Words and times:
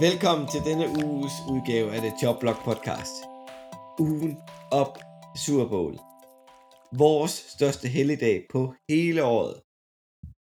Velkommen 0.00 0.46
til 0.52 0.60
denne 0.70 0.86
uges 1.04 1.34
udgave 1.52 1.88
af 1.96 2.00
Chop 2.20 2.38
Block 2.42 2.58
Podcast. 2.68 3.16
Ugen 4.06 4.32
op 4.82 4.94
Super 5.44 5.68
Bowl. 5.72 5.94
Vores 7.04 7.34
største 7.56 7.86
helligdag 7.96 8.36
på 8.52 8.60
hele 8.90 9.20
året. 9.36 9.54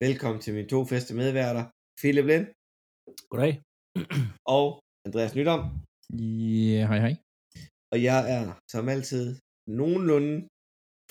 Velkommen 0.06 0.40
til 0.42 0.54
mine 0.56 0.70
to 0.74 0.80
faste 0.92 1.14
medværter, 1.22 1.64
Philip 2.00 2.26
Lind 2.32 2.48
Goddag. 3.30 3.54
og 4.56 4.66
Andreas 5.06 5.36
Nydom. 5.36 5.62
Ja, 6.74 6.82
hej 6.92 7.00
hej. 7.06 7.14
Og 7.94 7.98
jeg 8.10 8.20
er 8.36 8.44
som 8.72 8.90
altid 8.96 9.26
nogenlunde 9.80 10.36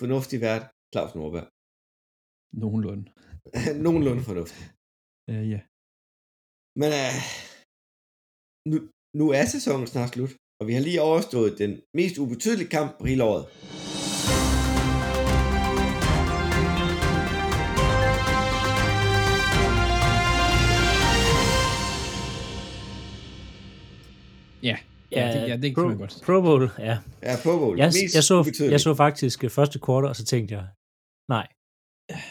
fornuftig 0.00 0.38
vært, 0.46 0.64
Claus 0.92 1.12
Nordberg. 1.18 1.48
Nogenlunde. 2.62 3.06
nogenlunde 3.86 4.22
fornuftig. 4.30 4.64
Uh, 5.30 5.44
ja. 5.54 5.60
Men 6.80 6.90
uh, 7.02 7.18
nu, 8.66 8.80
nu 9.14 9.30
er 9.30 9.44
sæsonen 9.44 9.86
snart 9.86 10.08
slut, 10.08 10.30
og 10.60 10.66
vi 10.66 10.72
har 10.72 10.80
lige 10.80 11.02
overstået 11.02 11.58
den 11.58 11.80
mest 11.94 12.18
ubetydelige 12.18 12.68
kamp 12.68 12.98
på 12.98 13.06
hele 13.06 13.24
året. 13.24 13.44
Ja, 24.62 24.76
ja, 25.12 25.40
det, 25.40 25.48
ja, 25.48 25.56
det 25.56 25.74
kan 25.74 25.84
Pro, 25.84 25.98
godt. 25.98 26.22
Pro 26.26 26.40
Bowl, 26.40 26.70
ja. 26.78 26.98
Ja, 27.22 27.34
Pro 27.42 27.58
Bowl. 27.58 27.78
Jeg, 27.78 27.86
mest 27.86 28.14
jeg, 28.14 28.24
så, 28.24 28.66
jeg 28.70 28.80
så 28.80 28.94
faktisk 28.94 29.44
øh, 29.44 29.50
første 29.50 29.78
kvartal, 29.78 30.08
og 30.08 30.16
så 30.16 30.24
tænkte 30.24 30.54
jeg, 30.54 30.66
nej, 31.28 31.46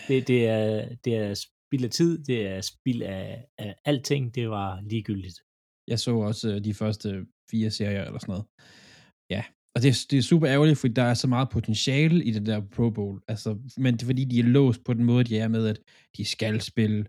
det, 0.07 0.27
det, 0.27 0.47
er, 0.47 0.95
det 1.05 1.15
er 1.15 1.33
spild 1.33 1.83
af 1.83 1.89
tid, 1.89 2.23
det 2.23 2.47
er 2.47 2.61
spild 2.61 3.01
af, 3.01 3.45
af 3.57 3.75
alting, 3.85 4.35
det 4.35 4.49
var 4.49 4.81
ligegyldigt. 4.81 5.39
Jeg 5.87 5.99
så 5.99 6.15
også 6.15 6.53
øh, 6.55 6.63
de 6.63 6.73
første 6.73 7.25
fire 7.51 7.71
serier 7.71 8.03
eller 8.05 8.19
sådan 8.19 8.31
noget. 8.33 8.45
Ja, 9.29 9.43
og 9.75 9.81
det, 9.81 9.89
er- 9.89 10.07
det 10.11 10.17
er 10.17 10.21
super 10.21 10.47
ærgerligt, 10.49 10.79
fordi 10.79 10.93
der 10.93 11.03
er 11.03 11.13
så 11.13 11.27
meget 11.27 11.49
potentiale 11.49 12.23
i 12.23 12.31
det 12.31 12.45
der 12.45 12.61
Pro 12.75 12.89
Bowl. 12.89 13.21
Altså, 13.27 13.49
men 13.77 13.93
det 13.93 14.01
er 14.01 14.05
fordi, 14.05 14.25
de 14.25 14.39
er 14.39 14.43
låst 14.43 14.83
på 14.83 14.93
den 14.93 15.03
måde, 15.03 15.23
de 15.23 15.37
er 15.37 15.47
med, 15.47 15.67
at 15.67 15.79
de 16.17 16.25
skal 16.25 16.61
spille 16.61 17.05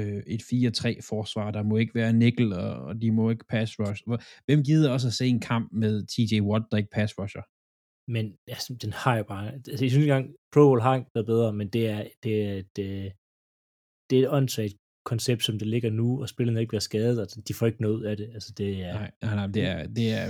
øh, 0.00 0.22
et 0.26 0.42
4-3 0.42 1.00
forsvar. 1.08 1.50
Der 1.50 1.62
må 1.62 1.76
ikke 1.76 1.94
være 1.94 2.12
nickel, 2.12 2.52
og, 2.52 2.70
og 2.88 3.02
de 3.02 3.10
må 3.10 3.30
ikke 3.30 3.44
pass 3.48 3.72
rush. 3.80 4.02
Hvem 4.46 4.62
gider 4.64 4.90
også 4.90 5.06
at 5.08 5.12
se 5.14 5.26
en 5.26 5.40
kamp 5.40 5.72
med 5.72 6.06
TJ 6.06 6.40
Watt, 6.40 6.64
der 6.70 6.76
ikke 6.76 6.90
pass 6.90 7.14
rusher? 7.18 7.42
Men 8.10 8.36
altså, 8.48 8.74
den 8.82 8.92
har 8.92 9.14
jeg 9.14 9.26
bare, 9.26 9.52
altså, 9.52 9.84
jeg 9.84 9.90
synes 9.90 10.04
engang, 10.04 10.26
Pro 10.52 10.60
Bowl 10.68 10.80
har 10.80 10.94
ikke 10.96 11.10
været 11.14 11.26
bedre, 11.26 11.52
men 11.52 11.68
det 11.68 11.88
er, 11.88 12.08
det 12.22 12.34
er, 12.48 12.62
det, 12.76 13.12
det 14.10 14.18
er 14.18 14.22
et 14.22 14.30
åndssvagt 14.36 14.76
koncept, 15.04 15.42
som 15.44 15.58
det 15.58 15.68
ligger 15.68 15.90
nu, 15.90 16.20
og 16.22 16.28
spillerne 16.28 16.60
ikke 16.60 16.68
bliver 16.68 16.80
skadet, 16.90 17.20
og 17.20 17.26
de 17.48 17.54
får 17.54 17.66
ikke 17.66 17.82
noget 17.82 18.06
af 18.06 18.16
det. 18.16 18.30
Altså, 18.34 18.52
det 18.58 18.70
er, 18.82 18.92
Nej, 18.92 19.10
nej, 19.22 19.34
nej, 19.34 19.46
det 19.46 19.62
er, 19.62 19.86
det 19.86 20.06
er, 20.12 20.26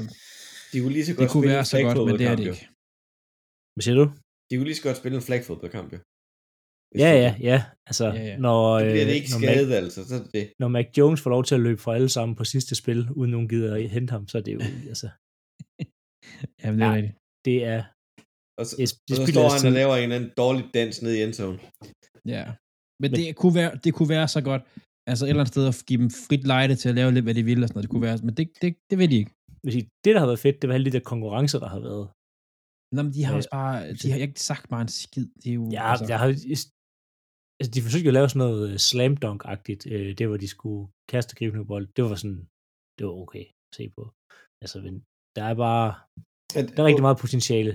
De 0.72 0.80
kunne 0.80 0.92
lige 0.92 1.04
så 1.06 1.12
det 1.12 1.18
godt 1.18 1.30
kunne 1.30 1.42
spille 1.42 1.50
være 1.52 1.60
en 1.60 1.64
så 1.64 1.82
godt, 1.82 1.98
men 2.08 2.18
det 2.18 2.26
er 2.26 2.36
det 2.36 2.46
ikke. 2.52 2.68
hvad 3.74 3.82
siger 3.86 3.96
du? 4.02 4.04
De 4.50 4.52
kunne 4.56 4.68
lige 4.70 4.78
så 4.80 4.82
godt 4.88 4.96
spille 4.96 5.16
en 5.16 5.22
flagfodboldkamp, 5.28 5.92
jo. 5.92 5.98
Ja, 7.04 7.10
ja, 7.24 7.30
ja. 7.50 7.58
Altså, 7.90 8.06
Ja, 8.06 8.22
ja. 8.30 8.36
når, 8.46 8.78
Det 8.78 8.86
bliver 8.92 9.02
øh, 9.04 9.08
det 9.08 9.14
ikke 9.20 9.30
når 9.34 9.38
skadet, 9.40 9.72
altså. 9.82 10.00
Så 10.08 10.14
er 10.14 10.22
det 10.22 10.32
det. 10.34 10.52
når 10.58 10.68
Mac 10.68 10.86
Jones 10.98 11.20
får 11.22 11.30
lov 11.30 11.44
til 11.44 11.54
at 11.54 11.60
løbe 11.60 11.80
for 11.80 11.92
alle 11.92 12.08
sammen 12.16 12.34
på 12.36 12.44
sidste 12.44 12.74
spil, 12.74 13.00
uden 13.18 13.30
nogen 13.30 13.48
gider 13.48 13.74
at 13.74 13.90
hente 13.96 14.10
ham, 14.10 14.28
så 14.28 14.38
er 14.38 14.42
det 14.42 14.54
jo, 14.54 14.60
altså, 14.92 15.08
Jamen, 16.62 16.78
det 16.80 16.84
er 16.86 16.90
Ja. 16.90 16.94
rigtigt. 16.96 17.14
det 17.48 17.58
er, 17.74 17.80
Og 18.58 18.64
så, 18.66 18.72
det, 18.78 18.84
og 18.92 18.98
det 19.08 19.16
så 19.16 19.22
spiller 19.22 19.48
står 19.48 19.48
han 19.58 19.66
og 19.66 19.72
laver 19.80 19.94
en 19.96 20.02
eller 20.02 20.16
anden 20.16 20.30
dårlig 20.42 20.64
dans 20.74 21.02
ned 21.02 21.12
i 21.18 21.22
endzone. 21.22 21.58
Ja. 22.34 22.44
Men, 23.02 23.10
Men- 23.10 23.18
det, 23.20 23.36
kunne 23.40 23.54
være, 23.60 23.70
det 23.84 23.90
kunne 23.96 24.08
være 24.16 24.28
så 24.36 24.40
godt, 24.50 24.62
altså 25.10 25.22
et 25.24 25.28
eller 25.28 25.42
andet 25.42 25.52
sted 25.54 25.64
at 25.72 25.76
give 25.88 26.00
dem 26.02 26.10
frit 26.26 26.44
lejde 26.52 26.74
til 26.80 26.88
at 26.88 26.94
lave 26.98 27.10
lidt, 27.12 27.24
hvad 27.26 27.34
de 27.38 27.44
vil 27.50 27.62
og 27.62 27.68
sådan 27.68 27.76
noget. 27.76 27.86
Det 27.86 27.90
kunne 27.94 28.06
være, 28.08 28.18
men 28.26 28.34
det, 28.38 28.46
det, 28.62 28.70
det 28.90 28.96
vil 29.00 29.10
de 29.12 29.16
ikke. 29.22 29.32
Vil 29.64 29.72
sige, 29.76 29.86
det, 30.04 30.10
der 30.14 30.20
har 30.22 30.30
været 30.32 30.44
fedt, 30.46 30.56
det 30.62 30.68
var 30.68 30.74
alle 30.74 30.86
de 30.88 30.96
der 30.96 31.04
konkurrencer, 31.12 31.58
der 31.64 31.68
har 31.76 31.80
været. 31.88 32.04
Nå, 32.94 33.00
men 33.02 33.12
de 33.16 33.24
har 33.24 33.32
Ja. 33.32 33.36
også 33.40 33.50
bare, 33.58 33.92
de 34.02 34.10
har 34.10 34.18
ikke 34.18 34.40
sagt 34.50 34.64
bare 34.72 34.82
en 34.86 34.88
skid. 35.02 35.26
Det 35.42 35.48
er 35.50 35.54
jo, 35.60 35.64
Ja, 35.76 35.82
altså, 35.90 36.06
jeg 36.12 36.18
har, 36.22 36.26
altså, 37.60 37.70
de 37.74 37.82
forsøgte 37.84 38.06
jo 38.06 38.12
at 38.12 38.18
lave 38.18 38.28
sådan 38.28 38.42
noget 38.46 38.62
øh, 38.72 38.78
slam 38.90 39.12
dunk-agtigt, 39.24 39.82
øh, 39.92 40.08
det 40.18 40.24
hvor 40.28 40.36
de 40.44 40.48
skulle 40.56 40.82
kaste 41.12 41.36
gribende 41.38 41.64
bold. 41.72 41.86
Det 41.96 42.02
var 42.04 42.14
sådan, 42.22 42.42
det 42.98 43.02
var 43.08 43.12
okay 43.24 43.44
at 43.68 43.74
se 43.78 43.84
på. 43.96 44.02
Altså, 44.62 44.76
men 44.86 44.94
der 45.36 45.44
er 45.50 45.54
bare, 45.66 45.88
der 46.54 46.82
er 46.82 46.88
rigtig 46.90 47.06
meget 47.08 47.18
potentiale. 47.24 47.72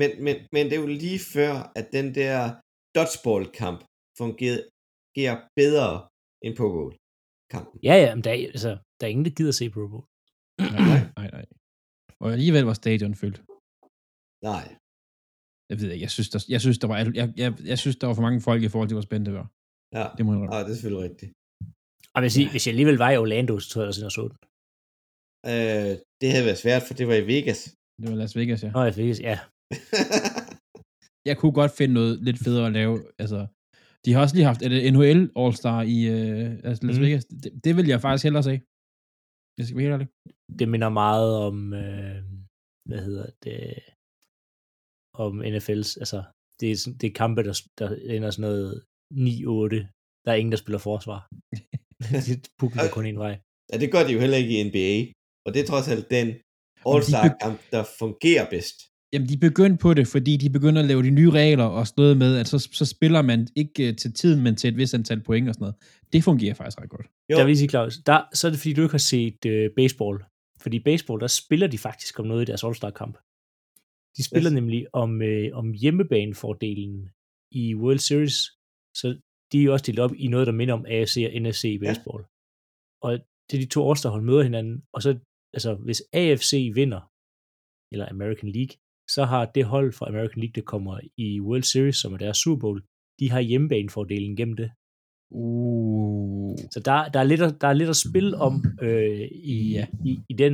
Men, 0.00 0.10
men, 0.24 0.36
men 0.54 0.62
det 0.68 0.74
er 0.76 0.80
jo 0.86 0.90
lige 1.04 1.20
før, 1.34 1.52
at 1.78 1.86
den 1.98 2.06
der 2.20 2.36
dodgeball-kamp 2.96 3.80
fungerer 4.20 5.36
bedre 5.60 5.88
end 6.44 6.54
på 6.60 6.64
goal 6.76 6.92
kampen 7.54 7.76
Ja, 7.88 7.94
ja, 8.04 8.08
men 8.14 8.24
der 8.24 8.30
er, 8.30 8.34
altså, 8.56 8.70
der 8.98 9.04
er 9.06 9.10
ingen, 9.14 9.24
der 9.26 9.30
gider 9.38 9.52
at 9.54 9.58
se 9.60 9.70
Pro 9.74 9.84
Bowl. 9.92 10.04
nej, 10.58 11.00
nej, 11.18 11.28
nej. 11.36 11.46
Og 12.22 12.28
alligevel 12.36 12.64
var 12.70 12.76
stadion 12.82 13.14
fyldt. 13.22 13.38
Nej. 14.50 14.64
Jeg 15.70 15.76
ved 15.80 15.88
ikke, 15.92 16.02
jeg 16.06 16.10
synes, 16.16 16.28
der, 16.34 16.40
jeg 16.54 16.60
synes, 16.64 16.78
der 16.82 16.88
var, 16.90 16.96
jeg, 17.20 17.28
jeg, 17.42 17.50
jeg 17.72 17.78
synes, 17.82 17.96
der 17.96 18.06
var 18.06 18.14
for 18.18 18.26
mange 18.28 18.40
folk 18.48 18.60
i 18.62 18.68
forhold 18.72 18.88
til, 18.88 18.94
hvor 18.98 19.08
spændende 19.08 19.30
det 19.30 19.38
var. 19.40 19.48
Ja, 19.98 20.04
Det 20.16 20.22
må 20.24 20.28
jeg 20.32 20.36
indrømme. 20.38 20.54
ah, 20.56 20.62
det 20.64 20.70
er 20.70 20.74
selvfølgelig 20.76 21.04
rigtigt. 21.08 21.30
Og 22.14 22.20
hvis, 22.22 22.34
I, 22.40 22.44
hvis 22.52 22.64
jeg 22.66 22.72
alligevel 22.74 22.98
var 23.04 23.10
i 23.10 23.16
Orlando, 23.22 23.54
så 23.58 23.66
tror 23.68 23.80
jeg 23.82 23.88
jeg 24.06 24.12
så 24.18 24.24
den. 24.32 24.38
Øh, 25.52 25.92
det 26.20 26.28
havde 26.32 26.46
været 26.48 26.62
svært, 26.64 26.82
for 26.86 26.94
det 26.98 27.04
var 27.10 27.16
i 27.22 27.26
Vegas. 27.32 27.60
Det 28.00 28.06
var 28.10 28.16
Las 28.22 28.36
Vegas, 28.40 28.60
ja. 28.64 28.70
Nå, 28.76 28.80
jeg 28.88 28.94
fik, 28.94 29.08
ja. 29.30 29.36
Jeg 31.28 31.36
kunne 31.40 31.54
godt 31.60 31.72
finde 31.78 31.94
noget 31.94 32.12
lidt 32.26 32.38
federe 32.44 32.66
at 32.66 32.72
lave. 32.80 32.94
Altså, 33.22 33.38
de 34.04 34.12
har 34.12 34.20
også 34.22 34.34
lige 34.36 34.44
haft 34.50 34.62
et 34.62 34.92
NHL 34.94 35.20
All-Star 35.40 35.80
i 35.96 35.98
øh, 36.16 36.50
altså 36.68 36.86
Las 36.86 36.96
Mhm. 36.96 37.04
Vegas. 37.06 37.24
Det, 37.24 37.50
det 37.64 37.72
vil 37.76 37.86
jeg 37.92 38.00
faktisk 38.00 38.24
hellere 38.24 38.42
se. 38.50 38.54
Jeg 39.58 39.64
skal 39.64 39.76
være 39.76 39.84
helt 39.86 39.94
ærlig. 39.96 40.08
det 40.58 40.68
minder 40.68 40.88
meget 40.88 41.30
om, 41.48 41.56
øh, 41.82 42.18
hvad 42.88 43.00
hedder 43.08 43.26
det, 43.44 43.58
om 45.24 45.32
NFL's, 45.54 45.90
altså, 46.02 46.18
det 46.60 46.66
er, 46.72 46.76
sådan- 46.76 46.98
det 47.00 47.06
er 47.08 47.12
kampe, 47.22 47.40
der, 47.48 47.54
der 47.78 47.88
ender 48.14 48.30
sådan 48.30 48.48
noget 48.50 48.84
9-8. 49.12 49.80
Der 50.24 50.30
er 50.32 50.38
ingen, 50.40 50.52
der 50.52 50.58
spiller 50.64 50.78
forsvar. 50.90 51.20
Pukken 52.58 52.78
går 52.82 52.90
kun 52.92 53.06
en 53.06 53.18
vej. 53.26 53.34
ja, 53.72 53.76
det 53.82 53.92
gør 53.92 54.02
de 54.06 54.12
jo 54.12 54.20
heller 54.24 54.36
ikke 54.42 54.54
i 54.60 54.64
NBA. 54.68 54.90
Og 55.46 55.54
det 55.54 55.60
er 55.62 55.66
trods 55.66 55.88
alt 55.94 56.10
den 56.16 56.28
All-Star-kamp, 56.90 57.58
der 57.74 57.82
fungerer 57.98 58.46
bedst. 58.54 58.76
Jamen, 59.12 59.28
de 59.28 59.36
begyndte 59.48 59.78
på 59.82 59.94
det, 59.94 60.06
fordi 60.08 60.36
de 60.36 60.50
begynder 60.50 60.80
at 60.82 60.88
lave 60.88 61.02
de 61.02 61.10
nye 61.10 61.30
regler 61.30 61.64
og 61.64 61.86
sådan 61.86 62.02
noget 62.02 62.16
med, 62.16 62.36
at 62.40 62.46
så, 62.48 62.58
så 62.72 62.86
spiller 62.86 63.22
man 63.22 63.48
ikke 63.56 63.88
øh, 63.88 63.96
til 63.96 64.12
tiden, 64.12 64.42
men 64.44 64.56
til 64.56 64.68
et 64.68 64.76
vis 64.76 64.94
antal 64.94 65.20
point 65.22 65.48
og 65.48 65.54
sådan 65.54 65.62
noget. 65.64 65.76
Det 66.12 66.24
fungerer 66.24 66.54
faktisk 66.54 66.80
ret 66.80 66.90
godt. 66.90 67.06
Jo, 67.30 67.36
Der 67.36 67.44
vil 67.44 67.50
jeg 67.50 67.56
sige, 67.58 67.68
Claus, 67.68 67.98
der, 68.06 68.20
så 68.34 68.46
er 68.46 68.50
det 68.50 68.60
fordi, 68.60 68.72
du 68.72 68.82
ikke 68.82 68.92
har 68.92 68.98
set 69.14 69.44
øh, 69.46 69.70
baseball. 69.76 70.18
Fordi 70.62 70.76
i 70.76 70.80
baseball, 70.90 71.20
der 71.20 71.26
spiller 71.26 71.66
de 71.66 71.78
faktisk 71.78 72.18
om 72.20 72.26
noget 72.26 72.42
i 72.42 72.44
deres 72.44 72.64
All-Star-kamp. 72.64 73.16
De 74.16 74.22
spiller 74.28 74.50
Yes. 74.50 74.54
nemlig 74.54 74.86
om, 75.02 75.22
øh, 75.22 75.48
om 75.60 75.72
hjemmebanefordelen 75.72 77.10
i 77.52 77.74
World 77.74 77.98
Series. 77.98 78.38
Så 79.00 79.06
de 79.52 79.60
er 79.60 79.64
jo 79.64 79.72
også 79.72 79.84
delt 79.86 79.98
op 79.98 80.14
i 80.14 80.26
noget, 80.28 80.46
der 80.46 80.52
minder 80.52 80.74
om 80.74 80.86
AFC 80.88 81.16
og 81.26 81.40
NFC 81.42 81.64
i 81.64 81.78
baseball. 81.78 82.22
Ja. 82.22 82.28
Og 83.06 83.10
det 83.50 83.54
er 83.56 83.62
de 83.62 83.68
to 83.76 83.82
års, 83.82 84.02
der 84.02 84.08
holder 84.10 84.24
møder 84.30 84.42
hinanden. 84.42 84.82
Og 84.94 85.02
så, 85.02 85.18
altså, 85.54 85.74
hvis 85.74 86.02
AFC 86.12 86.52
vinder, 86.74 87.00
eller 87.92 88.06
American 88.14 88.50
League, 88.56 88.74
så 89.14 89.22
har 89.32 89.42
det 89.54 89.64
hold 89.74 89.92
fra 89.92 90.08
American 90.08 90.40
League, 90.42 90.56
der 90.58 90.66
kommer 90.72 90.94
i 91.26 91.40
World 91.40 91.62
Series, 91.72 91.96
som 91.96 92.12
er 92.14 92.18
deres 92.24 92.38
Super 92.44 92.60
Bowl, 92.60 92.78
de 93.20 93.30
har 93.30 93.40
hjemmebanefordelen 93.40 94.36
gennem 94.36 94.56
det. 94.62 94.70
Uh. 95.30 96.56
Så 96.74 96.78
der, 96.88 97.08
der, 97.12 97.20
er, 97.20 97.28
lidt 97.32 97.42
at, 97.42 97.54
der 97.60 97.68
er 97.68 97.72
lidt 97.80 97.88
at 97.94 98.02
spille 98.06 98.32
om 98.48 98.54
øh, 98.86 99.20
i, 99.56 99.58
Ja. 99.78 99.86
i, 100.10 100.12
i 100.32 100.34
den. 100.42 100.52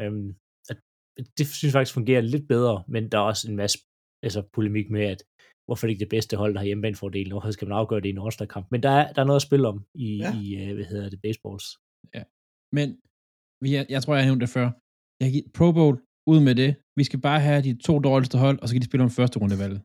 Øhm, 0.00 0.28
det 1.38 1.46
synes 1.46 1.64
jeg 1.64 1.72
faktisk 1.78 1.94
fungerer 1.98 2.20
lidt 2.20 2.48
bedre, 2.48 2.76
men 2.88 3.02
der 3.10 3.18
er 3.18 3.22
også 3.32 3.44
en 3.50 3.56
masse 3.56 3.78
altså, 4.26 4.40
polemik 4.56 4.90
med, 4.90 5.04
at 5.14 5.20
hvorfor 5.66 5.82
er 5.84 5.88
det 5.88 5.94
ikke 5.94 6.04
det 6.06 6.14
bedste 6.16 6.36
hold, 6.36 6.52
der 6.54 6.60
har 6.60 6.66
hjemmebanefordelen, 6.66 7.32
hvorfor 7.32 7.50
skal 7.50 7.68
man 7.68 7.78
afgøre 7.78 8.00
det 8.00 8.08
i 8.08 8.14
en 8.16 8.22
all 8.26 8.48
kamp 8.54 8.66
Men 8.70 8.82
der 8.82 8.90
er, 9.00 9.12
der 9.12 9.20
er 9.22 9.26
noget 9.26 9.42
at 9.42 9.48
spille 9.48 9.68
om 9.68 9.78
i, 9.94 10.08
Ja. 10.16 10.30
ja. 10.32 10.40
i 10.42 10.68
øh, 10.68 10.74
hvad 10.76 10.84
hedder 10.92 11.08
det, 11.10 11.20
baseballs. 11.22 11.66
Men 12.78 12.88
vi 13.64 13.70
er, 13.78 13.84
jeg 13.94 14.00
tror, 14.02 14.14
jeg 14.14 14.22
har 14.22 14.30
nævnt 14.30 14.44
det 14.44 14.52
før. 14.58 14.66
Jeg 15.18 15.24
har 15.26 15.32
givet 15.34 15.52
Pro 15.58 15.68
Bowl 15.78 15.96
ud 16.32 16.40
med 16.48 16.54
det. 16.62 16.70
Vi 16.98 17.04
skal 17.08 17.20
bare 17.28 17.40
have 17.48 17.60
de 17.68 17.72
to 17.88 17.94
dårligste 18.08 18.36
hold, 18.44 18.56
og 18.60 18.64
så 18.66 18.72
kan 18.74 18.82
de 18.82 18.90
spille 18.90 19.04
om 19.08 19.12
første 19.20 19.36
rundevalget. 19.42 19.80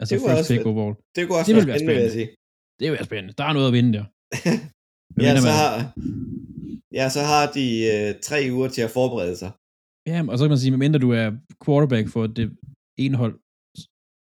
Altså 0.00 0.10
Det 0.12 0.20
first 0.22 0.38
også 0.40 0.52
pick 0.52 0.66
overall. 0.72 0.94
Det 1.16 1.20
kunne 1.24 1.38
også 1.40 1.52
Det 1.52 1.56
være 1.56 1.78
spændende, 1.78 1.94
vil 1.94 2.08
jeg 2.08 2.16
sige. 2.18 2.28
Det 2.78 2.84
vil 2.88 2.96
være 2.98 3.08
spændende. 3.10 3.32
Der 3.38 3.44
er 3.50 3.54
noget 3.56 3.68
at 3.70 3.74
vinde 3.78 3.92
der. 3.98 4.04
Ja, 5.26 5.32
så 5.46 5.52
har, 5.60 5.74
ja, 6.98 7.06
så 7.16 7.22
har 7.32 7.44
de 7.58 7.66
øh, 7.92 8.08
tre 8.28 8.38
uger 8.56 8.68
til 8.74 8.82
at 8.88 8.92
forberede 8.98 9.36
sig. 9.42 9.50
Ja, 10.10 10.18
og 10.30 10.34
så 10.36 10.42
kan 10.44 10.52
man 10.54 10.62
sige, 10.62 10.72
medmindre 10.74 11.04
du 11.06 11.10
er 11.22 11.28
quarterback 11.64 12.06
for 12.14 12.22
det 12.38 12.46
ene 13.04 13.16
hold, 13.22 13.34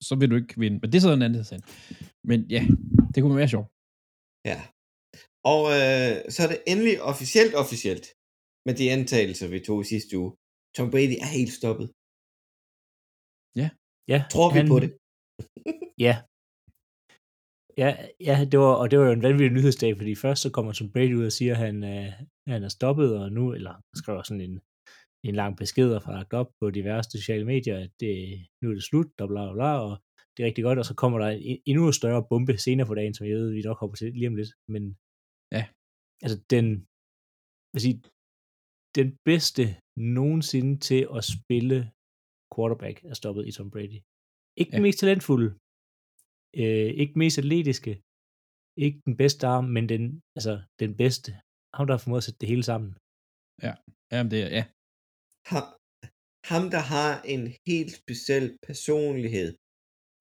så 0.07 0.13
vil 0.19 0.29
du 0.31 0.35
ikke 0.41 0.55
vinde. 0.63 0.77
Men 0.81 0.87
det 0.91 0.97
er 0.97 1.05
så 1.07 1.13
en 1.13 1.25
anden 1.27 1.43
sag. 1.51 1.59
Men 2.29 2.39
ja, 2.55 2.61
det 3.13 3.19
kunne 3.21 3.39
være 3.41 3.53
sjovt. 3.55 3.67
Ja. 4.51 4.59
Og 5.53 5.61
øh, 5.77 6.11
så 6.33 6.39
er 6.45 6.49
det 6.53 6.59
endelig 6.71 6.95
officielt 7.11 7.53
officielt 7.63 8.05
med 8.67 8.73
de 8.79 8.85
antagelser, 8.97 9.47
vi 9.53 9.59
tog 9.67 9.77
i 9.83 9.87
sidste 9.93 10.13
uge. 10.21 10.31
Tom 10.75 10.87
Brady 10.93 11.17
er 11.25 11.29
helt 11.39 11.53
stoppet. 11.61 11.87
Ja, 14.13 14.19
Tror 14.33 14.47
vi 14.53 14.59
han, 14.59 14.67
på 14.73 14.77
det? 14.83 14.91
Ja. 16.05 16.15
Ja, 17.81 17.89
ja 18.27 18.35
det 18.51 18.57
var, 18.63 18.73
og 18.81 18.85
det 18.89 18.97
var 18.99 19.05
jo 19.05 19.15
en 19.17 19.25
vanvittig 19.27 19.55
nyhedsdag, 19.57 19.91
fordi 19.99 20.13
først 20.25 20.41
så 20.41 20.49
kommer 20.55 20.71
Tom 20.73 20.91
Brady 20.93 21.15
ud 21.19 21.25
og 21.29 21.35
siger, 21.39 21.53
at 21.55 21.61
han, 21.65 21.75
øh, 21.93 22.09
han 22.53 22.61
er 22.67 22.71
stoppet, 22.77 23.09
og 23.21 23.27
nu, 23.37 23.43
eller 23.57 23.73
skriver 24.01 24.23
sådan 24.23 24.45
en, 24.49 24.55
en 25.27 25.35
lang 25.41 25.53
besked 25.61 25.89
og 25.95 26.01
lagt 26.17 26.33
op 26.41 26.49
på 26.59 26.65
diverse 26.77 27.09
sociale 27.17 27.45
medier, 27.53 27.77
at 27.85 27.91
det, 28.01 28.13
nu 28.61 28.65
er 28.69 28.75
det 28.77 28.83
slut, 28.89 29.09
og 29.21 29.27
bla 29.31 29.41
bla 29.45 29.53
bla, 29.57 29.71
og 29.87 29.93
det 30.31 30.39
er 30.39 30.47
rigtig 30.49 30.63
godt, 30.67 30.79
og 30.81 30.85
så 30.89 30.95
kommer 31.01 31.17
der 31.19 31.29
en 31.29 31.59
endnu 31.69 31.83
større 31.91 32.25
bombe 32.29 32.53
senere 32.65 32.87
på 32.87 32.95
dagen, 32.99 33.13
som 33.13 33.27
jeg 33.27 33.35
ved, 33.35 33.51
vi 33.53 33.61
nok 33.61 33.79
hopper 33.81 33.97
til 33.97 34.13
lige 34.13 34.27
om 34.31 34.35
lidt, 34.39 34.51
men 34.73 34.83
Ja. 35.57 35.63
altså 36.23 36.37
den, 36.53 36.65
jeg 37.73 37.81
sige, 37.85 37.97
den 38.99 39.09
bedste 39.29 39.63
nogensinde 40.17 40.73
til 40.89 41.01
at 41.17 41.23
spille 41.35 41.77
quarterback 42.55 42.97
er 43.11 43.15
stoppet 43.21 43.43
i 43.49 43.51
Tom 43.57 43.69
Brady. 43.73 43.99
Ikke 44.59 44.71
den 44.75 44.81
Ja. 44.81 44.85
mest 44.87 44.99
talentfulde, 45.03 45.49
øh, 46.61 46.89
ikke 47.01 47.13
den 47.15 47.21
mest 47.25 47.37
atletiske, 47.43 47.93
ikke 48.85 48.97
den 49.07 49.15
bedste 49.21 49.43
arm, 49.55 49.65
men 49.75 49.83
den, 49.93 50.03
altså, 50.37 50.53
den 50.83 50.91
bedste. 51.03 51.29
Ham, 51.75 51.83
der 51.87 51.93
har 51.95 52.01
formået 52.03 52.21
at 52.23 52.27
sætte 52.27 52.39
det 52.41 52.49
hele 52.53 52.65
sammen. 52.71 52.89
Jamen, 54.13 54.29
det 54.33 54.39
er, 54.45 54.49
ja. 54.57 54.63
Ham, 55.51 55.65
ham, 56.51 56.63
der 56.75 56.83
har 56.95 57.11
en 57.33 57.43
helt 57.69 57.91
speciel 58.01 58.45
personlighed 58.69 59.49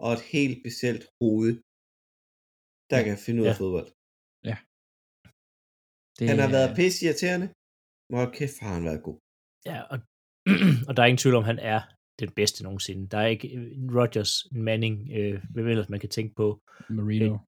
og 0.05 0.11
et 0.17 0.23
helt 0.35 0.55
specielt 0.63 1.05
hoved, 1.21 1.53
der 2.91 2.99
Ja. 3.01 3.05
kan 3.09 3.17
finde 3.27 3.39
ud 3.43 3.49
af 3.51 3.55
Ja. 3.57 3.61
fodbold. 3.63 3.89
Det, 6.19 6.25
Han 6.31 6.39
har 6.45 6.51
været 6.57 6.71
pisse 6.79 6.99
irriterende, 7.07 7.47
men 8.13 8.19
kæft, 8.39 8.59
har 8.65 8.73
han 8.79 8.85
været 8.91 9.03
god. 9.09 9.17
Ja, 9.71 9.79
og, 9.93 9.97
og 10.89 10.93
der 10.95 11.01
er 11.03 11.09
ingen 11.11 11.23
tvivl 11.25 11.37
om, 11.41 11.47
han 11.53 11.59
er 11.73 11.81
den 12.20 12.31
bedste 12.37 12.62
nogensinde. 12.62 13.09
Der 13.09 13.19
er 13.19 13.26
ikke 13.26 13.53
en 13.53 13.91
Rodgers, 13.99 14.47
Manning, 14.53 15.11
øh, 15.12 15.43
hvem 15.50 15.67
ellers 15.67 15.88
man 15.88 16.00
kan 16.00 16.09
tænke 16.09 16.35
på. 16.35 16.61
Marino. 16.91 17.38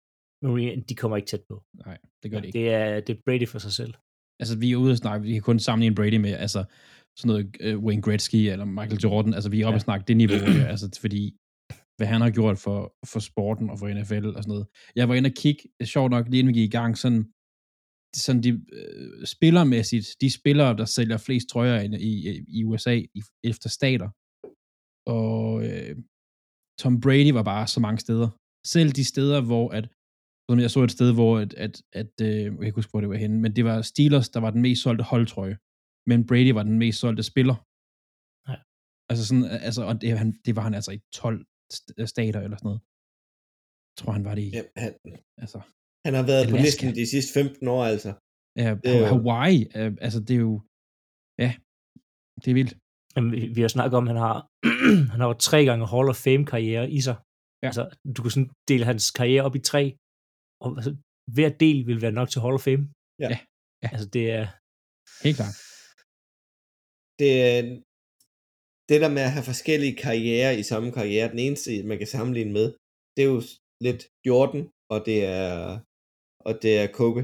Maria, 0.43 0.81
de 0.89 0.95
kommer 0.95 1.17
ikke 1.17 1.27
tæt 1.27 1.43
på. 1.49 1.65
Nej, 1.87 1.99
det 2.23 2.31
gør 2.31 2.39
det 2.39 2.47
ikke. 2.47 2.59
Det 2.59 2.69
er, 2.71 3.01
det 3.01 3.17
er 3.17 3.21
Brady 3.27 3.49
for 3.49 3.59
sig 3.59 3.73
selv. 3.73 3.95
Altså, 4.41 4.59
vi 4.59 4.73
er 4.73 4.77
ude 4.77 4.93
at 4.93 4.99
snakke, 4.99 5.27
vi 5.27 5.33
kan 5.33 5.43
kun 5.43 5.59
sammenligne 5.59 5.95
Brady 5.97 6.17
med, 6.17 6.33
altså, 6.33 6.65
sådan 7.17 7.29
noget 7.29 7.75
uh, 7.77 7.85
Wayne 7.85 8.03
Gretzky 8.03 8.37
eller 8.37 8.65
Michael 8.65 9.01
Jordan. 9.05 9.35
Altså, 9.35 9.51
vi 9.51 9.61
er 9.61 9.67
oppe 9.67 9.75
Ja. 9.75 9.77
at 9.77 9.83
snakke 9.83 10.05
det 10.09 10.17
niveau, 10.17 10.39
der, 10.39 10.67
altså, 10.67 10.99
fordi 11.01 11.37
hvad 11.97 12.07
han 12.07 12.21
har 12.21 12.31
gjort 12.31 12.59
for, 12.59 12.95
for 13.13 13.21
sporten 13.21 13.71
og 13.71 13.79
for 13.79 13.89
NFL 13.89 14.27
og 14.37 14.43
sådan 14.43 14.49
noget. 14.49 14.67
Jeg 14.97 15.09
var 15.09 15.15
inde 15.15 15.29
og 15.29 15.35
kigge, 15.43 15.63
sjovt 15.85 16.11
nok, 16.11 16.29
lige 16.29 16.39
inden 16.41 16.55
vi 16.55 16.61
gik 16.61 16.69
i 16.69 16.77
gang, 16.79 16.99
sådan, 16.99 17.25
sådan 18.17 18.43
de 18.43 18.51
øh, 18.73 19.27
spillermæssigt, 19.27 20.07
de 20.21 20.31
spillere, 20.41 20.77
der 20.77 20.85
sælger 20.85 21.17
flest 21.17 21.49
trøjer 21.49 21.81
i, 21.81 21.87
i, 22.11 22.45
i 22.49 22.65
USA 22.65 22.95
i, 23.15 23.21
efter 23.45 23.69
stater. 23.69 24.09
Og 25.07 25.65
øh, 25.67 25.93
Tom 26.83 26.95
Brady 27.05 27.33
var 27.39 27.43
bare 27.53 27.67
så 27.75 27.81
mange 27.87 27.99
steder. 28.07 28.29
Selv 28.75 28.91
de 28.99 29.05
steder, 29.13 29.39
hvor 29.51 29.67
at, 29.79 29.85
som 30.51 30.59
jeg 30.65 30.71
så 30.71 30.81
et 30.89 30.93
sted, 30.99 31.11
hvor 31.19 31.33
at, 31.45 31.53
at, 31.65 31.75
at 32.01 32.13
øh, 32.27 32.29
jeg 32.45 32.51
kan 32.59 32.67
ikke 32.69 32.81
huske, 32.81 32.91
hvor 32.93 33.01
det 33.05 33.11
var 33.13 33.21
henne, 33.25 33.39
men 33.45 33.51
det 33.57 33.65
var 33.71 33.77
Steelers, 33.93 34.29
der 34.35 34.41
var 34.45 34.51
den 34.57 34.63
mest 34.67 34.81
solgte 34.83 35.05
holdtrøje, 35.13 35.57
men 36.11 36.19
Brady 36.29 36.53
var 36.59 36.65
den 36.71 36.79
mest 36.85 36.99
solgte 37.05 37.23
spiller. 37.33 37.57
Ja. 38.51 38.57
Altså 39.11 39.23
sådan, 39.29 39.45
altså, 39.69 39.83
og 39.91 39.95
det, 40.01 40.09
han, 40.23 40.29
det 40.47 40.53
var 40.57 40.63
han 40.69 40.75
altså 40.79 40.93
i 40.99 41.01
12 41.15 41.39
st- 41.75 42.07
stater 42.15 42.41
eller 42.47 42.57
sådan 42.59 42.69
noget. 42.71 42.81
Jeg 43.91 43.97
tror, 44.01 44.13
han 44.19 44.25
var 44.29 44.35
det 44.39 44.43
i. 44.49 44.51
Ja, 44.59 44.63
han, 44.85 44.93
Altså, 45.45 45.59
han 46.07 46.13
har 46.19 46.25
været 46.33 46.45
på 46.53 46.57
Alaska. 46.57 46.67
listen 46.67 46.89
de 47.01 47.07
sidste 47.15 47.31
15 47.41 47.69
år, 47.77 47.83
altså. 47.93 48.11
ja, 48.63 48.71
Det 48.85 48.91
er 48.97 49.01
jo- 49.03 49.07
Hawaii, 49.13 49.59
øh, 49.79 49.91
altså 50.07 50.19
det 50.27 50.35
er 50.39 50.43
jo, 50.49 50.55
ja, 51.45 51.51
det 52.43 52.49
er 52.53 52.57
vildt. 52.61 52.75
Vi, 53.33 53.41
vi 53.57 53.61
har 53.65 53.69
snakket 53.77 53.97
om, 53.99 54.05
at 54.09 54.13
han 54.15 54.23
har, 54.29 54.37
han 55.13 55.21
har 55.21 55.29
jo 55.33 55.37
tre 55.49 55.59
gange 55.69 55.87
Hall 55.93 56.09
of 56.13 56.17
Fame 56.25 56.45
karriere 56.53 56.91
i 56.99 57.01
sig. 57.07 57.17
Ja. 57.63 57.67
Altså, 57.69 57.83
du 58.17 58.19
kan 58.23 58.31
sådan 58.35 58.51
dele 58.69 58.85
hans 58.91 59.11
karriere 59.19 59.45
op 59.49 59.57
i 59.57 59.63
tre, 59.73 59.83
og 60.65 60.69
altså, 60.79 60.93
hver 61.35 61.51
del 61.65 61.79
vil 61.89 62.03
være 62.05 62.17
nok 62.19 62.29
til 62.31 62.41
Hall 62.45 62.55
of 62.59 62.65
Fame. 62.69 62.85
Ja. 63.23 63.29
Ja. 63.33 63.39
Ja. 63.83 63.89
Altså, 63.95 64.09
det 64.17 64.25
er, 64.39 64.45
Helt 65.25 65.37
klart. 65.41 65.57
Det, 67.21 67.31
er- 67.49 67.81
det 68.89 68.99
der 69.05 69.11
med 69.17 69.23
at 69.29 69.35
have 69.37 69.49
forskellige 69.53 69.97
karrierer 70.05 70.53
i 70.61 70.63
samme 70.71 70.89
karriere, 70.99 71.31
den 71.35 71.39
eneste, 71.47 71.71
man 71.91 71.99
kan 71.99 72.07
sammenligne 72.17 72.53
med, 72.59 72.67
det 73.15 73.21
er 73.25 73.31
jo 73.37 73.41
lidt 73.87 74.03
Jordan, 74.29 74.63
og 74.93 74.99
det 75.09 75.19
er, 75.25 75.53
og 76.47 76.53
det 76.63 76.73
er 76.83 76.87
Kobe. 76.99 77.21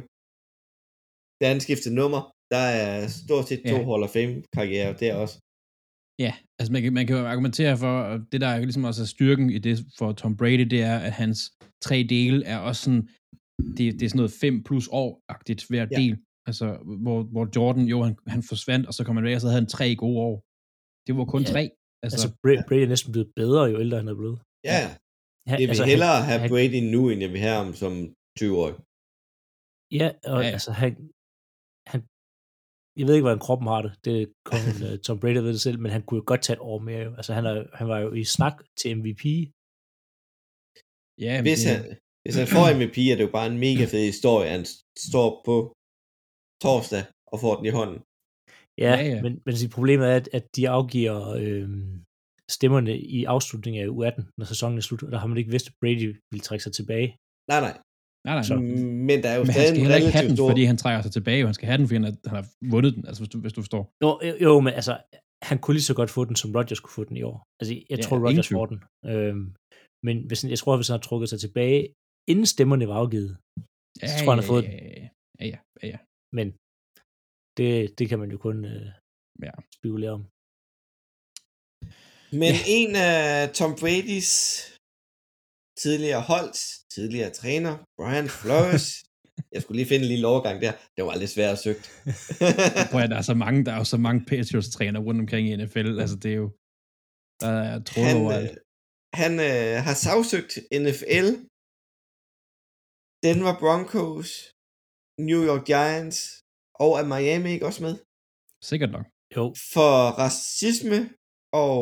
Da 1.40 1.44
han 1.52 1.60
skiftede 1.64 1.94
nummer, 2.00 2.20
der 2.54 2.64
er 2.82 2.92
stort 3.24 3.46
set 3.48 3.62
to 3.70 3.76
Ja. 3.80 3.86
Hall 3.90 4.02
of 4.06 4.10
Fame 4.16 4.34
karrierer 4.56 4.92
der 5.02 5.12
også. 5.22 5.36
Ja, 6.18 6.32
altså 6.58 6.72
man 6.72 6.82
kan, 6.82 6.92
man 6.92 7.06
kan 7.06 7.16
jo 7.16 7.26
argumentere 7.26 7.76
for, 7.78 8.00
at 8.02 8.20
det 8.32 8.40
der 8.40 8.46
er 8.48 8.58
ligesom 8.58 8.84
også 8.84 9.02
er 9.02 9.06
styrken 9.06 9.50
i 9.50 9.58
det 9.58 9.78
for 9.98 10.12
Tom 10.12 10.36
Brady, 10.36 10.60
det 10.74 10.82
er, 10.82 10.98
at 10.98 11.12
hans 11.12 11.38
tre 11.86 12.06
dele 12.08 12.44
er 12.44 12.58
også 12.58 12.82
sådan, 12.82 13.08
det, 13.76 13.86
det 13.98 14.02
er 14.02 14.08
sådan 14.08 14.16
noget 14.16 14.32
5 14.40 14.62
plus 14.64 14.88
år-agtigt 14.92 15.66
hver 15.68 15.86
Ja. 15.90 15.96
del. 16.00 16.18
Altså, 16.48 16.66
hvor, 17.04 17.22
hvor 17.22 17.48
Jordan, 17.56 17.84
jo, 17.84 18.02
han, 18.02 18.16
han 18.26 18.42
forsvandt, 18.42 18.86
og 18.86 18.94
så 18.94 19.04
kom 19.04 19.16
han 19.16 19.24
væk, 19.24 19.34
og 19.34 19.40
så 19.40 19.46
havde 19.48 19.60
han 19.62 19.68
tre 19.68 19.96
gode 19.96 20.18
år. 20.28 20.34
Det 21.06 21.12
var 21.18 21.24
kun 21.24 21.42
Ja, 21.42 21.48
tre. 21.54 21.62
altså, 22.02 22.16
Altså, 22.16 22.28
Brady, 22.42 22.62
Brady 22.68 22.82
er 22.86 22.88
næsten 22.94 23.12
blevet 23.12 23.30
bedre, 23.36 23.62
jo 23.72 23.80
ældre 23.80 23.96
han 24.02 24.08
er 24.08 24.14
blevet. 24.22 24.38
Ja, 24.70 24.78
Han, 25.50 25.56
jeg 25.60 25.66
vil 25.68 25.74
altså, 25.74 25.84
hellere 25.92 26.16
han, 26.30 26.38
have 26.40 26.48
Brady 26.54 26.80
nu, 26.94 27.00
end 27.10 27.20
jeg 27.24 27.30
vil 27.34 27.40
have 27.46 27.56
ham 27.64 27.72
som 27.82 27.92
20-årig. 28.40 28.74
Ja, 30.00 30.08
og 30.32 30.38
Ja, 30.40 30.40
ja, 30.40 30.46
ja. 30.46 30.52
altså 30.56 30.70
han, 30.82 30.92
jeg 32.98 33.06
ved 33.06 33.14
ikke, 33.14 33.26
hvordan 33.26 33.46
kroppen 33.46 33.68
har 33.68 33.82
det, 33.82 33.92
det 34.04 34.32
kun 34.50 34.58
uh, 34.84 34.98
Tom 35.04 35.20
Brady 35.20 35.40
ved 35.46 35.52
det 35.56 35.60
selv, 35.60 35.78
men 35.78 35.92
han 35.92 36.02
kunne 36.02 36.18
jo 36.18 36.24
godt 36.26 36.42
tage 36.42 36.56
et 36.56 36.66
år 36.70 36.78
mere. 36.78 37.02
Jo. 37.06 37.14
Altså 37.18 37.32
han, 37.34 37.46
er, 37.46 37.64
han 37.74 37.88
var 37.88 37.98
jo 37.98 38.12
i 38.12 38.24
snak 38.24 38.56
til 38.80 38.96
MVP. 38.98 39.24
ja, 41.26 41.34
Hvis 41.42 41.60
det, 41.64 41.70
han, 41.72 41.82
hvis 42.24 42.36
han 42.40 42.48
får 42.54 42.64
MVP, 42.78 42.96
er 42.98 43.16
det 43.16 43.26
jo 43.28 43.32
bare 43.38 43.48
en 43.52 43.58
mega 43.66 43.84
fed 43.92 44.04
historie, 44.12 44.48
han 44.56 44.64
står 45.08 45.28
på 45.48 45.56
torsdag 46.64 47.04
og 47.32 47.40
får 47.40 47.56
den 47.56 47.66
i 47.66 47.76
hånden. 47.78 47.98
Ja, 48.84 48.92
Ja, 49.00 49.04
ja. 49.10 49.22
Men, 49.22 49.32
men 49.44 49.56
sige, 49.56 49.70
problemet 49.78 50.06
er, 50.12 50.16
at, 50.20 50.28
at 50.32 50.56
de 50.56 50.68
afgiver 50.68 51.18
øh, 51.42 51.68
stemmerne 52.50 52.98
i 52.98 53.24
afslutningen 53.24 53.82
af 53.82 53.88
U18, 53.96 54.22
når 54.38 54.46
sæsonen 54.46 54.78
er 54.78 54.82
slut, 54.82 55.02
og 55.02 55.12
der 55.12 55.18
har 55.18 55.26
man 55.26 55.38
ikke 55.38 55.50
vidst, 55.50 55.68
at 55.68 55.74
Brady 55.80 56.08
ville 56.30 56.42
trække 56.46 56.62
sig 56.62 56.72
tilbage. 56.72 57.08
Nej, 57.52 57.60
nej. 57.66 57.74
Nej, 58.26 58.34
nej, 58.38 58.42
Så- 58.50 58.56
Men 59.08 59.16
der 59.22 59.28
er 59.32 59.36
jo 59.40 59.42
men 59.46 59.52
han 59.56 59.60
stadig 59.60 59.68
skal 59.68 59.80
en 59.80 59.84
ikke 59.84 59.92
have 59.94 60.02
relativt 60.02 60.28
den, 60.30 60.36
stor... 60.36 60.48
fordi 60.50 60.62
han 60.70 60.76
trækker 60.82 61.00
sig 61.06 61.12
tilbage, 61.18 61.40
og 61.44 61.48
han 61.50 61.54
skal 61.58 61.66
have 61.70 61.78
den, 61.80 61.86
fordi 61.88 61.98
han, 62.00 62.06
er, 62.10 62.14
han 62.30 62.36
har 62.40 62.46
vundet 62.74 62.92
den, 62.96 63.02
altså 63.08 63.20
hvis 63.22 63.30
du, 63.32 63.38
hvis 63.44 63.54
du 63.56 63.60
forstår. 63.64 63.82
Jo, 64.04 64.10
jo, 64.46 64.52
men 64.66 64.72
altså, 64.80 64.94
han 65.48 65.56
kunne 65.62 65.74
lige 65.78 65.88
så 65.90 65.94
godt 66.00 66.10
få 66.16 66.20
den, 66.28 66.36
som 66.42 66.48
Rodgers 66.56 66.80
kunne 66.82 66.96
få 66.98 67.04
den 67.10 67.16
i 67.20 67.24
år. 67.30 67.38
Altså, 67.60 67.72
jeg 67.90 67.98
Ja, 67.98 68.02
tror, 68.06 68.16
Rodgers 68.26 68.48
får 68.56 68.66
den. 68.72 68.78
Øhm, 69.10 69.44
men 70.06 70.16
hvis, 70.28 70.38
han- 70.42 70.50
jeg 70.54 70.58
tror, 70.62 70.76
hvis 70.78 70.88
han 70.90 70.98
har 70.98 71.04
trukket 71.08 71.28
sig 71.32 71.40
tilbage, 71.44 71.80
inden 72.32 72.46
stemmerne 72.54 72.84
var 72.90 72.96
afgivet, 73.04 73.32
Ja, 74.02 74.06
Så 74.08 74.14
tror 74.18 74.24
jeg, 74.32 74.34
han 74.34 74.42
har 74.44 74.50
fået 74.54 74.64
ja, 74.64 74.72
ja, 74.72 75.08
ja, 75.52 75.58
ja, 75.82 75.86
ja. 75.94 75.98
men 76.38 76.46
det, 77.58 77.98
det 77.98 78.04
kan 78.10 78.18
man 78.22 78.30
jo 78.34 78.38
kun 78.46 78.56
øh, 78.72 78.86
Ja. 79.46 79.52
spekulere 79.78 80.12
om. 80.18 80.22
Men 82.42 82.52
en 82.78 82.90
af 83.10 83.50
Tom 83.58 83.72
Bradys 83.80 84.30
tidligere 85.82 86.22
hold, 86.32 86.52
tidligere 86.94 87.30
træner, 87.30 87.74
Brian 87.98 88.28
Flores, 88.28 88.86
jeg 89.54 89.62
skulle 89.62 89.76
lige 89.78 89.88
finde 89.88 90.04
en 90.04 90.12
lille 90.14 90.26
overgang 90.26 90.56
der, 90.62 90.72
det 90.96 91.04
var 91.04 91.16
lidt 91.16 91.30
svært 91.30 91.52
at 91.52 91.58
søge. 91.64 91.80
Prøv 92.92 93.00
at 93.06 93.10
der 93.10 93.18
er 93.22 93.26
så 93.32 93.36
mange, 93.44 93.64
der 93.64 93.72
er 93.72 93.80
jo 93.82 93.84
så 93.94 93.98
mange 94.06 94.20
Patriots-træner 94.30 95.00
rundt 95.06 95.20
omkring 95.20 95.48
i 95.48 95.56
NFL, 95.56 96.00
altså 96.04 96.16
det 96.22 96.30
er 96.34 96.40
jo, 96.44 96.48
der 97.42 97.52
er 97.70 97.82
tråd 97.90 98.04
han, 98.04 98.16
overalt. 98.22 98.50
øh, 98.50 98.56
han 99.22 99.32
øh, 99.48 99.74
har 99.86 99.94
sagsøgt 100.04 100.54
NFL, 100.84 101.28
Denver 103.26 103.54
Broncos, 103.62 104.30
New 105.28 105.40
York 105.50 105.64
Giants, 105.72 106.18
og 106.82 106.90
er 107.00 107.06
Miami 107.12 107.50
ikke 107.54 107.66
også 107.70 107.82
med? 107.86 107.94
Sikkert 108.70 108.92
nok. 108.96 109.06
Jo, 109.36 109.44
For 109.74 109.90
racisme 110.22 110.98
og, 111.64 111.80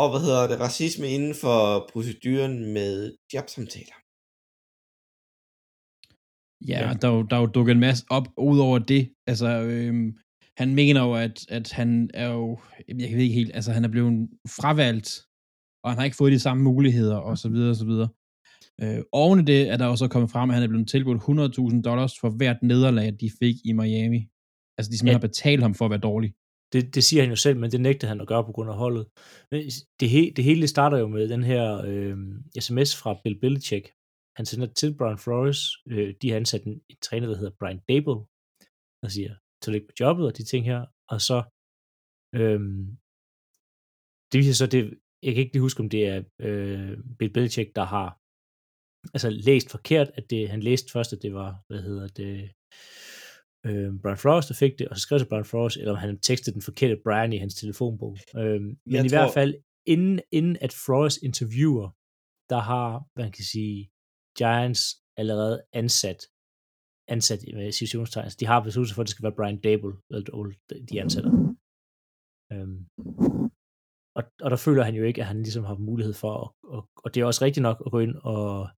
og 0.00 0.10
hvad 0.10 0.20
hedder 0.20 0.46
det, 0.50 0.60
racisme 0.60 1.06
inden 1.08 1.34
for 1.34 1.88
proceduren 1.92 2.72
med 2.76 3.16
jobsamtaler. 3.34 3.96
Ja, 6.70 6.88
Ja. 6.88 6.94
Der, 7.00 7.08
er 7.08 7.14
jo, 7.16 7.22
der 7.22 7.36
er 7.36 7.40
jo 7.40 7.46
dukket 7.46 7.72
en 7.72 7.80
masse 7.80 8.04
op 8.10 8.26
ud 8.38 8.58
over 8.58 8.78
det. 8.78 9.14
Altså, 9.26 9.48
øhm, 9.60 10.18
han 10.56 10.74
mener 10.74 11.00
jo, 11.02 11.12
at, 11.14 11.46
at 11.48 11.72
han 11.72 12.10
er 12.14 12.28
jo, 12.28 12.58
jeg 12.88 13.16
ved 13.16 13.24
ikke 13.24 13.34
helt, 13.34 13.54
altså 13.54 13.72
han 13.72 13.84
er 13.84 13.88
blevet 13.88 14.28
fravalgt, 14.60 15.08
og 15.82 15.90
han 15.90 15.98
har 15.98 16.04
ikke 16.04 16.16
fået 16.16 16.32
de 16.32 16.38
samme 16.38 16.62
muligheder, 16.62 17.16
og 17.16 17.38
så 17.38 17.48
videre, 17.48 17.70
og 17.70 17.76
så 17.76 17.86
videre. 17.86 18.08
Øh, 18.82 19.02
oven 19.12 19.40
i 19.40 19.42
det 19.42 19.68
er 19.68 19.76
der 19.76 19.86
også 19.86 20.08
kommet 20.08 20.30
frem, 20.30 20.50
at 20.50 20.54
han 20.54 20.62
er 20.62 20.68
blevet 20.68 20.88
tilbudt 20.88 21.22
100.000 21.22 21.82
dollars 21.82 22.14
for 22.20 22.30
hvert 22.30 22.62
nederlag, 22.62 23.16
de 23.20 23.30
fik 23.40 23.56
i 23.64 23.72
Miami. 23.72 24.20
Altså, 24.78 24.90
de 24.90 24.98
simpelthen 24.98 25.06
ja. 25.06 25.12
har 25.12 25.28
betalt 25.28 25.62
ham 25.62 25.74
for 25.74 25.84
at 25.84 25.90
være 25.90 26.00
dårlig. 26.10 26.34
Det, 26.72 26.94
det 26.94 27.04
siger 27.04 27.22
han 27.22 27.30
jo 27.30 27.36
selv, 27.36 27.56
men 27.58 27.70
det 27.70 27.80
nægtede 27.80 28.08
han 28.08 28.20
at 28.20 28.28
gøre 28.32 28.44
på 28.44 28.52
grund 28.52 28.70
af 28.70 28.76
holdet. 28.76 29.06
Men 29.50 29.60
det, 30.00 30.08
he, 30.10 30.32
det 30.36 30.44
hele 30.44 30.66
starter 30.68 30.98
jo 30.98 31.08
med 31.08 31.28
den 31.28 31.44
her 31.44 31.64
øh, 31.90 32.16
sms 32.60 32.96
fra 33.00 33.20
Bill 33.24 33.40
Belichick. 33.40 33.86
Han 34.36 34.46
sender 34.46 34.66
til 34.66 34.96
Brian 34.98 35.18
Flores. 35.18 35.60
Øh, 35.88 36.14
de 36.22 36.30
har 36.30 36.36
ansat 36.36 36.64
en, 36.64 36.80
en 36.90 36.96
træner, 37.02 37.26
der 37.28 37.36
hedder 37.36 37.58
Brian 37.60 37.82
Dable, 37.88 38.20
og 39.04 39.10
siger, 39.10 39.34
tillykke 39.62 39.86
på 39.86 39.94
jobbet 40.00 40.26
og 40.26 40.36
de 40.38 40.44
ting 40.44 40.64
her. 40.70 40.80
Og 41.12 41.20
så, 41.28 41.38
øh, 42.38 42.60
det 44.30 44.38
viser 44.38 44.54
så, 44.54 44.66
det, 44.66 44.82
jeg 45.22 45.32
kan 45.32 45.42
ikke 45.42 45.54
lige 45.54 45.66
huske, 45.68 45.80
om 45.80 45.90
det 45.90 46.02
er 46.12 46.18
øh, 46.46 46.98
Bill 47.18 47.32
Belichick, 47.32 47.68
der 47.78 47.84
har 47.94 48.08
altså 49.14 49.30
læst 49.30 49.70
forkert, 49.70 50.08
at 50.18 50.30
det, 50.30 50.50
han 50.50 50.62
læste 50.62 50.92
først, 50.92 51.12
at 51.12 51.22
det 51.22 51.34
var, 51.34 51.50
hvad 51.68 51.82
hedder 51.82 52.08
det, 52.08 52.52
øh, 53.66 53.88
Brian 54.02 54.16
Flores, 54.22 54.46
der 54.46 54.54
fik 54.54 54.72
det, 54.78 54.88
og 54.88 54.96
så 54.96 55.00
skrev 55.02 55.18
til 55.18 55.28
Brian 55.28 55.44
Flores, 55.44 55.76
eller 55.76 55.92
om 55.92 55.98
han 55.98 56.18
tekstede 56.18 56.54
den 56.54 56.62
forkerte 56.62 56.96
Brian 57.04 57.32
i 57.32 57.36
hans 57.44 57.54
telefonbog. 57.54 58.16
Øh, 58.36 58.60
men 58.62 58.78
Jeg 58.86 59.04
i 59.04 59.08
tror- 59.08 59.18
hvert 59.18 59.34
fald, 59.34 59.54
inden, 59.86 60.20
inden 60.38 60.56
at 60.60 60.72
Flores 60.84 61.16
interviewer, 61.28 61.88
der 62.52 62.60
har, 62.70 62.88
man 63.20 63.32
kan 63.32 63.44
sige, 63.44 63.90
Giants 64.38 64.82
allerede 65.16 65.56
ansat, 65.72 66.20
ansat 67.08 67.40
med 67.54 67.72
situationstegn. 67.72 68.30
De 68.40 68.46
har 68.46 68.60
besluttet 68.66 68.88
sig 68.88 68.94
for, 68.94 69.02
at 69.02 69.06
det 69.06 69.10
skal 69.14 69.22
være 69.22 69.38
Brian 69.38 69.60
Dable, 69.60 69.94
de 70.90 71.00
ansætter. 71.04 71.32
Øhm, 72.52 72.78
og, 74.18 74.22
og 74.44 74.48
der 74.50 74.56
føler 74.66 74.82
han 74.88 74.94
jo 74.94 75.04
ikke, 75.04 75.20
at 75.20 75.26
han 75.26 75.42
ligesom 75.42 75.64
har 75.64 75.76
mulighed 75.90 76.14
for, 76.22 76.32
at, 76.42 76.48
og, 76.74 76.88
og 77.04 77.14
det 77.14 77.20
er 77.20 77.24
også 77.24 77.44
rigtigt 77.44 77.62
nok 77.62 77.82
at 77.86 77.92
gå 77.92 77.98
ind 77.98 78.14
og, 78.34 78.68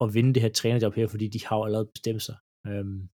og 0.00 0.14
vinde 0.14 0.34
det 0.34 0.42
her 0.42 0.52
trænerjob 0.52 0.94
her, 0.94 1.06
fordi 1.06 1.28
de 1.28 1.46
har 1.46 1.56
jo 1.56 1.64
allerede 1.64 1.90
bestemt 1.94 2.22
sig. 2.22 2.36
Øhm, 2.66 3.08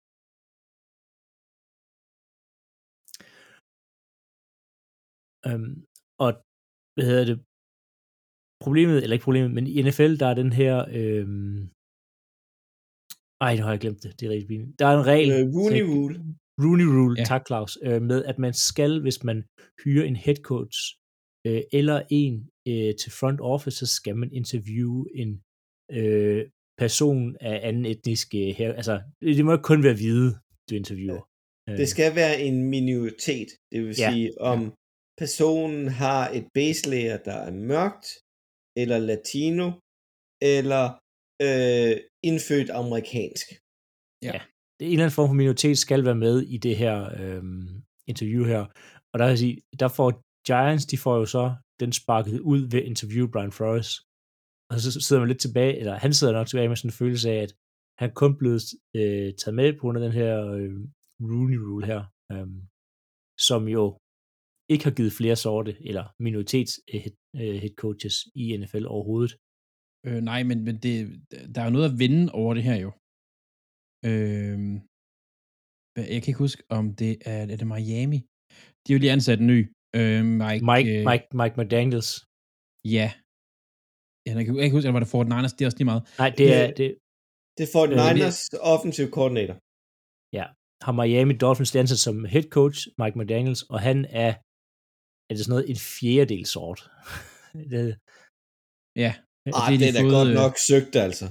øhm, 5.47 5.75
og 6.23 6.29
hvad 6.95 7.05
hedder 7.09 7.25
det, 7.31 7.37
problemet, 8.65 8.97
eller 9.03 9.13
ikke 9.15 9.23
problemet, 9.29 9.51
men 9.57 9.65
i 9.67 9.81
NFL, 9.87 10.11
der 10.21 10.27
er 10.31 10.33
den 10.43 10.51
her, 10.61 10.75
øhm, 10.99 11.59
ej, 13.45 13.51
nu 13.57 13.63
har 13.65 13.71
jeg 13.75 13.79
glemt 13.85 14.03
det, 14.03 14.11
det 14.19 14.25
er 14.25 14.31
rigtig 14.33 14.47
pinligt. 14.47 14.79
Der 14.79 14.85
er 14.87 14.95
en 14.99 15.05
regel, 15.13 15.29
Øh, 15.31 15.43
Rooney 15.57 15.81
så- 15.85 15.91
Rule. 15.93 16.15
Rooney 16.63 16.87
Rule, 16.95 17.15
ja. 17.17 17.21
Ja. 17.21 17.25
tak 17.25 17.43
Claus, 17.49 17.71
øh, 17.87 18.01
med 18.01 18.19
at 18.31 18.37
man 18.45 18.53
skal, 18.53 19.01
hvis 19.01 19.23
man 19.23 19.37
hyrer 19.83 20.05
en 20.11 20.15
head 20.15 20.35
coach 20.51 20.77
øh, 21.47 21.61
eller 21.79 21.97
en 22.21 22.35
øh, 22.71 22.91
til 23.01 23.11
front 23.19 23.39
office, 23.53 23.77
så 23.81 23.85
skal 23.97 24.15
man 24.21 24.29
interviewe 24.41 25.01
en 25.21 25.31
øh, 25.97 26.41
person 26.77 27.37
af 27.51 27.67
anden 27.67 27.85
etnisk 27.85 28.27
øh, 28.35 28.49
her. 28.59 28.69
Altså, 28.79 29.01
det 29.21 29.45
må 29.45 29.51
ikke 29.53 29.69
kun 29.71 29.83
være 29.83 29.97
hvide, 30.01 30.29
du 30.69 30.75
interviewer. 30.81 31.23
Øh, 31.69 31.77
Det 31.77 31.87
skal 31.95 32.09
være 32.21 32.35
en 32.47 32.55
minoritet. 32.75 33.49
Det 33.71 33.79
vil 33.85 33.95
Ja. 33.99 34.11
sige, 34.11 34.41
om 34.51 34.59
personen 35.17 35.87
har 35.87 36.29
et 36.29 36.47
base 36.53 36.89
layer, 36.89 37.17
der 37.17 37.37
er 37.47 37.51
mørkt, 37.51 38.07
eller 38.81 38.97
latino, 38.97 39.71
eller 40.41 40.85
øh, 41.41 41.95
indfødt 42.23 42.69
amerikansk. 42.69 43.47
en 44.79 44.91
eller 44.91 45.03
anden 45.03 45.15
form 45.15 45.29
for 45.29 45.33
minoritet 45.33 45.77
skal 45.77 46.05
være 46.05 46.15
med 46.15 46.41
i 46.41 46.57
det 46.57 46.77
her 46.77 46.95
øh, 47.21 47.43
interview 48.07 48.43
her. 48.45 48.65
Og 49.13 49.19
der 49.19 49.27
jeg 49.27 49.37
sige, 49.37 49.61
der 49.79 49.87
får 49.87 50.09
Giants, 50.47 50.85
de 50.85 50.97
får 50.97 51.15
jo 51.17 51.25
så 51.25 51.55
den 51.79 51.93
sparket 51.93 52.39
ud 52.39 52.61
ved 52.71 52.81
interview 52.81 53.27
Brian 53.31 53.51
Flores. 53.51 53.89
Og 54.69 54.79
så 54.79 55.01
sidder 55.01 55.21
man 55.21 55.27
lidt 55.27 55.41
tilbage, 55.41 55.77
eller 55.79 55.95
han 55.95 56.13
sidder 56.13 56.33
nok 56.33 56.47
tilbage 56.47 56.67
med 56.69 56.77
sådan 56.77 56.89
en 56.89 57.01
følelse 57.01 57.31
af, 57.31 57.41
at 57.45 57.53
han 58.01 58.11
kun 58.13 58.37
blevet 58.37 58.63
øh, 58.95 59.33
taget 59.39 59.55
med 59.55 59.73
på 59.73 59.81
grund 59.81 59.97
af 59.97 60.03
den 60.03 60.11
her 60.11 60.33
øh, 60.57 60.71
Rooney 61.29 61.57
Rule 61.57 61.85
her, 61.85 62.01
øh, 62.31 62.47
som 63.47 63.67
jo 63.67 63.97
ikke 64.71 64.83
har 64.87 64.91
givet 64.97 65.13
flere 65.19 65.35
sorte 65.45 65.71
eller 65.89 66.05
minoritets 66.25 66.73
øh, 66.93 66.99
head, 67.03 67.15
øh, 67.41 67.55
head 67.63 67.73
coaches 67.83 68.15
i 68.35 68.57
NFL 68.59 68.85
overhovedet. 68.95 69.33
Øh, 70.07 70.21
nej, 70.31 70.43
men, 70.49 70.57
men 70.67 70.75
det, 70.85 70.95
der 71.53 71.59
er 71.61 71.65
jo 71.65 71.75
noget 71.77 71.89
at 71.91 71.99
vinde 72.03 72.23
over 72.41 72.53
det 72.57 72.63
her 72.69 72.77
jo. 72.85 72.89
Øh, 74.09 74.59
jeg 76.13 76.19
kan 76.21 76.29
ikke 76.31 76.43
huske, 76.45 76.61
om 76.77 76.83
det 77.01 77.11
er, 77.31 77.39
er 77.53 77.57
det 77.61 77.67
Miami. 77.73 78.19
De 78.83 78.87
har 78.89 78.95
jo 78.97 79.03
lige 79.03 79.15
ansat 79.17 79.39
en 79.39 79.47
ny. 79.53 79.59
Øh, 79.99 80.21
Mike, 80.43 80.61
Mike, 80.71 80.89
øh, 80.95 81.01
Mike, 81.09 81.25
Mike 81.39 81.55
McDaniels. 81.59 82.09
Ja. 82.95 83.07
ja 84.25 84.31
jeg, 84.37 84.43
kan, 84.45 84.51
jeg 84.53 84.59
kan 84.61 84.67
ikke 84.67 84.77
huske, 84.77 84.87
eller 84.87 84.97
var 84.99 85.03
det 85.05 85.13
Fort 85.15 85.27
Niners, 85.33 85.53
det 85.55 85.61
er 85.61 85.69
også 85.69 85.79
lige 85.81 85.91
meget. 85.93 86.03
Nej, 86.21 86.29
det 86.39 86.45
er, 86.59 86.67
Det- 86.67 86.77
det, 86.81 86.89
Det 87.59 87.65
får 87.73 87.83
Øh, 87.85 87.95
Niners 88.03 88.39
offensive 88.73 89.09
coordinator. 89.17 89.55
har 90.87 90.93
Miami 91.01 91.33
Dolphins 91.43 91.75
ansat 91.81 91.99
som 92.07 92.15
head 92.33 92.45
coach, 92.57 92.77
Mike 93.01 93.15
McDaniels, 93.19 93.61
og 93.73 93.79
han 93.87 93.97
er, 94.25 94.31
er 95.33 95.37
det 95.37 95.45
sådan 95.45 95.55
noget, 95.57 95.69
en 95.73 95.81
fjerdedel 95.97 96.45
sort. 96.55 96.79
det, 97.71 97.81
Ja. 99.05 99.11
Har 99.59 99.69
det 99.71 99.79
de 99.81 99.87
er 99.89 99.95
da 99.97 100.01
fået, 100.05 100.15
godt 100.19 100.29
øh, 100.33 100.35
nok 100.43 100.53
søgt, 100.69 100.95
altså. 101.07 101.25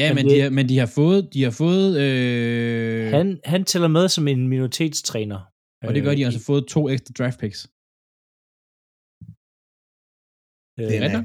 Ja, 0.00 0.06
Men 0.08 0.14
men, 0.16 0.24
det- 0.24 0.34
de, 0.36 0.40
har, 0.44 0.50
men 0.58 0.66
de 0.70 0.76
har 0.82 0.90
fået, 1.00 1.22
de 1.34 1.40
har 1.46 1.54
fået, 1.64 1.88
øh, 2.04 3.02
han, 3.16 3.26
han 3.52 3.62
tæller 3.70 3.88
med 3.98 4.06
som 4.16 4.24
en 4.32 4.42
minoritetstræner. 4.52 5.40
og 5.86 5.90
det 5.94 6.02
gør 6.06 6.14
de 6.14 6.22
Øh, 6.22 6.26
altså 6.28 6.42
fået 6.50 6.64
to 6.74 6.80
ekstra 6.94 7.12
draft 7.18 7.38
picks. 7.42 7.60
øh, 10.78 10.86
Den 10.92 11.02
er, 11.16 11.20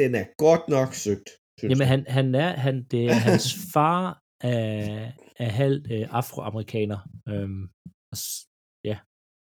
den 0.00 0.10
er 0.20 0.26
godt 0.46 0.64
nok 0.76 0.90
søgt. 1.04 1.28
synes 1.58 1.70
Jamen, 1.72 1.86
han, 1.92 2.00
han 2.16 2.26
er, 2.44 2.50
han, 2.66 2.74
det 2.92 3.02
er 3.12 3.18
hans 3.28 3.46
far 3.74 4.04
er, 4.52 5.12
er 5.44 5.50
halv 5.60 5.78
øh, 5.94 6.04
afroamerikaner. 6.18 6.98
Øhm, 7.32 7.62
s- 8.22 8.44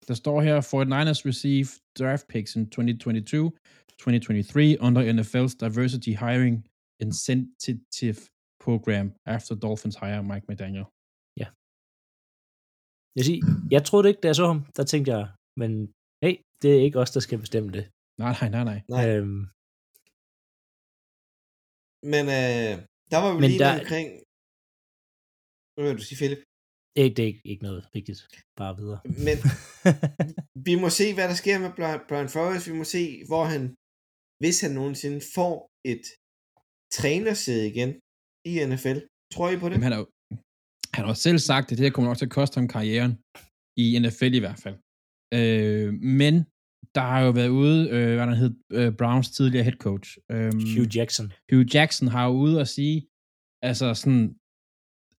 Der 0.07 0.13
står 0.13 0.41
her, 0.41 0.61
Fort 0.61 0.87
Niners 0.87 1.25
receive 1.25 1.67
draft 1.99 2.25
picks 2.27 2.55
in 2.55 2.63
2022, 2.69 3.51
2023 3.99 4.77
under 4.87 5.01
NFL's 5.15 5.55
Diversity 5.63 6.13
Hiring 6.23 6.57
Incentive 7.05 8.19
Program 8.65 9.07
after 9.35 9.53
Dolphins 9.55 9.97
hire 10.01 10.23
Mike 10.31 10.45
McDaniel. 10.49 10.85
jeg, 13.17 13.25
siger, 13.27 13.41
jeg 13.75 13.81
troede 13.85 14.07
ikke, 14.09 14.21
da 14.21 14.27
jeg 14.27 14.35
så 14.41 14.45
ham, 14.51 14.61
der 14.77 14.83
tænkte 14.83 15.09
jeg, 15.15 15.23
men 15.61 15.71
hey, 16.23 16.35
det 16.61 16.69
er 16.75 16.81
ikke 16.87 16.99
os, 17.03 17.11
der 17.15 17.21
skal 17.27 17.39
bestemme 17.45 17.69
det. 17.77 17.83
Nej, 18.23 18.33
nej, 18.39 18.49
nej, 18.55 18.63
nej. 18.71 18.79
Nej. 18.95 19.03
Øhm, 19.09 19.41
Men 22.13 22.23
øh, 22.37 22.73
der 23.11 23.19
var 23.23 23.29
vi 23.33 23.39
Men 23.43 23.49
lige 23.51 23.63
der... 23.63 23.73
omkring... 23.81 24.07
Hvad 25.73 25.83
vil 25.87 25.99
du 26.01 26.05
sige, 26.07 26.19
Philip? 26.21 26.41
Det, 26.97 27.17
det 27.17 27.23
er 27.23 27.27
ikke, 27.33 27.45
ikke 27.51 27.63
noget 27.63 27.81
vigtigt. 27.93 28.19
Bare 28.61 28.73
videre. 28.81 28.99
Men 29.27 29.37
vi 30.67 30.73
må 30.83 30.89
se, 30.99 31.07
hvad 31.13 31.27
der 31.31 31.37
sker 31.43 31.57
med 31.59 31.71
Brian 32.09 32.29
Flores. 32.33 32.67
Vi 32.69 32.75
må 32.81 32.85
se, 32.95 33.03
hvor 33.29 33.43
han, 33.53 33.63
hvis 34.41 34.57
han 34.63 34.71
nogensinde 34.79 35.19
får 35.35 35.53
et 35.93 36.05
trænersæde 36.97 37.63
igen 37.71 37.89
i 38.51 38.53
NFL. 38.69 38.97
Tror 39.33 39.49
I 39.49 39.57
på 39.57 39.67
det? 39.69 39.73
Jamen, 39.75 39.87
han 39.87 39.95
har 39.95 39.99
jo 39.99 40.07
han 40.95 41.05
har 41.05 41.13
selv 41.13 41.39
sagt, 41.49 41.71
at 41.71 41.77
det 41.77 41.85
her 41.85 41.95
kommer 41.95 42.09
nok 42.09 42.17
til 42.17 42.29
at 42.29 42.37
koste 42.39 42.57
ham 42.59 42.67
karrieren. 42.75 43.13
I 43.83 43.85
NFL 44.03 44.33
i 44.39 44.43
hvert 44.45 44.59
fald. 44.63 44.77
Øh, 45.39 45.89
men 46.19 46.33
der 46.95 47.05
har 47.11 47.21
jo 47.25 47.31
været 47.39 47.53
ude, 47.63 47.79
øh, 47.95 48.15
hvad 48.15 48.27
der 48.27 48.35
hed, 48.41 48.51
øh, 48.77 48.89
Browns 48.99 49.29
tidligere 49.37 49.63
head 49.67 49.79
coach. 49.87 50.09
Øh, 50.31 50.53
Hugh 50.73 50.89
Jackson. 50.95 51.27
Hugh 51.51 51.65
Jackson 51.75 52.07
har 52.15 52.23
jo 52.27 52.33
ude 52.45 52.61
at 52.63 52.67
sige, 52.77 52.97
altså 53.69 53.87
sådan, 54.01 54.25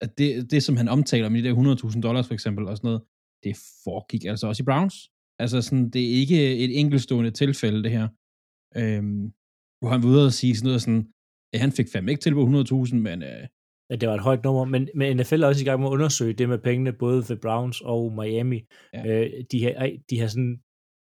at 0.02 0.18
det, 0.18 0.52
det 0.52 0.64
som 0.64 0.78
han 0.78 0.88
omtaler 0.88 1.30
med 1.30 1.44
de 1.44 1.50
der 1.50 1.92
100.000 1.94 2.02
dollars 2.02 2.28
for 2.28 2.34
eksempel, 2.34 2.68
og 2.68 2.78
sådan 2.78 2.88
noget, 2.88 3.02
det 3.44 3.56
foregik 3.84 4.26
altså 4.26 4.48
også 4.48 4.64
i 4.64 4.66
Browns. 4.66 4.96
Altså 5.40 5.62
sådan, 5.62 5.90
det 5.90 6.02
er 6.06 6.14
ikke 6.14 6.58
et 6.58 6.80
enkeltstående 6.80 7.32
tilfælde, 7.32 7.84
det 7.84 7.92
her. 7.92 8.08
Øhm, 8.78 9.34
hvor 9.80 9.90
han 9.90 10.04
var 10.04 10.10
ude 10.10 10.26
og 10.26 10.34
sige 10.34 10.56
sådan 10.56 10.68
noget 10.68 10.82
sådan, 10.82 11.08
ja, 11.54 11.60
han 11.60 11.72
fik 11.72 11.88
fandme 11.92 12.12
ikke 12.12 12.22
tilbud 12.22 12.88
100.000, 12.90 12.96
men 12.96 13.24
øh, 13.24 13.48
at 13.90 14.02
det 14.02 14.10
var 14.10 14.16
et 14.16 14.22
højt 14.22 14.44
nummer, 14.44 14.66
men, 14.66 14.90
men 14.96 15.18
NFL 15.18 15.44
er 15.44 15.48
også 15.48 15.62
i 15.62 15.66
gang 15.66 15.80
med 15.80 15.88
at 15.88 15.92
undersøge 15.92 16.34
det 16.34 16.50
med 16.50 16.58
pengene, 16.58 16.94
både 16.94 17.24
ved 17.30 17.38
Browns 17.38 17.82
og 17.82 18.14
Miami. 18.14 18.62
Ja. 18.94 19.08
Øh, 19.08 19.44
de, 19.52 19.64
har, 19.64 19.92
de 20.10 20.20
har 20.20 20.28
sådan 20.28 20.60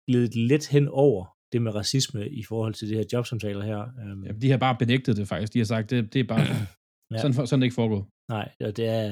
glidet 0.07 0.35
lidt 0.35 0.67
hen 0.67 0.87
over 0.87 1.25
det 1.51 1.61
med 1.61 1.75
racisme 1.75 2.29
i 2.29 2.43
forhold 2.43 2.73
til 2.73 2.89
det 2.89 2.97
her 2.97 3.03
jobsamtaler 3.13 3.65
her. 3.65 3.79
Øhm, 3.79 4.23
ja, 4.23 4.31
de 4.31 4.51
har 4.51 4.57
bare 4.57 4.75
benægtet 4.79 5.17
det 5.17 5.27
faktisk. 5.27 5.53
De 5.53 5.59
har 5.59 5.65
sagt, 5.65 5.89
det, 5.89 6.13
det 6.13 6.19
er 6.19 6.23
bare, 6.23 6.45
Ja. 7.11 7.17
sådan, 7.21 7.33
sådan 7.33 7.59
er 7.59 7.61
det 7.61 7.67
ikke 7.69 7.81
foregået. 7.81 8.05
Nej, 8.35 8.47
og 8.67 8.71
det 8.77 8.85
er... 8.99 9.07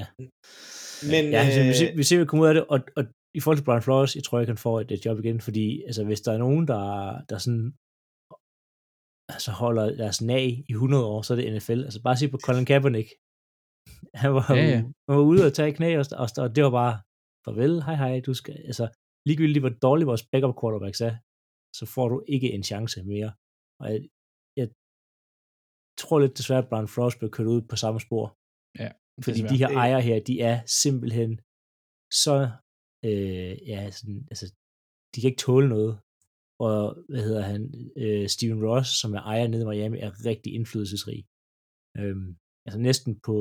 Men, 1.12 1.24
Ja, 1.36 1.40
altså, 1.46 1.62
vi, 1.62 1.72
øh, 1.74 1.80
ser, 1.82 1.92
vi 2.00 2.04
ser, 2.04 2.18
hvad 2.18 2.28
kommer 2.28 2.44
ud 2.44 2.50
af 2.52 2.56
det, 2.58 2.66
og, 2.74 2.80
og 2.98 3.04
i 3.38 3.40
forhold 3.40 3.58
til 3.58 3.68
Brian 3.68 3.86
Flores, 3.88 4.16
jeg 4.16 4.24
tror 4.24 4.40
ikke, 4.40 4.54
han 4.54 4.66
får 4.68 4.76
et, 4.82 4.92
et 4.92 5.06
job 5.06 5.18
igen, 5.20 5.40
fordi 5.48 5.68
altså, 5.88 6.02
hvis 6.10 6.22
der 6.26 6.32
er 6.34 6.42
nogen, 6.46 6.64
der, 6.72 6.84
der 7.30 7.38
sådan 7.46 7.66
altså 9.36 9.52
holder 9.64 9.86
deres 10.04 10.20
nag 10.22 10.46
i 10.70 10.72
100 10.72 11.06
år, 11.14 11.22
så 11.22 11.30
er 11.34 11.38
det 11.38 11.54
NFL. 11.56 11.82
Altså 11.88 12.02
bare 12.08 12.18
se 12.18 12.28
på 12.34 12.40
Colin 12.46 12.70
Kaepernick. 12.72 13.10
Han 14.24 14.32
var, 14.36 14.46
Ja, 14.50 14.66
ja, 14.74 14.80
han 15.08 15.14
var 15.18 15.26
ude 15.32 15.46
og 15.48 15.54
tage 15.54 15.76
knæ, 15.78 15.90
og, 16.02 16.06
og, 16.24 16.28
og 16.44 16.50
det 16.56 16.62
var 16.64 16.74
bare, 16.82 16.96
farvel, 17.46 17.74
hej 17.88 17.96
hej, 18.04 18.14
du 18.28 18.34
skal, 18.34 18.58
altså 18.70 18.86
ligegyldigt 19.28 19.64
hvor 19.64 19.74
dårligt 19.86 20.08
vores 20.12 20.26
backup 20.32 20.56
quarterbacks 20.60 21.02
er, 21.10 21.14
så 21.78 21.84
får 21.96 22.08
du 22.10 22.18
ikke 22.36 22.50
en 22.56 22.64
chance 22.72 22.98
mere. 23.14 23.32
Og 23.82 23.86
jeg, 23.92 24.00
jeg, 24.02 24.10
tror 25.98 26.20
lidt 26.20 26.38
desværre, 26.38 26.64
at 26.64 26.70
Brian 26.70 26.88
Flores 26.88 27.16
blev 27.16 27.32
kørt 27.32 27.48
ud 27.48 27.62
på 27.62 27.76
samme 27.76 28.00
spor. 28.00 28.26
Ja, 28.80 28.92
Fordi 29.24 29.42
desværre. 29.42 29.54
de 29.54 29.58
her 29.58 29.70
ejere 29.84 30.02
her, 30.02 30.20
de 30.30 30.42
er 30.42 30.58
simpelthen 30.84 31.32
så, 32.24 32.38
øh, 33.06 33.54
ja, 33.72 33.92
sådan, 33.92 34.28
altså, 34.32 34.46
de 35.12 35.22
kan 35.22 35.30
ikke 35.30 35.46
tåle 35.48 35.70
noget. 35.70 35.94
Og, 36.60 36.80
hvad 37.10 37.24
hedder 37.28 37.42
han, 37.52 37.62
øh, 37.98 38.30
Steven 38.30 38.62
Ross, 38.66 38.90
som 39.02 39.14
er 39.14 39.22
ejer 39.22 39.48
nede 39.48 39.64
i 39.64 39.66
Miami, 39.66 39.98
er 40.00 40.26
rigtig 40.26 40.54
indflydelsesrig. 40.54 41.26
Øhm, 41.98 42.38
altså 42.66 42.80
næsten 42.80 43.20
på, 43.28 43.38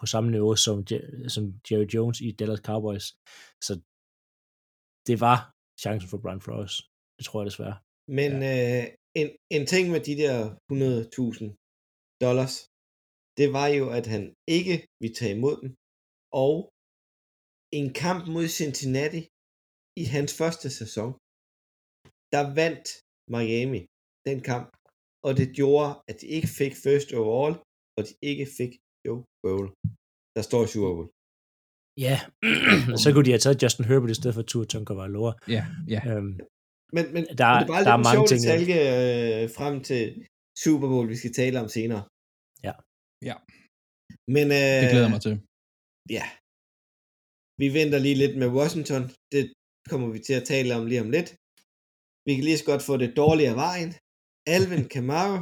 på 0.00 0.06
samme 0.06 0.30
niveau 0.30 0.54
som, 0.56 0.86
som 1.34 1.44
Jerry 1.66 1.88
Jones 1.94 2.20
i 2.20 2.30
Dallas 2.38 2.64
Cowboys. 2.68 3.06
Så 3.66 3.72
det 5.08 5.16
var 5.26 5.38
chancen 5.84 6.08
for 6.10 6.18
Brian 6.22 6.40
Flores. 6.40 6.74
Det 7.16 7.24
tror 7.26 7.40
jeg 7.40 7.46
desværre. 7.50 7.76
Men 8.18 8.32
ja. 8.42 8.54
øh, 8.54 8.84
en, 9.20 9.28
en 9.56 9.66
ting 9.72 9.84
med 9.94 10.00
de 10.08 10.14
der 10.22 10.36
100.000 10.72 11.63
dollars, 12.26 12.54
det 13.38 13.48
var 13.56 13.68
jo, 13.78 13.84
at 13.98 14.06
han 14.14 14.22
ikke 14.58 14.76
ville 15.02 15.14
tage 15.20 15.34
imod 15.38 15.56
dem. 15.62 15.70
Og 16.44 16.54
en 17.80 17.88
kamp 18.04 18.22
mod 18.34 18.46
Cincinnati 18.60 19.22
i 20.02 20.04
hans 20.14 20.32
første 20.40 20.68
sæson, 20.80 21.10
der 22.34 22.42
vandt 22.60 22.86
Miami 23.34 23.80
den 24.28 24.38
kamp, 24.50 24.68
og 25.26 25.32
det 25.38 25.48
gjorde, 25.58 25.88
at 26.10 26.16
de 26.20 26.26
ikke 26.36 26.50
fik 26.60 26.74
first 26.86 27.08
overall, 27.22 27.54
og 27.96 28.02
de 28.08 28.14
ikke 28.30 28.46
fik 28.58 28.72
Joe 29.06 29.20
Bowl, 29.44 29.66
der 30.36 30.42
står 30.48 30.60
i 30.66 30.68
Super 30.74 30.92
Bowl. 30.96 31.08
Ja, 32.06 32.16
så 33.02 33.06
kunne 33.12 33.26
de 33.26 33.34
have 33.34 33.44
taget 33.44 33.62
Justin 33.62 33.84
Herbert 33.90 34.10
i 34.14 34.18
stedet 34.20 34.34
for 34.38 34.42
Tua 34.50 34.64
Tagovailoa. 34.72 35.32
Ja, 35.56 35.62
ja. 35.94 36.00
Øhm, 36.10 36.34
Men, 36.96 37.04
men 37.14 37.22
Der 37.40 37.46
er- 37.52 37.58
det 37.60 37.66
er 37.68 37.72
bare 37.74 37.84
der 37.88 37.94
er 37.98 38.02
mange 38.10 38.24
ting 38.30 38.40
detalje 38.42 38.78
øh, 39.42 39.44
frem 39.58 39.74
til 39.90 40.02
Super 40.64 40.88
Bowl, 40.92 41.06
vi 41.14 41.16
skal 41.20 41.32
tale 41.40 41.56
om 41.64 41.68
senere. 41.78 42.02
Ja. 42.66 42.74
Ja. 43.28 43.36
Men 44.34 44.46
øh, 44.58 44.76
Det 44.82 44.88
glæder 44.92 45.06
jeg 45.08 45.14
mig 45.16 45.24
til. 45.26 45.34
Ja. 46.16 46.26
Vi 47.60 47.66
venter 47.78 47.98
lige 48.06 48.20
lidt 48.22 48.34
med 48.42 48.48
Washington. 48.58 49.02
Det 49.34 49.42
kommer 49.90 50.08
vi 50.14 50.18
til 50.26 50.34
at 50.40 50.46
tale 50.52 50.70
om 50.78 50.84
lige 50.90 51.04
om 51.06 51.10
lidt. 51.16 51.30
Vi 52.26 52.30
kan 52.34 52.44
lige 52.46 52.60
så 52.60 52.66
godt 52.70 52.82
få 52.88 52.94
det 53.02 53.10
dårlige 53.22 53.50
af 53.54 53.58
vejen. 53.66 53.90
Alvin 54.56 54.84
Kamara, 54.94 55.38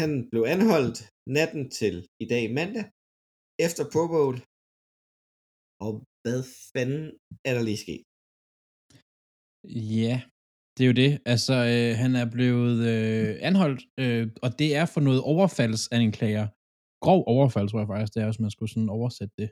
han 0.00 0.10
blev 0.30 0.42
anholdt 0.54 0.98
natten 1.36 1.62
til 1.78 1.94
i 2.24 2.26
dag 2.32 2.44
mandag, 2.58 2.86
efter 3.66 3.82
Pro 3.92 4.04
Bowl. 4.14 4.36
Og 5.86 5.92
hvad 6.22 6.40
fanden 6.72 7.04
er 7.48 7.52
der 7.56 7.62
lige 7.68 7.82
sket? 7.84 8.02
Ja, 10.02 10.16
det 10.78 10.84
er 10.84 10.86
jo 10.86 10.92
det. 10.92 11.18
Altså, 11.26 11.54
øh, 11.54 11.98
han 12.02 12.14
er 12.14 12.30
blevet 12.30 12.78
øh, 12.92 13.36
anholdt, 13.40 13.82
øh, 13.98 14.28
og 14.42 14.58
det 14.58 14.76
er 14.76 14.86
for 14.86 15.00
noget 15.00 15.20
overfaldsanklager. 15.20 16.46
Grov 17.04 17.24
overfald, 17.26 17.68
tror 17.68 17.78
jeg 17.78 17.88
faktisk, 17.88 18.14
det 18.14 18.22
er, 18.22 18.26
hvis 18.26 18.40
man 18.40 18.50
skulle 18.50 18.70
sådan 18.70 18.88
oversætte 18.88 19.34
det. 19.38 19.50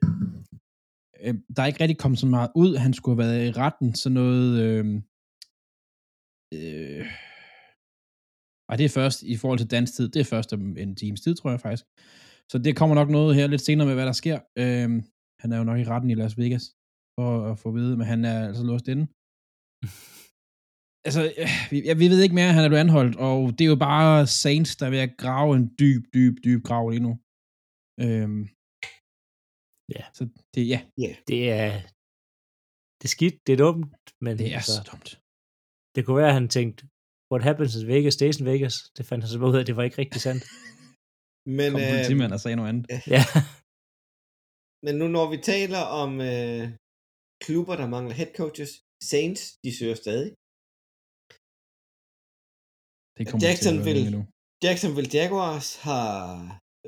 Øh, 1.23 1.35
der 1.57 1.63
er 1.63 1.67
ikke 1.67 1.81
rigtig 1.81 1.99
kommet 1.99 2.19
så 2.19 2.27
meget 2.27 2.51
ud. 2.57 2.77
Han 2.77 2.93
skulle 2.95 3.23
have 3.23 3.31
været 3.31 3.49
i 3.49 3.53
retten, 3.53 3.95
så 3.95 4.09
noget... 4.11 4.63
Øh, 4.63 4.85
øh, 6.55 7.07
og 8.69 8.79
det 8.79 8.85
er 8.85 8.89
først 9.01 9.23
i 9.23 9.37
forhold 9.37 9.59
til 9.59 9.71
dansk 9.71 9.95
tid, 9.95 10.09
det 10.09 10.21
er 10.21 10.25
først 10.25 10.53
om 10.53 10.77
en 10.77 10.97
times 10.97 11.21
tid, 11.21 11.35
tror 11.35 11.51
jeg 11.51 11.61
faktisk. 11.61 11.85
Så 12.51 12.59
det 12.59 12.77
kommer 12.77 12.95
nok 12.95 13.11
noget 13.11 13.37
her 13.37 13.47
lidt 13.47 13.61
senere 13.61 13.87
med, 13.87 13.95
hvad 13.95 14.07
der 14.07 14.13
sker. 14.13 14.39
Øh, 14.59 15.03
han 15.41 15.53
er 15.53 15.59
jo 15.59 15.65
nok 15.65 15.79
i 15.79 15.85
retten 15.85 16.11
i 16.11 16.15
Las 16.15 16.39
Vegas, 16.39 16.65
for 17.19 17.51
at 17.51 17.59
få 17.59 17.69
at 17.69 17.75
vide, 17.75 17.97
men 17.97 18.07
han 18.07 18.25
er 18.25 18.47
altså 18.49 18.65
låst 18.65 18.89
inde 18.89 19.07
altså, 21.07 21.23
øh, 21.41 21.51
vi, 21.71 21.77
ja, 21.89 21.95
vi 22.03 22.07
ved 22.13 22.21
ikke 22.23 22.39
mere, 22.39 22.53
han 22.57 22.65
er 22.65 22.69
blevet 22.73 22.87
anholdt, 22.87 23.17
og 23.29 23.39
det 23.57 23.63
er 23.65 23.73
jo 23.75 23.81
bare 23.91 24.27
Saints, 24.43 24.77
der 24.77 24.85
er 24.87 24.95
ved 24.97 25.03
at 25.09 25.17
grave 25.25 25.51
en 25.57 25.67
dyb, 25.81 26.03
dyb, 26.15 26.35
dyb 26.45 26.61
grav 26.69 26.85
lige 26.89 27.07
nu. 27.09 27.13
Øhm, 28.05 28.43
Ja. 29.97 30.05
Så 30.17 30.23
det, 30.55 30.63
ja, 30.73 30.81
det 31.31 31.41
er 31.61 31.71
det 32.99 33.07
er 33.11 33.15
skidt, 33.17 33.37
det 33.47 33.53
er 33.53 33.61
dumt, 33.67 34.05
men 34.25 34.33
det 34.39 34.47
er 34.47 34.57
altså, 34.61 34.75
så 34.79 34.83
dumt. 34.93 35.09
det 35.95 36.01
kunne 36.03 36.19
være, 36.21 36.33
at 36.33 36.39
han 36.41 36.49
tænkte, 36.59 36.81
what 37.33 37.43
happens 37.49 37.73
in 37.77 37.89
Vegas 37.95 38.15
stays 38.19 38.37
in 38.41 38.47
Vegas. 38.53 38.75
Det 38.97 39.03
fandt 39.09 39.21
han 39.25 39.31
så 39.31 39.39
ud 39.49 39.57
af, 39.57 39.61
at 39.61 39.69
det 39.71 39.77
var 39.79 39.85
ikke 39.89 39.99
rigtig 40.03 40.21
sandt. 40.29 40.43
Men, 41.59 41.69
Kom 41.73 41.81
øh, 41.83 41.91
politimand 41.93 42.33
og 42.37 42.41
sagde 42.41 42.57
noget 42.61 42.71
andet. 42.73 42.85
ja, 43.17 43.23
men 44.85 44.95
nu 45.01 45.07
når 45.17 45.27
vi 45.33 45.39
taler 45.53 45.83
om 46.03 46.11
øh, 46.31 46.65
klubber, 47.45 47.75
der 47.81 47.87
mangler 47.95 48.15
head 48.21 48.33
coaches, 48.41 48.71
Saints, 49.13 49.43
de 49.65 49.71
søger 49.79 49.99
stadig. 50.05 50.31
Det 53.17 53.23
kommer 53.29 53.39
vi 53.39 53.45
til 53.45 53.49
at 53.49 53.53
Jacksonville. 53.53 54.27
Jacksonville 54.67 55.11
Jaguars 55.19 55.69
har 55.89 56.09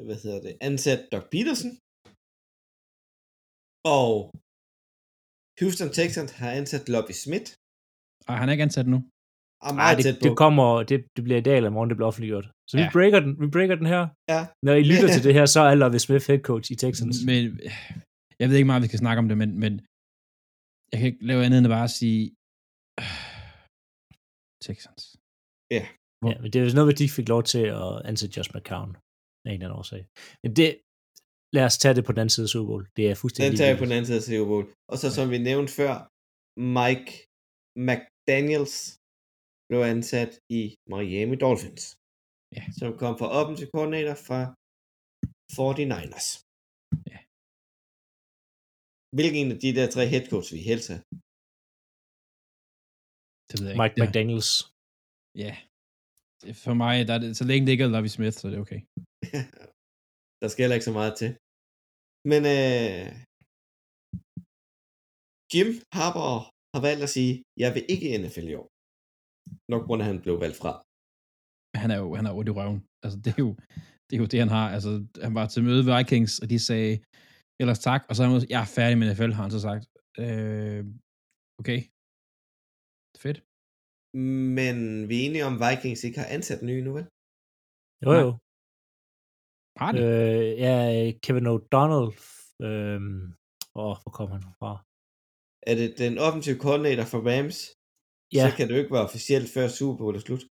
hvad 0.07 0.19
hedder 0.25 0.41
det, 0.47 0.55
ansat 0.69 1.01
Doc 1.13 1.25
Peterson. 1.35 1.73
Og 3.99 4.13
Houston 5.61 5.91
Texans 5.99 6.33
har 6.41 6.51
ansat 6.61 6.85
Lobby 6.95 7.15
Smith. 7.25 7.49
Ej, 8.29 8.37
han 8.41 8.47
er 8.49 8.53
ikke 8.57 8.67
ansat 8.69 8.89
nu. 8.95 8.99
Og 9.67 9.71
Ej, 9.71 9.77
meget 9.81 9.97
det, 9.99 10.05
tæt 10.07 10.17
på. 10.21 10.25
det 10.27 10.33
kommer, 10.45 10.67
det, 10.91 10.99
det 11.17 11.23
bliver 11.27 11.41
i 11.43 11.47
dag 11.49 11.57
eller 11.59 11.71
i 11.73 11.77
morgen, 11.77 11.91
det 11.91 11.97
bliver 11.99 12.11
offentliggjort. 12.13 12.47
Så 12.69 12.73
vi 12.79 12.83
Ja. 12.85 12.91
breaker 12.97 13.19
den, 13.25 13.33
vi 13.43 13.47
breaker 13.57 13.77
den 13.83 13.89
her. 13.95 14.03
Ja. 14.33 14.41
Når 14.67 14.75
I 14.81 14.85
lytter 14.91 15.09
til 15.15 15.23
det 15.27 15.35
her, 15.39 15.47
så 15.55 15.61
er 15.71 15.75
Lovie 15.83 16.03
Smith 16.07 16.27
head 16.29 16.43
coach 16.51 16.67
i 16.75 16.77
Texans. 16.85 17.17
Men 17.29 17.41
jeg 18.41 18.47
ved 18.49 18.57
ikke 18.59 18.71
meget, 18.71 18.83
vi 18.85 18.91
skal 18.91 19.03
snakke 19.05 19.19
om 19.23 19.29
det, 19.31 19.37
men, 19.43 19.51
men 19.63 19.73
jeg 20.91 20.97
kan 20.99 21.07
ikke 21.11 21.23
lave 21.31 21.41
andet 21.45 21.59
end 21.59 21.69
at 21.71 21.75
bare 21.79 21.91
sige 22.01 22.23
øh, 23.03 23.17
Texans. 24.67 25.03
Ja, 25.77 25.83
men 26.43 26.49
det 26.51 26.57
er 26.59 26.65
jo 26.65 26.79
noget, 26.79 26.93
at 26.93 27.01
de 27.03 27.17
fik 27.19 27.29
lov 27.35 27.43
til 27.53 27.65
at 27.85 27.93
ansætte 28.11 28.35
Josh 28.37 28.51
McCown 28.55 28.91
af 29.47 29.51
en 29.51 29.57
eller 29.57 29.67
anden 29.67 29.81
årsag. 29.81 30.03
Men 30.43 30.51
det, 30.59 30.69
lad 31.57 31.65
os 31.71 31.79
tage 31.83 31.95
det 31.99 32.05
på 32.07 32.13
den 32.13 32.21
anden 32.23 32.35
side 32.35 32.47
af 32.49 32.53
Super 32.55 32.69
Bowl. 32.71 32.85
Det 32.97 33.05
er 33.11 33.15
fuldstændig 33.23 33.51
Den 33.51 33.59
tager 33.59 33.73
jeg 33.73 33.81
på 33.83 33.87
den 33.89 33.95
anden 33.97 34.09
side 34.09 34.21
af 34.23 34.27
Super 34.29 34.51
Bowl. 34.53 34.67
Og 34.93 34.97
så 35.03 35.07
som 35.17 35.27
vi 35.35 35.39
nævnte 35.51 35.73
før, 35.81 35.95
Mike 36.79 37.11
McDaniels 37.89 38.77
blev 39.69 39.81
ansat 39.95 40.33
i 40.61 40.63
Miami 40.93 41.37
Dolphins. 41.45 41.85
Ja. 42.57 42.65
Som 42.79 42.89
kom 43.03 43.15
fra 43.21 43.29
offensive 43.39 43.71
coordinator 43.75 44.17
fra 44.29 44.41
49ers. 45.57 46.29
Ja. 47.11 47.19
Hvilken 49.17 49.47
af 49.55 49.59
de 49.65 49.71
der 49.79 49.87
tre 49.95 50.05
head 50.13 50.25
coach 50.33 50.49
vi 50.57 50.61
helst 50.71 50.87
have? 50.93 51.03
Det 53.49 53.55
ved 53.59 53.67
jeg 53.67 53.75
ikke. 53.75 53.83
Mike 53.83 53.97
Ja. 53.99 54.03
McDaniels. 54.05 54.51
Ja. 55.45 55.53
For 56.65 56.75
mig, 56.83 56.95
der 57.09 57.15
er 57.15 57.21
det, 57.25 57.31
så 57.41 57.45
længe 57.51 57.63
det 57.67 57.73
ikke 57.73 57.85
er 57.85 57.95
Lovie 57.95 58.15
Smith, 58.17 58.37
så 58.37 58.45
er 58.47 58.53
det 58.53 58.61
okay. 58.65 58.81
der 60.41 60.49
skal 60.49 60.63
heller 60.63 60.79
ikke 60.79 60.91
så 60.91 60.97
meget 61.01 61.15
til. 61.21 61.31
Men 62.31 62.41
øh, 62.55 63.07
Jim 65.53 65.69
Harbaugh 65.97 66.41
har 66.75 66.81
valgt 66.89 67.03
at 67.07 67.15
sige, 67.17 67.33
jeg 67.63 67.71
vil 67.75 67.85
ikke 67.93 68.07
i 68.09 68.17
NFL 68.23 68.49
i 68.53 68.59
år. 68.63 68.69
Nok 69.73 69.83
grund 69.87 70.01
af, 70.01 70.07
at 70.07 70.11
han 70.13 70.23
blev 70.25 70.35
valgt 70.45 70.59
fra. 70.61 70.73
han 71.83 71.91
er 71.95 71.99
jo 72.03 72.09
han 72.19 72.27
er 72.27 72.33
ondt 72.39 72.51
i 72.51 72.57
røven. 72.59 72.81
Altså, 73.05 73.17
det 73.25 73.31
er 73.37 73.41
jo 73.47 73.51
det, 74.07 74.15
er 74.17 74.23
jo 74.25 74.31
det 74.33 74.39
han 74.45 74.53
har. 74.59 74.67
Altså, 74.77 74.91
han 75.27 75.33
var 75.39 75.47
til 75.47 75.65
møde 75.67 75.83
ved 75.87 75.93
Vikings, 75.97 76.33
og 76.43 76.47
de 76.53 76.59
sagde, 76.69 76.93
ellers 77.61 77.81
tak, 77.89 78.03
og 78.09 78.13
så 78.15 78.21
er 78.23 78.29
han 78.29 78.53
jeg 78.55 78.61
er 78.67 78.71
færdig 78.79 78.97
med 78.99 79.07
NFL, 79.11 79.33
har 79.37 79.45
han 79.47 79.55
så 79.57 79.61
sagt. 79.69 79.85
Øh, 80.25 80.83
okay. 81.61 81.81
Fedt. 83.23 83.39
Men 84.19 84.77
vi 85.09 85.15
er 85.21 85.25
enige 85.27 85.45
om, 85.49 85.55
at 85.57 85.63
Vikings 85.65 86.05
ikke 86.05 86.19
har 86.23 86.29
ansat 86.37 86.61
nye 86.63 86.83
nu, 86.87 86.93
vel? 86.99 87.07
Jo, 88.05 88.13
jo. 88.25 88.31
Har 89.81 89.91
det? 89.93 90.01
Øh, 90.09 90.59
ja, 90.67 90.75
Kevin 91.25 91.47
O'Donnell. 91.55 92.09
Øh, 92.67 93.01
åh, 93.83 93.95
hvor 94.03 94.13
kom 94.19 94.29
han 94.37 94.43
fra? 94.61 94.71
Er 95.71 95.75
det 95.81 95.89
den 96.03 96.15
offensive 96.27 96.59
coordinator 96.65 97.05
for 97.13 97.21
Rams, 97.31 97.59
Ja, 98.37 98.43
så 98.45 98.51
kan 98.57 98.65
det 98.67 98.75
jo 98.75 98.81
ikke 98.83 98.95
være 98.97 99.09
officielt 99.09 99.49
før 99.55 99.67
Super 99.79 99.97
Bowl 100.01 100.17
er 100.17 100.25
slut. 100.27 100.45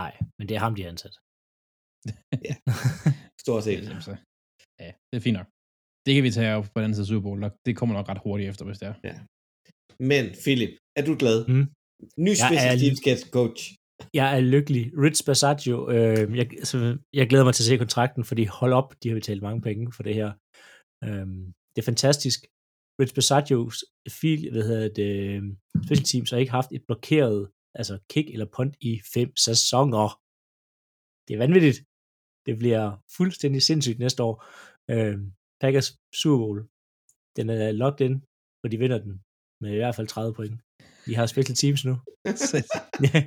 nej, 0.00 0.12
men 0.38 0.44
det 0.48 0.54
er 0.56 0.62
ham, 0.66 0.74
de 0.74 0.82
har 0.82 0.90
ansat. 0.94 1.14
Stort 3.44 3.62
set. 3.68 3.82
Så- 4.08 4.20
Ja, 4.84 4.90
det 5.10 5.16
er 5.18 5.24
fint 5.28 5.38
nok. 5.40 5.48
Det 6.06 6.12
kan 6.14 6.24
vi 6.26 6.30
tage 6.38 6.54
op 6.58 6.64
på 6.64 6.76
den 6.76 6.84
anden 6.84 6.94
side 6.96 7.06
af 7.06 7.12
Super 7.12 7.26
Bowl. 7.28 7.38
Det 7.66 7.72
kommer 7.78 7.94
nok 7.98 8.08
ret 8.10 8.20
hurtigt 8.26 8.48
efter, 8.50 8.64
hvis 8.68 8.78
det 8.82 8.88
er. 8.92 8.94
Men 10.10 10.24
Philip, 10.44 10.72
er 10.98 11.02
du 11.08 11.14
glad? 11.22 11.38
Mm. 11.54 11.66
Ny 12.18 12.28
Jeg 12.28 12.36
special 12.48 12.74
er- 12.76 12.80
teams 12.80 13.22
coach. 13.36 13.60
Jeg 14.14 14.36
er 14.36 14.40
lykkelig. 14.54 14.84
Rich 15.04 15.24
Bassaggio, 15.26 15.76
øh, 15.94 16.36
jeg, 16.40 16.46
altså, 16.62 16.98
jeg 17.12 17.28
glæder 17.28 17.44
mig 17.44 17.54
til 17.54 17.62
at 17.62 17.66
se 17.66 17.76
kontrakten, 17.84 18.24
fordi 18.24 18.44
hold 18.44 18.72
op, 18.72 18.94
de 19.02 19.08
har 19.08 19.16
betalt 19.16 19.42
mange 19.42 19.62
penge 19.68 19.92
for 19.96 20.02
det 20.02 20.14
her. 20.14 20.30
Øh, 21.04 21.26
det 21.72 21.78
er 21.82 21.88
fantastisk. 21.92 22.40
Rich 23.00 23.14
Bassagios 23.14 23.76
fil, 24.20 24.50
hvad 24.52 24.62
hedder 24.68 24.88
det, 25.00 25.10
øh, 25.30 25.42
special 25.84 26.04
teams 26.10 26.30
har 26.30 26.38
ikke 26.38 26.56
haft 26.58 26.70
et 26.72 26.84
blokeret, 26.88 27.50
altså 27.74 27.94
kick 28.12 28.26
eller 28.34 28.46
punt 28.56 28.74
i 28.80 28.92
fem 29.14 29.30
sæsoner. 29.46 30.06
Det 31.28 31.34
er 31.34 31.38
vanvittigt. 31.46 31.78
Det 32.46 32.54
bliver 32.62 32.84
fuldstændig 33.16 33.62
sindssygt 33.62 33.98
næste 33.98 34.22
år. 34.28 34.34
Øh, 34.92 35.16
Packers 35.60 35.88
Super 36.20 36.38
Bowl. 36.44 36.58
Den 37.36 37.50
er 37.50 37.72
locked 37.72 38.00
in, 38.06 38.14
og 38.64 38.66
de 38.72 38.78
vinder 38.78 38.98
den 38.98 39.12
med 39.62 39.70
i 39.72 39.76
hvert 39.76 39.94
fald 39.96 40.06
30 40.08 40.34
point. 40.34 40.56
De 41.06 41.14
har 41.14 41.26
special 41.26 41.56
teams 41.56 41.84
nu. 41.84 41.94
ja, 43.14 43.20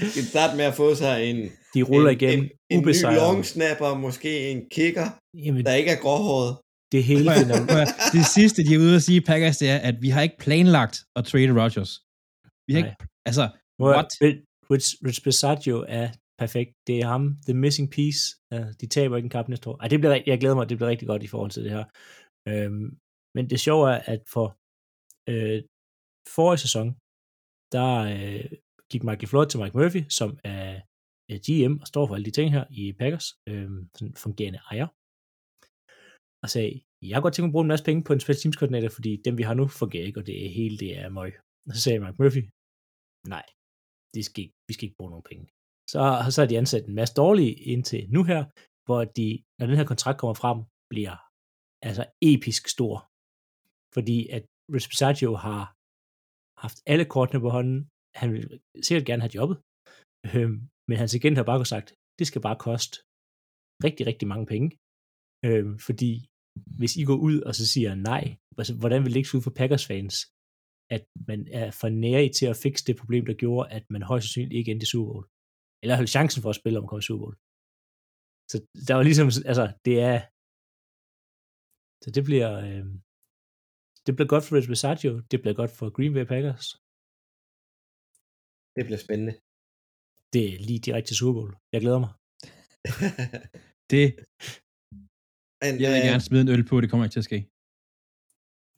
De 0.00 0.06
kan 0.14 0.24
starte 0.34 0.56
med 0.56 0.64
at 0.64 0.74
få 0.74 0.94
sig 0.94 1.30
en, 1.30 1.38
de 1.74 1.82
ruller 1.82 2.10
en, 2.10 2.16
igennem 2.16 2.44
en, 2.70 2.78
en 2.78 2.86
ny 2.86 3.02
long 3.02 3.44
snapper, 3.44 3.94
måske 3.94 4.50
en 4.50 4.60
kicker, 4.70 5.08
Jamen, 5.44 5.64
der 5.64 5.74
ikke 5.74 5.90
er 5.90 6.00
gråhåret. 6.04 6.58
det 6.92 7.04
hele 7.04 7.30
det 8.16 8.24
sidste, 8.36 8.64
de 8.66 8.74
er 8.74 8.78
ude 8.78 8.96
at 8.96 9.02
sige, 9.02 9.20
Packers, 9.20 9.56
det 9.56 9.68
er, 9.70 9.78
at 9.78 9.96
vi 10.04 10.08
har 10.08 10.22
ikke 10.22 10.38
planlagt 10.38 10.96
at 11.16 11.24
trade 11.24 11.62
Rodgers. 11.62 11.92
Vi 12.66 12.72
har 12.74 12.80
Nej. 12.80 12.88
ikke, 12.90 12.96
altså, 13.28 13.44
Hvor 13.78 13.90
What? 13.94 14.10
Rich, 14.70 14.88
Rich 15.06 15.22
Bisaccio 15.24 15.84
er 15.88 16.08
perfekt. 16.38 16.72
Det 16.86 16.96
er 17.00 17.06
ham, 17.06 17.36
the 17.48 17.54
missing 17.54 17.90
piece. 17.90 18.20
Ja, 18.52 18.60
de 18.80 18.86
taber 18.86 19.16
ikke 19.16 19.26
en 19.26 19.30
kamp 19.30 19.48
næste 19.48 19.68
år. 19.70 19.76
Ej, 19.82 19.88
det 19.88 20.00
bliver, 20.00 20.22
jeg 20.26 20.40
glæder 20.40 20.54
mig, 20.54 20.68
det 20.68 20.76
bliver 20.78 20.90
rigtig 20.90 21.08
godt 21.08 21.22
i 21.22 21.26
forhold 21.26 21.50
til 21.50 21.64
det 21.64 21.70
her. 21.70 21.84
Øhm, 22.48 22.86
men 23.34 23.50
det 23.50 23.60
sjove 23.60 23.84
er, 23.94 24.00
at 24.14 24.20
for 24.34 24.46
øh, 25.32 25.62
forrige 26.36 26.58
sæson, 26.58 26.96
der 27.72 27.90
øh, 28.14 28.44
gik 28.90 29.02
Michael 29.04 29.28
Floyd 29.28 29.46
til 29.46 29.60
Mike 29.60 29.76
Murphy, 29.78 30.02
som 30.18 30.38
er 30.44 30.80
øh, 31.30 31.38
GM 31.46 31.74
og 31.82 31.86
står 31.86 32.06
for 32.06 32.14
alle 32.14 32.24
de 32.24 32.36
ting 32.38 32.52
her 32.56 32.64
i 32.70 32.92
Packers, 33.00 33.26
øh, 33.48 33.70
sådan 33.96 34.14
fungerende 34.24 34.60
ejer, 34.70 34.88
og 36.42 36.48
sagde, 36.54 36.72
jeg 37.08 37.16
har 37.16 37.22
godt 37.22 37.34
tænkt 37.34 37.44
mig 37.44 37.50
at 37.50 37.56
bruge 37.56 37.66
en 37.66 37.72
masse 37.72 37.84
penge 37.88 38.04
på 38.04 38.12
en 38.12 38.20
special 38.20 38.42
teams 38.42 38.56
koordinator, 38.56 38.90
fordi 38.96 39.12
dem 39.24 39.38
vi 39.38 39.42
har 39.48 39.54
nu 39.54 39.66
fungerer 39.82 40.06
ikke, 40.06 40.20
og 40.20 40.26
det 40.26 40.36
er 40.44 40.50
hele 40.60 40.76
det 40.84 40.90
er 40.98 41.08
møg. 41.08 41.32
Og 41.66 41.72
så 41.74 41.80
sagde 41.82 42.00
Mike 42.00 42.20
Murphy, 42.22 42.42
nej, 43.34 43.46
det 44.14 44.24
skal 44.24 44.40
ikke, 44.44 44.56
vi 44.68 44.72
skal 44.74 44.84
ikke 44.86 44.98
bruge 44.98 45.10
nogen 45.10 45.28
penge. 45.30 45.44
Så, 45.92 46.00
så 46.32 46.40
har 46.40 46.48
de 46.48 46.58
ansat 46.58 46.84
en 46.86 46.94
masse 47.00 47.14
dårlige 47.14 47.54
indtil 47.72 48.00
nu 48.14 48.20
her, 48.30 48.40
hvor 48.86 49.00
de, 49.18 49.28
når 49.58 49.66
den 49.66 49.76
her 49.76 49.90
kontrakt 49.92 50.18
kommer 50.18 50.34
frem, 50.42 50.58
bliver 50.92 51.16
altså 51.88 52.04
episk 52.30 52.62
stor. 52.76 52.96
Fordi 53.94 54.18
at 54.36 54.44
Rich 54.74 54.88
har 55.46 55.77
haft 56.64 56.78
alle 56.92 57.06
kortene 57.14 57.40
på 57.44 57.50
hånden. 57.56 57.80
Han 58.20 58.28
ville 58.32 58.48
sikkert 58.86 59.06
gerne 59.10 59.24
have 59.24 59.36
jobbet. 59.38 59.56
Øhm, 60.30 60.58
men 60.88 60.96
hans 61.02 61.14
agent 61.18 61.36
har 61.38 61.46
bare 61.50 61.72
sagt, 61.74 61.88
det 62.18 62.26
skal 62.26 62.42
bare 62.46 62.62
koste 62.66 62.94
rigtig, 63.86 64.04
rigtig 64.10 64.26
mange 64.32 64.46
penge. 64.52 64.68
Øhm, 65.48 65.74
fordi 65.88 66.12
hvis 66.78 66.94
I 67.00 67.04
går 67.10 67.18
ud 67.28 67.36
og 67.48 67.52
så 67.58 67.64
siger 67.74 67.92
nej, 68.10 68.24
altså, 68.60 68.74
hvordan 68.80 69.00
vil 69.02 69.12
det 69.12 69.20
ikke 69.20 69.30
se 69.30 69.38
ud 69.38 69.46
for 69.46 69.56
Packers 69.60 69.86
fans, 69.90 70.14
at 70.96 71.04
man 71.28 71.40
er 71.60 71.68
for 71.80 71.88
nære 72.02 72.28
til 72.38 72.46
at 72.52 72.60
fikse 72.64 72.84
det 72.88 73.00
problem, 73.00 73.24
der 73.26 73.42
gjorde, 73.42 73.70
at 73.76 73.84
man 73.94 74.02
højst 74.10 74.24
sandsynligt 74.24 74.58
ikke 74.58 74.70
endte 74.72 74.86
i 74.86 74.92
Super 74.92 75.12
Bowl. 75.12 75.26
Eller 75.82 75.96
holdt 75.98 76.14
chancen 76.16 76.42
for 76.42 76.50
at 76.50 76.60
spille 76.60 76.78
om 76.78 76.84
at 76.84 76.90
komme 76.90 77.04
i 77.04 77.08
Super 77.08 77.22
Bowl. 77.24 77.36
Så 78.50 78.56
der 78.88 78.94
var 78.98 79.04
ligesom, 79.08 79.28
altså, 79.50 79.66
det 79.86 79.96
er, 80.10 80.18
så 82.02 82.08
det 82.16 82.22
bliver, 82.28 82.50
øh, 82.66 82.86
det 84.08 84.16
bliver 84.16 84.32
godt 84.34 84.44
for 84.44 84.52
Rich 84.56 84.68
Bisaccio, 84.72 85.10
det 85.30 85.38
bliver 85.42 85.56
godt 85.60 85.72
for 85.78 85.86
Green 85.96 86.14
Bay 86.16 86.26
Packers. 86.32 86.66
Det 88.76 88.82
bliver 88.88 89.02
spændende. 89.06 89.34
Det 90.34 90.42
er 90.50 90.58
lige 90.68 90.80
direkte 90.86 91.08
til 91.08 91.16
Super 91.20 91.34
Bowl. 91.38 91.52
Jeg 91.74 91.80
glæder 91.84 92.00
mig. 92.04 92.12
det, 93.92 94.04
Men, 95.62 95.72
jeg 95.82 95.88
vil 95.92 96.00
øh, 96.02 96.08
gerne 96.10 96.26
smide 96.28 96.42
en 96.46 96.52
øl 96.54 96.64
på, 96.70 96.74
det 96.80 96.88
kommer 96.90 97.04
ikke 97.04 97.16
til 97.16 97.24
at 97.24 97.30
ske. 97.30 97.38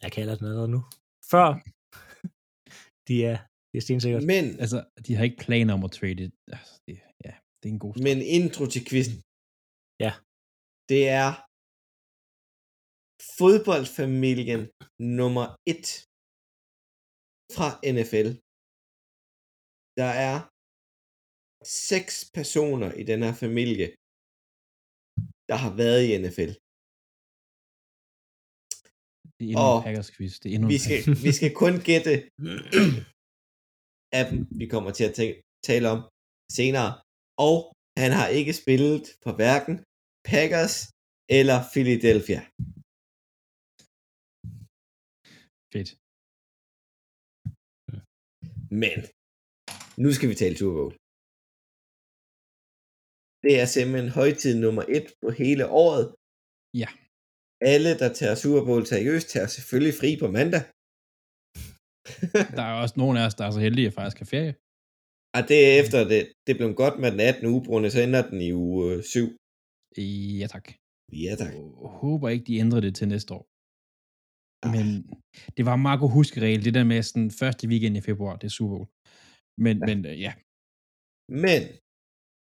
Jeg 0.05 0.11
kalder 0.17 0.35
den 0.39 0.47
allerede 0.49 0.73
nu. 0.77 0.81
Før, 1.33 1.49
de 3.09 3.15
er, 3.31 3.37
det 3.71 3.77
er 3.81 3.85
stensikkert. 3.87 4.23
Men, 4.33 4.45
Altså, 4.63 4.79
de 5.05 5.11
har 5.17 5.25
ikke 5.29 5.43
planer 5.47 5.73
om 5.79 5.85
at 5.89 5.93
trade. 5.99 6.25
Altså, 6.57 6.75
det, 6.87 6.95
ja, 7.25 7.33
det 7.59 7.67
er 7.69 7.75
en 7.79 7.83
god 7.85 7.93
start. 7.95 8.07
men 8.09 8.19
intro 8.39 8.63
til 8.75 8.83
quizzen. 8.89 9.19
Ja. 10.05 10.13
Det 10.91 11.03
er 11.23 11.29
fodboldfamilien 13.39 14.63
nummer 15.19 15.47
et 15.73 15.87
fra 17.57 17.69
NFL. 17.97 18.29
Der 20.01 20.11
er 20.29 20.37
seks 21.91 22.15
personer 22.39 22.91
i 23.01 23.03
den 23.11 23.21
her 23.27 23.35
familie, 23.45 23.87
der 25.51 25.57
har 25.65 25.73
været 25.83 26.03
i 26.09 26.11
NFL. 26.25 26.51
Det 29.39 29.45
er 29.47 29.53
endnu 29.53 29.67
og 29.69 29.77
en 29.79 29.85
Packers 29.87 30.11
quiz. 30.17 30.33
Det 30.41 30.49
er 30.49 30.55
endnu 30.57 30.69
Vi 30.75 30.79
skal, 30.87 31.01
vi 31.27 31.33
skal 31.39 31.53
kun 31.63 31.75
gætte 31.89 32.15
af 34.19 34.25
dem, 34.31 34.39
vi 34.61 34.67
kommer 34.75 34.91
til 34.99 35.05
at 35.09 35.15
tæ- 35.19 35.41
tale 35.69 35.87
om 35.95 36.01
senere. 36.59 36.91
Og 37.49 37.57
han 38.03 38.11
har 38.19 38.29
ikke 38.39 38.53
spillet 38.63 39.05
for 39.25 39.33
hverken 39.41 39.75
Packers 40.33 40.75
eller 41.39 41.59
Philadelphia. 41.73 42.41
Fedt. 45.75 45.91
Men 48.83 48.99
nu 50.03 50.09
skal 50.17 50.29
vi 50.31 50.37
tale 50.43 50.57
Super 50.61 50.77
Bowl. 50.81 50.95
Det 53.45 53.53
er 53.63 53.67
simpelthen 53.77 54.11
højtid 54.21 54.55
nummer 54.65 54.85
et 54.97 55.07
på 55.23 55.29
hele 55.43 55.65
året. 55.85 56.05
Ja. 56.83 56.91
Alle, 57.73 57.91
der 58.03 58.11
tager 58.19 58.37
Super 58.43 58.63
Bowl 58.69 58.85
seriøst, 58.93 59.27
tager 59.35 59.49
selvfølgelig 59.57 59.95
fri 60.01 60.11
på 60.23 60.29
mandag. 60.39 60.63
Der 62.59 62.65
er 62.71 62.77
også 62.83 62.97
nogle 63.03 63.17
af 63.21 63.25
os, 63.29 63.37
der 63.39 63.45
er 63.47 63.53
så 63.57 63.61
heldige 63.67 63.89
at 63.91 63.97
faktisk 63.99 64.19
have 64.23 64.33
ferie. 64.37 64.55
Og 65.37 65.43
det 65.49 65.59
er 65.67 65.73
efter, 65.83 65.99
det, 66.13 66.21
det 66.47 66.55
blev 66.59 66.69
godt 66.83 66.97
med 67.03 67.11
den 67.15 67.21
18. 67.21 67.47
uge, 67.53 67.63
Brune, 67.67 67.91
så 67.91 67.99
ender 68.07 68.23
den 68.31 68.41
i 68.49 68.51
uge 68.65 69.03
7. 69.15 69.27
Ja, 70.41 70.47
tak. 70.55 70.67
Ja, 71.25 71.33
tak. 71.43 71.53
Jeg 71.55 71.91
håber 72.03 72.27
ikke, 72.29 72.45
de 72.49 72.61
ændrer 72.65 72.81
det 72.87 72.93
til 72.99 73.09
næste 73.15 73.31
år. 73.39 73.45
Men 74.75 74.87
det 75.57 75.65
var 75.69 75.97
god 76.03 76.13
huskeregel, 76.17 76.65
det 76.65 76.75
der 76.75 76.85
med 76.93 77.03
sådan 77.03 77.31
første 77.41 77.65
weekend 77.71 77.97
i 77.97 78.01
februar, 78.11 78.37
det 78.37 78.47
er 78.47 78.57
Super 78.59 78.77
Bowl. 78.77 78.89
Men 79.65 79.77
ja, 79.79 79.87
men, 79.89 79.99
øh, 80.11 80.17
ja. 80.27 80.33
Men 81.45 81.63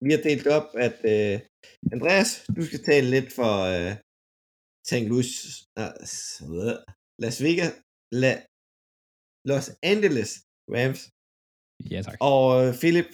vi 0.06 0.10
har 0.14 0.22
delt 0.30 0.48
op, 0.58 0.68
at 0.88 0.98
uh, 1.14 1.36
Andreas, 1.96 2.30
du 2.58 2.62
skal 2.70 2.82
tale 2.90 3.08
lidt 3.16 3.30
for 3.40 3.54
uh, 3.74 3.92
St. 4.90 5.06
Louis, 5.12 5.32
uh, 5.82 6.76
Las 7.24 7.38
Vegas, 7.46 7.72
La, 8.22 8.34
Los 9.52 9.68
Angeles 9.94 10.32
Rams, 10.76 11.02
ja 11.92 12.00
tak. 12.02 12.18
og 12.32 12.44
uh, 12.62 12.70
Philip 12.82 13.12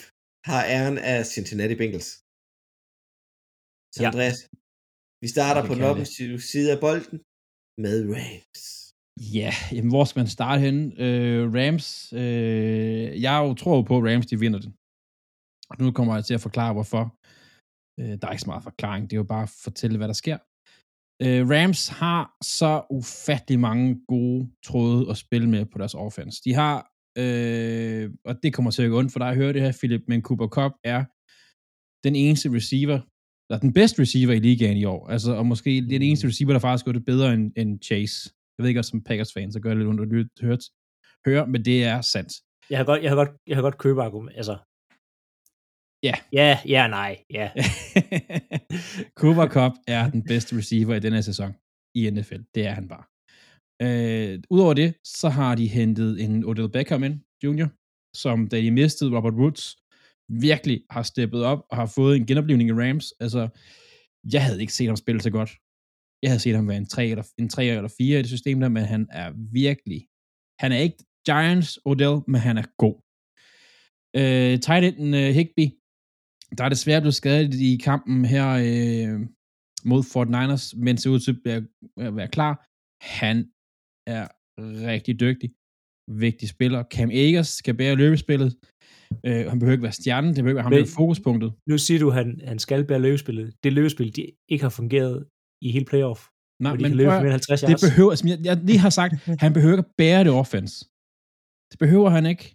har 0.50 0.62
æren 0.76 0.98
af 1.12 1.20
Cincinnati 1.34 1.76
Bengals. 1.82 2.10
Så 3.94 4.00
Ja. 4.02 4.08
Andreas, 4.10 4.40
vi 5.24 5.28
starter 5.36 5.62
på 5.70 5.74
den 5.76 5.84
offensive 5.92 6.38
side 6.52 6.70
af 6.76 6.80
bolden 6.86 7.18
med 7.84 7.98
Rams. 8.16 8.83
Ja, 9.18 9.52
jamen, 9.72 9.92
hvor 9.92 10.04
skal 10.04 10.20
man 10.20 10.28
starte 10.28 10.62
henne? 10.62 10.84
Øh, 11.04 11.54
Rams, 11.54 12.14
øh, 12.14 13.22
jeg 13.22 13.40
jo 13.44 13.54
tror 13.54 13.76
jo 13.76 13.82
på, 13.82 13.98
at 13.98 14.04
Rams 14.04 14.26
de 14.26 14.40
vinder 14.40 14.60
den. 14.60 14.74
Og 15.70 15.76
nu 15.80 15.92
kommer 15.92 16.16
jeg 16.16 16.26
til 16.26 16.34
at 16.34 16.42
forklare, 16.42 16.74
hvorfor. 16.74 17.04
Øh, 18.00 18.14
der 18.20 18.28
er 18.28 18.32
ikke 18.32 18.42
så 18.42 18.52
meget 18.54 18.64
forklaring, 18.64 19.04
det 19.10 19.14
er 19.16 19.24
jo 19.24 19.34
bare 19.36 19.44
at 19.44 19.56
fortælle, 19.64 19.98
hvad 19.98 20.08
der 20.08 20.14
sker. 20.24 20.38
Øh, 21.24 21.42
Rams 21.54 21.88
har 21.88 22.24
så 22.60 22.86
ufattelig 22.90 23.60
mange 23.60 24.06
gode 24.08 24.42
tråde 24.66 25.10
at 25.12 25.18
spille 25.18 25.50
med 25.50 25.66
på 25.66 25.78
deres 25.78 25.96
offense. 25.96 26.42
De 26.46 26.54
har, 26.54 26.78
øh, 27.24 28.06
og 28.26 28.44
det 28.44 28.54
kommer 28.54 28.72
til 28.72 28.84
at 28.84 28.90
gå 28.90 28.98
ondt 29.00 29.12
for 29.12 29.20
dig 29.20 29.30
at 29.30 29.36
høre 29.36 29.54
det 29.54 29.62
her, 29.62 29.78
Philip, 29.80 30.04
men 30.08 30.22
Cooper 30.22 30.48
Cup 30.48 30.74
er 30.84 31.02
den 32.08 32.16
eneste 32.16 32.48
receiver, 32.58 33.00
eller 33.46 33.60
den 33.60 33.74
bedste 33.74 34.02
receiver 34.02 34.34
i 34.34 34.40
ligaen 34.40 34.78
i 34.78 34.86
år. 34.86 35.10
Altså, 35.10 35.32
og 35.40 35.46
måske 35.46 35.70
den 35.96 36.02
eneste 36.02 36.28
receiver, 36.28 36.54
der 36.54 36.60
faktisk 36.60 36.86
gør 36.86 36.92
det 36.92 37.06
bedre 37.06 37.34
end, 37.34 37.52
end 37.58 37.82
Chase. 37.82 38.20
Jeg 38.64 38.66
ved 38.66 38.70
ikke 38.70 38.80
også 38.80 38.90
som 38.90 39.04
Packers 39.04 39.34
fan, 39.34 39.52
så 39.52 39.60
gør 39.60 39.70
det 39.70 39.78
lidt 39.78 39.90
ondt 39.90 40.02
at 40.02 40.46
hørt, 40.48 40.64
høre, 41.28 41.48
men 41.48 41.66
det 41.66 41.84
er 41.84 42.02
sandt. 42.02 42.34
Jeg 42.70 42.78
har 42.78 42.86
godt, 42.86 43.04
jeg 43.04 43.12
har 43.12 43.16
godt, 43.16 43.30
jeg 43.48 43.56
har 43.58 43.62
godt 43.62 43.78
købe 43.78 44.04
argument. 44.04 44.38
Altså, 44.38 44.58
Ja. 46.04 46.14
Ja, 46.32 46.60
ja, 46.66 46.88
nej, 46.88 47.24
ja. 47.30 47.52
Cooper 49.20 49.48
Cup 49.48 49.72
er 49.88 50.10
den 50.10 50.24
bedste 50.24 50.58
receiver 50.58 50.96
i 50.96 51.00
denne 51.00 51.18
her 51.18 51.22
sæson 51.22 51.52
i 51.96 52.10
NFL. 52.10 52.42
Det 52.56 52.66
er 52.68 52.72
han 52.72 52.88
bare. 52.88 53.04
Øh, 53.82 54.40
Udover 54.50 54.74
det, 54.74 54.94
så 55.04 55.30
har 55.30 55.56
de 55.56 55.68
hentet 55.68 56.24
en 56.24 56.46
Odell 56.46 56.72
Beckham 56.72 57.04
ind, 57.04 57.20
junior, 57.44 57.70
som 58.16 58.48
da 58.48 58.58
de 58.62 58.72
mistede 58.72 59.16
Robert 59.18 59.34
Woods, 59.34 59.78
virkelig 60.30 60.84
har 60.90 61.04
steppet 61.04 61.44
op 61.44 61.66
og 61.70 61.78
har 61.78 61.86
fået 61.86 62.16
en 62.16 62.26
genoplevning 62.26 62.70
i 62.70 62.74
Rams. 62.74 63.14
Altså, 63.20 63.50
jeg 64.34 64.46
havde 64.46 64.62
ikke 64.62 64.74
set 64.74 64.88
ham 64.88 64.96
spille 64.96 65.22
så 65.22 65.30
godt. 65.30 65.52
Jeg 66.24 66.30
havde 66.32 66.44
set 66.44 66.56
ham 66.56 66.68
være 66.68 66.78
en 66.78 66.86
3 66.86 67.08
eller, 67.08 67.26
en 67.38 67.50
3 67.50 67.66
eller 67.66 67.94
4 67.98 68.20
i 68.20 68.22
det 68.22 68.30
system 68.36 68.60
der, 68.60 68.70
men 68.70 68.84
han 68.94 69.08
er 69.12 69.30
virkelig, 69.64 70.02
han 70.60 70.72
er 70.72 70.80
ikke 70.86 71.00
Giants 71.30 71.80
Odell, 71.86 72.18
men 72.28 72.42
han 72.48 72.58
er 72.62 72.68
god. 72.84 72.96
Øh, 74.20 74.60
tight 74.66 74.86
enden 74.86 75.14
uh, 75.14 75.36
Higby, 75.38 75.66
der 76.58 76.64
er 76.64 76.70
desværre 76.70 77.02
blevet 77.02 77.16
skadet 77.22 77.54
i 77.54 77.78
kampen 77.90 78.26
her 78.26 78.48
øh, 78.70 79.20
mod 79.90 80.04
Fort 80.12 80.30
Niners, 80.36 80.76
men 80.76 80.98
ser 80.98 81.10
ud 81.10 81.20
til 81.20 81.32
at 81.32 81.40
være, 81.46 81.62
at 82.08 82.16
være 82.16 82.28
klar. 82.28 82.54
Han 83.20 83.38
er 84.08 84.28
rigtig 84.92 85.20
dygtig. 85.20 85.50
Vigtig 86.26 86.50
spiller. 86.50 86.84
Cam 86.94 87.10
Akers 87.10 87.48
skal 87.48 87.74
bære 87.74 87.96
løbespillet. 87.96 88.56
Øh, 89.26 89.50
han 89.50 89.60
behøver 89.60 89.76
ikke 89.78 89.84
være 89.90 90.00
stjernen, 90.02 90.30
det 90.30 90.44
behøver 90.44 90.50
ikke 90.52 90.56
være 90.56 90.64
ham, 90.64 90.72
der 90.72 90.82
er 90.82 90.96
fokuspunktet. 90.96 91.54
Nu 91.70 91.78
siger 91.78 92.00
du, 92.00 92.10
at 92.10 92.16
han, 92.16 92.42
han 92.52 92.60
skal 92.60 92.86
bære 92.86 93.00
løbespillet. 93.00 93.54
Det 93.64 93.74
løbespil, 93.74 94.16
de 94.16 94.32
ikke 94.50 94.64
har 94.64 94.70
fungeret 94.70 95.26
i 95.68 95.70
hele 95.76 95.86
playoff. 95.92 96.22
Nej, 96.64 96.70
hvor 96.72 96.78
de 96.78 96.84
men 96.84 96.92
kan 96.92 96.98
løbe 96.98 97.10
prøv, 97.10 97.18
for 97.20 97.24
mere 97.28 97.34
at- 97.34 97.42
end 97.50 97.50
50 97.50 97.62
det 97.62 97.70
yards. 97.70 97.84
behøver, 97.90 98.14
som 98.20 98.28
jeg, 98.32 98.38
jeg 98.48 98.56
lige 98.70 98.80
har 98.86 98.94
sagt, 99.00 99.14
han 99.46 99.52
behøver 99.56 99.74
ikke 99.78 99.86
at 99.88 99.94
bære 100.02 100.22
det 100.28 100.34
offense. 100.44 100.76
Det 101.72 101.78
behøver 101.84 102.10
han 102.18 102.26
ikke. 102.34 102.46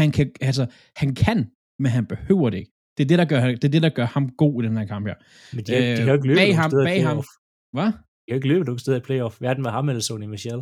han 0.00 0.08
kan, 0.16 0.26
altså, 0.50 0.64
han 1.02 1.10
kan, 1.24 1.38
men 1.82 1.90
han 1.96 2.04
behøver 2.14 2.48
det 2.50 2.58
ikke. 2.62 2.72
Det 2.96 3.02
er 3.04 3.08
det, 3.12 3.18
der 3.22 3.28
gør, 3.32 3.40
det 3.62 3.64
er 3.70 3.74
det, 3.76 3.82
der 3.86 3.92
gør 3.98 4.06
ham 4.16 4.24
god 4.42 4.54
i 4.62 4.66
den 4.66 4.76
her 4.78 4.86
kamp 4.92 5.04
her. 5.10 5.16
Men 5.56 5.62
de, 5.66 5.70
øh, 5.76 5.82
de 5.90 5.96
kan 5.96 6.06
jo 6.10 6.14
ikke 6.18 6.26
løbe 6.30 6.38
bag 6.42 6.50
ham, 6.62 6.70
bag 6.90 7.00
ham. 7.08 7.16
playoff. 7.16 7.28
Hvad? 7.76 7.90
De 8.22 8.28
jo 8.30 8.34
ikke 8.38 8.48
løbe 8.52 8.64
nogen 8.64 8.78
steder 8.84 8.98
i 9.02 9.04
playoff. 9.08 9.34
Hverken 9.42 9.62
med 9.66 9.70
ham 9.76 9.88
eller 9.88 10.02
Sony 10.08 10.26
Michel. 10.34 10.60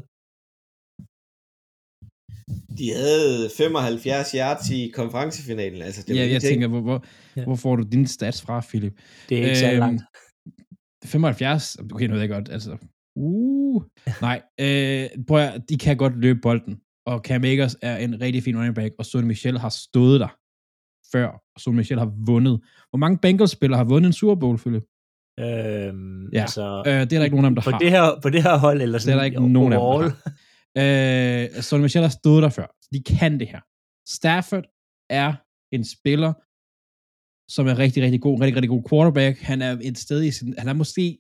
De 2.79 2.87
havde 3.01 3.51
75 3.57 4.33
yards 4.41 4.71
i 4.71 4.81
konferencefinalen. 5.01 5.83
Altså, 5.83 6.01
det 6.07 6.15
var 6.17 6.23
Ja, 6.23 6.29
jeg 6.33 6.43
tænker, 6.43 6.69
hvor, 6.69 6.81
hvor, 6.81 7.05
Ja. 7.37 7.45
hvor 7.45 7.57
får 7.57 7.77
du 7.77 7.83
dine 7.93 8.07
stats 8.09 8.43
fra, 8.43 8.61
Philip? 8.69 8.95
Det 9.29 9.35
er 9.39 9.43
ikke 9.45 9.57
særlig 9.65 9.77
Øhm, 9.77 9.87
langt. 9.87 10.03
75, 11.07 11.77
okay, 11.93 12.07
nu 12.07 12.13
ved 12.13 12.21
jeg 12.21 12.29
godt, 12.31 12.49
altså, 12.49 12.77
uh, 13.17 13.83
nej, 14.21 14.43
øh, 14.61 15.09
prøv 15.29 15.39
at, 15.41 15.69
de 15.69 15.79
kan 15.79 15.97
godt 15.97 16.17
løbe 16.17 16.41
bolden, 16.43 16.81
og 17.07 17.21
Cam 17.21 17.45
Akers 17.45 17.77
er 17.83 17.97
en 17.97 18.21
rigtig 18.21 18.43
fin 18.43 18.57
running 18.57 18.75
back, 18.75 18.95
og 18.99 19.07
Sonny 19.07 19.27
Michel 19.27 19.59
har 19.59 19.69
stået 19.69 20.21
der 20.21 20.29
før, 21.13 21.27
og 21.55 21.61
Sonny 21.61 21.77
Michel 21.77 21.99
har 21.99 22.13
vundet. 22.27 22.61
Hvor 22.91 22.97
mange 22.97 23.19
Bengals-spillere 23.19 23.79
har 23.79 23.85
vundet 23.85 24.07
en 24.07 24.13
Super 24.13 24.35
Bowl, 24.35 24.59
Philip? 24.59 24.83
Øhm, 25.41 26.29
Ja, 26.33 26.41
altså, 26.41 26.83
Øh, 26.87 26.93
det 26.93 27.01
er 27.01 27.05
der 27.07 27.25
ikke 27.25 27.37
nogen 27.37 27.45
af 27.45 27.51
dem, 27.51 27.55
der 27.55 27.63
på, 27.63 27.71
har. 27.71 27.79
det 27.79 27.91
her, 27.91 28.21
på 28.23 28.31
det 28.31 28.43
her 28.43 28.57
hold, 28.59 28.83
eller 28.83 28.93
det 28.99 29.03
sådan 29.03 29.15
er 29.15 29.19
der 29.21 29.25
ikke 29.25 29.49
nogen 29.53 29.73
af 29.73 29.79
dem, 29.81 29.89
der 29.89 30.11
har. 30.81 31.47
Øh, 31.55 31.63
Sonny 31.63 31.83
Michel 31.83 32.03
har 32.03 32.09
stået 32.09 32.43
der 32.43 32.49
før. 32.49 32.67
De 32.93 33.03
kan 33.03 33.41
det 33.41 33.49
her. 33.49 33.61
Stafford 34.09 34.65
er 35.11 35.33
en 35.73 35.85
spiller, 35.85 36.33
som 37.49 37.67
er 37.67 37.79
rigtig, 37.79 38.03
rigtig 38.03 38.21
god, 38.21 38.41
rigtig, 38.41 38.57
rigtig 38.57 38.69
god 38.69 38.83
quarterback. 38.91 39.39
Han 39.39 39.63
er 39.63 39.79
et 39.83 39.99
sted 39.99 40.23
i 40.23 40.31
sin, 40.31 40.55
han 40.59 40.69
er 40.69 40.73
måske 40.73 41.19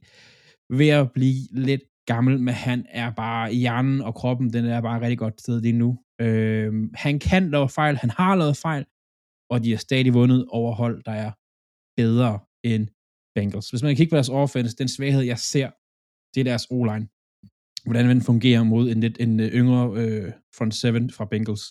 ved 0.71 0.89
at 0.89 1.13
blive 1.13 1.49
lidt 1.51 1.83
gammel, 2.07 2.41
men 2.41 2.55
han 2.55 2.87
er 2.89 3.11
bare 3.11 3.55
i 3.55 3.57
hjernen 3.57 4.01
og 4.01 4.15
kroppen, 4.15 4.53
den 4.53 4.65
er 4.65 4.81
bare 4.81 5.01
rigtig 5.01 5.19
godt 5.19 5.41
sted 5.41 5.61
lige 5.61 5.73
nu. 5.73 5.99
Øh, 6.21 6.73
han 6.95 7.19
kan 7.19 7.51
lave 7.51 7.69
fejl, 7.69 7.97
han 7.97 8.11
har 8.11 8.37
lavet 8.37 8.57
fejl, 8.57 8.85
og 9.51 9.65
de 9.65 9.71
har 9.71 9.79
stadig 9.79 10.15
vundet 10.15 10.47
over 10.49 10.75
hold, 10.75 11.03
der 11.03 11.13
er 11.13 11.33
bedre 11.97 12.41
end 12.65 12.89
Bengals. 13.35 13.71
Hvis 13.71 13.83
man 13.83 13.97
kigger 13.97 14.11
på 14.11 14.17
deres 14.17 14.29
offense, 14.29 14.77
den 14.77 14.89
svaghed, 14.89 15.23
jeg 15.23 15.39
ser, 15.39 15.71
det 16.35 16.41
er 16.41 16.45
deres 16.45 16.67
O-line. 16.71 17.07
Hvordan 17.85 18.09
den 18.09 18.23
fungerer 18.23 18.63
mod 18.63 18.91
en 18.91 19.01
lidt 19.01 19.21
en 19.21 19.41
øh, 19.41 19.49
yngre 19.61 19.83
øh, 20.01 20.33
front 20.57 20.75
seven 20.75 21.11
fra 21.11 21.25
Bengals. 21.25 21.65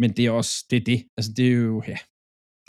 Men 0.00 0.10
det 0.16 0.26
er 0.26 0.30
også, 0.30 0.66
det 0.70 0.76
er 0.76 0.84
det. 0.84 1.00
Altså 1.16 1.32
det 1.36 1.46
er 1.48 1.52
jo, 1.52 1.82
ja. 1.88 1.98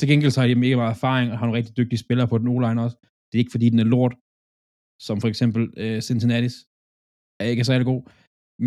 Til 0.01 0.09
gengæld 0.11 0.31
så 0.33 0.39
har 0.41 0.47
de 0.47 0.55
mega 0.65 0.75
meget 0.81 0.95
erfaring, 0.97 1.25
og 1.31 1.35
har 1.37 1.45
nogle 1.45 1.57
rigtig 1.59 1.73
dygtige 1.79 2.03
spillere 2.05 2.27
på 2.31 2.37
den 2.41 2.47
O-line 2.53 2.79
også. 2.85 2.97
Det 3.27 3.35
er 3.35 3.43
ikke 3.43 3.55
fordi, 3.55 3.67
den 3.73 3.79
er 3.85 3.89
lort, 3.95 4.13
som 5.07 5.15
for 5.23 5.29
eksempel 5.33 5.61
øh, 5.83 5.97
Cincinnati's 6.09 6.57
er 7.41 7.47
ikke 7.53 7.63
særlig 7.69 7.85
god. 7.91 8.01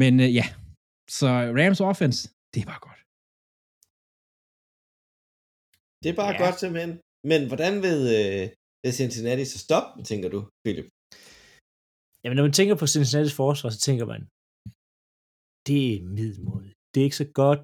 Men 0.01 0.12
øh, 0.25 0.31
ja, 0.38 0.47
så 1.18 1.29
Rams 1.59 1.81
offense, 1.90 2.20
det 2.53 2.59
er 2.64 2.68
bare 2.73 2.83
godt. 2.88 3.01
Det 6.03 6.09
er 6.12 6.16
bare 6.23 6.35
Ja. 6.37 6.40
godt 6.44 6.57
simpelthen. 6.62 6.92
Men 7.31 7.40
hvordan 7.51 7.73
ved, 7.87 8.01
øh, 8.18 8.42
ved 8.85 8.92
Cincinnati 9.01 9.44
så 9.55 9.59
stoppe, 9.66 9.92
tænker 10.11 10.29
du, 10.35 10.40
Philip? 10.64 10.88
Jamen, 12.23 12.37
når 12.37 12.47
man 12.49 12.57
tænker 12.59 12.75
på 12.83 12.87
Cincinnati's 12.94 13.37
forsvar, 13.42 13.70
så 13.77 13.81
tænker 13.88 14.07
man, 14.12 14.23
det 15.68 15.81
er 15.94 15.99
middelmådigt. 16.18 16.77
Det 16.90 16.99
er 17.01 17.09
ikke 17.09 17.23
så 17.25 17.29
godt. 17.42 17.61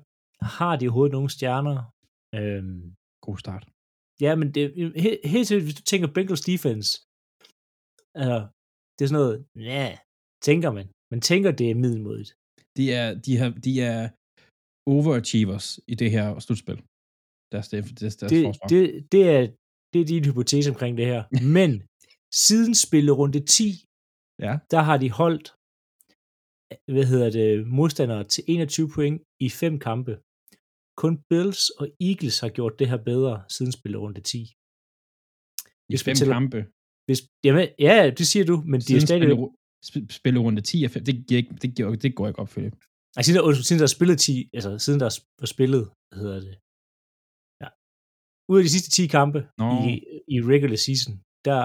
Har 0.56 0.72
de 0.76 0.84
overhovedet 0.86 1.14
nogle 1.16 1.30
stjerner? 1.36 1.76
Øhm, 2.38 2.82
God 3.30 3.38
start. 3.44 3.64
ja, 4.24 4.32
men 4.40 4.48
det, 4.54 4.62
he- 5.04 5.20
helt 5.34 5.48
til, 5.48 5.62
hvis 5.66 5.74
du 5.80 5.82
tænker 5.92 6.08
Bengals 6.16 6.44
defense, 6.52 6.88
altså, 8.20 8.38
det 8.96 9.02
er 9.04 9.08
sådan 9.10 9.20
noget, 9.22 9.36
ja, 9.72 9.86
tænker 10.48 10.70
man. 10.78 10.86
Man 11.12 11.20
tænker, 11.30 11.50
det 11.60 11.66
er 11.70 11.74
middelmådigt. 11.84 12.30
De 12.78 12.84
er, 13.00 13.08
de 13.26 13.32
har, 13.40 13.50
de 13.66 13.72
er 13.92 14.00
overachievers 14.94 15.66
i 15.92 15.94
det 16.02 16.10
her 16.16 16.26
slutspil. 16.44 16.78
Deres, 17.52 17.66
deres, 17.72 17.86
deres, 18.00 18.16
Det, 18.16 18.44
forsvar. 18.48 18.66
det, 18.72 18.82
det, 19.12 19.22
er, 19.36 19.40
det 19.92 19.98
er 20.00 20.06
din 20.12 20.24
hypotese 20.28 20.70
omkring 20.74 20.94
det 21.00 21.06
her. 21.12 21.22
Men 21.58 21.70
siden 22.46 22.74
spillet 22.86 23.12
runde 23.20 23.40
10, 23.58 23.62
Ja. 24.46 24.52
der 24.72 24.80
har 24.88 24.96
de 25.04 25.10
holdt 25.20 25.46
hvad 26.94 27.06
hedder 27.12 27.30
det, 27.38 27.66
modstandere 27.78 28.24
til 28.34 28.42
21 28.48 28.88
point 28.94 29.16
i 29.46 29.48
fem 29.60 29.74
kampe. 29.88 30.12
Kun 31.02 31.14
Bills 31.30 31.62
og 31.80 31.86
Eagles 32.08 32.36
har 32.42 32.50
gjort 32.58 32.74
det 32.80 32.86
her 32.92 33.00
bedre 33.10 33.34
siden 33.56 33.72
spillet 33.78 33.98
runde 34.04 34.20
10. 34.20 34.38
I 35.92 35.96
fem 36.06 36.14
tæller- 36.18 36.38
kampe. 36.38 36.58
Hvis, 37.06 37.20
jamen, 37.46 37.64
ja, 37.88 37.96
det 38.18 38.26
siger 38.32 38.44
du, 38.50 38.56
men 38.70 38.78
de 38.80 38.84
er 38.84 39.00
Siden 39.00 39.06
stadig... 39.08 39.22
spille, 39.22 39.48
sp- 39.88 40.10
spille 40.18 40.38
runde 40.46 40.60
10 40.70 40.84
af 40.86 40.90
5. 40.90 41.04
Det, 41.08 41.14
giver 41.26 41.38
ikke, 41.42 41.54
det, 41.62 41.68
giver, 41.76 41.88
det 42.04 42.10
går 42.18 42.26
ikke 42.30 42.40
op, 42.42 42.50
Philip. 42.54 42.76
Altså, 43.16 43.26
siden 43.26 43.38
der, 43.38 43.62
siden 43.68 43.78
der 43.82 43.86
er 43.90 43.94
spillet 43.98 44.16
10, 44.26 44.34
altså 44.56 44.70
siden 44.84 45.00
der 45.02 45.08
er 45.44 45.48
spillet, 45.54 45.84
hedder 46.20 46.38
det, 46.46 46.54
ja. 47.62 47.68
Ud 48.52 48.56
af 48.60 48.64
de 48.66 48.72
sidste 48.74 48.90
10 48.96 49.02
kampe 49.18 49.38
Nå. 49.62 49.68
i, 49.90 49.92
i 50.34 50.36
regular 50.52 50.78
season, 50.86 51.12
der 51.48 51.60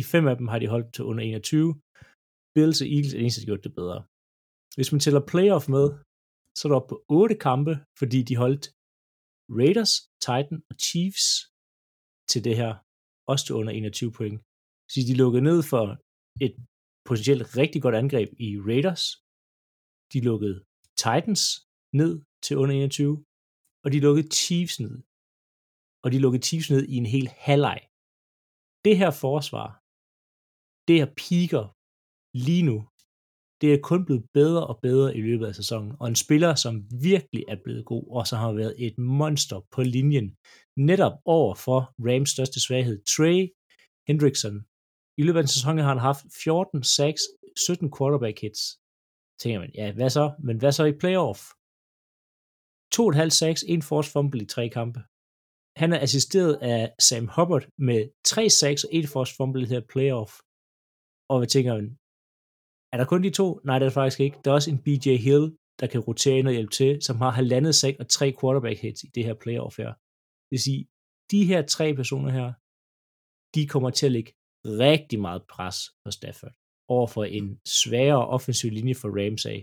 i 0.00 0.02
fem 0.12 0.24
af 0.32 0.36
dem 0.40 0.46
har 0.52 0.58
de 0.62 0.68
holdt 0.74 0.88
til 0.94 1.02
under 1.10 1.22
21. 1.24 1.68
Bills 2.54 2.78
og 2.82 2.88
Eagles 2.94 3.12
er 3.12 3.16
det 3.18 3.24
eneste, 3.24 3.38
der 3.40 3.44
har 3.46 3.50
gjort 3.52 3.66
det 3.68 3.74
bedre. 3.80 3.98
Hvis 4.76 4.90
man 4.92 5.00
tæller 5.04 5.22
playoff 5.32 5.64
med, 5.76 5.84
så 6.58 6.60
er 6.64 6.68
der 6.70 6.78
oppe 6.80 6.90
på 6.92 6.98
8 7.08 7.34
kampe, 7.48 7.72
fordi 8.00 8.18
de 8.28 8.36
holdt 8.44 8.64
Raiders, 9.58 9.92
Titan 10.26 10.58
og 10.70 10.74
Chiefs 10.86 11.28
til 12.30 12.40
det 12.46 12.56
her, 12.60 12.72
også 13.30 13.44
til 13.46 13.54
under 13.60 13.72
21 13.72 14.12
point. 14.18 14.38
Så 14.92 14.98
de 15.08 15.14
lukkede 15.22 15.44
ned 15.50 15.60
for 15.70 15.84
et 16.44 16.54
potentielt 17.08 17.44
rigtig 17.60 17.80
godt 17.84 17.96
angreb 18.02 18.28
i 18.46 18.48
Raiders. 18.68 19.04
De 20.12 20.20
lukkede 20.28 20.56
Titans 21.02 21.44
ned 22.00 22.12
til 22.44 22.54
under 22.60 22.74
21, 22.74 23.14
og 23.84 23.88
de 23.94 24.00
lukkede 24.06 24.28
Chiefs 24.40 24.76
ned. 24.84 24.94
Og 26.04 26.08
de 26.12 26.18
lukkede 26.24 26.44
Chiefs 26.48 26.70
ned 26.74 26.82
i 26.94 26.96
en 27.02 27.08
hel 27.14 27.28
halvleg. 27.46 27.80
Det 28.86 28.94
her 29.00 29.10
forsvar, 29.24 29.68
det 30.86 30.96
her 31.00 31.10
piker 31.24 31.64
lige 32.46 32.64
nu, 32.70 32.78
det 33.60 33.74
er 33.74 33.78
kun 33.82 34.04
blevet 34.04 34.24
bedre 34.34 34.66
og 34.66 34.78
bedre 34.82 35.16
i 35.16 35.20
løbet 35.20 35.46
af 35.46 35.54
sæsonen, 35.54 35.92
og 36.00 36.08
en 36.08 36.16
spiller, 36.16 36.54
som 36.54 36.74
virkelig 37.02 37.44
er 37.48 37.56
blevet 37.64 37.84
god, 37.84 38.04
og 38.16 38.26
som 38.26 38.38
har 38.38 38.52
været 38.52 38.74
et 38.78 38.98
monster 38.98 39.60
på 39.74 39.82
linjen, 39.82 40.36
netop 40.76 41.12
over 41.24 41.54
for 41.54 41.78
Rams 42.06 42.30
største 42.30 42.60
svaghed, 42.60 42.98
Trey 43.14 43.48
Hendrickson. 44.08 44.56
I 45.18 45.22
løbet 45.22 45.38
af 45.38 45.42
en 45.42 45.54
sæson 45.56 45.78
har 45.78 45.88
han 45.88 45.98
haft 45.98 46.24
14 46.44 46.82
sacks, 46.82 47.22
17 47.66 47.92
quarterback 47.96 48.40
hits. 48.40 48.62
Tænker 49.40 49.60
man, 49.60 49.72
ja, 49.74 49.92
hvad 49.92 50.10
så? 50.10 50.32
Men 50.46 50.58
hvad 50.58 50.72
så 50.72 50.84
i 50.84 50.98
playoff? 51.02 51.40
2,5 52.94 53.28
sacks, 53.28 53.62
en 53.62 53.82
force 53.82 54.10
fumble 54.12 54.42
i 54.42 54.46
tre 54.46 54.68
kampe. 54.68 55.00
Han 55.76 55.92
er 55.92 56.00
assisteret 56.00 56.54
af 56.62 56.94
Sam 56.98 57.28
Hubbard 57.36 57.66
med 57.78 58.00
3 58.24 58.50
sacks 58.50 58.84
og 58.84 58.90
1 58.92 59.08
force 59.08 59.34
fumble 59.36 59.62
i 59.62 59.64
det 59.64 59.70
her 59.76 59.86
playoff. 59.92 60.32
Og 61.30 61.38
hvad 61.38 61.48
tænker 61.48 61.74
man? 61.74 61.99
Er 62.92 62.96
der 62.96 63.04
kun 63.04 63.22
de 63.22 63.30
to? 63.30 63.60
Nej, 63.64 63.78
det 63.78 63.84
er 63.84 63.88
der 63.88 63.94
faktisk 64.00 64.20
ikke. 64.20 64.38
Der 64.44 64.50
er 64.50 64.54
også 64.54 64.70
en 64.70 64.82
BJ 64.84 65.08
Hill, 65.26 65.44
der 65.80 65.86
kan 65.86 66.00
rotere 66.00 66.38
ind 66.38 66.46
og 66.46 66.52
hjælpe 66.52 66.72
til, 66.72 67.02
som 67.02 67.16
har 67.16 67.30
halvandet 67.30 67.74
sack 67.74 67.96
og 68.00 68.08
tre 68.08 68.26
quarterback 68.40 68.78
hits 68.80 69.02
i 69.02 69.06
det 69.14 69.24
her 69.24 69.34
playoff 69.34 69.76
her. 69.76 69.92
Det 70.46 70.50
vil 70.50 70.62
sige, 70.68 70.82
de 71.30 71.44
her 71.50 71.62
tre 71.62 71.94
personer 71.94 72.30
her, 72.38 72.48
de 73.54 73.62
kommer 73.72 73.90
til 73.90 74.06
at 74.06 74.12
lægge 74.12 74.32
rigtig 74.64 75.20
meget 75.20 75.42
pres 75.52 75.76
på 76.04 76.10
Stafford 76.10 76.52
over 76.88 77.06
for 77.06 77.24
en 77.24 77.60
sværere 77.66 78.26
offensiv 78.26 78.70
linje 78.70 78.94
for 78.94 79.08
Rams 79.18 79.46
af. 79.46 79.60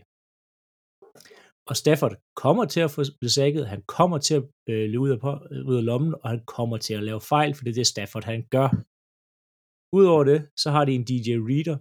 Og 1.69 1.75
Stafford 1.77 2.15
kommer 2.35 2.65
til 2.65 2.79
at 2.79 2.91
få 2.91 3.01
besækket, 3.21 3.67
han 3.67 3.81
kommer 3.97 4.17
til 4.17 4.35
at 4.39 4.43
øh, 4.69 4.89
løbe 4.89 4.99
ud 4.99 5.09
af, 5.09 5.19
på, 5.19 5.31
øh, 5.51 5.65
ud 5.69 5.75
af 5.81 5.85
lommen, 5.85 6.15
og 6.21 6.29
han 6.29 6.41
kommer 6.45 6.77
til 6.77 6.93
at 6.93 7.03
lave 7.03 7.21
fejl, 7.21 7.53
for 7.55 7.63
det 7.63 7.71
er 7.71 7.79
det 7.79 7.87
Stafford 7.87 8.23
han 8.23 8.41
gør. 8.55 8.69
Udover 9.97 10.23
det, 10.23 10.39
så 10.57 10.67
har 10.71 10.85
de 10.85 10.91
en 10.95 11.05
DJ 11.09 11.29
Reader, 11.49 11.77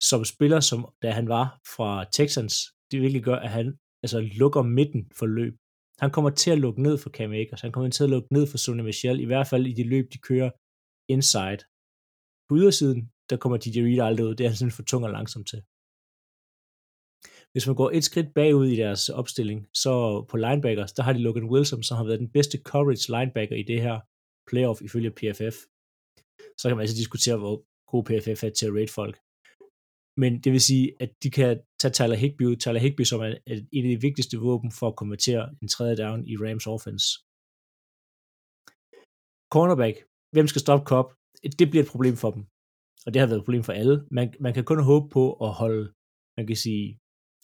som 0.00 0.24
spiller, 0.24 0.60
som 0.60 0.88
da 1.02 1.10
han 1.10 1.28
var 1.28 1.60
fra 1.76 2.04
Texans, 2.12 2.54
det 2.90 3.00
virkelig 3.00 3.22
gør, 3.22 3.36
at 3.36 3.50
han 3.50 3.78
altså, 4.02 4.20
lukker 4.20 4.62
midten 4.62 5.10
for 5.18 5.26
løb. 5.26 5.54
Han 5.98 6.10
kommer 6.10 6.30
til 6.30 6.50
at 6.50 6.58
lukke 6.58 6.82
ned 6.82 6.98
for 6.98 7.10
Cam 7.10 7.32
Akers, 7.32 7.60
han 7.60 7.72
kommer 7.72 7.90
til 7.90 8.04
at 8.04 8.10
lukke 8.10 8.32
ned 8.32 8.46
for 8.46 8.58
Sonny 8.58 8.82
Michel, 8.82 9.20
i 9.20 9.24
hvert 9.24 9.46
fald 9.46 9.66
i 9.66 9.72
de 9.72 9.82
løb, 9.82 10.12
de 10.12 10.18
kører 10.18 10.50
inside. 11.08 11.60
På 12.48 12.56
ydersiden, 12.56 13.12
der 13.30 13.36
kommer 13.36 13.58
DJ 13.58 13.78
Reed 13.80 14.00
aldrig 14.08 14.26
ud, 14.26 14.34
det 14.34 14.44
er 14.44 14.48
han 14.48 14.56
simpelthen 14.56 14.76
for 14.76 14.88
tung 14.90 15.04
og 15.04 15.10
langsom 15.10 15.44
til. 15.44 15.62
Hvis 17.52 17.66
man 17.66 17.76
går 17.76 17.90
et 17.90 18.04
skridt 18.04 18.34
bagud 18.34 18.66
i 18.66 18.76
deres 18.76 19.08
opstilling, 19.08 19.68
så 19.74 20.24
på 20.30 20.36
linebackers, 20.36 20.92
der 20.92 21.02
har 21.02 21.12
de 21.12 21.18
Logan 21.18 21.50
Wilson, 21.52 21.82
som 21.82 21.96
har 21.96 22.04
været 22.04 22.20
den 22.24 22.30
bedste 22.30 22.58
coverage 22.70 23.06
linebacker 23.14 23.56
i 23.56 23.62
det 23.62 23.82
her 23.82 24.00
playoff 24.48 24.82
ifølge 24.82 25.10
PFF. 25.10 25.56
Så 26.58 26.64
kan 26.68 26.76
man 26.76 26.84
altså 26.84 26.96
diskutere, 26.96 27.36
hvor 27.36 27.56
god 27.90 28.04
PFF 28.04 28.44
er 28.44 28.50
til 28.50 28.66
at 28.66 28.74
rate 28.78 28.92
folk. 28.92 29.16
Men 30.20 30.30
det 30.42 30.50
vil 30.54 30.68
sige, 30.70 30.86
at 31.02 31.10
de 31.22 31.30
kan 31.38 31.50
tage 31.80 31.94
Tyler 31.96 32.18
Higby 32.22 32.42
ud. 32.50 32.56
Tyler 32.56 32.82
Higby, 32.84 33.04
som 33.10 33.20
er 33.26 33.30
et 33.76 33.84
af 33.84 33.90
de 33.92 34.04
vigtigste 34.06 34.36
våben 34.46 34.70
for 34.78 34.86
at 34.88 34.98
konvertere 35.02 35.44
en 35.62 35.68
tredje 35.74 35.96
down 36.02 36.20
i 36.32 36.34
Rams 36.42 36.66
offense. 36.74 37.06
Cornerback. 39.54 39.96
Hvem 40.34 40.46
skal 40.48 40.64
stoppe 40.64 40.84
Cobb? 40.90 41.08
Det 41.58 41.66
bliver 41.70 41.84
et 41.84 41.92
problem 41.94 42.16
for 42.22 42.30
dem. 42.34 42.42
Og 43.04 43.08
det 43.10 43.18
har 43.20 43.28
været 43.28 43.40
et 43.40 43.46
problem 43.46 43.64
for 43.68 43.74
alle. 43.80 43.96
Man, 44.16 44.26
man 44.44 44.54
kan 44.54 44.64
kun 44.70 44.80
håbe 44.90 45.06
på 45.16 45.24
at 45.46 45.52
holde, 45.60 45.84
man 46.38 46.46
kan 46.48 46.58
sige, 46.66 46.86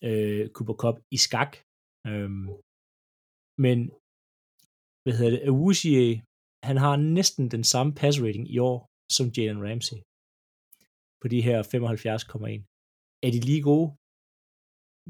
øh, 0.06 0.42
Cooper 0.54 0.76
Cup 0.82 0.96
i 1.16 1.18
skak. 1.26 1.52
Øhm, 2.10 2.46
men 3.64 3.78
hvad 5.02 5.14
hedder 5.18 5.34
det, 5.34 5.42
Awuzie, 5.50 6.22
han 6.68 6.76
har 6.84 6.94
næsten 7.16 7.44
den 7.54 7.64
samme 7.72 7.90
pass 8.00 8.16
rating 8.24 8.46
i 8.54 8.58
år 8.68 8.78
som 9.16 9.26
Jalen 9.36 9.64
Ramsey 9.66 9.98
på 11.24 11.28
de 11.34 11.40
her 11.48 11.58
75,1. 11.62 12.62
Er 13.26 13.30
de 13.34 13.40
lige 13.50 13.64
gode? 13.70 13.88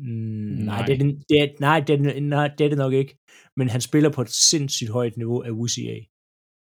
Mm, 0.06 0.54
nej, 0.70 0.78
Nej. 0.78 0.86
det 0.86 0.94
er, 0.94 1.04
det 1.28 1.36
er, 1.42 1.48
nej, 1.68 1.78
det 1.86 1.92
er, 1.94 2.00
nej, 2.36 2.46
det 2.56 2.62
er 2.64 2.70
det 2.72 2.80
nok 2.84 2.94
ikke. 3.00 3.12
Men 3.58 3.66
han 3.74 3.82
spiller 3.88 4.10
på 4.16 4.20
et 4.26 4.32
sindssygt 4.50 4.90
højt 4.98 5.16
niveau 5.22 5.38
af 5.48 5.52
UCA. 5.62 5.98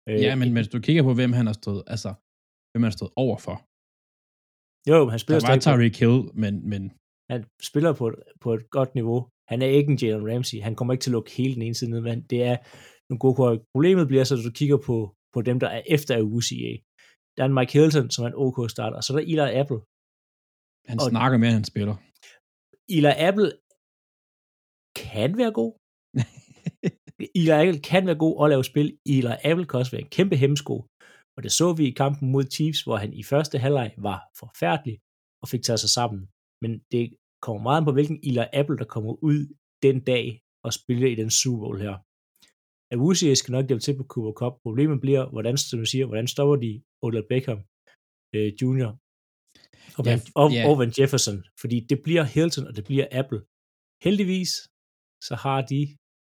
Øh, 0.10 0.18
Ja, 0.26 0.32
men 0.42 0.50
hvis 0.56 0.68
du 0.74 0.78
kigger 0.88 1.04
på, 1.08 1.14
hvem 1.20 1.34
han 1.40 1.46
har 1.50 1.58
stået, 1.62 1.84
altså, 1.94 2.10
hvem 2.72 2.82
han 2.84 2.92
har 2.92 3.00
stået 3.00 3.14
overfor. 3.24 3.56
Jo, 4.90 5.00
han 5.14 5.18
Der 5.18 5.24
spiller 5.24 5.40
var 5.40 5.46
stadig 5.48 5.62
på, 5.62 5.68
Tyreek 5.68 5.96
Hill, 6.02 6.20
men, 6.44 6.54
men 6.72 6.82
han 7.32 7.40
spiller 7.70 7.92
på, 8.00 8.06
på 8.44 8.50
et 8.58 8.64
godt 8.78 8.92
niveau. 9.00 9.20
Han 9.52 9.60
er 9.66 9.70
ikke 9.78 9.90
en 9.92 10.00
Jalen 10.02 10.28
Ramsey. 10.32 10.58
Han 10.68 10.76
kommer 10.76 10.92
ikke 10.94 11.04
til 11.04 11.12
at 11.12 11.18
lukke 11.18 11.32
hele 11.40 11.54
den 11.58 11.64
ene 11.68 11.78
side 11.80 11.92
ned, 11.94 12.02
men 12.10 12.18
det 12.32 12.40
er 12.52 12.58
nogle 13.10 13.20
gode. 13.24 13.64
Problemet 13.74 14.06
bliver 14.12 14.24
så, 14.24 14.34
at 14.36 14.48
du 14.48 14.54
kigger 14.60 14.80
på, 14.88 14.96
på 15.34 15.40
dem, 15.50 15.58
der 15.64 15.70
er 15.78 15.82
efter 15.96 16.14
UCA. 16.36 16.74
Der 17.36 17.41
er 17.44 17.48
en 17.52 17.58
Mike 17.60 17.74
Hilton, 17.78 18.08
som 18.13 18.22
er 18.26 18.30
en 18.30 18.39
OK 18.46 18.58
starter, 18.76 18.98
og 19.00 19.04
så 19.04 19.10
er 19.13 19.17
der 19.17 19.26
Eli 19.34 19.46
Apple. 19.62 19.80
han 20.89 20.98
Og- 21.02 21.10
snakker 21.13 21.38
mere, 21.38 21.50
end 21.52 21.60
han 21.62 21.72
spiller. 21.74 21.96
Eli 22.96 23.12
Apple 23.30 23.50
kan 25.04 25.30
være 25.41 25.54
god. 25.62 25.72
Eli 27.39 27.52
Apple 27.62 27.80
kan 27.91 28.02
være 28.10 28.20
god 28.26 28.36
og 28.41 28.48
lave 28.54 28.63
spil. 28.72 28.88
Eli 29.15 29.34
Apple 29.50 29.65
kan 29.67 29.80
også 29.82 29.91
være 29.94 30.06
en 30.08 30.13
kæmpe 30.17 30.36
hemmesko. 30.44 30.76
Og 31.36 31.39
det 31.44 31.52
så 31.60 31.67
vi 31.80 31.84
i 31.88 31.98
kampen 32.02 32.26
mod 32.34 32.44
Chiefs, 32.56 32.82
hvor 32.86 32.98
han 33.04 33.12
i 33.22 33.24
første 33.32 33.56
halvleg 33.63 33.89
var 34.08 34.20
forfærdelig 34.41 34.96
og 35.41 35.48
fik 35.54 35.63
taget 35.63 35.80
sig 35.84 35.89
sammen. 36.00 36.22
Men 36.63 36.72
det 36.94 37.04
kommer 37.46 37.62
meget 37.63 37.80
an 37.82 37.86
på, 37.88 37.91
hvilken 37.98 38.20
Eli 38.30 38.44
Apple, 38.60 38.78
der 38.82 38.88
kommer 38.96 39.13
ud 39.30 39.39
den 39.86 39.98
dag 40.12 40.26
og 40.65 40.72
spiller 40.80 41.08
i 41.13 41.15
den 41.22 41.30
Super 41.39 41.60
Bowl 41.63 41.80
her. 41.86 41.96
Awuzie 42.96 43.36
skal 43.36 43.52
nok 43.52 43.65
hjælpe 43.67 43.84
til 43.86 43.98
på 43.98 44.06
Cooper 44.13 44.34
Cup. 44.39 44.54
Problemet 44.65 44.98
bliver, 45.06 45.24
hvordan, 45.34 45.58
som 45.58 45.80
du 45.80 45.86
siger, 45.94 46.06
hvordan 46.06 46.28
stopper 46.34 46.56
de 46.65 46.72
Odell 47.06 47.28
Beckham 47.32 47.60
øh, 48.36 48.50
Jr. 48.60 48.90
og, 49.98 50.04
Ja, 50.06 50.10
Van, 50.10 50.20
og, 50.42 50.48
ja. 50.58 50.64
og 50.70 50.74
Van 50.82 50.94
Jefferson, 50.98 51.38
fordi 51.62 51.78
det 51.92 51.98
bliver 52.06 52.24
Hilton, 52.36 52.68
og 52.70 52.74
det 52.78 52.84
bliver 52.90 53.08
Apple. 53.22 53.42
Heldigvis, 54.06 54.52
så 55.28 55.34
har 55.46 55.60
de 55.72 55.82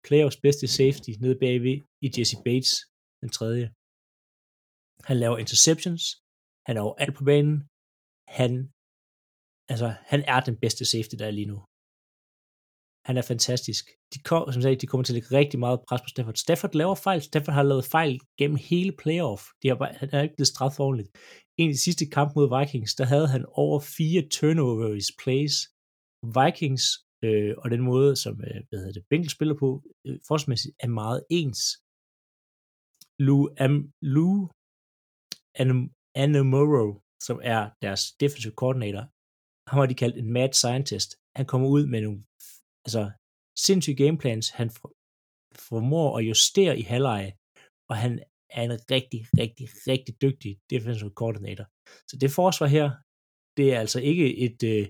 playoffs 0.07 0.39
bedste 0.45 0.67
safety 0.79 1.11
nede 1.23 1.37
bagved 1.43 1.77
i 2.05 2.07
Jesse 2.15 2.37
Bates, 2.45 2.73
den 3.21 3.29
tredje. 3.37 3.65
Han 5.09 5.17
laver 5.23 5.37
interceptions, 5.43 6.03
han 6.67 6.75
er 6.79 6.83
alt 7.03 7.15
på 7.19 7.23
banen, 7.31 7.57
han, 8.37 8.51
altså, 9.71 9.89
han 10.11 10.21
er 10.33 10.39
den 10.49 10.55
bedste 10.63 10.83
safety, 10.93 11.15
der 11.19 11.27
er 11.27 11.35
lige 11.39 11.51
nu. 11.53 11.57
Han 13.07 13.17
er 13.17 13.25
fantastisk. 13.33 13.83
De, 14.13 14.19
kom, 14.29 14.51
som 14.51 14.61
sagt, 14.61 14.81
de 14.81 14.87
kommer 14.87 15.03
til 15.03 15.13
at 15.13 15.17
lægge 15.17 15.37
rigtig 15.39 15.59
meget 15.65 15.79
pres 15.87 16.01
på 16.01 16.09
Stafford. 16.13 16.35
Stafford 16.35 16.73
laver 16.81 16.95
fejl. 16.95 17.21
Stafford 17.21 17.53
har 17.53 17.63
lavet 17.63 17.85
fejl 17.95 18.19
gennem 18.39 18.57
hele 18.69 18.91
playoff. 19.01 19.41
De 19.61 19.67
har 19.67 19.75
bare, 19.75 19.93
han 20.01 20.09
er 20.13 20.21
ikke 20.21 20.35
blevet 20.37 20.53
straffet 20.55 20.79
ordentligt. 20.85 21.09
En 21.59 21.69
af 21.69 21.73
de 21.73 21.85
sidste 21.87 22.05
kamp 22.15 22.29
mod 22.35 22.47
Vikings, 22.55 22.95
der 22.99 23.05
havde 23.13 23.27
han 23.27 23.43
over 23.63 23.79
fire 23.97 24.21
turnovers 24.35 25.09
plays. 25.21 25.55
Vikings 26.37 26.85
øh, 27.25 27.53
og 27.61 27.67
den 27.73 27.81
måde, 27.89 28.11
som 28.23 28.33
øh, 28.47 28.59
hvad 28.67 28.79
hedder 28.79 28.95
det, 28.97 29.07
Bengals 29.09 29.35
spiller 29.37 29.55
på, 29.63 29.69
øh, 30.05 30.17
forsvarsmæssigt 30.27 30.75
er 30.85 30.91
meget 31.01 31.19
ens. 31.39 31.61
Lou, 33.25 33.41
Am, 33.65 33.73
Lou 34.01 34.33
Anam- 35.61 35.93
Anamoro, 36.23 36.87
som 37.27 37.37
er 37.53 37.61
deres 37.81 38.03
defensive 38.21 38.53
coordinator, 38.61 39.03
ham 39.69 39.77
har 39.79 39.85
de 39.85 40.01
kaldt 40.03 40.17
en 40.17 40.33
mad 40.37 40.53
scientist. 40.53 41.09
Han 41.37 41.45
kommer 41.51 41.67
ud 41.75 41.83
med 41.91 42.01
nogle 42.01 42.19
altså, 42.85 43.03
sindssyge 43.65 43.97
gameplans. 44.03 44.45
Han 44.49 44.69
for, 44.69 44.89
formår 45.69 46.17
at 46.17 46.23
justere 46.31 46.73
i 46.79 46.81
halvleje, 46.81 47.31
og 47.89 47.95
han 48.03 48.13
er 48.57 48.63
en 48.69 48.75
rigtig, 48.91 49.21
rigtig, 49.41 49.67
rigtig 49.91 50.13
dygtig 50.21 50.51
defensive 50.69 51.13
coordinator. 51.21 51.65
Så 52.09 52.17
det 52.21 52.31
forsvar 52.31 52.67
her, 52.67 52.87
det 53.57 53.73
er 53.73 53.79
altså 53.79 53.99
ikke 54.11 54.37
et 54.45 54.59
øh, 54.63 54.87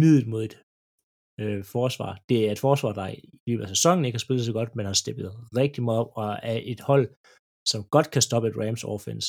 middelmodigt 0.00 0.56
øh, 1.40 1.64
forsvar. 1.64 2.12
Det 2.28 2.38
er 2.46 2.52
et 2.52 2.58
forsvar, 2.58 2.92
der 2.92 3.06
i 3.08 3.50
løbet 3.50 3.62
af 3.62 3.68
sæsonen 3.68 4.04
ikke 4.04 4.16
har 4.16 4.26
spillet 4.26 4.44
så 4.46 4.52
godt, 4.52 4.76
men 4.76 4.86
har 4.86 4.92
steppet 4.92 5.26
rigtig 5.60 5.82
meget 5.84 6.00
op 6.00 6.10
og 6.16 6.38
er 6.42 6.60
et 6.72 6.80
hold, 6.80 7.06
som 7.70 7.80
godt 7.94 8.08
kan 8.14 8.22
stoppe 8.22 8.48
et 8.48 8.56
Rams 8.56 8.84
offense 8.84 9.28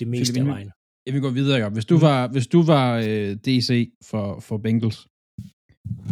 det 0.00 0.08
meste 0.08 0.40
af 0.40 0.46
vejen. 0.46 0.70
Jeg 1.06 1.14
vil 1.14 1.22
gå 1.22 1.30
videre, 1.30 1.58
Jacob. 1.58 1.72
Hvis 1.72 1.84
du 1.92 1.96
Mm. 1.96 2.02
var, 2.08 2.20
hvis 2.34 2.46
du 2.54 2.60
var 2.74 2.88
øh, 3.08 3.30
DC 3.46 3.68
for, 4.10 4.40
for 4.46 4.56
Bengals, 4.64 4.98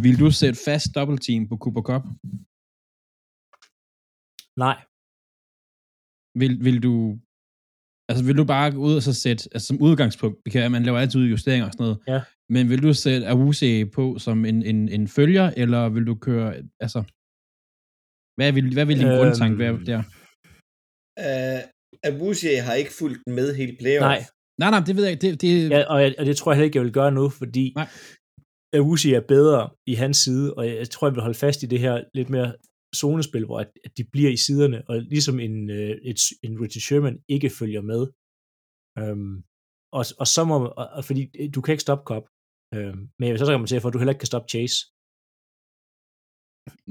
vil 0.03 0.15
du 0.23 0.27
sætte 0.31 0.59
fast 0.67 0.87
double 0.95 1.17
team 1.25 1.41
på 1.49 1.55
Cooper 1.63 1.83
Cup? 1.89 2.03
Nej, 4.63 4.77
Vil, 6.41 6.53
vil 6.67 6.77
du 6.87 6.93
altså 8.09 8.23
vil 8.27 8.37
du 8.41 8.45
bare 8.55 8.71
gå 8.71 8.77
ud 8.87 8.95
og 8.99 9.03
så 9.09 9.13
sætte, 9.13 9.43
altså 9.53 9.67
som 9.67 9.81
udgangspunkt, 9.87 10.37
det 10.45 10.51
kan 10.53 10.71
man 10.71 10.83
laver 10.83 10.99
altid 10.99 11.21
justeringer 11.35 11.65
og 11.67 11.73
sådan 11.73 11.83
noget, 11.83 11.99
Ja. 12.07 12.19
men 12.53 12.63
vil 12.71 12.81
du 12.87 12.93
sætte 12.93 13.27
Awuzie 13.33 13.85
på 13.97 14.05
som 14.25 14.45
en, 14.45 14.57
en, 14.71 14.79
en 14.97 15.07
følger, 15.07 15.47
eller 15.61 15.89
vil 15.95 16.05
du 16.07 16.15
køre, 16.27 16.47
altså, 16.85 16.99
hvad 18.37 18.49
vil, 18.57 18.73
hvad 18.73 18.85
vil 18.85 18.97
din 18.99 19.07
Øhm, 19.07 19.17
grundtanke 19.19 19.57
være 19.63 19.73
der? 19.91 20.01
Uh, 21.25 21.61
Abusie 22.09 22.61
har 22.67 22.73
ikke 22.81 22.93
fulgt 22.99 23.21
med 23.37 23.47
hele 23.59 23.75
playoff. 23.81 24.01
nej. 24.11 24.19
Nej, 24.61 24.69
nej, 24.75 24.81
det 24.87 24.95
ved 24.95 25.03
jeg 25.03 25.11
ikke, 25.13 25.21
det, 25.27 25.41
det, 25.41 25.69
Ja, 25.69 25.81
og, 25.93 25.97
jeg, 26.03 26.15
og 26.19 26.25
det 26.25 26.37
tror 26.37 26.51
jeg 26.51 26.55
heller 26.57 26.65
ikke, 26.69 26.77
jeg 26.77 26.85
vil 26.85 26.93
gøre 26.99 27.11
nu, 27.19 27.25
fordi 27.41 27.73
Nej. 27.75 27.87
Awuzie 28.73 29.15
er 29.15 29.21
bedre 29.27 29.69
i 29.87 29.93
hans 29.93 30.17
side, 30.17 30.53
og 30.53 30.67
jeg 30.67 30.89
tror, 30.89 31.07
jeg 31.07 31.13
vil 31.15 31.21
holde 31.21 31.37
fast 31.39 31.63
i 31.63 31.65
det 31.65 31.79
her 31.79 32.03
lidt 32.13 32.29
mere 32.29 32.55
zonespil, 32.95 33.45
hvor 33.45 33.59
at, 33.59 33.71
at 33.83 33.97
de 33.97 34.03
bliver 34.03 34.31
i 34.31 34.37
siderne, 34.37 34.89
og 34.89 35.01
ligesom 35.01 35.39
en, 35.39 35.69
øh, 35.69 35.89
et, 36.03 36.19
en 36.43 36.61
Richard 36.61 36.81
Sherman 36.81 37.19
ikke 37.27 37.49
følger 37.49 37.81
med. 37.81 38.01
Øhm, 38.99 39.43
og, 39.93 40.05
og 40.19 40.27
så 40.27 40.41
må 40.49 40.55
og, 40.65 40.87
og 40.97 41.05
fordi 41.05 41.21
øh, 41.39 41.49
du 41.55 41.61
kan 41.61 41.71
ikke 41.73 41.81
stoppe 41.87 42.03
Cobb, 42.11 42.25
øhm, 42.75 42.99
men 43.19 43.23
jeg 43.25 43.31
vil 43.31 43.39
så 43.39 43.45
argumentere 43.45 43.81
for, 43.81 43.87
at 43.89 43.93
du 43.93 43.99
heller 43.99 44.13
ikke 44.13 44.19
kan 44.25 44.33
stoppe 44.33 44.49
Chase. 44.53 44.77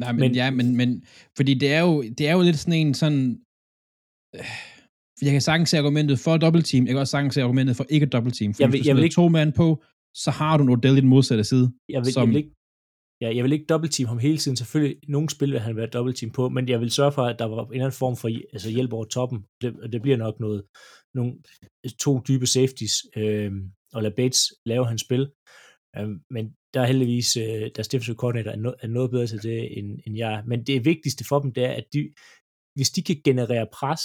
nej, 0.02 0.12
men, 0.12 0.20
men- 0.20 0.34
ja, 0.34 0.50
men, 0.50 0.76
men, 0.76 0.90
fordi 1.36 1.54
det 1.54 1.72
er 1.72 1.80
jo, 1.80 2.02
det 2.02 2.24
er 2.28 2.32
jo 2.32 2.42
lidt 2.42 2.58
sådan 2.58 2.80
en 2.86 2.94
sådan, 2.94 3.22
øh, 4.36 4.50
jeg 5.22 5.32
kan 5.32 5.40
sagtens 5.40 5.70
se 5.70 5.78
argumentet 5.78 6.18
for 6.18 6.36
double 6.36 6.62
team, 6.62 6.82
jeg 6.86 6.92
kan 6.92 6.98
også 7.04 7.10
sagtens 7.16 7.34
se 7.34 7.42
argumentet 7.42 7.76
for 7.76 7.86
ikke 7.94 8.06
double 8.06 8.32
team, 8.38 8.54
for 8.54 8.62
Jeg 8.62 8.72
vil- 8.72 8.80
du 8.82 8.88
jeg 8.88 8.96
vil 8.96 9.04
ikke- 9.04 9.14
to 9.14 9.28
mand 9.28 9.52
på, 9.52 9.66
så 10.14 10.30
har 10.30 10.56
du 10.56 10.62
en 10.64 10.70
Odell 10.70 10.98
i 10.98 11.00
den 11.00 11.08
modsatte 11.08 11.44
side. 11.44 11.72
Jeg 11.88 12.00
vil, 12.04 12.12
Som- 12.12 12.20
jeg 12.20 12.28
vil 12.28 12.36
ikke 12.36 12.54
Ja, 13.20 13.34
jeg 13.36 13.44
vil 13.44 13.52
ikke 13.52 13.66
dobbeltteam 13.66 14.08
ham 14.08 14.18
hele 14.18 14.38
tiden. 14.38 14.56
Selvfølgelig, 14.56 14.96
nogle 15.08 15.30
spil 15.30 15.52
vil 15.52 15.60
han 15.60 15.76
være 15.76 15.86
dobbeltteam 15.86 16.32
på, 16.32 16.48
men 16.48 16.68
jeg 16.68 16.80
vil 16.80 16.90
sørge 16.90 17.12
for, 17.12 17.22
at 17.22 17.38
der 17.38 17.44
var 17.44 17.64
en 17.64 17.72
eller 17.72 17.84
anden 17.84 17.98
form 17.98 18.16
for 18.16 18.28
altså 18.52 18.70
hjælp 18.70 18.92
over 18.92 19.04
toppen. 19.04 19.44
Det, 19.60 19.76
og 19.82 19.92
det 19.92 20.02
bliver 20.02 20.16
nok 20.16 20.40
noget, 20.40 20.64
nogle, 21.14 21.32
to 22.00 22.20
dybe 22.28 22.46
safeties, 22.46 22.94
øh, 23.16 23.52
og 23.92 24.02
lade 24.02 24.14
Bates 24.14 24.40
lave 24.66 24.86
hans 24.86 25.00
spil. 25.00 25.30
Øh, 25.96 26.08
men 26.30 26.44
der 26.74 26.80
er 26.80 26.86
heldigvis, 26.86 27.36
øh, 27.36 27.70
deres 27.76 27.88
defensive 27.88 28.16
coordinator 28.16 28.50
er, 28.50 28.56
no, 28.56 28.72
er 28.80 28.86
noget 28.86 29.10
bedre 29.10 29.26
til 29.26 29.42
det, 29.42 29.78
end, 29.78 30.00
end 30.06 30.16
jeg. 30.16 30.42
Men 30.46 30.64
det 30.66 30.84
vigtigste 30.84 31.24
for 31.28 31.38
dem, 31.38 31.52
det 31.52 31.64
er, 31.64 31.72
at 31.72 31.86
de, 31.92 32.12
hvis 32.76 32.90
de 32.90 33.02
kan 33.02 33.16
generere 33.24 33.66
pres 33.72 34.02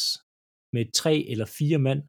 med 0.73 0.85
tre 1.01 1.25
eller 1.31 1.45
fire 1.45 1.77
mand, 1.77 2.01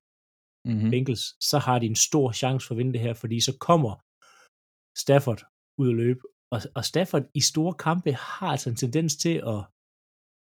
Mm-hmm. 0.69 0.91
Bengals, 0.91 1.25
så 1.51 1.59
har 1.59 1.79
de 1.79 1.87
en 1.87 1.97
stor 2.09 2.33
chance 2.33 2.67
for 2.67 2.75
at 2.75 2.79
vinde 2.79 2.93
det 2.93 3.01
her, 3.01 3.15
fordi 3.15 3.41
så 3.41 3.53
kommer 3.69 3.93
Stafford 5.05 5.43
ud 5.81 5.89
at 5.89 5.97
løbe. 6.03 6.21
Og, 6.55 6.61
og 6.75 6.85
Stafford 6.85 7.25
i 7.35 7.41
store 7.41 7.75
kampe 7.75 8.13
har 8.13 8.49
altså 8.55 8.71
en 8.71 8.77
tendens 8.77 9.17
til 9.17 9.37
at, 9.53 9.61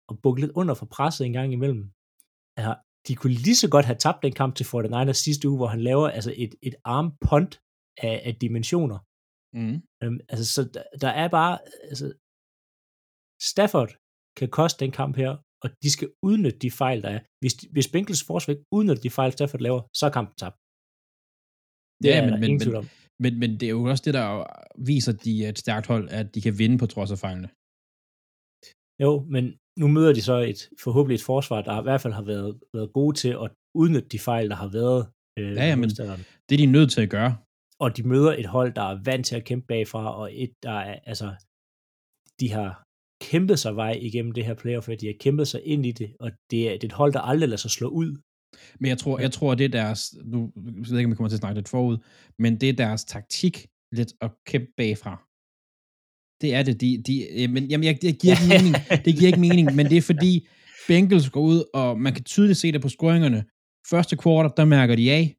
at 0.10 0.16
bukke 0.24 0.42
lidt 0.42 0.52
under 0.60 0.74
for 0.74 0.86
presset 0.86 1.26
en 1.26 1.34
gang 1.34 1.54
imellem. 1.54 1.84
Altså, 2.58 2.74
de 3.08 3.16
kunne 3.16 3.34
lige 3.34 3.62
så 3.64 3.70
godt 3.70 3.86
have 3.86 4.02
tabt 4.06 4.24
den 4.24 4.34
kamp 4.34 4.56
til 4.56 4.64
49ers 4.64 5.24
sidste 5.26 5.50
uge, 5.50 5.58
hvor 5.58 5.68
han 5.68 5.82
laver 5.90 6.08
altså 6.18 6.34
et, 6.44 6.54
et 6.62 6.76
arm 6.84 7.08
punt 7.28 7.54
af, 8.08 8.16
af 8.28 8.34
dimensioner. 8.36 9.00
Mm. 9.60 9.78
Øhm, 10.04 10.20
altså, 10.32 10.46
så 10.56 10.62
der, 10.74 10.84
der 11.04 11.12
er 11.24 11.28
bare, 11.28 11.54
altså, 11.92 12.08
Stafford 13.52 13.92
kan 14.38 14.50
koste 14.50 14.86
den 14.86 14.92
kamp 15.00 15.16
her, 15.22 15.32
og 15.64 15.70
de 15.84 15.90
skal 15.96 16.08
udnytte 16.30 16.60
de 16.66 16.72
fejl, 16.72 17.00
der 17.06 17.10
er. 17.16 17.20
Hvis, 17.42 17.54
hvis 17.74 17.88
Bengals 17.94 18.24
forsvar 18.30 18.52
ikke 18.54 18.66
udnytter 18.78 19.02
de 19.06 19.10
fejl, 19.20 19.32
Stafford 19.32 19.62
laver, 19.68 19.82
så 20.00 20.04
er 20.06 20.14
kampen 20.18 20.36
tabt. 20.42 20.58
Det 22.04 22.08
Ja, 22.10 22.18
er 22.20 22.24
men- 22.32 22.40
men- 22.42 22.58
men-. 22.60 22.90
Men, 23.24 23.34
men 23.42 23.50
det 23.60 23.64
er 23.70 23.70
jo 23.80 23.84
også 23.92 24.04
det, 24.08 24.14
der 24.20 24.28
viser, 24.92 25.12
at 25.14 25.24
de 25.26 25.46
er 25.46 25.50
et 25.50 25.60
stærkt 25.66 25.88
hold, 25.88 26.06
at 26.20 26.36
de 26.36 26.42
kan 26.46 26.58
vinde 26.62 26.78
på 26.82 26.86
trods 26.94 27.12
af 27.16 27.20
fejlene. 27.26 27.50
Jo, 29.04 29.12
men 29.36 29.44
nu 29.82 29.86
møder 29.96 30.14
de 30.14 30.22
så 30.22 30.36
et 30.52 30.62
forhåbentlig 30.84 31.16
et 31.16 31.24
forsvar, 31.34 31.62
der 31.62 31.80
i 31.80 31.86
hvert 31.88 32.02
fald 32.02 32.14
har 32.14 32.26
været, 32.34 32.60
været 32.74 32.94
gode 32.94 33.16
til 33.22 33.32
at 33.44 33.52
udnytte 33.82 34.10
de 34.10 34.20
fejl, 34.20 34.50
der 34.50 34.56
har 34.64 34.72
været. 34.80 35.02
Øh, 35.40 35.52
Ja, 35.60 35.64
ja, 35.70 35.76
men-. 35.76 35.90
Det 36.50 36.54
er 36.56 36.62
de 36.66 36.66
nødt 36.78 36.92
til 36.92 37.02
at 37.02 37.10
gøre. 37.18 37.32
Og 37.84 37.98
de 37.98 38.04
møder 38.14 38.34
et 38.42 38.46
hold, 38.56 38.74
der 38.80 38.82
er 38.92 39.04
vant 39.10 39.26
til 39.26 39.36
at 39.36 39.46
kæmpe 39.50 39.66
bagfra, 39.68 40.04
og 40.20 40.26
et, 40.44 40.54
der 40.64 40.72
er, 40.90 41.00
altså, 41.12 41.28
de 42.40 42.48
har 42.58 42.70
kæmpet 43.22 43.60
sig 43.60 43.76
vej 43.76 43.92
igennem 44.02 44.32
det 44.32 44.46
her 44.46 44.54
playoff, 44.54 44.90
og 44.90 45.02
de 45.02 45.06
har 45.06 45.16
kæmpet 45.20 45.48
sig 45.48 45.62
ind 45.66 45.86
i 45.86 45.92
det, 45.92 46.16
og 46.20 46.32
det 46.52 46.60
er, 46.68 46.72
det 46.74 46.84
er 46.84 46.88
et 46.88 47.00
hold, 47.02 47.14
der 47.14 47.20
aldrig 47.20 47.50
lader 47.50 47.58
sig 47.66 47.72
slå 47.72 47.88
ud. 47.88 48.12
Men 48.80 48.90
jeg 48.90 48.98
tror, 48.98 49.20
jeg 49.20 49.32
tror, 49.32 49.56
det 49.56 49.66
er 49.66 49.70
deres, 49.70 50.16
nu 50.26 50.52
jeg 50.56 50.90
ved 50.90 50.98
ikke, 50.98 51.08
om 51.08 51.12
vi 51.12 51.16
kommer 51.16 51.30
til 51.30 51.36
at 51.36 51.40
snakke 51.40 51.58
lidt 51.58 51.70
forud, 51.70 51.98
men 52.40 52.52
det 52.62 52.70
er 52.70 52.74
deres 52.74 53.04
taktik 53.06 53.68
lidt 53.92 54.14
at 54.22 54.32
kæmpe 54.46 54.72
bagfra. 54.78 55.14
Det 56.42 56.50
er 56.58 56.64
det. 56.64 56.82
De, 56.82 57.04
de, 57.08 57.16
øh, 57.38 57.50
men 57.50 57.64
jamen, 57.72 57.86
jeg, 57.88 58.02
det 58.02 58.20
giver 58.22 58.34
ikke 58.36 58.50
mening. 58.56 58.76
Det 59.06 59.14
giver 59.18 59.28
ikke 59.32 59.46
mening, 59.48 59.76
men 59.76 59.86
det 59.92 59.98
er 59.98 60.02
fordi, 60.02 60.48
Bengals 60.88 61.30
går 61.30 61.42
ud, 61.42 61.64
og 61.74 62.00
man 62.00 62.14
kan 62.14 62.24
tydeligt 62.24 62.60
se 62.60 62.72
det 62.72 62.82
på 62.82 62.90
scoringerne. 62.90 63.46
Første 63.90 64.18
quarter, 64.24 64.50
der 64.50 64.66
mærker 64.66 64.96
de 64.96 65.12
af. 65.12 65.36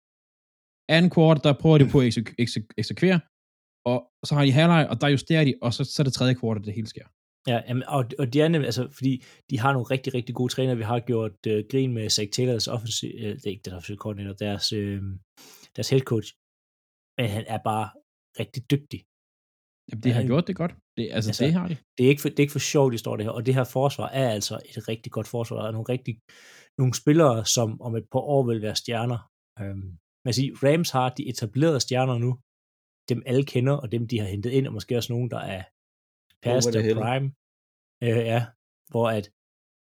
Anden 0.88 1.10
quarter, 1.14 1.42
der 1.42 1.52
prøver 1.60 1.78
de 1.78 1.88
på 1.92 2.00
at 2.00 2.06
eksek- 2.08 2.34
eksek- 2.40 2.74
eksekvere. 2.78 3.20
Og 3.84 3.98
så 4.24 4.34
har 4.34 4.44
de 4.44 4.52
halvleg, 4.52 4.88
og 4.90 5.00
der 5.00 5.08
justerer 5.08 5.44
de, 5.44 5.54
og 5.62 5.74
så, 5.74 5.84
så 5.84 6.02
er 6.02 6.04
det 6.04 6.12
tredje 6.12 6.34
quarter, 6.40 6.62
det 6.62 6.74
hele 6.74 6.86
sker. 6.86 7.06
Ja, 7.50 7.58
jamen, 7.68 7.84
og, 7.96 8.04
og 8.18 8.32
de 8.32 8.40
er 8.40 8.48
nemlig, 8.48 8.66
altså, 8.66 8.88
fordi 8.98 9.24
de 9.50 9.58
har 9.58 9.72
nogle 9.72 9.86
rigtig, 9.94 10.14
rigtig 10.14 10.34
gode 10.34 10.52
trænere. 10.52 10.76
Vi 10.76 10.82
har 10.82 11.00
gjort 11.00 11.46
øh, 11.46 11.64
grin 11.70 11.92
med 11.92 12.10
Zach 12.10 12.30
Taylors 12.32 12.68
offensiv, 12.68 13.10
øh, 13.14 13.34
det 13.36 13.46
er 13.46 13.50
ikke 13.50 13.62
den 13.64 13.72
offensiv 13.72 13.96
koordinator, 13.96 14.32
deres, 14.32 14.72
øh, 14.72 15.02
deres 15.76 15.90
head 15.90 16.00
coach. 16.00 16.28
Men 17.18 17.26
han 17.36 17.44
er 17.54 17.60
bare 17.70 17.86
rigtig 18.40 18.62
dygtig. 18.70 19.00
Jamen, 19.88 20.02
det 20.02 20.12
har 20.14 20.20
Ja, 20.20 20.26
gjort 20.26 20.46
det 20.48 20.56
godt. 20.56 20.74
Det, 20.96 21.02
altså, 21.02 21.14
altså, 21.16 21.30
altså, 21.30 21.44
det 21.44 21.52
har 21.52 21.68
de. 21.68 21.76
Det 21.98 22.02
er, 22.04 22.10
ikke 22.12 22.22
for, 22.22 22.28
det 22.28 22.38
er 22.38 22.46
ikke 22.46 22.58
for 22.58 22.68
sjovt, 22.72 22.92
de 22.92 22.98
står 22.98 23.16
det 23.16 23.24
her. 23.26 23.32
Og 23.38 23.46
det 23.46 23.54
her 23.54 23.64
forsvar 23.64 24.08
er 24.08 24.28
altså 24.36 24.54
et 24.70 24.88
rigtig 24.88 25.12
godt 25.12 25.28
forsvar. 25.34 25.56
Og 25.56 25.72
nogle, 25.72 25.88
rigtig, 25.94 26.14
nogle 26.78 26.94
spillere, 26.94 27.44
som 27.56 27.68
om 27.86 27.92
et 27.96 28.06
par 28.12 28.24
år 28.34 28.42
vil 28.50 28.62
være 28.62 28.76
stjerner. 28.82 29.20
Øhm, 29.60 29.88
man 30.26 30.34
siger, 30.34 30.50
Rams 30.64 30.90
har 30.90 31.08
de 31.16 31.28
etablerede 31.28 31.80
stjerner 31.80 32.18
nu. 32.18 32.30
Dem 33.10 33.22
alle 33.26 33.44
kender, 33.52 33.72
og 33.82 33.92
dem 33.92 34.02
de 34.08 34.18
har 34.18 34.26
hentet 34.26 34.50
ind, 34.50 34.66
og 34.66 34.72
måske 34.72 34.96
også 34.96 35.12
nogen, 35.12 35.30
der 35.30 35.38
er 35.38 35.62
past 36.42 36.68
hill. 36.86 36.94
prime. 37.04 37.26
Øh, 38.04 38.18
ja, 38.32 38.40
hvor 38.92 39.06
at 39.18 39.24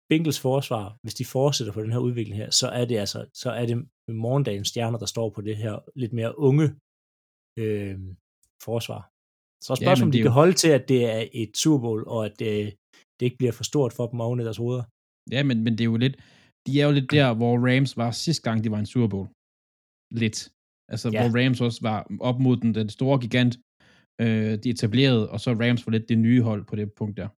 Bengals 0.09 0.39
forsvar, 0.39 0.85
hvis 1.03 1.13
de 1.19 1.25
fortsætter 1.25 1.73
på 1.73 1.81
den 1.83 1.91
her 1.91 1.99
udvikling 2.07 2.37
her, 2.41 2.49
så 2.61 2.67
er 2.79 2.85
det 2.85 2.97
altså, 3.03 3.19
så 3.33 3.49
er 3.59 3.65
det 3.65 3.77
morgendagens 4.27 4.67
stjerner, 4.67 4.99
der 4.99 5.05
står 5.15 5.29
på 5.35 5.41
det 5.41 5.57
her 5.63 5.75
lidt 6.01 6.13
mere 6.19 6.39
unge 6.47 6.65
øh, 7.61 7.95
forsvar. 8.67 9.01
Så 9.65 9.69
er 9.73 9.77
Ja, 9.79 9.85
spørgsmålet, 9.85 9.99
men 9.99 10.07
om 10.07 10.11
de 10.11 10.17
kan 10.17 10.25
jo- 10.31 10.39
holde 10.41 10.53
til, 10.63 10.69
at 10.79 10.83
det 10.91 11.01
er 11.15 11.21
et 11.41 11.51
Super 11.63 11.79
Bowl, 11.85 12.01
og 12.15 12.25
at 12.29 12.37
øh, 12.51 12.65
det 13.17 13.23
ikke 13.27 13.37
bliver 13.41 13.51
for 13.59 13.63
stort 13.71 13.91
for 13.97 14.05
dem 14.11 14.19
oven 14.25 14.39
i 14.39 14.43
deres 14.43 14.57
hoveder. 14.63 14.83
Ja, 15.35 15.43
men, 15.49 15.57
men 15.65 15.73
det 15.73 15.81
er 15.81 15.91
jo 15.93 15.97
lidt, 16.05 16.15
de 16.67 16.71
er 16.81 16.85
jo 16.89 16.93
lidt 16.97 17.11
der, 17.11 17.27
hvor 17.39 17.53
Rams 17.67 17.97
var 18.01 18.11
sidste 18.11 18.43
gang, 18.47 18.57
de 18.63 18.71
var 18.71 18.79
en 18.79 18.85
Super 18.93 19.07
Bowl. 19.13 19.27
Lidt. 20.21 20.37
Altså, 20.91 21.07
Ja. 21.09 21.13
ja. 21.15 21.19
hvor 21.23 21.31
Rams 21.39 21.61
også 21.67 21.79
var 21.89 21.99
op 22.29 22.37
mod 22.45 22.55
den, 22.61 22.71
den 22.79 22.89
store 22.97 23.17
gigant, 23.25 23.53
øh, 24.23 24.53
de 24.63 24.69
etablerede, 24.75 25.23
og 25.33 25.39
så 25.43 25.49
Rams 25.61 25.85
var 25.85 25.91
lidt 25.91 26.09
det 26.09 26.17
nye 26.27 26.41
hold 26.49 26.63
på 26.69 26.75
det 26.79 26.87
punkt 26.99 27.15
der. 27.21 27.29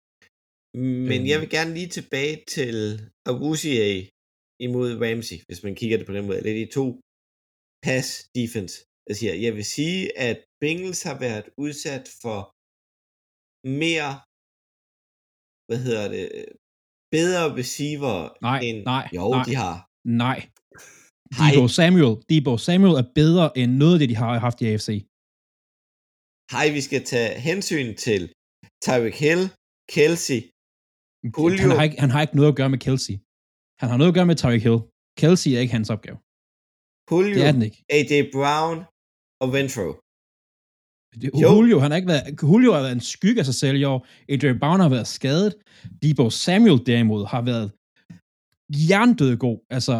Men 0.78 1.20
Øhm. 1.22 1.28
jeg 1.32 1.38
vil 1.42 1.50
gerne 1.58 1.74
lige 1.80 1.92
tilbage 1.98 2.36
til 2.56 2.74
Agusia 3.32 3.86
imod 4.68 4.90
Ramsey, 5.04 5.38
hvis 5.48 5.64
man 5.66 5.76
kigger 5.80 5.98
det 5.98 6.06
på 6.08 6.14
den 6.18 6.26
måde. 6.28 6.44
Det 6.46 6.52
er 6.52 6.66
de 6.66 6.72
to 6.80 6.86
pass 7.86 8.08
defense. 8.40 8.74
Jeg 9.10 9.16
siger, 9.20 9.34
jeg 9.46 9.54
vil 9.58 9.66
sige, 9.78 10.00
at 10.28 10.38
Bengals 10.62 11.04
har 11.10 11.18
været 11.28 11.46
udsat 11.66 12.06
for 12.22 12.40
mere, 13.84 14.12
hvad 15.68 15.80
hedder 15.86 16.06
det, 16.16 16.24
bedre 17.16 17.44
receiver 17.62 18.18
Nej, 18.50 18.60
end... 18.68 18.78
nej, 18.94 19.06
Jo, 19.18 19.26
nej. 19.30 19.44
de 19.50 19.54
har. 19.64 19.76
Nej. 20.26 20.40
Debo 21.40 21.64
Samuel, 21.80 22.14
Debo 22.30 22.54
Samuel 22.68 22.96
er 23.02 23.08
bedre 23.22 23.46
end 23.60 23.72
noget 23.82 23.94
af 23.96 24.00
det, 24.00 24.10
de 24.10 24.16
har 24.24 24.40
haft 24.48 24.62
i 24.62 24.66
AFC. 24.72 24.90
Hej, 26.54 26.66
vi 26.78 26.82
skal 26.88 27.02
tage 27.12 27.32
hensyn 27.50 27.88
til 28.06 28.22
Tyreek 28.86 29.16
Hill, 29.24 29.42
Kelsey, 29.94 30.40
Julio. 31.38 31.62
Han 31.66 31.72
har, 31.80 31.84
ikke, 31.88 31.98
han 32.04 32.12
har 32.16 32.22
ikke 32.26 32.36
noget 32.40 32.50
at 32.54 32.58
gøre 32.60 32.72
med 32.76 32.82
Kelsey. 32.86 33.16
Han 33.82 33.88
har 33.92 33.98
noget 34.00 34.12
at 34.14 34.18
gøre 34.18 34.30
med 34.32 34.38
Tyreek 34.42 34.64
Hill. 34.68 34.80
Kelsey 35.22 35.50
er 35.56 35.60
ikke 35.64 35.76
hans 35.78 35.90
opgave. 35.96 36.18
Julio, 37.12 37.34
Det 37.38 37.44
er 37.50 37.54
den 37.58 37.64
ikke. 37.68 37.80
AJ 37.98 38.12
Brown 38.36 38.78
og. 39.44 39.48
Det- 41.22 41.32
Jo. 41.44 41.48
Julio, 41.56 41.78
han 41.84 41.90
har 41.92 41.98
ikke 42.00 42.12
været, 42.14 42.26
Julio 42.52 42.70
har 42.76 42.82
været 42.86 42.98
en 43.00 43.08
skygge 43.16 43.40
af 43.42 43.46
sig 43.50 43.58
selv 43.64 43.76
i 43.82 43.84
år. 43.92 44.00
Adrian 44.34 44.60
Brown 44.62 44.80
har 44.86 44.92
været 44.96 45.08
skadet. 45.18 45.52
Debo 46.04 46.26
Samuel 46.46 46.80
derimod 46.92 47.22
har 47.34 47.42
været 47.52 47.68
jerndød 48.90 49.34
god. 49.46 49.58
Altså, 49.78 49.96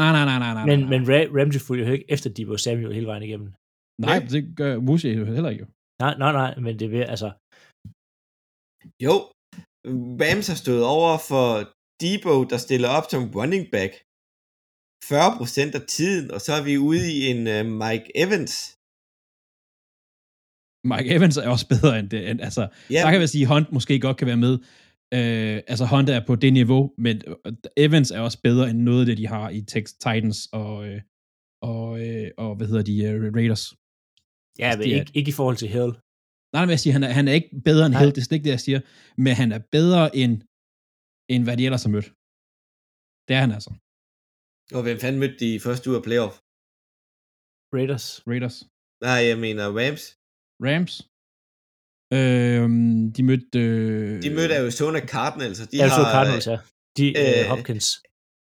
nej, 0.00 0.10
nej, 0.16 0.24
nej, 0.30 0.38
nej, 0.44 0.52
nej. 0.58 0.64
Men, 0.70 0.78
nej. 0.78 0.88
men 0.92 1.00
Ra- 1.12 1.30
Ramsey 1.38 1.60
fulgte 1.66 1.82
jo 1.86 1.92
ikke 1.96 2.10
efter 2.14 2.28
Debo 2.36 2.56
Samuel 2.66 2.94
hele 2.98 3.06
vejen 3.12 3.22
igennem. 3.28 3.50
Nej, 3.98 4.18
det 4.34 4.56
gør 4.56 4.80
Musi 4.80 5.08
heller 5.08 5.50
ikke. 5.50 5.62
jo. 5.64 5.68
Nej, 6.02 6.14
nej, 6.18 6.32
nej, 6.32 6.52
men 6.64 6.78
det 6.78 6.90
vil, 6.90 7.02
altså, 7.14 7.28
Jo, 9.04 9.14
Rams 10.22 10.46
har 10.52 10.58
stået 10.64 10.84
over 10.96 11.12
for 11.30 11.48
Debo, 12.02 12.34
der 12.52 12.58
stiller 12.66 12.88
op 12.96 13.06
som 13.10 13.22
running 13.38 13.64
back 13.74 13.92
40% 15.04 15.78
af 15.78 15.82
tiden, 15.96 16.30
og 16.34 16.40
så 16.40 16.52
er 16.58 16.62
vi 16.68 16.74
ude 16.78 17.06
i 17.18 17.20
en 17.32 17.40
uh, 17.54 17.62
Mike 17.82 18.06
Evans. 18.24 18.54
Mike 20.92 21.08
Evans 21.16 21.36
er 21.36 21.48
også 21.54 21.66
bedre 21.74 21.98
end 21.98 22.08
det. 22.14 22.20
End, 22.30 22.40
altså, 22.48 22.62
Ja, 22.90 23.00
der 23.04 23.10
kan 23.12 23.20
vi 23.20 23.26
sige, 23.26 23.44
at 23.46 23.48
Hunt 23.52 23.72
måske 23.72 23.94
godt 24.06 24.16
kan 24.16 24.26
være 24.26 24.42
med. 24.46 24.54
Øh, 25.18 25.56
altså, 25.72 25.84
Hunt 25.92 26.08
er 26.10 26.20
på 26.26 26.34
det 26.44 26.52
niveau, 26.52 26.82
men 26.98 27.16
øh, 27.26 27.52
Evans 27.76 28.10
er 28.10 28.20
også 28.20 28.38
bedre 28.48 28.70
end 28.70 28.78
noget 28.88 29.00
af 29.00 29.06
det, 29.06 29.18
de 29.18 29.26
har 29.26 29.46
i 29.58 29.60
Tex- 29.72 29.96
Titans 30.04 30.38
og, 30.52 30.74
øh, 30.88 31.00
og, 31.72 31.88
øh, 32.06 32.30
og 32.38 32.50
hvad 32.56 32.66
hedder 32.66 32.84
de, 32.90 32.94
uh, 33.08 33.34
Raiders. 33.38 33.64
Ja, 34.58 34.64
Altså, 34.66 34.78
men 34.78 34.84
det 34.88 34.96
er- 34.96 35.00
ikke, 35.00 35.12
ikke 35.18 35.28
i 35.34 35.38
forhold 35.40 35.56
til 35.62 35.68
Hill. 35.76 35.92
Nej, 36.54 36.62
men 36.64 36.70
jeg 36.74 36.80
siger, 36.80 36.92
han 36.96 37.02
er, 37.06 37.10
han 37.18 37.26
er 37.28 37.32
ikke 37.40 37.50
bedre 37.68 37.84
end 37.86 37.94
Nej. 37.94 38.00
Hill, 38.02 38.12
det 38.14 38.20
er 38.20 38.24
slet 38.26 38.36
ikke 38.38 38.44
det, 38.48 38.56
jeg 38.58 38.64
siger. 38.68 38.80
Men 39.24 39.32
han 39.40 39.48
er 39.56 39.60
bedre 39.76 40.02
end, 40.22 40.34
end 41.32 41.42
hvad 41.46 41.56
de 41.58 41.64
ellers 41.68 41.84
har 41.86 41.92
mødt. 41.96 42.08
Det 43.26 43.32
er 43.36 43.40
han 43.44 43.52
altså. 43.58 43.70
og 44.76 44.82
hvem 44.86 44.98
fanden 45.04 45.20
mødte 45.22 45.36
de 45.42 45.48
i 45.54 45.58
første 45.66 45.84
uge 45.90 45.98
af 46.00 46.04
playoff? 46.08 46.34
Raiders. 47.76 48.06
Raiders. 48.30 48.56
Nej, 49.06 49.20
jeg 49.30 49.36
mener 49.46 49.64
Rams. 49.80 50.02
Rams. 50.66 50.92
Øhm, 52.18 53.12
de 53.16 53.22
mødte... 53.30 53.58
Øh, 53.58 54.22
De 54.26 54.30
mødte 54.38 54.54
Arizona 54.60 55.00
Cardinals, 55.14 55.58
og 55.62 55.66
de 55.70 55.76
Jeg 55.82 55.90
har... 55.90 56.04
Cardinals, 56.16 56.46
ja. 56.52 56.58
De, 56.98 57.04
øh, 57.20 57.40
øh, 57.40 57.44
Hopkins. 57.52 57.86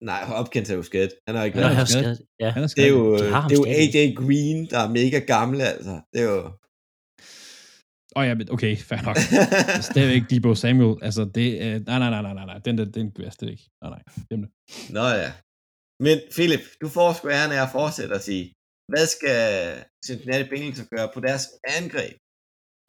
Nej, 0.01 0.23
Hopkins 0.25 0.69
er 0.69 0.75
jo 0.75 0.83
skadet. 0.83 1.11
Han 1.27 1.35
har 1.35 1.43
ikke 1.43 1.57
han 1.57 1.77
er 1.77 1.81
er 1.81 1.85
skadet. 1.85 2.03
skadet. 2.03 2.19
Ja. 2.39 2.49
Han 2.49 2.63
er 2.63 2.67
Det 2.67 2.85
er 2.85 2.89
jo, 2.89 3.13
De 3.13 3.23
det 3.23 3.53
er 3.53 3.59
jo. 3.61 3.65
AJ 3.65 4.13
Green, 4.21 4.59
der 4.69 4.79
er 4.79 4.89
mega 4.89 5.19
gammel, 5.19 5.61
altså. 5.61 6.01
Det 6.13 6.21
er 6.21 6.29
jo... 6.33 6.39
Åh 8.15 8.21
oh, 8.21 8.27
ja, 8.27 8.33
men 8.35 8.51
okay, 8.51 8.77
fair 8.89 9.01
nok. 9.01 9.17
Stadigvæk 9.91 10.23
Debo 10.29 10.55
Samuel. 10.55 10.95
Altså, 11.07 11.23
det 11.37 11.49
er... 11.63 11.79
Nej, 11.89 11.99
nej, 11.99 12.09
nej, 12.09 12.21
nej, 12.21 12.33
nej, 12.33 12.45
nej. 12.45 12.57
Den 12.65 12.77
der, 12.77 12.85
den 12.85 13.11
gør 13.11 13.23
jeg 13.23 13.33
slet 13.33 13.51
ikke. 13.51 13.65
Nej, 13.81 13.89
nej. 13.95 14.03
Glem 14.29 14.41
det. 14.43 14.51
Nå 14.95 15.05
ja. 15.23 15.31
Men 16.05 16.17
Philip, 16.35 16.63
du 16.81 16.87
får 16.95 17.13
sgu 17.13 17.29
æren 17.29 17.51
af 17.51 17.61
at 17.65 17.71
fortsætte 17.71 18.15
at 18.15 18.23
sige, 18.29 18.45
hvad 18.91 19.05
skal 19.15 19.39
Cincinnati 20.07 20.49
Bengals 20.49 20.87
gøre 20.95 21.09
på 21.13 21.19
deres 21.27 21.45
angreb? 21.77 22.15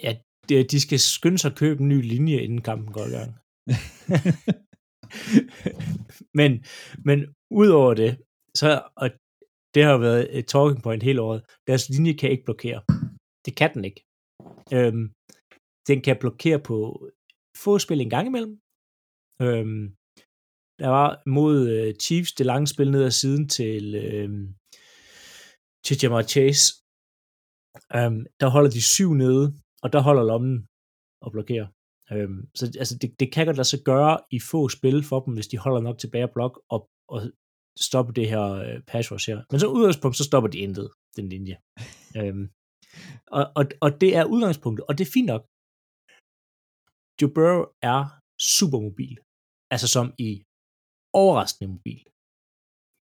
Ja, 0.05 0.13
de, 0.49 0.55
de 0.73 0.81
skal 0.81 1.01
skynde 1.01 1.39
sig 1.39 1.51
at 1.51 1.59
købe 1.63 1.81
en 1.83 1.89
ny 1.89 2.01
linje, 2.13 2.39
inden 2.45 2.63
kampen 2.69 2.93
går 2.93 3.07
i 3.11 3.15
gang. 3.19 3.31
men, 6.39 6.51
men 7.09 7.19
udover 7.51 7.95
det, 7.95 8.13
så, 8.61 8.69
og 8.97 9.11
det 9.75 9.83
har 9.85 9.93
jo 9.93 9.99
været 9.99 10.39
et 10.39 10.47
talking 10.47 10.83
point 10.83 11.03
hele 11.03 11.21
året, 11.21 11.41
deres 11.67 11.89
linje 11.89 12.13
kan 12.13 12.31
ikke 12.31 12.45
blokere. 12.45 12.81
Det 13.47 13.53
kan 13.57 13.71
den 13.75 13.85
ikke. 13.85 14.01
Øhm, 14.77 15.05
den 15.89 15.99
kan 16.07 16.17
blokere 16.21 16.61
på 16.69 16.77
få 17.65 17.79
spil 17.79 18.01
en 18.01 18.11
gang 18.11 18.27
imellem. 18.27 18.55
Øhm, 19.45 19.85
der 20.81 20.89
var 20.99 21.09
mod 21.27 21.57
øh, 21.75 21.95
Chiefs 22.03 22.33
det 22.33 22.47
lange 22.47 22.67
spil 22.67 22.91
ned 22.91 23.03
ad 23.05 23.11
siden 23.11 23.49
til, 23.49 23.85
øh, 24.05 24.31
til 25.85 25.97
Jamar 26.03 26.23
Chase. 26.33 26.65
Øhm, 27.97 28.21
der 28.41 28.49
holder 28.55 28.71
de 28.77 28.83
syv 28.95 29.11
nede, 29.23 29.45
og 29.83 29.89
der 29.93 30.01
holder 30.07 30.25
lommen 30.31 30.57
og 31.25 31.33
blokerer. 31.35 31.69
Øhm, 32.13 32.41
så 32.59 32.65
altså, 32.83 32.95
det, 33.01 33.21
det 33.21 33.33
kan 33.33 33.47
godt 33.47 33.57
lade 33.57 33.73
sig 33.73 33.81
gøre 33.91 34.15
i 34.37 34.39
få 34.51 34.69
spil 34.69 34.99
for 35.11 35.19
dem, 35.25 35.35
hvis 35.35 35.51
de 35.53 35.59
holder 35.65 35.81
nok 35.81 35.99
tilbage 35.99 36.29
blok 36.35 36.55
og, 36.75 36.81
og 37.09 37.21
stoppe 37.87 38.13
det 38.19 38.27
her 38.33 38.45
øh, 38.67 38.79
pass 38.91 39.13
rush 39.13 39.31
her. 39.31 39.39
Men 39.51 39.61
så 39.61 39.67
udgangspunkt, 39.77 40.17
så 40.17 40.25
stopper 40.25 40.51
de 40.51 40.59
intet, 40.67 40.89
den 41.17 41.29
linje. 41.29 41.57
øhm, 42.19 42.45
og, 43.37 43.45
og, 43.59 43.65
og 43.85 43.91
det 44.01 44.11
er 44.19 44.25
udgangspunktet, 44.35 44.83
og 44.89 44.93
det 44.99 45.05
er 45.05 45.13
fint 45.17 45.31
nok. 45.33 45.43
Joe 47.19 47.35
Burrow 47.35 47.63
er 47.93 48.01
super 48.57 48.79
mobil. 48.89 49.17
Altså 49.73 49.89
som 49.95 50.07
i 50.29 50.31
overraskende 51.23 51.69
mobil. 51.77 52.03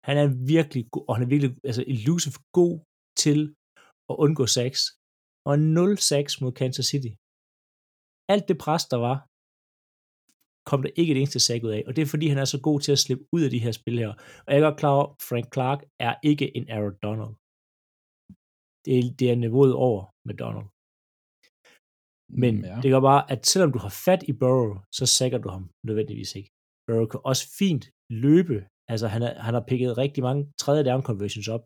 Han 0.08 0.16
er 0.24 0.28
virkelig 0.56 0.84
god, 0.94 1.06
og 1.08 1.14
han 1.16 1.24
er 1.26 1.32
virkelig 1.34 1.52
altså 1.70 1.84
elusive 1.94 2.38
god 2.60 2.76
til 3.24 3.40
at 4.10 4.16
undgå 4.24 4.46
sacks. 4.58 4.82
Og 5.50 5.56
0 5.60 5.98
sacks 6.10 6.34
mod 6.42 6.52
Kansas 6.62 6.88
City. 6.92 7.12
Alt 8.34 8.46
det 8.50 8.58
pres, 8.66 8.84
der 8.94 9.00
var, 9.08 9.18
kom 10.70 10.80
der 10.86 10.92
ikke 11.00 11.12
et 11.14 11.20
eneste 11.22 11.40
sack 11.48 11.62
ud 11.68 11.74
af. 11.78 11.84
Og 11.88 11.92
det 11.96 12.02
er 12.02 12.12
fordi, 12.14 12.26
han 12.34 12.42
er 12.44 12.50
så 12.54 12.60
god 12.68 12.80
til 12.80 12.92
at 12.96 13.04
slippe 13.06 13.26
ud 13.36 13.42
af 13.48 13.52
de 13.56 13.64
her 13.66 13.74
spil 13.80 13.98
her. 14.04 14.12
Og 14.46 14.50
jeg 14.50 14.60
er 14.60 14.68
godt 14.68 14.80
klar 14.82 14.94
over, 14.98 15.08
Frank 15.30 15.48
Clark 15.56 15.80
er 16.08 16.14
ikke 16.30 16.48
en 16.58 16.66
Aaron 16.76 16.98
Donald. 17.06 17.34
Det 18.86 18.94
er, 19.00 19.04
det 19.20 19.28
er 19.32 19.36
niveauet 19.46 19.74
over 19.88 20.02
med 20.28 20.36
Donald. 20.44 20.68
Men 22.44 22.54
ja. 22.70 22.76
det 22.84 22.90
gør 22.94 23.04
bare, 23.12 23.24
at 23.34 23.42
selvom 23.52 23.72
du 23.76 23.80
har 23.86 23.94
fat 24.06 24.22
i 24.32 24.34
Burrow, 24.42 24.72
så 24.98 25.06
sækker 25.18 25.40
du 25.44 25.50
ham 25.56 25.66
nødvendigvis 25.88 26.32
ikke. 26.40 26.50
Burrow 26.88 27.08
kan 27.12 27.20
også 27.32 27.44
fint 27.60 27.84
løbe. 28.26 28.58
Altså 28.92 29.08
han, 29.14 29.22
er, 29.28 29.34
han 29.46 29.54
har 29.58 29.66
pikket 29.72 29.98
rigtig 30.04 30.22
mange 30.28 30.44
tredje 30.64 30.84
down 30.90 31.04
conversions 31.10 31.48
op 31.56 31.64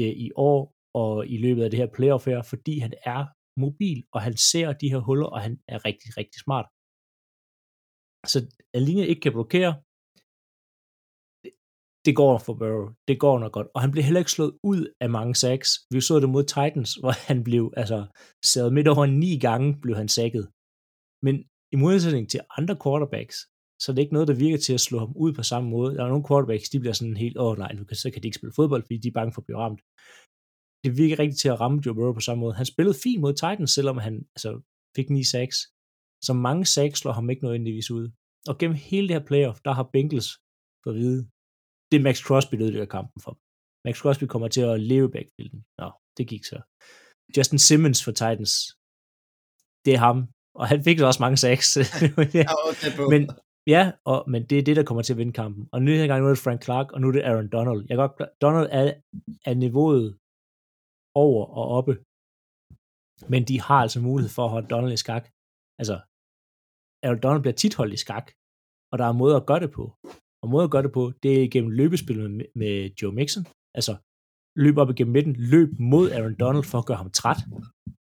øh, 0.00 0.14
i 0.26 0.28
år 0.50 0.60
og 1.02 1.14
i 1.34 1.36
løbet 1.44 1.62
af 1.64 1.70
det 1.70 1.78
her 1.82 1.90
playoff 1.96 2.26
her, 2.26 2.42
fordi 2.42 2.74
han 2.78 2.92
er 3.14 3.20
mobil, 3.56 3.98
og 4.14 4.20
han 4.26 4.36
ser 4.36 4.72
de 4.72 4.90
her 4.92 4.98
huller, 4.98 5.26
og 5.26 5.40
han 5.46 5.54
er 5.68 5.78
rigtig, 5.88 6.10
rigtig 6.20 6.38
smart. 6.46 6.66
Så 8.32 8.38
at 8.74 8.82
linje 8.82 9.06
ikke 9.06 9.20
kan 9.20 9.32
blokere, 9.32 9.72
det 12.06 12.16
går 12.16 12.38
for 12.38 12.54
Burrow. 12.60 12.86
Det 13.08 13.20
går 13.24 13.38
nok 13.38 13.52
godt. 13.52 13.68
Og 13.74 13.80
han 13.80 13.90
blev 13.90 14.04
heller 14.04 14.22
ikke 14.22 14.36
slået 14.36 14.54
ud 14.62 14.80
af 15.00 15.10
mange 15.10 15.34
sacks. 15.34 15.68
Vi 15.90 16.00
så 16.00 16.20
det 16.20 16.28
mod 16.28 16.44
Titans, 16.44 16.94
hvor 17.00 17.12
han 17.28 17.44
blev, 17.44 17.72
altså, 17.76 17.98
sad 18.52 18.70
midt 18.70 18.88
over 18.88 19.06
ni 19.06 19.38
gange, 19.46 19.80
blev 19.82 19.96
han 19.96 20.08
sækket. 20.08 20.44
Men 21.26 21.34
i 21.74 21.76
modsætning 21.76 22.30
til 22.30 22.40
andre 22.58 22.76
quarterbacks, 22.84 23.36
så 23.82 23.86
det 23.92 23.98
er 23.98 24.06
ikke 24.06 24.16
noget, 24.18 24.28
der 24.28 24.42
virker 24.44 24.58
til 24.58 24.74
at 24.74 24.80
slå 24.80 24.98
ham 24.98 25.12
ud 25.24 25.32
på 25.32 25.42
samme 25.42 25.70
måde. 25.70 25.94
Der 25.94 26.04
er 26.04 26.08
nogle 26.08 26.28
quarterbacks, 26.28 26.68
de 26.68 26.80
bliver 26.80 26.92
sådan 26.92 27.16
helt, 27.24 27.36
åh 27.38 27.46
oh, 27.46 27.58
nej, 27.58 27.72
nu 27.72 27.84
kan, 27.84 27.96
så 27.96 28.10
kan 28.10 28.22
de 28.22 28.28
ikke 28.28 28.40
spille 28.40 28.58
fodbold, 28.58 28.82
fordi 28.82 28.98
de 28.98 29.08
er 29.08 29.18
bange 29.18 29.32
for 29.32 29.40
at 29.40 29.46
blive 29.46 29.58
ramt. 29.64 29.80
Det 30.84 30.96
virker 30.96 31.18
rigtig 31.18 31.38
til 31.38 31.48
at 31.48 31.60
ramme 31.60 31.82
Joe 31.86 31.94
Burrow 31.94 32.14
på 32.14 32.20
samme 32.20 32.40
måde. 32.40 32.54
Han 32.54 32.66
spillede 32.66 32.98
fint 33.04 33.20
mod 33.20 33.34
Titans, 33.34 33.70
selvom 33.70 33.98
han 33.98 34.14
altså, 34.36 34.50
fik 34.96 35.10
ni 35.10 35.24
sacks. 35.24 35.58
Så 36.26 36.32
mange 36.46 36.64
sacks 36.66 37.00
slår 37.00 37.12
ham 37.12 37.30
ikke 37.30 37.44
nødvendigvis 37.44 37.90
ud. 37.90 38.10
Og 38.48 38.58
gennem 38.58 38.76
hele 38.88 39.08
det 39.08 39.16
her 39.16 39.26
playoff, 39.30 39.58
der 39.64 39.72
har 39.78 39.90
Bengals 39.92 40.30
for 40.82 40.90
at 40.90 40.96
vide, 40.96 41.20
det 41.90 41.96
er 41.98 42.02
Max 42.08 42.16
Crosby, 42.26 42.54
der 42.56 42.64
ødelægger 42.64 42.94
kampen 42.96 43.20
for. 43.24 43.32
Max 43.84 43.96
Crosby 44.02 44.24
kommer 44.24 44.48
til 44.48 44.60
at 44.60 44.80
leve 44.80 45.10
backfielden. 45.10 45.60
Nå, 45.80 45.88
det 46.16 46.24
gik 46.32 46.44
så. 46.44 46.58
Justin 47.36 47.58
Simmons 47.58 48.04
for 48.04 48.12
Titans, 48.20 48.54
det 49.84 49.92
er 49.94 50.02
ham. 50.08 50.18
Og 50.60 50.66
han 50.68 50.84
fik 50.84 51.00
også 51.00 51.22
mange 51.22 51.36
sacks. 51.36 51.68
men, 53.12 53.22
ja, 53.66 53.82
og, 54.04 54.18
men 54.32 54.46
det 54.48 54.58
er 54.58 54.62
det, 54.62 54.76
der 54.76 54.84
kommer 54.84 55.02
til 55.02 55.12
at 55.12 55.18
vinde 55.18 55.32
kampen. 55.32 55.68
Og 55.72 55.82
nu 55.82 55.90
her 55.90 56.06
gang 56.06 56.20
nu 56.20 56.26
er 56.26 56.34
det 56.34 56.44
Frank 56.46 56.64
Clark, 56.64 56.92
og 56.92 57.00
nu 57.00 57.08
er 57.08 57.12
det 57.12 57.22
Aaron 57.22 57.48
Donald. 57.48 57.86
Jeg 57.88 57.96
godt, 57.96 58.12
Donald 58.40 58.68
er, 58.72 58.94
er 59.44 59.54
niveauet 59.54 60.18
over 61.24 61.42
og 61.60 61.64
oppe. 61.78 61.94
Men 63.32 63.42
de 63.50 63.56
har 63.66 63.78
altså 63.84 64.00
mulighed 64.08 64.30
for 64.36 64.44
at 64.44 64.52
holde 64.54 64.70
Donald 64.74 64.92
i 64.98 65.02
skak. 65.04 65.24
Altså, 65.80 65.96
Aaron 67.04 67.22
Donald 67.24 67.42
bliver 67.44 67.58
tit 67.62 67.74
holdt 67.78 67.96
i 67.98 68.02
skak, 68.04 68.26
og 68.90 68.96
der 69.00 69.06
er 69.08 69.20
måder 69.22 69.36
at 69.38 69.48
gøre 69.50 69.62
det 69.64 69.72
på. 69.78 69.84
Og 70.42 70.46
måder 70.52 70.66
at 70.66 70.74
gøre 70.74 70.86
det 70.86 70.96
på, 70.98 71.02
det 71.22 71.30
er 71.32 71.42
igennem 71.48 71.72
løbespil 71.80 72.18
med, 72.22 72.46
med 72.60 72.74
Joe 72.98 73.16
Mixon. 73.18 73.44
Altså, 73.78 73.94
løb 74.64 74.76
op 74.82 74.90
igennem 74.90 75.14
midten, 75.16 75.34
løb 75.54 75.70
mod 75.92 76.06
Aaron 76.10 76.40
Donald 76.42 76.64
for 76.70 76.78
at 76.78 76.88
gøre 76.88 77.02
ham 77.02 77.12
træt. 77.20 77.40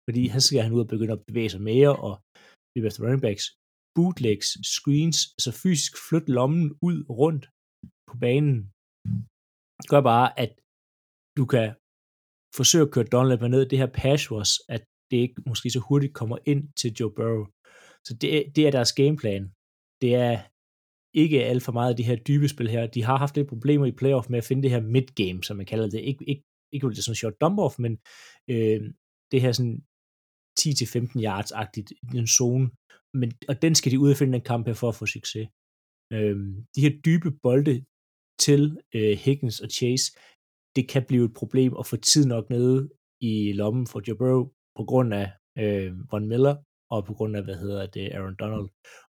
Fordi 0.06 0.22
han 0.34 0.40
skal 0.40 0.64
han 0.66 0.74
ud 0.76 0.84
og 0.84 0.92
begynde 0.92 1.16
at 1.16 1.24
bevæge 1.28 1.52
sig 1.54 1.62
mere, 1.70 1.92
og 2.06 2.14
løbe 2.72 2.86
efter 2.88 3.00
running 3.02 3.24
backs, 3.26 3.46
bootlegs, 3.96 4.48
screens, 4.74 5.18
altså 5.36 5.50
fysisk 5.62 5.92
flytte 6.06 6.30
lommen 6.38 6.66
ud 6.88 6.98
rundt 7.20 7.44
på 8.08 8.14
banen. 8.24 8.56
Det 9.80 9.88
gør 9.92 10.02
bare, 10.12 10.28
at 10.42 10.52
du 11.38 11.44
kan 11.52 11.66
forsøger 12.56 12.84
at 12.86 12.92
køre 12.92 13.04
Donald 13.04 13.48
ned 13.48 13.66
det 13.66 13.78
her 13.78 13.86
pass 13.86 14.30
was, 14.30 14.50
at 14.68 14.84
det 15.10 15.16
ikke 15.16 15.42
måske 15.46 15.70
så 15.70 15.80
hurtigt 15.88 16.14
kommer 16.14 16.38
ind 16.46 16.72
til 16.80 16.92
Joe 17.00 17.12
Burrow. 17.16 17.44
Så 18.06 18.16
det, 18.20 18.56
det 18.56 18.66
er 18.66 18.70
deres 18.70 18.92
gameplan. 18.92 19.52
Det 20.02 20.14
er 20.14 20.42
ikke 21.14 21.44
alt 21.44 21.62
for 21.62 21.72
meget 21.72 21.90
af 21.90 21.96
de 21.96 22.02
her 22.02 22.16
dybe 22.16 22.48
spil 22.48 22.68
her. 22.68 22.86
De 22.86 23.04
har 23.04 23.16
haft 23.16 23.36
lidt 23.36 23.48
problemer 23.48 23.86
i 23.86 23.92
playoff 23.92 24.30
med 24.30 24.38
at 24.38 24.44
finde 24.44 24.62
det 24.62 24.70
her 24.70 24.80
midgame, 24.80 25.44
som 25.44 25.56
man 25.56 25.66
kalder 25.66 25.90
det. 25.90 25.98
Ik- 25.98 26.24
ikke, 26.26 26.42
ikke 26.72 26.88
det 26.88 27.04
sådan 27.04 27.14
short 27.14 27.40
dump 27.40 27.58
off, 27.58 27.78
men 27.78 27.92
øh, 28.50 28.80
det 29.32 29.40
her 29.40 29.52
sådan 29.52 29.82
10-15 30.60 31.20
yards-agtigt 31.26 31.88
i 32.14 32.16
en 32.18 32.26
zone. 32.26 32.70
Men, 33.14 33.32
og 33.48 33.62
den 33.62 33.74
skal 33.74 33.92
de 33.92 33.98
ud 33.98 34.10
og 34.10 34.16
finde 34.16 34.40
kamp 34.40 34.66
her 34.66 34.74
for 34.74 34.88
at 34.88 34.94
få 34.94 35.06
succes. 35.06 35.48
Øh, 36.12 36.36
de 36.74 36.80
her 36.84 36.92
dybe 37.06 37.30
bolde 37.42 37.84
til 38.38 38.62
øh, 38.94 39.18
Higgins 39.18 39.60
og 39.60 39.70
Chase, 39.70 40.06
det 40.76 40.88
kan 40.88 41.04
blive 41.08 41.24
et 41.24 41.34
problem 41.34 41.76
at 41.78 41.86
få 41.86 41.96
tid 41.96 42.26
nok 42.26 42.50
nede 42.50 42.90
i 43.20 43.52
lommen 43.52 43.86
for 43.86 44.02
Joe 44.08 44.16
Burrow 44.16 44.48
på 44.76 44.84
grund 44.84 45.14
af 45.14 45.30
øh, 45.58 45.92
Von 46.10 46.28
Miller 46.28 46.56
og 46.90 47.04
på 47.04 47.14
grund 47.14 47.36
af, 47.36 47.44
hvad 47.44 47.56
hedder 47.56 47.86
det, 47.86 48.12
Aaron 48.12 48.36
Donald 48.40 48.68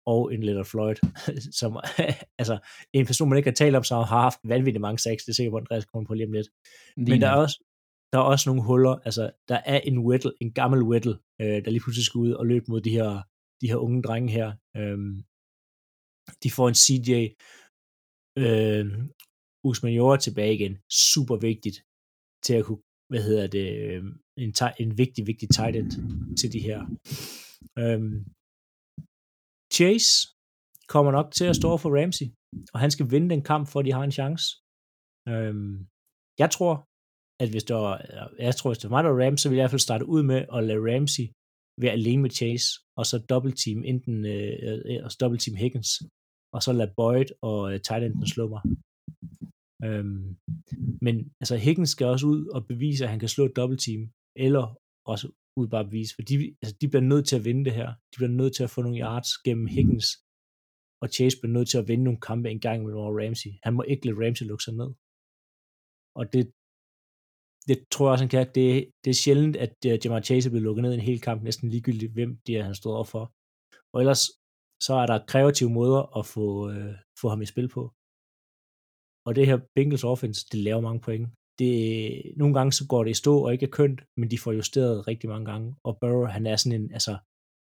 og 0.06 0.34
en 0.34 0.42
Leonard 0.42 0.64
Floyd, 0.64 0.96
som 1.60 1.76
altså 2.40 2.58
en 2.92 3.06
person, 3.06 3.28
man 3.28 3.38
ikke 3.38 3.50
har 3.50 3.54
talt 3.54 3.76
om, 3.76 3.84
som 3.84 3.96
har 3.96 4.20
haft 4.22 4.38
vanvittigt 4.44 4.80
mange 4.80 4.98
sex, 4.98 5.16
det 5.24 5.28
er 5.28 5.32
sikkert, 5.32 5.52
hvor 5.52 5.58
Andreas 5.58 5.84
kommer 5.84 6.06
på 6.06 6.14
lige 6.14 6.26
om 6.26 6.32
lidt. 6.32 6.48
Lige 6.96 7.10
Men 7.10 7.20
der 7.20 7.28
er, 7.28 7.36
også, 7.36 7.64
der 8.12 8.18
er 8.18 8.22
også 8.22 8.48
nogle 8.48 8.62
huller, 8.62 8.94
altså 9.04 9.30
der 9.48 9.58
er 9.64 9.80
en 9.80 9.98
Whittle, 9.98 10.32
en 10.40 10.52
gammel 10.52 10.82
Whittle, 10.82 11.18
øh, 11.40 11.64
der 11.64 11.70
lige 11.70 11.80
pludselig 11.80 12.04
skal 12.04 12.18
ud 12.18 12.32
og 12.32 12.46
løbe 12.46 12.64
mod 12.68 12.80
de 12.80 12.90
her, 12.90 13.22
de 13.60 13.68
her 13.68 13.76
unge 13.76 14.02
drenge 14.02 14.32
her. 14.32 14.52
Øhm, 14.76 15.24
de 16.42 16.50
får 16.50 16.68
en 16.68 16.80
CJ 16.84 17.10
øh, 18.38 18.84
Usmaniora 19.68 20.16
tilbage 20.16 20.54
igen. 20.58 20.74
Super 21.12 21.36
vigtigt 21.48 21.76
til 22.46 22.54
at 22.58 22.64
kunne, 22.66 22.82
hvad 23.10 23.22
hedder 23.28 23.46
det, 23.56 23.68
øhm, 23.86 24.12
en, 24.44 24.52
en 24.84 24.90
vigtig, 25.02 25.22
vigtig 25.30 25.48
tight 25.56 25.76
end 25.76 25.90
til 26.40 26.48
de 26.54 26.60
her. 26.68 26.80
Øhm, 27.82 28.16
Chase 29.76 30.12
kommer 30.92 31.10
nok 31.12 31.28
til 31.38 31.46
at 31.50 31.58
stå 31.60 31.70
for 31.82 31.90
Ramsey, 31.96 32.26
og 32.74 32.78
han 32.82 32.90
skal 32.94 33.10
vinde 33.12 33.30
den 33.34 33.42
kamp, 33.50 33.64
for 33.68 33.78
at 33.80 33.86
de 33.86 33.96
har 33.98 34.04
en 34.04 34.18
chance. 34.20 34.44
Øhm, 35.32 35.74
jeg 36.42 36.50
tror, 36.56 36.74
at 37.42 37.48
hvis 37.52 37.64
der 37.70 37.78
var, 37.86 37.94
jeg 38.46 38.54
tror, 38.56 38.70
hvis 38.70 38.78
det 38.78 38.86
var 38.90 38.96
mig, 38.96 39.04
der 39.04 39.10
var 39.10 39.20
Rams, 39.24 39.40
så 39.40 39.48
ville 39.48 39.58
jeg 39.58 39.62
i 39.62 39.64
hvert 39.64 39.76
fald 39.76 39.88
starte 39.88 40.06
ud 40.14 40.22
med 40.30 40.40
at 40.56 40.60
lade 40.68 40.84
Ramsey 40.88 41.26
være 41.82 41.96
alene 42.00 42.22
med 42.22 42.30
Chase, 42.38 42.68
og 42.98 43.04
så 43.10 43.16
dobbeltteam 43.30 43.80
enten, 43.92 44.16
øh, 44.34 44.54
øh, 44.66 44.78
øh, 44.90 45.04
og 45.04 45.08
så 45.12 45.16
dobbeltteam 45.20 45.56
Higgins, 45.62 45.90
og 46.54 46.60
så 46.64 46.70
lade 46.72 46.92
Boyd 46.96 47.28
og 47.42 47.60
øh, 47.72 47.80
tight 47.86 48.28
slå 48.34 48.44
mig. 48.54 48.62
Øhm, 49.84 50.36
men 51.06 51.16
altså 51.40 51.56
Higgins 51.56 51.90
skal 51.90 52.06
også 52.06 52.26
ud 52.26 52.46
og 52.46 52.66
bevise, 52.66 53.04
at 53.04 53.10
han 53.10 53.18
kan 53.18 53.28
slå 53.28 53.44
et 53.44 53.56
dobbeltteam, 53.56 54.02
eller 54.36 54.64
også 55.12 55.26
ud 55.60 55.68
bare 55.68 55.84
bevise, 55.84 56.14
for 56.14 56.22
de, 56.22 56.34
altså, 56.62 56.74
de 56.80 56.88
bliver 56.88 57.06
nødt 57.12 57.26
til 57.28 57.36
at 57.36 57.44
vinde 57.44 57.64
det 57.64 57.74
her. 57.80 57.88
De 58.10 58.16
bliver 58.18 58.36
nødt 58.40 58.54
til 58.56 58.64
at 58.64 58.70
få 58.70 58.82
nogle 58.82 59.00
yards 59.04 59.30
gennem 59.46 59.66
Higgins, 59.66 60.08
og 61.02 61.06
Chase 61.14 61.36
bliver 61.40 61.52
nødt 61.56 61.68
til 61.68 61.78
at 61.78 61.88
vinde 61.88 62.04
nogle 62.04 62.20
kampe 62.28 62.50
en 62.50 62.60
gang 62.60 62.78
med 62.84 62.94
Ramsey. 62.94 63.50
Han 63.62 63.74
må 63.74 63.82
ikke 63.82 64.06
lade 64.06 64.20
Ramsey 64.22 64.46
lukke 64.46 64.64
sig 64.64 64.74
ned. 64.80 64.90
Og 66.18 66.24
det, 66.32 66.44
det 67.68 67.78
tror 67.92 68.06
jeg 68.06 68.12
også, 68.12 68.24
han 68.24 68.34
kan. 68.34 68.46
Det, 68.58 68.90
det 69.04 69.10
er 69.10 69.22
sjældent, 69.24 69.56
at 69.56 69.74
øh, 69.86 69.92
uh, 69.92 69.98
Jamar 70.02 70.20
Chase 70.28 70.48
er 70.48 70.50
blevet 70.50 70.68
lukket 70.68 70.82
ned 70.82 70.92
i 70.92 70.94
en 71.00 71.08
hel 71.10 71.20
kamp, 71.20 71.42
næsten 71.42 71.68
ligegyldigt, 71.68 72.12
hvem 72.12 72.30
det 72.46 72.56
er, 72.56 72.64
han 72.68 72.74
stod 72.74 72.92
over 72.98 73.08
for. 73.14 73.24
Og 73.92 74.00
ellers, 74.00 74.22
så 74.86 74.92
er 75.02 75.06
der 75.06 75.26
kreative 75.32 75.70
måder 75.70 76.02
at 76.18 76.26
få, 76.34 76.46
uh, 76.70 76.94
få 77.20 77.28
ham 77.28 77.42
i 77.42 77.46
spil 77.46 77.68
på. 77.68 77.82
Og 79.26 79.36
det 79.36 79.46
her 79.46 79.58
Bengals 79.74 80.04
offense, 80.04 80.46
det 80.52 80.60
laver 80.60 80.80
mange 80.80 81.00
point 81.00 81.28
det, 81.58 82.22
nogle 82.36 82.54
gange 82.54 82.72
så 82.72 82.86
går 82.86 83.04
det 83.04 83.10
i 83.10 83.14
stå 83.14 83.38
og 83.38 83.52
ikke 83.52 83.66
er 83.66 83.70
kønt, 83.70 84.00
men 84.16 84.30
de 84.30 84.38
får 84.38 84.52
justeret 84.52 85.08
rigtig 85.08 85.30
mange 85.30 85.46
gange. 85.46 85.74
Og 85.84 85.98
Burrow, 86.00 86.24
han 86.24 86.46
er 86.46 86.56
sådan 86.56 86.80
en, 86.80 86.92
altså, 86.92 87.16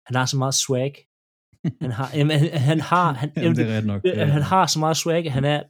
han 0.07 0.15
har 0.15 0.25
så 0.25 0.37
meget 0.37 0.53
swag. 0.53 1.05
Han 1.81 1.91
har, 1.91 2.11
jamen, 2.17 2.39
han, 2.39 2.49
han 2.49 2.79
har, 2.79 3.13
han, 3.13 3.31
jamen, 3.37 3.55
det 3.55 3.69
er 3.69 3.81
nok. 3.81 4.05
Ja. 4.05 4.25
Han 4.25 4.41
har 4.41 4.67
så 4.67 4.79
meget 4.79 4.97
swag, 4.97 5.31
han 5.31 5.45
er, 5.45 5.63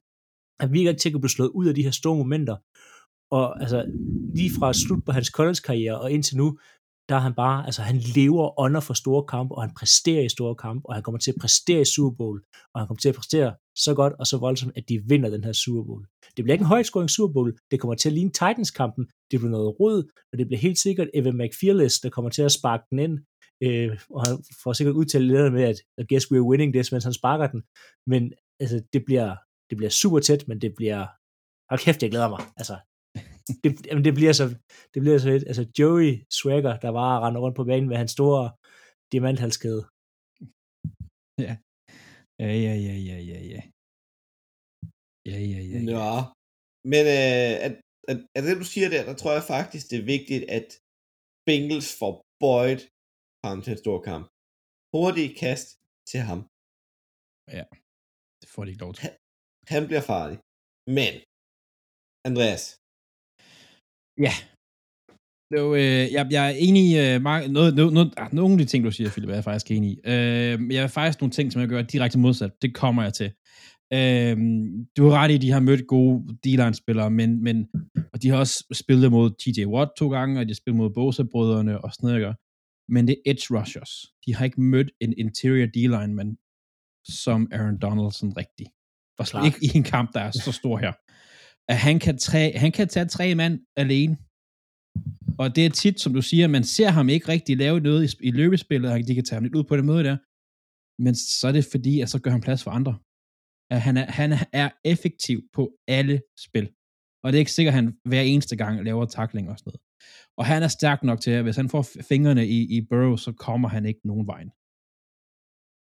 han 0.59 0.73
virker 0.73 0.89
ikke 0.89 1.01
til 1.01 1.15
at 1.15 1.21
blive 1.21 1.29
slået 1.29 1.49
ud 1.49 1.67
af 1.67 1.75
de 1.75 1.83
her 1.83 1.91
store 1.91 2.17
momenter. 2.17 2.57
Og 3.31 3.61
altså, 3.61 3.85
lige 4.35 4.51
fra 4.59 4.73
slut 4.73 5.05
på 5.05 5.11
hans 5.11 5.27
college-karriere 5.27 5.99
og 6.01 6.11
indtil 6.11 6.37
nu, 6.37 6.59
der 7.09 7.15
er 7.15 7.19
han 7.19 7.33
bare, 7.33 7.65
altså 7.65 7.81
han 7.81 7.97
lever 7.97 8.59
under 8.59 8.81
for 8.81 8.93
store 8.93 9.23
kampe, 9.23 9.55
og 9.55 9.61
han 9.61 9.73
præsterer 9.79 10.23
i 10.23 10.29
store 10.29 10.55
kampe, 10.55 10.89
og 10.89 10.93
han 10.95 11.03
kommer 11.03 11.19
til 11.19 11.31
at 11.31 11.37
præstere 11.41 11.81
i 11.81 11.85
Super 11.85 12.15
Bowl, 12.17 12.43
og 12.73 12.81
han 12.81 12.87
kommer 12.87 12.99
til 12.99 13.09
at 13.09 13.15
præstere 13.15 13.55
så 13.75 13.93
godt 13.93 14.13
og 14.19 14.27
så 14.27 14.37
voldsomt, 14.37 14.73
at 14.75 14.89
de 14.89 15.03
vinder 15.07 15.29
den 15.29 15.43
her 15.43 15.53
Super 15.53 15.83
Bowl. 15.83 16.05
Det 16.37 16.43
bliver 16.43 16.53
ikke 16.53 16.63
en 16.63 16.73
højt 16.75 16.87
Super 16.87 17.33
Bowl, 17.33 17.57
det 17.71 17.79
kommer 17.79 17.95
til 17.95 18.09
at 18.09 18.13
ligne 18.13 18.31
Titans-kampen, 18.31 19.05
det 19.31 19.39
bliver 19.39 19.51
noget 19.51 19.79
rød, 19.79 20.07
og 20.31 20.37
det 20.37 20.47
bliver 20.47 20.59
helt 20.59 20.79
sikkert 20.79 21.09
Evan 21.13 21.37
McFearless, 21.37 21.99
der 21.99 22.09
kommer 22.09 22.29
til 22.31 22.41
at 22.41 22.51
sparke 22.51 22.85
den 22.89 22.99
ind, 22.99 23.19
øh, 23.63 23.99
og 24.09 24.21
han 24.27 24.37
får 24.63 24.73
sikkert 24.73 24.95
udtalt 24.95 25.25
lidt 25.25 25.53
med, 25.53 25.63
at 25.63 25.77
I 26.01 26.03
guess 26.09 26.25
we're 26.31 26.49
winning 26.49 26.73
this, 26.73 26.91
mens 26.91 27.03
han 27.03 27.13
sparker 27.13 27.47
den, 27.47 27.63
men 28.07 28.33
altså, 28.59 28.83
det 28.93 29.05
bliver, 29.05 29.35
det 29.69 29.77
bliver 29.77 29.89
super 29.89 30.19
tæt, 30.19 30.47
men 30.47 30.61
det 30.61 30.71
bliver, 30.75 30.99
hold 31.69 31.79
kæft, 31.79 32.03
jeg 32.03 32.11
glæder 32.11 32.29
mig, 32.29 32.41
altså, 32.57 32.75
det, 33.63 33.71
jamen, 33.87 34.05
det 34.07 34.13
bliver 34.19 34.33
så, 34.39 34.45
det 34.93 34.99
bliver 35.03 35.17
så 35.17 35.27
lidt, 35.33 35.45
altså 35.51 35.65
Joey 35.79 36.11
Swagger, 36.39 36.73
der 36.85 36.91
var 36.99 37.11
rende 37.23 37.39
rundt 37.43 37.57
på 37.57 37.63
banen 37.69 37.89
med 37.89 37.97
hans 38.01 38.11
store 38.17 38.43
diamanthalskæde. 39.11 39.83
Ja. 41.45 41.53
Ja, 42.43 42.51
ja, 42.65 42.73
ja, 42.87 42.95
ja, 43.09 43.17
ja, 43.31 43.39
ja. 43.53 43.61
Ja, 45.29 45.37
ja, 45.51 45.61
ja. 45.71 45.79
ja. 45.79 45.91
Nå, 45.93 46.09
men 46.91 47.03
øh, 47.17 47.53
at, 47.65 47.73
at, 48.11 48.17
at 48.35 48.41
det 48.45 48.61
du 48.61 48.67
siger 48.73 48.89
der, 48.93 49.03
der 49.09 49.15
tror 49.21 49.33
jeg 49.37 49.45
faktisk, 49.55 49.83
det 49.91 49.97
er 49.99 50.11
vigtigt, 50.15 50.43
at 50.57 50.67
Bengals 51.47 51.89
får 51.99 52.13
Boyd 52.43 52.79
frem 53.41 53.57
til 53.61 53.71
en 53.73 53.83
stor 53.85 53.99
kamp. 54.09 54.25
Hurtig 54.93 55.27
kast 55.43 55.67
til 56.11 56.21
ham. 56.29 56.39
Ja, 57.57 57.65
det 58.41 58.47
får 58.53 58.61
de 58.63 58.69
ikke 58.71 58.85
lov 58.85 58.93
til. 58.93 59.03
Han, 59.07 59.13
han 59.73 59.83
bliver 59.89 60.05
farlig. 60.13 60.37
Men, 60.97 61.13
Andreas, 62.29 62.63
Ja. 64.17 64.33
Er 65.51 65.61
jo, 65.61 65.75
øh, 65.75 66.13
jeg, 66.13 66.27
jeg 66.31 66.51
er 66.51 66.55
enig 66.57 66.83
i 66.91 66.99
øh, 66.99 67.21
meget, 67.21 67.51
noget, 67.51 67.75
noget, 67.75 67.93
noget, 67.93 68.13
ah, 68.17 68.33
nogle 68.33 68.53
af 68.53 68.57
de 68.57 68.65
ting, 68.65 68.85
du 68.85 68.91
siger, 68.91 69.09
Philip, 69.09 69.29
er 69.29 69.33
jeg 69.33 69.43
faktisk 69.43 69.71
enig 69.71 69.89
i. 69.91 69.99
Øh, 70.05 70.73
jeg 70.73 70.81
har 70.81 70.87
faktisk 70.87 71.21
nogle 71.21 71.31
ting, 71.31 71.51
som 71.51 71.61
jeg 71.61 71.69
gør 71.69 71.81
direkte 71.81 72.19
modsat. 72.19 72.51
Det 72.61 72.75
kommer 72.75 73.03
jeg 73.03 73.13
til. 73.13 73.31
Øh, 73.93 74.37
du 74.97 75.09
har 75.09 75.17
ret 75.19 75.31
i, 75.31 75.35
at 75.35 75.41
de 75.41 75.51
har 75.51 75.59
mødt 75.59 75.87
gode 75.87 76.37
D-line-spillere, 76.43 77.09
men, 77.09 77.43
men, 77.43 77.67
og 78.13 78.21
de 78.21 78.29
har 78.29 78.37
også 78.37 78.63
spillet 78.73 79.11
mod 79.11 79.31
TJ 79.39 79.65
Watt 79.65 79.91
to 79.97 80.09
gange, 80.09 80.39
og 80.39 80.45
de 80.45 80.51
har 80.51 80.55
spillet 80.55 80.77
mod 80.77 80.89
Bosa-brødrene 80.93 81.83
og 81.83 81.93
sådan 81.93 82.09
noget. 82.09 82.35
Men 82.89 83.07
det 83.07 83.15
er 83.15 83.31
edge 83.31 83.59
rushers. 83.59 83.91
De 84.25 84.35
har 84.35 84.45
ikke 84.45 84.61
mødt 84.61 84.91
en 85.01 85.13
interior 85.17 85.67
D-lineman 85.75 86.37
som 87.05 87.47
Aaron 87.51 87.79
Donaldson 87.79 88.33
rigtig. 88.37 88.67
Og 89.19 89.45
ikke 89.45 89.59
i 89.61 89.77
en 89.77 89.83
kamp, 89.83 90.13
der 90.13 90.19
er 90.19 90.31
så 90.31 90.51
stor 90.51 90.77
her. 90.77 90.93
At 91.71 91.77
han 91.77 91.99
kan, 91.99 92.17
træ, 92.17 92.51
han 92.63 92.71
kan 92.71 92.87
tage 92.87 93.05
tre 93.05 93.35
mand 93.35 93.55
alene. 93.83 94.17
Og 95.41 95.55
det 95.55 95.65
er 95.65 95.69
tit, 95.69 95.99
som 95.99 96.13
du 96.13 96.21
siger, 96.21 96.47
man 96.47 96.63
ser 96.63 96.89
ham 96.97 97.09
ikke 97.09 97.27
rigtig 97.27 97.57
lave 97.57 97.79
noget 97.79 98.01
i, 98.05 98.27
i 98.27 98.31
løbespillet, 98.31 98.91
og 98.91 98.97
de 99.07 99.15
kan 99.15 99.25
tage 99.25 99.37
ham 99.37 99.43
lidt 99.43 99.55
ud 99.55 99.63
på 99.63 99.77
den 99.77 99.85
måde 99.85 100.03
der. 100.03 100.17
Men 101.03 101.15
så 101.15 101.47
er 101.47 101.51
det 101.51 101.65
fordi, 101.71 101.93
at 102.01 102.09
så 102.09 102.19
gør 102.23 102.31
han 102.31 102.41
plads 102.41 102.63
for 102.63 102.71
andre. 102.71 102.93
At 103.75 103.81
han 103.81 103.97
er, 103.97 104.05
han 104.19 104.29
er 104.53 104.69
effektiv 104.85 105.37
på 105.53 105.63
alle 105.87 106.21
spil. 106.45 106.67
Og 107.23 107.27
det 107.27 107.37
er 107.37 107.43
ikke 107.45 107.57
sikkert, 107.57 107.73
at 107.73 107.79
han 107.79 107.97
hver 108.05 108.21
eneste 108.21 108.55
gang 108.55 108.83
laver 108.83 109.05
takling 109.05 109.49
og 109.49 109.59
sådan 109.59 109.69
noget. 109.69 109.81
Og 110.37 110.45
han 110.45 110.63
er 110.63 110.67
stærk 110.67 111.03
nok 111.03 111.19
til, 111.21 111.31
at 111.31 111.43
hvis 111.43 111.55
han 111.55 111.69
får 111.69 111.85
fingrene 112.11 112.47
i, 112.47 112.59
i 112.77 112.81
Burrow, 112.89 113.15
så 113.15 113.31
kommer 113.31 113.69
han 113.69 113.85
ikke 113.85 114.07
nogen 114.07 114.27
vej. 114.27 114.43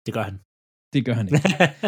Det 0.05 0.13
gør 0.13 0.25
han. 0.29 0.37
Det 0.93 1.05
gør 1.05 1.15
han 1.19 1.27
ikke. 1.27 1.41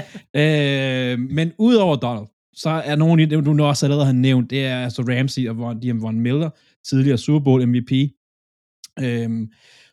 øh, 0.42 1.16
men 1.38 1.48
udover 1.68 1.96
Donald, 2.06 2.28
så 2.56 2.70
er 2.70 2.96
nogle 2.96 3.24
af 3.24 3.30
dem, 3.30 3.46
du 3.46 3.64
også 3.64 3.86
allerede 3.86 4.06
har 4.06 4.14
nævnt, 4.14 4.50
det 4.50 4.66
er 4.66 4.84
altså 4.84 5.02
Ramsey 5.02 5.50
og 5.50 5.58
Von, 5.58 5.80
Liam 5.80 6.02
Von 6.02 6.20
Miller, 6.20 6.50
tidligere 6.88 7.18
Super 7.18 7.44
Bowl 7.44 7.68
MVP. 7.68 7.92
Øhm, 9.00 9.52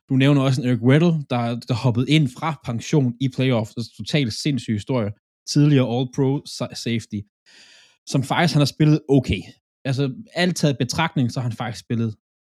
du 0.09 0.17
nævner 0.17 0.43
også 0.43 0.63
en 0.63 0.69
Eric 0.69 0.83
Weddle, 0.83 1.25
der, 1.31 1.61
der 1.69 1.75
hoppede 1.75 2.11
ind 2.11 2.29
fra 2.39 2.61
pension 2.65 3.15
i 3.21 3.29
playoff. 3.37 3.71
Det 3.71 3.77
er 3.77 3.81
en 3.81 4.05
totalt 4.05 4.33
sindssyg 4.33 4.73
historie. 4.73 5.13
Tidligere 5.49 5.87
All-Pro 5.95 6.43
safety, 6.75 7.21
som 8.07 8.23
faktisk 8.23 8.55
han 8.55 8.61
har 8.61 8.73
spillet 8.77 9.01
okay. 9.09 9.43
Altså, 9.85 10.15
alt 10.35 10.57
taget 10.57 10.79
betragtning, 10.79 11.33
så 11.33 11.41
har 11.41 11.49
han 11.49 11.57
faktisk 11.57 11.85
spillet 11.85 12.17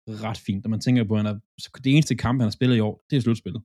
ret 0.10 0.38
fint. 0.38 0.64
Når 0.64 0.70
man 0.70 0.80
tænker 0.80 1.04
på, 1.04 1.14
at 1.14 1.26
han 1.26 1.36
er, 1.36 1.40
det 1.84 1.94
eneste 1.94 2.16
kamp, 2.16 2.40
han 2.42 2.46
har 2.46 2.52
spillet 2.52 2.76
i 2.76 2.80
år, 2.80 3.04
det 3.10 3.18
er 3.18 3.22
slutspillet. 3.22 3.62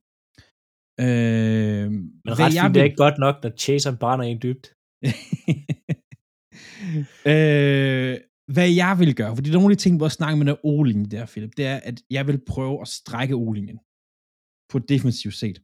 Øh, 1.00 1.90
Men 1.90 2.38
ret 2.38 2.52
fint 2.52 2.74
vil... 2.74 2.80
er 2.80 2.84
ikke 2.84 2.96
godt 2.96 3.18
nok, 3.18 3.36
når 3.42 3.50
Chase 3.58 3.88
han 3.88 3.98
brænder 3.98 4.24
en 4.24 4.42
dybt. 4.42 4.66
øh, 7.32 8.14
hvad 8.54 8.70
jeg 8.82 8.96
vil 8.98 9.14
gøre, 9.14 9.36
for 9.36 9.42
det 9.42 9.50
er 9.50 9.58
nogle 9.58 9.72
af 9.72 9.76
de 9.76 9.82
ting, 9.82 9.96
hvor 9.96 10.06
jeg 10.06 10.12
snakker 10.12 10.36
med 10.36 10.46
der 10.46 10.64
O-linje 10.64 11.08
der, 11.14 11.26
Philip, 11.26 11.56
det 11.56 11.66
er, 11.66 11.76
at 11.76 12.02
jeg 12.10 12.26
vil 12.26 12.40
prøve 12.46 12.80
at 12.80 12.88
strække 12.88 13.34
O-linjen 13.34 13.78
på 14.72 14.78
defensivt 14.78 15.34
set. 15.34 15.58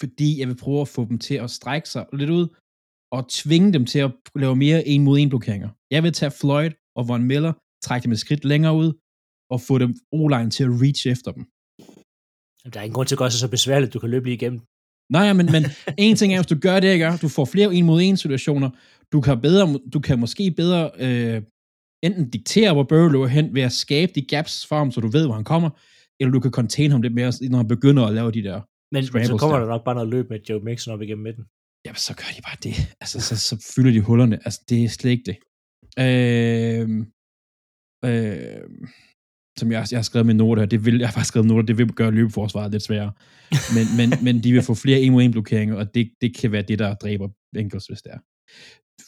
Fordi 0.00 0.40
jeg 0.40 0.48
vil 0.48 0.56
prøve 0.56 0.80
at 0.80 0.88
få 0.88 1.04
dem 1.04 1.18
til 1.18 1.34
at 1.34 1.50
strække 1.50 1.88
sig 1.88 2.06
lidt 2.12 2.30
ud, 2.30 2.46
og 3.12 3.28
tvinge 3.28 3.72
dem 3.72 3.86
til 3.86 3.98
at 3.98 4.12
lave 4.34 4.56
mere 4.56 4.88
en 4.88 5.04
mod 5.04 5.18
en 5.18 5.28
blokeringer. 5.28 5.70
Jeg 5.90 6.02
vil 6.02 6.12
tage 6.12 6.30
Floyd 6.30 6.70
og 6.96 7.08
Von 7.08 7.24
Miller, 7.24 7.52
trække 7.82 8.04
dem 8.04 8.12
et 8.12 8.18
skridt 8.18 8.44
længere 8.44 8.74
ud, 8.74 8.92
og 9.50 9.60
få 9.60 9.78
dem 9.78 9.94
o 10.12 10.28
til 10.50 10.64
at 10.64 10.70
reach 10.82 11.08
efter 11.08 11.32
dem. 11.32 11.44
Der 12.72 12.80
er 12.80 12.84
ingen 12.84 12.94
grund 12.94 13.08
til 13.08 13.14
at 13.14 13.18
gøre 13.18 13.30
sig 13.30 13.40
så 13.40 13.50
besværligt, 13.50 13.94
du 13.94 13.98
kan 13.98 14.10
løbe 14.10 14.24
lige 14.24 14.34
igennem. 14.34 14.60
Nej, 15.12 15.32
men, 15.32 15.46
men 15.54 15.64
en 16.06 16.16
ting 16.16 16.32
er, 16.32 16.38
hvis 16.38 16.46
du 16.46 16.58
gør 16.66 16.80
det, 16.80 16.92
ikke? 16.92 17.16
du 17.22 17.28
får 17.28 17.44
flere 17.44 17.74
en 17.74 17.86
mod 17.86 18.00
en 18.02 18.16
situationer, 18.16 18.70
du 19.12 19.20
kan, 19.20 19.40
bedre, 19.40 19.78
du 19.92 20.00
kan 20.00 20.18
måske 20.18 20.50
bedre 20.50 20.90
øh, 20.98 21.42
enten 22.02 22.30
diktere, 22.30 22.72
hvor 22.72 22.82
Burrow 22.82 23.08
løber 23.08 23.26
hen, 23.26 23.54
ved 23.54 23.62
at 23.62 23.72
skabe 23.72 24.12
de 24.14 24.22
gaps 24.22 24.66
for 24.66 24.76
ham, 24.76 24.90
så 24.90 25.00
du 25.00 25.08
ved, 25.08 25.24
hvor 25.26 25.34
han 25.34 25.44
kommer, 25.44 25.70
eller 26.20 26.32
du 26.32 26.40
kan 26.40 26.50
contain 26.50 26.90
ham 26.90 27.02
lidt 27.02 27.14
mere, 27.14 27.32
når 27.50 27.56
han 27.56 27.68
begynder 27.68 28.06
at 28.06 28.14
lave 28.14 28.30
de 28.32 28.42
der 28.42 28.60
Men, 28.92 29.04
så 29.04 29.36
kommer 29.38 29.56
der. 29.56 29.64
der 29.64 29.72
nok 29.72 29.84
bare 29.84 29.94
noget 29.94 30.10
løb 30.10 30.30
med 30.30 30.40
Joe 30.48 30.60
Mixon 30.60 30.94
op 30.94 31.02
igennem 31.02 31.22
midten. 31.22 31.44
Ja, 31.86 31.94
så 31.94 32.14
gør 32.14 32.30
de 32.36 32.42
bare 32.42 32.56
det. 32.62 32.74
Altså, 33.00 33.20
så, 33.20 33.36
så 33.36 33.72
fylder 33.74 33.90
de 33.90 34.00
hullerne. 34.00 34.36
Altså, 34.44 34.60
det 34.68 34.84
er 34.84 34.88
slet 34.88 35.10
ikke 35.10 35.26
det. 35.30 35.36
Øh, 36.04 36.88
øh, 38.04 38.60
som 39.58 39.72
jeg, 39.72 39.86
jeg 39.90 39.98
har 39.98 40.02
skrevet 40.02 40.26
med 40.26 40.34
noter, 40.34 40.66
det 40.66 40.84
vil, 40.84 40.98
jeg 40.98 41.08
har 41.08 41.12
faktisk 41.12 41.28
skrevet 41.28 41.48
noter, 41.48 41.66
det 41.66 41.78
vil 41.78 41.92
gøre 41.92 42.10
løbeforsvaret 42.10 42.72
lidt 42.72 42.82
sværere. 42.82 43.12
Men, 43.76 43.86
men, 43.96 44.24
men 44.24 44.42
de 44.44 44.52
vil 44.52 44.62
få 44.62 44.74
flere 44.74 45.00
1 45.00 45.24
1 45.24 45.32
blokeringer, 45.32 45.76
og 45.76 45.94
det, 45.94 46.10
det 46.20 46.36
kan 46.36 46.52
være 46.52 46.62
det, 46.62 46.78
der 46.78 46.94
dræber 46.94 47.28
Bengals, 47.54 47.86
hvis 47.86 48.02
det 48.02 48.12
er. 48.12 48.18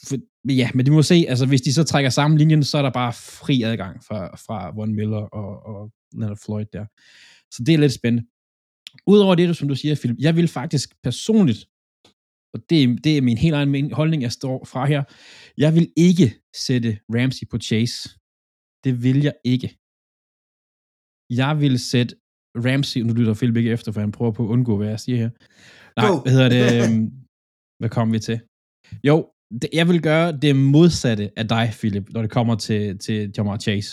For, 0.07 0.17
ja, 0.61 0.69
men 0.73 0.85
det 0.85 0.93
må 0.93 1.01
se, 1.01 1.25
altså 1.27 1.45
hvis 1.45 1.61
de 1.61 1.73
så 1.73 1.83
trækker 1.83 2.09
sammen 2.09 2.37
linjen, 2.37 2.63
så 2.63 2.77
er 2.77 2.81
der 2.81 2.91
bare 2.91 3.13
fri 3.13 3.61
adgang 3.61 4.03
fra, 4.03 4.35
fra 4.35 4.71
Von 4.75 4.95
Miller 4.95 5.17
og, 5.17 5.65
og 5.65 5.91
Leonard 6.13 6.37
Floyd 6.37 6.65
der. 6.73 6.85
Så 7.53 7.63
det 7.65 7.73
er 7.73 7.77
lidt 7.77 7.93
spændende. 7.93 8.27
Udover 9.07 9.35
det, 9.35 9.57
som 9.57 9.67
du 9.67 9.75
siger, 9.75 9.95
Philip, 9.95 10.17
jeg 10.19 10.35
vil 10.35 10.47
faktisk 10.47 10.89
personligt, 11.03 11.61
og 12.53 12.59
det, 12.69 13.03
det 13.03 13.17
er 13.17 13.21
min 13.21 13.37
helt 13.37 13.55
egen 13.55 13.91
holdning, 13.91 14.21
jeg 14.23 14.31
står 14.31 14.65
fra 14.65 14.85
her, 14.85 15.03
jeg 15.57 15.75
vil 15.75 15.93
ikke 15.97 16.27
sætte 16.67 16.99
Ramsey 17.15 17.45
på 17.51 17.57
Chase. 17.57 18.09
Det 18.83 19.03
vil 19.03 19.19
jeg 19.27 19.35
ikke. 19.53 19.67
Jeg 21.41 21.53
vil 21.63 21.79
sætte 21.79 22.15
Ramsey, 22.65 23.01
nu 23.01 23.13
lytter 23.13 23.33
Philip 23.33 23.57
ikke 23.57 23.71
efter, 23.71 23.91
for 23.91 23.99
han 23.99 24.11
prøver 24.11 24.31
på 24.31 24.43
at 24.43 24.49
undgå, 24.49 24.77
hvad 24.77 24.87
jeg 24.87 24.99
siger 24.99 25.17
her. 25.17 25.29
Nej, 25.99 26.09
hvad 26.23 26.31
hedder 26.35 26.49
det? 26.57 26.65
Øhm, 26.81 27.07
hvad 27.79 27.89
kommer 27.89 28.11
vi 28.15 28.19
til? 28.19 28.37
Jo, 29.03 29.15
jeg 29.73 29.87
vil 29.87 30.01
gøre 30.01 30.37
det 30.43 30.55
modsatte 30.55 31.25
af 31.39 31.47
dig, 31.47 31.65
Philip, 31.79 32.05
når 32.13 32.21
det 32.21 32.31
kommer 32.31 32.55
til, 32.55 32.99
til 33.05 33.33
Jamar 33.37 33.57
Chase. 33.57 33.89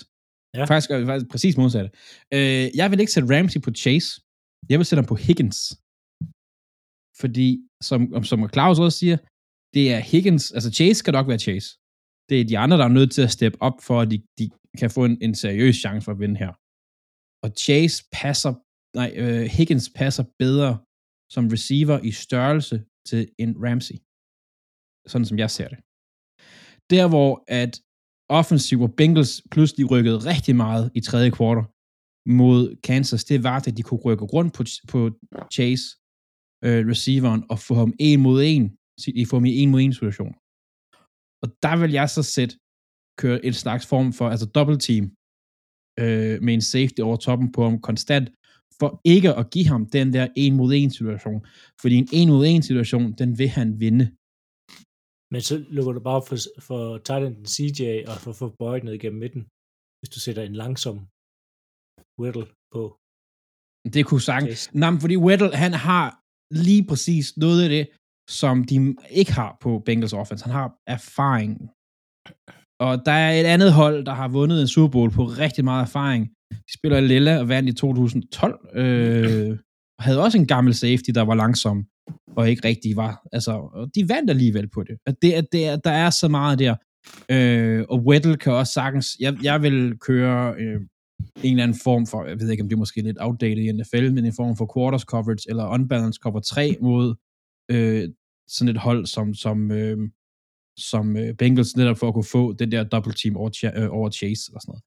Ja. 0.55 0.65
Faktisk, 0.65 0.91
faktisk 0.91 1.31
præcis 1.31 1.57
modsatte. 1.57 1.91
Øh, 2.37 2.65
jeg 2.81 2.87
vil 2.91 3.01
ikke 3.01 3.13
sætte 3.13 3.31
Ramsey 3.35 3.61
på 3.67 3.71
Chase. 3.83 4.09
Jeg 4.71 4.79
vil 4.79 4.87
sætte 4.87 5.01
ham 5.03 5.09
på 5.13 5.19
Higgins. 5.25 5.59
Fordi, 7.21 7.49
som, 7.89 8.01
som 8.25 8.49
Claus 8.55 8.79
også 8.79 8.99
siger, 8.99 9.17
det 9.75 9.85
er 9.95 10.01
Higgins, 10.11 10.45
altså 10.57 10.71
Chase 10.79 10.99
skal 10.99 11.13
nok 11.13 11.29
være 11.29 11.45
Chase. 11.47 11.69
Det 12.29 12.41
er 12.41 12.45
de 12.45 12.59
andre, 12.59 12.77
der 12.79 12.85
er 12.85 12.97
nødt 12.99 13.13
til 13.13 13.23
at 13.23 13.31
steppe 13.31 13.59
op, 13.63 13.77
for 13.87 14.01
at 14.01 14.11
de, 14.13 14.19
de 14.39 14.51
kan 14.81 14.91
få 14.91 15.05
en, 15.05 15.19
en 15.27 15.35
seriøs 15.35 15.77
chance 15.77 16.05
for 16.05 16.13
at 16.13 16.21
vinde 16.23 16.37
her. 16.43 16.53
Og 17.45 17.51
Chase 17.65 17.99
passer, 18.13 18.53
nej, 18.99 19.11
uh, 19.23 19.45
Higgins 19.57 19.89
passer 20.01 20.25
bedre 20.39 20.73
som 21.35 21.45
receiver 21.55 21.99
i 22.11 22.11
størrelse 22.11 22.77
til 23.09 23.21
en 23.39 23.51
Ramsey. 23.65 23.97
Sådan 25.09 25.25
som 25.25 25.39
jeg 25.39 25.51
ser 25.51 25.69
det. 25.69 25.79
Der 26.91 27.09
hvor 27.09 27.45
at 27.61 27.81
offensiv 28.29 28.81
og 28.81 28.95
Bengals 28.95 29.43
pludselig 29.51 29.91
rykkede 29.91 30.19
rigtig 30.19 30.57
meget 30.57 30.91
i 30.95 31.01
tredje 31.01 31.31
kvartal 31.31 31.65
mod 32.27 32.77
Kansas, 32.83 33.25
det 33.25 33.43
var, 33.43 33.57
at 33.57 33.77
de 33.77 33.83
kunne 33.83 34.01
rykke 34.01 34.25
rundt 34.25 34.55
på, 34.55 34.63
på 34.93 35.01
Chase, 35.55 35.87
øh, 36.65 36.89
receiveren, 36.93 37.45
og 37.51 37.59
få 37.59 37.75
ham 37.75 37.93
en 37.99 38.21
mod 38.21 38.43
en, 38.45 38.65
i 39.07 39.25
få 39.25 39.37
ham 39.37 39.45
i 39.45 39.57
en 39.63 39.71
mod 39.71 39.81
en 39.81 39.93
situation. 39.93 40.35
Og 41.43 41.49
der 41.63 41.75
vil 41.81 41.91
jeg 41.91 42.11
så 42.11 42.23
sætte, 42.23 42.55
køre 43.19 43.45
en 43.45 43.53
slags 43.53 43.87
form 43.87 44.13
for, 44.13 44.29
altså 44.29 44.47
double 44.47 44.79
team, 44.79 45.05
øh, 46.03 46.43
med 46.45 46.55
en 46.55 46.61
safety 46.61 47.01
over 47.01 47.17
toppen 47.17 47.53
på 47.53 47.61
ham 47.65 47.81
konstant, 47.81 48.27
for 48.81 49.01
ikke 49.05 49.35
at 49.35 49.51
give 49.51 49.67
ham 49.67 49.87
den 49.87 50.13
der 50.13 50.29
en 50.37 50.55
mod 50.57 50.73
en 50.75 50.91
situation. 50.91 51.47
Fordi 51.81 51.95
en 51.97 52.09
en 52.13 52.29
mod 52.29 52.47
en 52.47 52.63
situation, 52.63 53.13
den 53.13 53.39
vil 53.39 53.49
han 53.49 53.81
vinde. 53.81 54.07
Men 55.33 55.41
så 55.49 55.55
lukker 55.77 55.93
du 55.97 56.01
bare 56.11 56.23
for, 56.29 56.37
for 56.69 56.81
Thailand 57.07 57.37
CJ 57.55 57.81
og 58.11 58.17
for, 58.25 58.33
for 58.41 58.49
Boyd 58.61 58.81
ned 58.83 58.95
igennem 58.99 59.21
midten, 59.25 59.43
hvis 59.99 60.11
du 60.15 60.19
sætter 60.27 60.43
en 60.43 60.57
langsom 60.63 60.97
Weddle 62.21 62.47
på. 62.75 62.83
Det 63.95 64.03
kunne 64.09 64.25
sagtens. 64.31 64.61
Nej, 64.83 64.93
fordi 65.05 65.17
Weddle, 65.27 65.53
han 65.65 65.73
har 65.89 66.07
lige 66.67 66.85
præcis 66.91 67.27
noget 67.45 67.61
af 67.67 67.71
det, 67.77 67.85
som 68.41 68.55
de 68.71 68.77
ikke 69.21 69.33
har 69.41 69.51
på 69.65 69.71
Bengals 69.87 70.17
offense. 70.23 70.45
Han 70.47 70.55
har 70.61 70.69
erfaringen. 70.97 71.65
Og 72.87 72.93
der 73.07 73.17
er 73.27 73.33
et 73.41 73.49
andet 73.55 73.71
hold, 73.81 73.99
der 74.09 74.15
har 74.21 74.29
vundet 74.39 74.59
en 74.61 74.69
Super 74.75 74.91
Bowl 74.95 75.11
på 75.19 75.25
rigtig 75.25 75.65
meget 75.71 75.83
erfaring. 75.89 76.23
De 76.69 76.73
spiller 76.79 77.01
Lilla 77.01 77.35
og 77.43 77.49
vandt 77.49 77.69
i 77.69 77.73
2012. 77.73 78.69
Øh, 78.83 79.59
og 79.99 80.05
havde 80.05 80.23
også 80.25 80.39
en 80.39 80.51
gammel 80.55 80.75
safety, 80.75 81.11
der 81.19 81.25
var 81.31 81.35
langsom 81.45 81.77
og 82.37 82.51
ikke 82.51 82.69
rigtig 82.69 82.97
var. 82.97 83.27
Altså, 83.33 83.53
og 83.53 83.89
de 83.95 84.09
vandt 84.09 84.31
alligevel 84.31 84.69
på 84.69 84.83
det. 84.83 84.97
At 85.07 85.15
det, 85.23 85.33
at 85.33 85.47
det 85.53 85.65
at 85.65 85.81
der 85.85 85.91
er 85.91 86.11
så 86.11 86.29
meget 86.29 86.59
der. 86.59 86.75
Øh, 87.29 87.85
og 87.89 88.05
Weddle 88.07 88.37
kan 88.37 88.53
også 88.53 88.73
sagtens... 88.73 89.17
Jeg, 89.21 89.37
jeg 89.43 89.63
vil 89.63 89.99
køre 89.99 90.55
øh, 90.59 90.81
en 91.43 91.51
eller 91.51 91.63
anden 91.63 91.79
form 91.85 92.07
for... 92.07 92.25
Jeg 92.25 92.41
ved 92.41 92.51
ikke, 92.51 92.63
om 92.63 92.69
det 92.69 92.77
er 92.77 92.79
måske 92.79 93.03
lidt 93.03 93.17
outdated 93.21 93.65
i 93.65 93.73
NFL, 93.73 94.13
men 94.13 94.25
en 94.25 94.33
form 94.37 94.57
for 94.57 94.73
quarters 94.75 95.03
coverage 95.03 95.51
eller 95.51 95.69
unbalanced 95.69 96.21
cover 96.21 96.41
3 96.41 96.77
mod 96.81 97.15
øh, 97.71 98.09
sådan 98.49 98.75
et 98.75 98.81
hold 98.81 99.07
som, 99.07 99.35
som 99.35 99.71
øh, 99.71 99.99
som 100.79 101.17
øh, 101.17 101.35
Bengals 101.35 101.77
netop 101.77 101.99
for 101.99 102.09
at 102.09 102.15
kunne 102.15 102.25
få 102.25 102.53
den 102.53 102.73
der 102.73 102.85
double 102.85 103.13
team 103.13 103.37
over, 103.37 103.71
øh, 103.77 103.89
over 103.91 104.11
Chase 104.11 104.53
og 104.55 104.61
sådan 104.61 104.73
noget. 104.73 104.83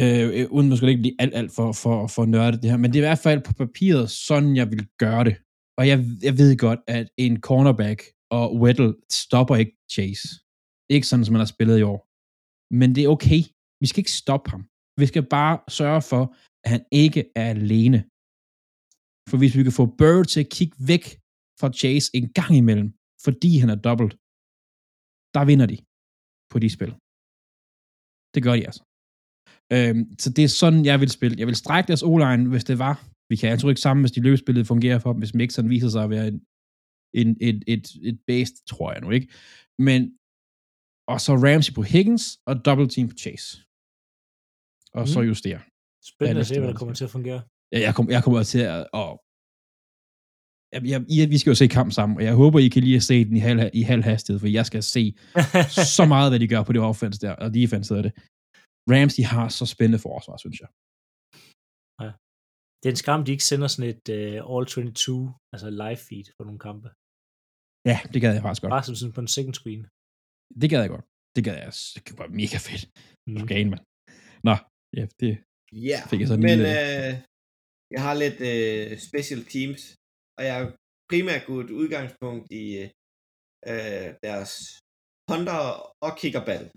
Øh, 0.00 0.40
øh, 0.40 0.46
uden 0.50 0.68
måske 0.68 0.88
ikke 0.88 1.00
blive 1.00 1.14
alt, 1.18 1.34
alt 1.34 1.52
for, 1.54 1.72
for, 1.72 2.06
for 2.06 2.24
nørdet 2.24 2.62
det 2.62 2.70
her, 2.70 2.76
men 2.76 2.92
det 2.92 2.98
er 2.98 3.02
i 3.02 3.08
hvert 3.08 3.18
fald 3.18 3.40
på 3.40 3.52
papiret 3.52 4.10
sådan, 4.10 4.56
jeg 4.56 4.70
vil 4.70 4.86
gøre 4.98 5.24
det. 5.24 5.36
Og 5.78 5.82
jeg, 5.90 5.98
jeg 6.26 6.34
ved 6.40 6.50
godt, 6.66 6.80
at 6.96 7.06
en 7.24 7.34
cornerback 7.48 8.00
og 8.38 8.46
Weddle 8.62 8.92
stopper 9.22 9.56
ikke 9.62 9.74
Chase. 9.94 10.28
Ikke 10.94 11.06
sådan, 11.06 11.24
som 11.24 11.32
man 11.32 11.44
har 11.44 11.52
spillet 11.56 11.78
i 11.78 11.88
år. 11.92 12.00
Men 12.80 12.88
det 12.94 13.02
er 13.02 13.14
okay. 13.16 13.40
Vi 13.80 13.86
skal 13.88 14.00
ikke 14.02 14.18
stoppe 14.22 14.50
ham. 14.54 14.62
Vi 15.00 15.06
skal 15.10 15.24
bare 15.36 15.56
sørge 15.78 16.02
for, 16.10 16.22
at 16.64 16.68
han 16.74 16.82
ikke 17.02 17.22
er 17.42 17.48
alene. 17.56 17.98
For 19.28 19.36
hvis 19.38 19.56
vi 19.58 19.62
kan 19.66 19.78
få 19.80 19.86
Bird 19.98 20.24
til 20.32 20.40
at 20.44 20.52
kigge 20.56 20.76
væk 20.92 21.04
fra 21.60 21.68
Chase 21.80 22.08
en 22.18 22.26
gang 22.38 22.52
imellem, 22.62 22.88
fordi 23.24 23.50
han 23.62 23.70
er 23.74 23.80
dobbelt, 23.88 24.12
der 25.36 25.42
vinder 25.50 25.66
de 25.72 25.78
på 26.52 26.56
de 26.62 26.70
spil. 26.76 26.92
Det 28.34 28.40
gør 28.46 28.54
de 28.58 28.66
altså. 28.70 28.82
Øhm, 29.74 30.04
så 30.22 30.28
det 30.36 30.44
er 30.44 30.52
sådan, 30.62 30.82
jeg 30.90 30.96
vil 31.02 31.10
spille. 31.16 31.36
Jeg 31.40 31.48
vil 31.50 31.62
strække 31.62 31.88
deres 31.88 32.06
o 32.08 32.12
hvis 32.52 32.68
det 32.70 32.78
var. 32.86 32.94
Vi 33.30 33.36
kan 33.36 33.50
altså 33.50 33.68
ikke 33.68 33.80
sammen, 33.80 34.02
hvis 34.04 34.12
de 34.12 34.20
løbespillet 34.20 34.66
fungerer 34.66 34.98
for 34.98 35.12
dem, 35.12 35.18
hvis 35.22 35.34
Mixon 35.34 35.70
viser 35.70 35.88
sig 35.88 36.02
at 36.04 36.10
være 36.10 36.28
en, 36.28 36.38
en, 37.20 37.28
et, 37.40 37.64
et, 37.66 37.86
et 38.10 38.18
base, 38.26 38.52
tror 38.72 38.92
jeg 38.92 39.00
nu 39.00 39.10
ikke. 39.10 39.28
Men 39.78 40.00
Og 41.12 41.20
så 41.20 41.32
Ramsey 41.46 41.72
på 41.74 41.82
Higgins, 41.82 42.24
og 42.48 42.54
double 42.64 42.88
team 42.94 43.08
på 43.08 43.16
Chase. 43.24 43.48
Og 44.98 45.04
så 45.08 45.20
Mm. 45.20 45.26
justere. 45.32 45.60
Spændende 46.12 46.40
at 46.40 46.46
se, 46.46 46.58
hvad 46.60 46.68
der 46.72 46.78
kommer 46.80 46.94
til 46.94 47.04
at 47.04 47.10
fungere. 47.10 47.40
Ja, 47.72 47.78
jeg, 47.86 47.94
kom, 47.96 48.10
jeg 48.10 48.22
kommer 48.24 48.42
til 48.42 48.62
at... 48.74 48.86
Og, 49.02 49.10
jeg, 50.72 50.80
jeg, 50.92 50.98
I- 51.16 51.30
vi 51.34 51.38
skal 51.38 51.50
jo 51.50 51.54
se 51.62 51.66
kamp 51.78 51.90
sammen, 51.92 52.16
og 52.18 52.24
jeg 52.24 52.34
håber, 52.34 52.58
I 52.58 52.68
kan 52.68 52.82
lige 52.82 53.00
se 53.00 53.24
den 53.24 53.36
i 53.36 53.38
halv, 53.48 53.60
i 53.74 53.82
halv 53.82 54.02
hastighed, 54.10 54.38
for 54.40 54.46
jeg 54.58 54.66
skal 54.66 54.82
se 54.82 55.02
så 55.96 56.04
meget, 56.14 56.30
hvad 56.30 56.40
de 56.40 56.48
gør 56.48 56.62
på 56.62 56.72
det 56.72 56.80
offense 56.90 57.20
der, 57.20 57.32
og 57.44 57.54
defense 57.54 57.94
hedder 57.94 58.06
det. 58.08 58.12
Rams, 58.92 59.14
de 59.18 59.24
har 59.24 59.48
så 59.48 59.64
spændende 59.74 59.98
forsvar, 60.08 60.36
synes 60.44 60.58
jeg. 60.62 60.68
Det 62.86 62.90
er 62.92 62.96
en 62.98 63.04
skam, 63.06 63.20
de 63.24 63.32
ikke 63.34 63.48
sender 63.50 63.68
sådan 63.74 63.90
et 63.94 64.04
uh, 64.18 64.52
All 64.52 64.66
22, 64.66 65.34
altså 65.54 65.68
live 65.82 66.00
feed 66.08 66.26
for 66.36 66.44
nogle 66.48 66.60
kampe. 66.68 66.88
Ja, 67.90 67.98
det 68.12 68.18
gad 68.24 68.32
jeg 68.36 68.42
faktisk 68.46 68.62
godt. 68.62 68.72
Bare 68.76 68.86
som 68.88 68.96
sådan 69.00 69.16
på 69.16 69.22
en 69.26 69.32
second 69.36 69.54
screen. 69.60 69.82
Det 70.60 70.68
gad 70.72 70.80
jeg 70.84 70.90
godt. 70.94 71.04
Det 71.36 71.42
gad 71.46 71.56
jeg. 71.64 71.72
Det 71.94 72.00
kunne 72.04 72.20
være 72.22 72.34
mega 72.42 72.58
fedt. 72.68 72.82
Mm. 73.28 73.36
Okay, 73.42 73.62
mand. 73.70 73.82
Nå, 74.48 74.54
ja, 74.98 75.04
det, 75.20 75.30
Ja, 75.90 75.98
Fik 76.10 76.20
jeg 76.22 76.28
så 76.30 76.34
en 76.38 76.44
men 76.48 76.58
lille- 76.58 76.80
øh, 77.08 77.12
jeg 77.94 78.00
har 78.06 78.14
lidt 78.24 78.38
øh, 78.50 78.88
special 79.08 79.40
teams, 79.54 79.82
og 80.36 80.42
jeg 80.48 80.54
har 80.58 80.66
primært 81.10 81.42
gået 81.52 81.68
udgangspunkt 81.80 82.46
i 82.62 82.64
øh, 83.70 84.08
deres 84.26 84.52
punter 85.30 85.58
og 86.06 86.12
kicker 86.20 86.42
battle. 86.50 86.70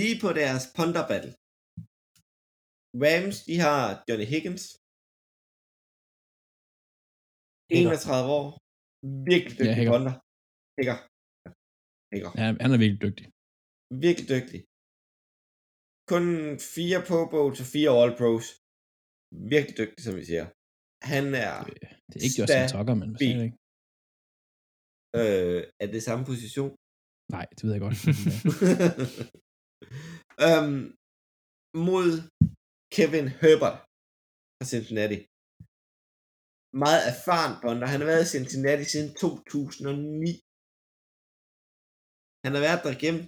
Lige 0.00 0.16
på 0.24 0.28
deres 0.40 0.64
punter 0.78 1.04
battle. 1.10 1.32
Rams, 3.04 3.36
de 3.48 3.54
har 3.66 3.82
Johnny 4.08 4.26
Higgins. 4.32 4.64
Hicker. 7.72 7.90
31 7.92 8.26
år. 8.40 8.48
Virkelig 9.30 9.54
Ja, 9.56 9.60
dygtig 9.62 9.76
Hicker. 9.78 9.92
punter. 9.94 10.14
Hicker. 10.78 10.98
Hicker 12.12 12.30
ja, 12.40 12.46
han 12.64 12.70
er 12.74 12.78
virkelig 12.84 13.02
dygtig. 13.06 13.26
virkelig 14.06 14.26
dygtig. 14.34 14.60
Kun 16.12 16.24
fire 16.74 17.00
Pro 17.08 17.20
Bowls 17.34 17.58
og 17.62 17.68
fire 17.74 17.90
All 18.00 18.12
Pros. 18.20 18.46
Virkelig 19.54 19.74
dygtig, 19.82 20.00
som 20.06 20.14
vi 20.20 20.24
siger. 20.30 20.46
Han 21.12 21.24
er 21.46 21.52
Det 22.10 22.16
er 22.18 22.24
ikke 22.26 22.40
Justin. 22.42 22.64
Tucker, 22.74 22.94
men 23.00 23.08
hvad 23.10 23.20
siger 23.24 23.42
ikke? 23.48 23.58
øh, 25.20 25.60
er 25.82 25.88
det 25.94 26.00
samme 26.08 26.22
position. 26.30 26.70
Nej, 27.34 27.44
det 27.56 27.62
ved 27.66 27.72
jeg 27.76 27.82
godt. 27.86 27.98
øhm, 30.46 30.80
mod 31.88 32.08
Kevin 32.94 33.28
Herbert 33.40 33.76
fra 34.56 34.64
Cincinnati. 34.72 35.18
Meget 36.84 37.02
erfaren 37.12 37.54
punter. 37.62 37.86
Han 37.92 38.00
har 38.00 38.08
været 38.12 38.24
i 38.26 38.32
Cincinnati 38.34 38.84
siden 38.92 39.10
2009. 39.22 40.30
Han 42.44 42.52
har 42.56 42.62
været 42.66 42.80
der 42.84 42.92
igennem 42.98 43.22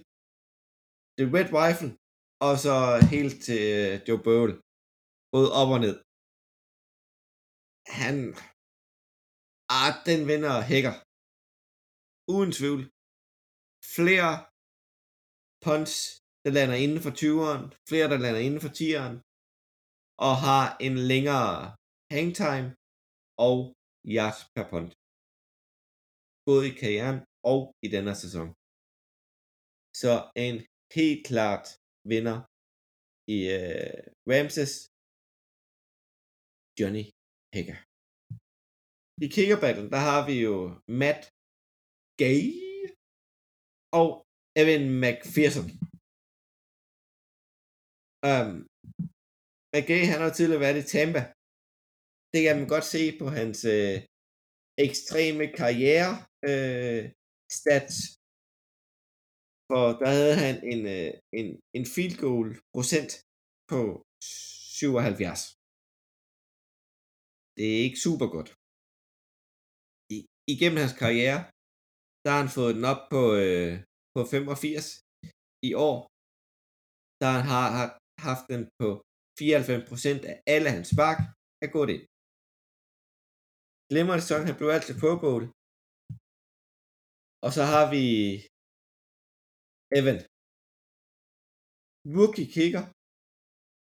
The 1.17 1.27
Red 1.35 1.49
Rifle, 1.61 1.91
og 2.47 2.53
så 2.65 2.75
helt 3.13 3.35
til 3.47 3.61
øh, 3.77 3.93
Joe 4.07 4.21
Burrow. 4.25 4.53
Både 5.33 5.49
op 5.61 5.69
og 5.75 5.79
ned. 5.85 5.95
Han... 7.99 8.15
Ah, 9.79 9.91
den 10.09 10.19
vinder 10.31 10.55
hækker. 10.71 10.95
Uden 12.33 12.51
tvivl. 12.59 12.81
Flere 13.95 14.29
punts, 15.65 15.93
der 16.43 16.51
lander 16.57 16.77
inden 16.85 17.01
for 17.05 17.11
20'eren. 17.21 17.63
Flere, 17.89 18.07
der 18.11 18.19
lander 18.25 18.41
inden 18.47 18.61
for 18.65 18.71
10'eren. 18.79 19.15
Og 20.27 20.33
har 20.47 20.65
en 20.85 20.95
længere 21.11 21.53
hangtime 22.13 22.67
og 23.47 23.57
yards 24.15 24.39
per 24.55 24.65
punt. 24.71 24.91
Både 26.47 26.63
i 26.69 26.73
karrieren 26.81 27.19
og 27.51 27.59
i 27.85 27.87
denne 27.95 28.13
sæson. 28.23 28.47
Så 30.01 30.13
en 30.45 30.55
helt 30.97 31.21
klart 31.29 31.65
vinder 32.11 32.37
i 33.35 33.37
øh, 33.57 33.99
Ramses 34.31 34.73
Johnny 36.79 37.05
Hager. 37.55 37.79
I 39.25 39.27
kickerbattlen, 39.35 39.87
der 39.93 40.01
har 40.09 40.21
vi 40.29 40.35
jo 40.47 40.55
Matt 41.01 41.21
Gay 42.21 42.41
og 43.99 44.09
Evan 44.61 44.85
McPherson. 45.03 45.67
Um, 48.29 48.68
McGay, 49.73 50.03
han 50.11 50.19
har 50.23 50.31
tidligere 50.33 50.65
været 50.65 50.81
i 50.83 50.89
Tampa. 50.93 51.21
Det 52.33 52.39
kan 52.45 52.55
man 52.59 52.69
godt 52.73 52.87
se 52.95 53.03
på 53.21 53.25
hans 53.37 53.59
øh, 53.75 53.95
ekstreme 54.85 55.43
karriere 55.61 56.13
øh, 56.49 57.01
stats. 57.59 57.97
For 59.69 59.83
der 60.01 60.09
havde 60.17 60.35
han 60.45 60.55
en, 60.73 60.81
øh, 60.95 61.11
en, 61.39 61.47
en 61.77 61.85
field 61.93 62.17
goal 62.25 62.49
procent 62.73 63.11
på 63.71 63.81
77. 64.23 65.41
Det 67.57 67.65
er 67.73 67.79
ikke 67.87 67.99
super 68.07 68.27
godt. 68.35 68.49
I, 70.15 70.17
igennem 70.53 70.79
hans 70.83 70.95
karriere, 71.03 71.39
der 72.23 72.29
har 72.33 72.41
han 72.43 72.55
fået 72.57 72.75
den 72.77 72.85
op 72.93 73.01
på, 73.13 73.23
øh, 73.43 73.73
på 74.15 74.21
85. 74.33 74.85
I 75.69 75.71
år, 75.89 75.97
der 77.23 77.33
har 77.51 77.67
han 77.79 77.89
haft 78.27 78.45
den 78.53 78.63
på 78.81 78.89
94% 79.41 80.21
af 80.31 80.35
alle 80.53 80.69
hans 80.75 80.87
spark 80.93 81.19
er 81.63 81.69
gået 81.75 81.89
ind. 81.95 82.03
Glimrende 83.89 84.23
sæson, 84.23 84.47
han 84.49 84.57
blev 84.59 84.69
altid 84.69 84.95
Pro 85.01 85.13
Bowl. 85.23 85.43
Og 87.45 87.51
så 87.57 87.63
har 87.73 87.85
vi 87.93 88.05
Evan. 89.99 90.19
Rookie 92.15 92.49
kicker 92.55 92.83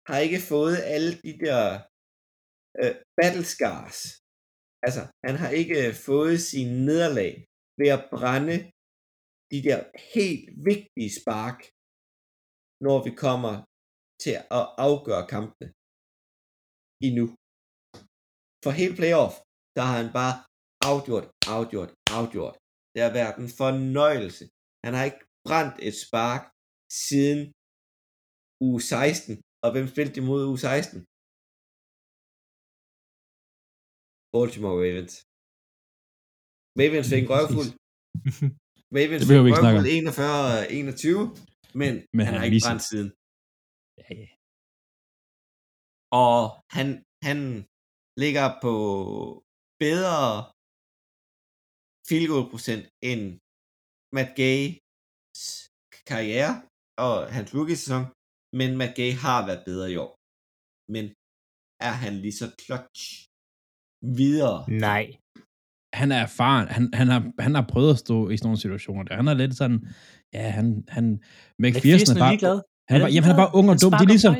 har 0.08 0.18
ikke 0.26 0.40
fået 0.52 0.76
alle 0.94 1.12
de 1.26 1.32
der 1.44 1.62
øh, 2.80 2.94
battle 3.18 3.46
scars. 3.54 4.00
Altså, 4.86 5.02
han 5.26 5.34
har 5.42 5.50
ikke 5.60 5.76
øh, 5.84 5.94
fået 6.08 6.38
sin 6.50 6.68
nederlag 6.88 7.32
ved 7.80 7.88
at 7.96 8.06
brænde 8.14 8.56
de 9.52 9.58
der 9.68 9.78
helt 10.14 10.46
vigtige 10.70 11.12
spark, 11.20 11.58
når 12.86 12.98
vi 13.06 13.12
kommer 13.26 13.54
til 14.22 14.34
at 14.58 14.64
afgøre 14.88 15.24
kampene 15.34 15.68
endnu. 17.06 17.26
For 18.64 18.70
hele 18.80 18.94
playoff, 19.00 19.34
der 19.76 19.84
har 19.88 19.96
han 20.02 20.10
bare 20.20 20.34
afgjort, 20.90 21.26
afgjort, 21.56 21.90
afgjort. 22.18 22.56
Det 22.94 23.00
har 23.06 23.12
været 23.20 23.36
en 23.42 23.50
fornøjelse. 23.60 24.44
Han 24.84 24.92
har 24.96 25.04
ikke 25.08 25.22
brændt 25.46 25.76
et 25.88 25.96
spark 26.04 26.42
siden 27.08 27.40
uge 28.68 28.80
16. 28.80 29.32
Og 29.64 29.68
hvem 29.72 29.86
spilte 29.92 30.16
imod 30.22 30.40
uge 30.50 30.60
16? 30.68 30.98
Baltimore 34.32 34.76
Ravens. 34.84 35.14
Ravens 36.80 37.08
fik 37.12 37.22
en 37.24 37.30
røvfuld. 37.34 37.70
Ravens 38.96 39.22
fik 39.30 39.36
en 39.38 39.54
røvfuld 39.64 39.86
41-21, 41.00 41.80
men, 41.80 41.92
Men 42.16 42.24
han 42.26 42.32
han 42.32 42.34
har 42.38 42.44
ikke 42.48 42.64
brændt 42.66 42.84
siden. 42.90 43.08
Ja, 44.00 44.08
ja. 44.22 44.28
Og 46.22 46.38
han, 46.76 46.88
han 47.28 47.38
ligger 48.22 48.46
på 48.64 48.74
bedre 49.84 50.20
field 52.08 52.28
goal 52.32 52.46
procent 52.52 52.84
end 53.10 53.22
Matt 54.16 54.30
Gay's 54.40 55.44
karriere 56.10 56.54
og 57.04 57.14
hans 57.36 57.50
rookie-sæson, 57.56 58.04
men 58.60 58.70
Matt 58.80 58.94
Gay 58.98 59.12
har 59.24 59.38
været 59.48 59.62
bedre 59.68 59.86
i 59.92 59.96
år. 60.04 60.12
Men 60.94 61.04
er 61.88 61.94
han 62.02 62.12
lige 62.24 62.38
så 62.42 62.46
clutch 62.62 63.02
videre? 64.20 64.56
Nej. 64.88 65.04
han 66.00 66.08
er 66.16 66.20
erfaren. 66.28 66.66
Han, 66.76 66.84
han, 67.00 67.08
har, 67.14 67.20
han 67.46 67.54
har 67.58 67.66
prøvet 67.72 67.92
at 67.94 68.02
stå 68.04 68.16
i 68.32 68.36
sådan 68.36 68.46
nogle 68.48 68.64
situationer. 68.64 69.02
Der. 69.04 69.14
Han 69.20 69.28
er 69.32 69.36
lidt 69.42 69.54
sådan, 69.60 69.78
ja, 70.36 70.44
han, 70.58 70.66
han 70.96 71.04
McPherson 71.62 72.10
er 72.12 72.18
er 72.18 72.24
bare, 72.24 72.32
ligeglad. 72.32 72.58
Han 72.88 72.94
er, 72.96 73.02
bare, 73.04 73.12
jamen, 73.14 73.26
han 73.28 73.34
er 73.36 73.40
bare 73.44 73.52
ung 73.58 73.66
og 73.72 73.76
dum. 73.82 73.92
Det 73.98 74.04
er 74.08 74.12
ligesom, 74.16 74.34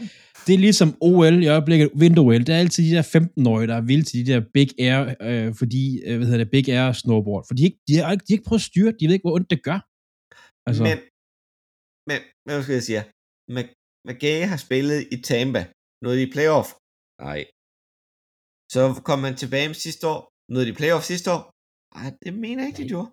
det 0.47 0.53
er 0.59 0.63
ligesom 0.69 0.89
OL 1.11 1.37
i 1.47 1.49
øjeblikket, 1.57 1.87
vinter-OL. 2.03 2.43
Der 2.47 2.55
er 2.57 2.61
altid 2.65 2.81
de 2.89 2.93
der 2.99 3.05
15-årige, 3.17 3.69
der 3.73 3.77
er 3.81 3.85
vilde 3.91 4.05
til 4.09 4.17
de 4.21 4.27
der 4.33 4.41
big 4.57 4.69
air, 4.89 5.01
øh, 5.29 5.49
fordi, 5.61 5.83
øh, 6.07 6.15
hvad 6.19 6.27
hedder 6.29 6.43
det, 6.45 6.51
big 6.57 6.67
air 6.79 6.89
snowboard. 7.03 7.43
For 7.49 7.55
de, 7.57 7.63
har 7.63 7.69
ikke, 7.71 7.81
de, 7.89 7.93
har 8.05 8.13
ikke, 8.15 8.25
de 8.27 8.31
har 8.33 8.37
ikke 8.39 8.49
prøvet 8.49 8.63
at 8.65 8.69
styre, 8.71 8.91
det. 8.93 8.99
de 9.01 9.05
ved 9.07 9.15
ikke, 9.17 9.27
hvor 9.29 9.37
ondt 9.39 9.51
det 9.55 9.61
gør. 9.69 9.79
Altså, 10.69 10.83
Men, 10.89 10.97
men, 12.09 12.19
hvad 12.47 12.57
skal 12.65 12.77
jeg 12.79 12.87
sige? 12.91 13.03
Mc- 13.57 13.75
McGay 14.09 14.39
har 14.53 14.59
spillet 14.67 14.99
i 15.15 15.17
Tampa. 15.29 15.63
Noget 16.05 16.19
i 16.25 16.27
playoff? 16.35 16.69
Nej. 17.29 17.41
Så 18.75 18.81
kom 19.09 19.19
man 19.27 19.35
tilbage 19.43 19.69
med 19.73 19.79
sidste 19.87 20.05
år. 20.13 20.21
Noget 20.55 20.67
i 20.73 20.75
playoff 20.81 21.05
sidste 21.13 21.29
år? 21.37 21.43
Nej, 21.97 22.09
det 22.25 22.33
mener 22.45 22.61
jeg 22.63 22.69
ikke, 22.71 22.81
de 22.83 22.87
Nej. 22.89 22.93
gjorde. 22.95 23.09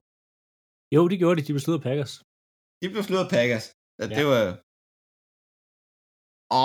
Jo, 0.95 1.01
det 1.11 1.17
gjorde 1.21 1.36
de. 1.38 1.45
De 1.47 1.53
blev 1.55 1.63
slået 1.67 1.82
Packers. 1.88 2.13
De 2.82 2.86
blev 2.93 3.03
slået 3.09 3.27
Packers. 3.36 3.65
Så 3.97 4.03
Ja. 4.09 4.15
det 4.17 4.25
var... 4.32 4.43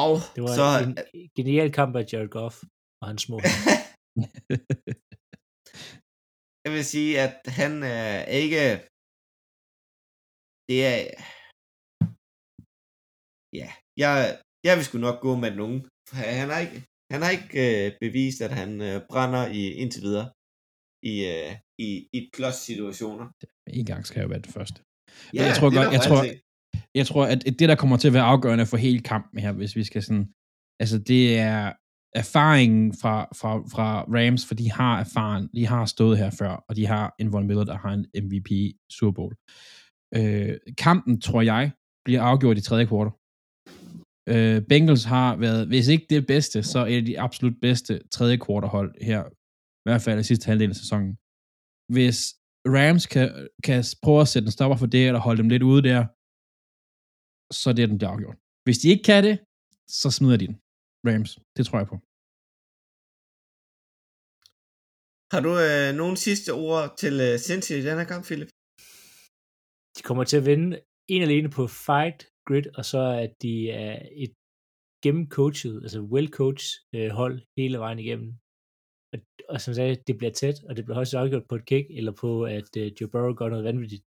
Og 0.00 0.12
Det 0.36 0.42
var 0.46 0.54
så... 0.60 0.68
en 0.86 0.92
genial 1.36 1.70
kamp 1.78 1.92
af 2.00 2.04
Jared 2.10 2.32
Goff 2.38 2.56
og 3.00 3.04
hans 3.10 3.22
små. 3.26 3.36
jeg 6.64 6.70
vil 6.76 6.84
sige, 6.94 7.10
at 7.26 7.36
han 7.60 7.72
er 7.82 8.24
ikke... 8.42 8.62
det 10.68 10.78
er... 10.92 10.98
Ja, 13.60 13.68
jeg, 14.02 14.12
jeg 14.66 14.72
vil 14.76 14.84
sgu 14.86 14.96
nok 14.98 15.18
gå 15.26 15.32
med. 15.44 15.52
For 16.08 16.16
Han 16.40 16.48
har 16.52 16.60
ikke, 16.66 16.78
han 17.12 17.20
har 17.24 17.30
ikke 17.36 17.50
øh, 17.66 17.86
bevist, 18.04 18.38
at 18.46 18.52
han 18.60 18.70
øh, 18.88 18.96
brænder 19.10 19.42
i 19.58 19.60
indtil 19.82 20.02
videre 20.08 20.28
i, 21.12 21.14
øh, 21.34 21.52
i, 21.86 21.88
i 22.16 22.18
klods-situationer. 22.34 23.26
En 23.80 23.86
gang 23.90 24.02
skal 24.06 24.22
jo 24.24 24.28
være 24.34 24.44
det 24.46 24.52
første. 24.58 24.78
Ja, 25.34 25.40
jeg 25.48 25.54
tror 25.58 25.68
det 25.70 25.76
godt- 25.78 25.94
jeg 25.96 26.02
tror-. 26.08 26.26
Jeg 26.94 27.06
tror, 27.06 27.26
at 27.26 27.44
det, 27.58 27.68
der 27.68 27.74
kommer 27.74 27.96
til 27.96 28.08
at 28.08 28.14
være 28.14 28.22
afgørende 28.22 28.66
for 28.66 28.76
hele 28.76 29.00
kampen 29.00 29.40
her, 29.40 29.52
hvis 29.52 29.76
vi 29.76 29.84
skal 29.84 30.02
sådan... 30.02 30.28
Altså, 30.80 30.98
det 30.98 31.38
er 31.38 31.72
erfaringen 32.16 32.92
fra, 33.02 33.28
fra, 33.40 33.50
fra 33.72 33.88
Rams, 34.02 34.46
for 34.46 34.54
de 34.54 34.72
har 34.72 35.00
erfaren, 35.00 35.48
de 35.56 35.66
har 35.66 35.84
stået 35.84 36.18
her 36.18 36.30
før, 36.30 36.64
og 36.68 36.76
de 36.76 36.86
har 36.86 37.14
en 37.18 37.32
Von 37.32 37.46
Miller, 37.46 37.64
der 37.64 37.76
har 37.76 37.92
en 37.92 38.06
MVP 38.24 38.50
Super 38.90 39.12
Bowl. 39.12 39.34
Øh, 40.16 40.56
kampen, 40.78 41.20
tror 41.20 41.42
jeg, 41.42 41.70
bliver 42.04 42.22
afgjort 42.22 42.58
i 42.58 42.60
tredje 42.60 42.86
kvartal. 42.86 43.12
Øh, 44.28 44.62
Bengals 44.68 45.04
har 45.04 45.36
været, 45.36 45.66
hvis 45.68 45.88
ikke 45.88 46.06
det 46.10 46.26
bedste, 46.26 46.62
så 46.62 46.78
er 46.78 47.00
de 47.00 47.20
absolut 47.20 47.56
bedste 47.60 48.00
tredje 48.12 48.36
kvartalhold 48.36 48.94
her, 49.10 49.22
i 49.80 49.84
hvert 49.86 50.02
fald 50.02 50.20
i 50.20 50.22
sidste 50.22 50.46
halvdel 50.46 50.70
af 50.70 50.76
sæsonen. 50.76 51.16
Hvis 51.94 52.18
Rams 52.76 53.06
kan, 53.06 53.48
kan 53.64 53.84
prøve 54.02 54.20
at 54.20 54.28
sætte 54.28 54.46
en 54.46 54.52
stopper 54.52 54.76
for 54.76 54.86
det, 54.86 55.06
eller 55.06 55.20
holde 55.20 55.42
dem 55.42 55.48
lidt 55.48 55.62
ude 55.62 55.82
der, 55.82 56.06
så 57.60 57.70
er 57.70 57.74
det 57.74 57.88
den 57.90 57.98
bliver 57.98 58.12
afgjort. 58.14 58.38
Hvis 58.66 58.78
de 58.82 58.88
ikke 58.92 59.06
kan 59.10 59.24
det, 59.28 59.36
så 60.00 60.08
smider 60.16 60.38
de 60.42 60.46
den. 60.50 60.58
Rams. 61.08 61.30
Det 61.56 61.62
tror 61.66 61.78
jeg 61.82 61.88
på. 61.92 61.96
Har 65.32 65.40
du 65.46 65.52
øh, 65.66 65.88
nogle 66.00 66.16
sidste 66.26 66.50
ord 66.66 66.84
til 67.02 67.14
øh, 67.26 67.34
Cincy 67.46 67.72
i 67.80 67.86
den 67.88 67.98
her 68.00 68.08
kamp, 68.12 68.22
Philip? 68.28 68.50
De 69.96 70.02
kommer 70.08 70.24
til 70.24 70.40
at 70.40 70.46
vinde 70.50 70.70
en 71.14 71.22
alene 71.26 71.48
på 71.56 71.62
fight 71.86 72.20
grid, 72.46 72.66
og 72.78 72.84
så 72.92 73.02
at 73.24 73.32
de 73.44 73.54
er 73.84 73.94
et 74.24 74.34
gennemcoachet, 75.04 75.76
altså 75.84 76.00
well-coached 76.12 76.70
øh, 76.96 77.10
hold 77.20 77.36
hele 77.58 77.78
vejen 77.84 78.00
igennem. 78.04 78.30
Og, 79.12 79.18
og 79.52 79.56
som 79.60 79.70
jeg 79.70 79.78
sagde, 79.80 80.02
det 80.08 80.14
bliver 80.18 80.34
tæt, 80.40 80.58
og 80.68 80.72
det 80.76 80.84
bliver 80.84 80.98
højst 81.00 81.14
afgjort 81.14 81.46
på 81.48 81.54
et 81.60 81.66
kick, 81.70 81.86
eller 81.98 82.12
på, 82.22 82.30
at 82.58 82.70
øh, 82.80 82.86
Joe 82.96 83.10
Burrow 83.12 83.34
gør 83.38 83.48
noget 83.48 83.68
vanvittigt. 83.70 84.04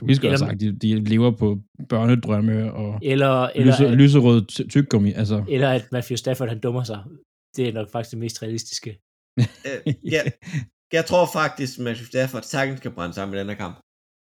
Du 0.00 0.06
have 0.06 0.24
Eller- 0.24 0.36
sagt, 0.36 0.60
de, 0.60 0.72
de 0.78 1.04
lever 1.04 1.30
på 1.30 1.58
børnedrømme 1.88 2.72
og 2.72 2.98
Eller, 3.02 3.46
eller, 3.46 3.72
lyse, 3.72 3.86
at, 3.86 3.92
lyserød 3.92 4.46
ty- 4.46 4.62
tyggegummi. 4.68 5.12
Altså, 5.12 5.44
eller 5.48 5.70
at 5.70 5.84
Matthew 5.92 6.16
Stafford, 6.16 6.48
han 6.48 6.60
dummer 6.60 6.84
sig. 6.84 7.04
Det 7.56 7.68
er 7.68 7.72
nok 7.72 7.88
faktisk 7.92 8.10
det 8.10 8.18
mest 8.18 8.42
realistiske. 8.42 8.90
Øh, 9.38 9.94
ja, 10.14 10.22
jeg 10.92 11.04
tror 11.06 11.26
faktisk, 11.32 11.78
at 11.78 11.84
Matthew 11.84 12.06
Stafford 12.06 12.42
sagtens 12.42 12.80
kan 12.80 12.92
brænde 12.92 13.14
sammen 13.14 13.36
i 13.36 13.38
den 13.40 13.48
her 13.48 13.54
kamp. 13.56 13.76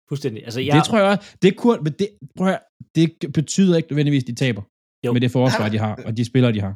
Fuldstændig. 0.08 0.44
Altså, 0.44 0.60
jeg, 0.60 0.74
Det 0.76 0.84
tror 0.84 0.98
jeg 0.98 1.06
også. 1.06 1.36
Det, 1.42 1.56
kunne, 1.56 1.78
men 1.82 1.92
det, 1.92 2.08
prøv 2.36 2.48
at, 2.48 2.60
det 2.94 3.12
betyder 3.34 3.76
ikke 3.76 3.88
nødvendigvis, 3.92 4.22
at 4.22 4.26
de 4.28 4.34
taber. 4.34 4.62
Jo. 5.06 5.12
Med 5.12 5.20
det 5.20 5.30
forsvar, 5.30 5.68
de 5.68 5.78
har, 5.78 5.94
og 6.06 6.16
de 6.16 6.24
spillere, 6.24 6.52
de 6.52 6.60
har. 6.60 6.74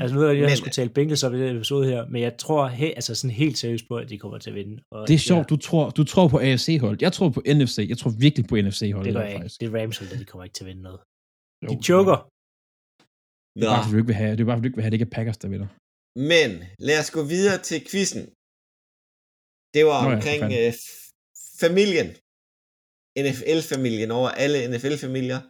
Altså 0.00 0.14
nu 0.16 0.20
er 0.22 0.28
det, 0.32 0.38
jeg 0.40 0.48
Men- 0.50 0.56
skulle 0.60 0.76
tale 0.80 0.90
Bengals 0.96 1.22
op 1.26 1.34
i 1.34 1.38
den 1.44 1.56
episode 1.56 1.84
her, 1.92 2.00
men 2.12 2.20
jeg 2.26 2.32
tror 2.44 2.62
he, 2.80 2.86
altså 2.98 3.12
sådan 3.20 3.36
helt 3.42 3.56
seriøst 3.62 3.84
på, 3.90 3.94
at 4.02 4.06
de 4.12 4.18
kommer 4.22 4.38
til 4.44 4.50
at 4.52 4.56
vinde. 4.60 4.74
Og 4.94 5.08
Det 5.08 5.14
er 5.14 5.18
sjovt, 5.30 5.38
Jeg, 5.44 5.50
du 5.52 5.56
tror, 5.66 5.84
du 5.98 6.04
tror 6.12 6.26
på 6.34 6.38
AFC-hold. 6.46 6.96
Jeg 7.06 7.12
tror 7.16 7.28
på 7.36 7.40
NFC. 7.58 7.76
Jeg 7.92 7.98
tror 8.00 8.10
virkelig 8.26 8.44
på 8.50 8.54
NFC-hold. 8.64 9.04
det 9.06 9.14
gør 9.14 9.22
jeg 9.28 9.34
ikke. 9.34 9.48
Det 9.60 9.66
er 9.68 9.74
Rams, 9.78 9.96
hold, 9.98 10.18
de 10.22 10.24
kommer 10.30 10.44
ikke 10.46 10.54
til 10.58 10.64
at 10.64 10.68
vinde 10.70 10.82
noget. 10.88 11.00
De 11.62 11.74
Jo, 11.74 11.82
choker. 11.88 12.18
Det 13.58 13.62
er 13.66 13.70
bare, 13.74 13.82
fordi 13.84 13.92
du 13.94 14.00
ikke 14.02 14.10
vil 14.12 14.20
have, 14.22 14.32
det 14.36 14.42
er 14.44 14.48
bare, 14.50 14.56
fordi 14.58 14.64
du 14.66 14.70
ikke 14.70 14.78
vil 14.80 14.84
have, 14.86 14.92
at 14.92 14.94
det 14.94 15.00
ikke 15.00 15.10
er 15.12 15.16
Packers, 15.18 15.38
der 15.42 15.48
vinder. 15.54 15.68
Men 16.34 16.50
lad 16.88 16.98
os 17.02 17.10
gå 17.16 17.22
videre 17.34 17.58
til 17.68 17.78
quizzen. 17.90 18.22
Det 19.74 19.82
var 19.90 19.98
Nå 20.02 20.08
ja, 20.10 20.14
omkring 20.16 20.40
fanden. 20.42 20.58
øh, 20.66 20.72
familien. 21.64 22.08
NFL-familien 23.26 24.10
over 24.18 24.28
alle 24.42 24.58
NFL-familier. 24.72 25.40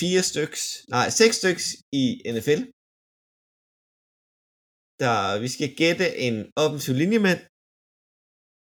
Fire 0.00 0.22
styks, 0.30 0.60
nej, 0.96 1.06
seks 1.20 1.34
styks 1.40 1.64
i 2.02 2.04
NFL. 2.34 2.60
Der, 5.02 5.16
vi 5.44 5.48
skal 5.56 5.70
gætte 5.82 6.06
en 6.26 6.36
offensiv 6.62 6.94
linjemand. 7.02 7.40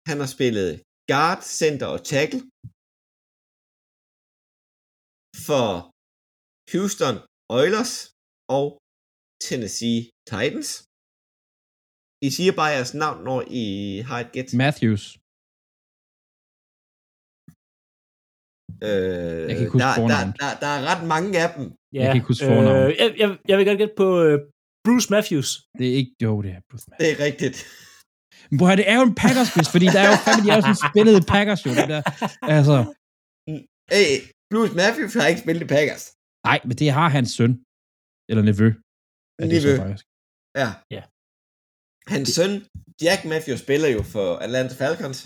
Han 0.10 0.18
har 0.24 0.30
spillet 0.36 0.70
guard, 1.12 1.42
center 1.62 1.88
og 1.96 2.00
tackle. 2.14 2.42
For 5.48 5.68
Houston 6.72 7.16
Oilers 7.60 7.94
og 8.58 8.66
Tennessee 9.48 10.00
Titans. 10.32 10.70
I 12.28 12.30
siger 12.38 12.54
bare 12.60 12.72
jeres 12.76 12.94
navn, 13.04 13.20
når 13.28 13.40
I 13.64 13.66
har 14.10 14.20
et 14.26 14.32
gæt. 14.36 14.50
Matthews. 14.66 15.04
Øh, 18.88 19.42
Jeg 19.48 19.54
kan 19.56 19.64
ikke 19.66 19.76
huske 19.76 19.86
der, 19.86 19.96
der, 20.14 20.24
der, 20.42 20.50
der, 20.64 20.72
er 20.78 20.82
ret 20.92 21.04
mange 21.14 21.30
af 21.44 21.50
dem. 21.56 21.66
Ja, 21.98 22.04
kan 22.06 22.16
ikke 22.20 22.30
huske 22.32 22.46
fornavnet. 22.50 22.84
øh, 22.86 22.90
jeg, 23.02 23.10
jeg, 23.22 23.30
jeg 23.50 23.56
vil 23.58 23.66
godt 23.70 23.80
gætte 23.82 23.98
på 24.04 24.08
øh, 24.26 24.38
Bruce 24.86 25.08
Matthews. 25.16 25.50
Det 25.80 25.86
er 25.92 25.96
ikke, 26.02 26.14
jo, 26.28 26.34
det 26.46 26.52
er 26.58 26.62
Bruce 26.70 26.86
Matthews. 26.90 27.00
Det 27.02 27.10
er 27.16 27.20
rigtigt. 27.28 27.58
Men 28.50 28.56
prøv 28.60 28.70
at 28.76 28.78
det 28.82 28.88
er 28.92 28.96
jo 29.00 29.04
en 29.10 29.16
Packers 29.24 29.50
quiz, 29.54 29.68
fordi 29.76 29.86
der 29.96 30.02
er 30.06 30.10
jo 30.14 30.18
fandme, 30.26 30.42
de 30.46 30.50
er 30.54 30.58
jo 30.60 30.64
sådan 30.68 30.82
spillet 30.90 31.14
i 31.22 31.24
Packers 31.34 31.62
jo, 31.66 31.72
det 31.80 31.88
der. 31.94 32.02
Altså, 32.58 32.76
Hey, 33.96 34.12
Bruce 34.52 34.74
Matthews 34.82 35.14
har 35.20 35.26
ikke 35.32 35.42
spillet 35.46 35.62
i 35.68 35.70
Packers. 35.76 36.04
nej, 36.50 36.58
men 36.68 36.76
det 36.82 36.88
har 36.98 37.08
hans 37.18 37.30
søn. 37.38 37.52
Eller 38.30 38.44
nevø. 38.50 38.68
Det 39.40 39.48
Nevø. 39.56 39.74
Ja. 40.62 40.70
Ja. 40.96 41.04
Hans 42.14 42.30
søn, 42.38 42.52
Jack 43.06 43.22
Matthews, 43.34 43.60
spiller 43.66 43.90
jo 43.98 44.02
for 44.14 44.28
Atlanta 44.46 44.74
Falcons. 44.82 45.20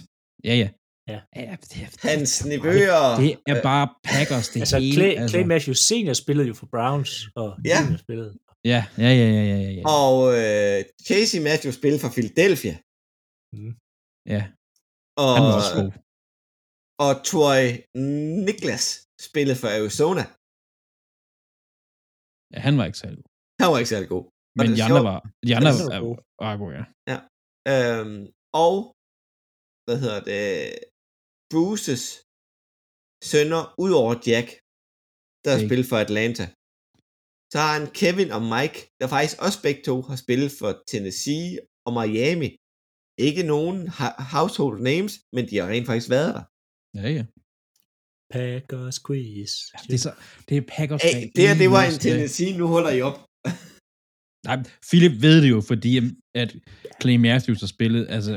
Ja, 0.50 0.56
ja. 0.64 0.70
Ja. 1.14 1.20
ja 1.36 1.56
det, 1.62 1.78
er, 1.84 1.90
Hans 2.10 2.32
nevøer... 2.52 3.02
det 3.20 3.38
er 3.54 3.62
bare 3.72 3.86
Packers, 4.12 4.48
det 4.54 4.60
Altså, 4.60 4.78
hele. 4.80 4.94
Clay, 4.96 5.12
altså. 5.22 5.34
Clay 5.34 5.46
Matthews 5.54 5.80
senior 5.90 6.14
spillede 6.24 6.48
jo 6.52 6.54
for 6.62 6.68
Browns, 6.76 7.12
og 7.36 7.50
Ja. 7.66 7.78
junior 7.82 7.98
spillede. 8.06 8.32
Ja, 8.72 8.82
ja, 9.06 9.12
ja, 9.22 9.28
ja, 9.38 9.44
ja, 9.52 9.58
ja, 9.66 9.72
ja. 9.80 9.84
Og 10.02 10.16
øh, 10.42 10.78
Casey 11.08 11.40
Matthews 11.48 11.76
spiller 11.80 12.00
for 12.04 12.12
Philadelphia. 12.18 12.76
ja. 14.36 14.42
Og, 15.24 15.30
Han 15.38 15.44
var 15.48 15.56
også 15.60 15.74
god. 15.80 15.92
og 17.06 17.12
Troy 17.32 17.62
Niklas 18.48 18.86
spillede 19.28 19.58
for 19.62 19.70
Arizona. 19.80 20.24
Ja, 22.54 22.60
han 22.68 22.74
var 22.80 22.86
ikke 22.90 23.02
særlig 23.04 23.18
god. 23.24 23.30
Han 23.62 23.68
var 23.72 23.78
ikke 23.82 23.94
særlig 23.96 24.10
god. 24.16 24.26
Og 24.60 24.64
Men 24.64 24.68
sjovt. 24.90 25.04
var, 25.10 25.20
andre 25.58 25.72
var 25.80 25.88
var, 25.94 26.02
gode. 26.06 26.18
var 26.44 26.54
gode, 26.64 26.74
ja. 27.12 27.18
Øhm, 27.74 28.22
og, 28.66 28.76
hvad 29.86 29.98
hedder 30.04 30.22
det, 30.32 30.44
Bruces 31.52 32.04
sønner, 33.32 33.64
udover 33.84 34.14
Jack, 34.30 34.48
der 35.44 35.50
har 35.54 35.62
spillet 35.68 35.88
for 35.92 35.98
Atlanta. 36.06 36.46
Så 37.56 37.62
har 37.66 37.74
han 37.80 37.88
Kevin 38.00 38.32
og 38.38 38.44
Mike, 38.54 38.78
der 39.00 39.08
faktisk 39.16 39.38
også 39.46 39.60
begge 39.66 39.82
to 39.90 39.96
har 40.10 40.18
spillet 40.26 40.52
for 40.60 40.72
Tennessee 40.92 41.50
og 41.86 41.92
Miami. 41.98 42.50
Ikke 43.28 43.44
nogen 43.54 43.78
household 44.34 44.78
names, 44.92 45.14
men 45.36 45.44
de 45.50 45.56
har 45.60 45.68
rent 45.74 45.88
faktisk 45.90 46.10
været 46.16 46.32
der. 46.38 46.44
Ja, 47.00 47.08
ja. 47.18 47.24
Packers 48.36 48.98
quiz. 49.06 49.54
ja 49.74 49.80
det, 49.90 49.96
er 50.00 50.04
så, 50.08 50.12
det 50.48 50.56
er 50.58 50.66
Packers. 50.76 51.02
Fan. 51.02 51.32
det 51.36 51.44
her, 51.48 51.56
det 51.64 51.70
var 51.76 51.84
en. 51.84 52.00
Tennessee, 52.08 52.58
nu 52.60 52.66
holder 52.76 52.92
I 52.98 53.02
op. 53.10 53.18
Nej, 54.48 54.58
Philip 54.90 55.16
ved 55.26 55.38
det 55.44 55.50
jo, 55.56 55.60
fordi 55.72 55.92
at 56.42 56.50
Clay 57.02 57.18
Matthews 57.28 57.60
har 57.64 57.72
spillet, 57.78 58.04
altså, 58.16 58.34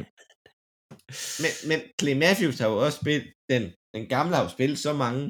Men, 1.42 1.52
men 1.68 1.78
Clay 2.00 2.16
Matthews 2.24 2.58
har 2.60 2.68
jo 2.72 2.76
også 2.84 2.98
spillet, 3.02 3.26
den, 3.52 3.62
den 3.94 4.04
gamle 4.14 4.32
har 4.36 4.42
jo 4.46 4.50
spillet 4.56 4.78
så 4.86 4.92
mange. 5.04 5.22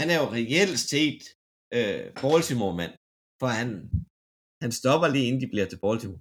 Han 0.00 0.06
er 0.14 0.18
jo 0.22 0.26
reelt 0.38 0.80
set 0.92 1.22
øh, 1.76 2.02
Baltimore-mand, 2.22 2.94
for 3.40 3.48
han, 3.58 3.68
han 4.62 4.70
stopper 4.80 5.08
lige 5.14 5.26
inden 5.28 5.42
de 5.44 5.48
bliver 5.52 5.68
til 5.68 5.78
Baltimore. 5.84 6.20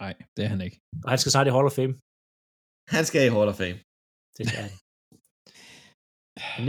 nej, 0.00 0.12
det 0.34 0.42
er 0.46 0.50
han 0.54 0.62
ikke. 0.66 0.78
Og 1.04 1.08
han 1.12 1.18
skal 1.20 1.32
snart 1.32 1.48
i 1.50 1.54
Hall 1.56 1.70
of 1.70 1.76
Fame. 1.78 1.94
Han 2.94 3.04
skal 3.08 3.20
i 3.28 3.34
Hall 3.36 3.52
of 3.52 3.58
Fame. 3.62 3.78
Det 4.36 4.44
skal 4.48 4.62
han. 4.66 4.74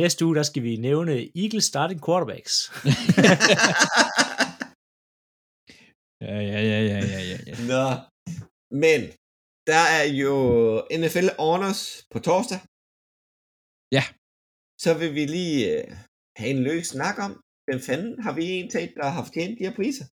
Næste 0.02 0.20
uge, 0.26 0.36
der 0.40 0.46
skal 0.50 0.64
vi 0.68 0.74
nævne 0.88 1.14
Eagles 1.42 1.66
starting 1.72 2.00
quarterbacks. 2.06 2.56
Ja, 6.28 6.40
ja, 6.52 6.60
ja, 6.72 6.80
ja, 6.92 7.00
ja, 7.14 7.22
ja, 7.32 7.38
ja. 7.50 7.54
Nå, 7.72 7.84
men 8.84 9.00
der 9.70 9.84
er 10.00 10.06
jo 10.22 10.34
NFL 11.02 11.28
Honors 11.46 11.82
på 12.12 12.18
torsdag. 12.28 12.60
Ja. 13.98 14.04
Så 14.84 14.90
vil 15.00 15.12
vi 15.18 15.24
lige 15.38 15.60
øh, 15.76 15.88
have 16.42 16.52
en 16.56 16.64
løs 16.68 16.88
snak 16.96 17.18
om, 17.28 17.32
hvem 17.66 17.80
fanden 17.88 18.14
har 18.26 18.34
vi 18.38 18.44
en 18.58 18.68
til, 18.74 18.84
der 19.00 19.08
har 19.16 19.24
fortjent 19.28 19.54
de 19.60 19.66
her 19.68 19.76
priser? 19.80 20.06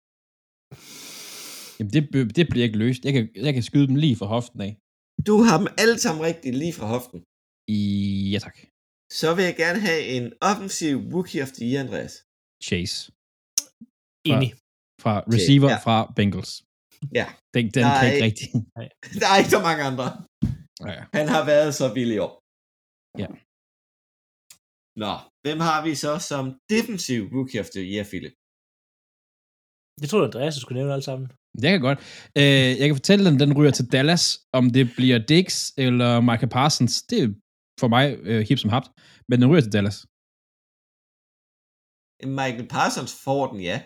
Jamen, 1.76 1.92
det, 1.94 2.02
det 2.38 2.44
bliver 2.50 2.66
ikke 2.68 2.82
løst. 2.84 3.00
Jeg 3.06 3.12
kan, 3.16 3.24
jeg 3.46 3.52
kan 3.56 3.64
skyde 3.68 3.88
dem 3.90 3.96
lige 4.04 4.16
fra 4.20 4.28
hoften 4.34 4.60
af. 4.66 4.72
Du 5.28 5.34
har 5.46 5.56
dem 5.60 5.68
alle 5.82 5.98
sammen 6.04 6.20
rigtigt 6.28 6.54
lige 6.62 6.74
fra 6.78 6.86
hoften. 6.94 7.18
I, 7.76 7.78
ja 8.32 8.38
tak. 8.46 8.56
Så 9.20 9.28
vil 9.36 9.44
jeg 9.50 9.56
gerne 9.64 9.80
have 9.88 10.02
en 10.16 10.24
offensiv 10.50 10.94
rookie 11.14 11.42
of 11.44 11.50
the 11.56 11.64
year, 11.70 11.80
Andreas. 11.84 12.14
Chase. 12.68 12.96
Enig. 14.32 14.50
Fra 15.02 15.14
receiver 15.34 15.70
ja. 15.74 15.78
fra 15.86 15.96
Bengals. 16.16 16.52
Ja. 17.18 17.26
Den, 17.54 17.64
den 17.76 17.84
kan 17.98 18.06
ikke 18.10 18.24
rigtig. 18.28 18.48
Der 19.20 19.28
er 19.32 19.36
ikke 19.40 19.54
så 19.56 19.62
mange 19.68 19.82
andre. 19.90 20.06
Ja. 20.90 21.00
Han 21.18 21.26
har 21.34 21.42
været 21.52 21.70
så 21.80 21.86
vild 21.96 22.12
i 22.16 22.18
år. 22.26 22.34
Ja. 23.22 23.28
Nå, 25.02 25.12
hvem 25.44 25.58
har 25.68 25.78
vi 25.86 25.92
så 26.04 26.12
som 26.30 26.44
defensiv 26.74 27.20
rookie 27.36 27.60
of 27.62 27.68
the 27.74 27.82
year, 27.92 28.04
Philip? 28.10 28.34
Jeg 30.02 30.08
tror, 30.10 30.20
Andreas 30.28 30.54
skulle 30.54 30.78
nævne 30.80 30.94
alt 30.96 31.04
sammen. 31.10 31.26
Det 31.62 31.68
kan 31.72 31.80
godt. 31.88 31.98
Øh, 32.40 32.70
jeg 32.80 32.86
kan 32.88 32.96
fortælle 33.00 33.22
den, 33.28 33.36
den 33.42 33.50
ryger 33.58 33.74
til 33.78 33.86
Dallas. 33.94 34.24
Om 34.58 34.64
det 34.76 34.84
bliver 34.98 35.18
Dix 35.32 35.46
eller 35.84 36.10
Michael 36.28 36.52
Parsons, 36.56 36.94
det 37.10 37.18
er 37.24 37.28
for 37.80 37.88
mig 37.94 38.04
øh, 38.30 38.40
hip 38.48 38.58
som 38.58 38.70
hapt. 38.76 38.88
Men 39.28 39.36
den 39.40 39.48
ryger 39.50 39.64
til 39.66 39.72
Dallas. 39.76 39.96
Michael 42.40 42.68
Parsons 42.76 43.12
får 43.24 43.42
den, 43.52 43.60
ja. 43.70 43.76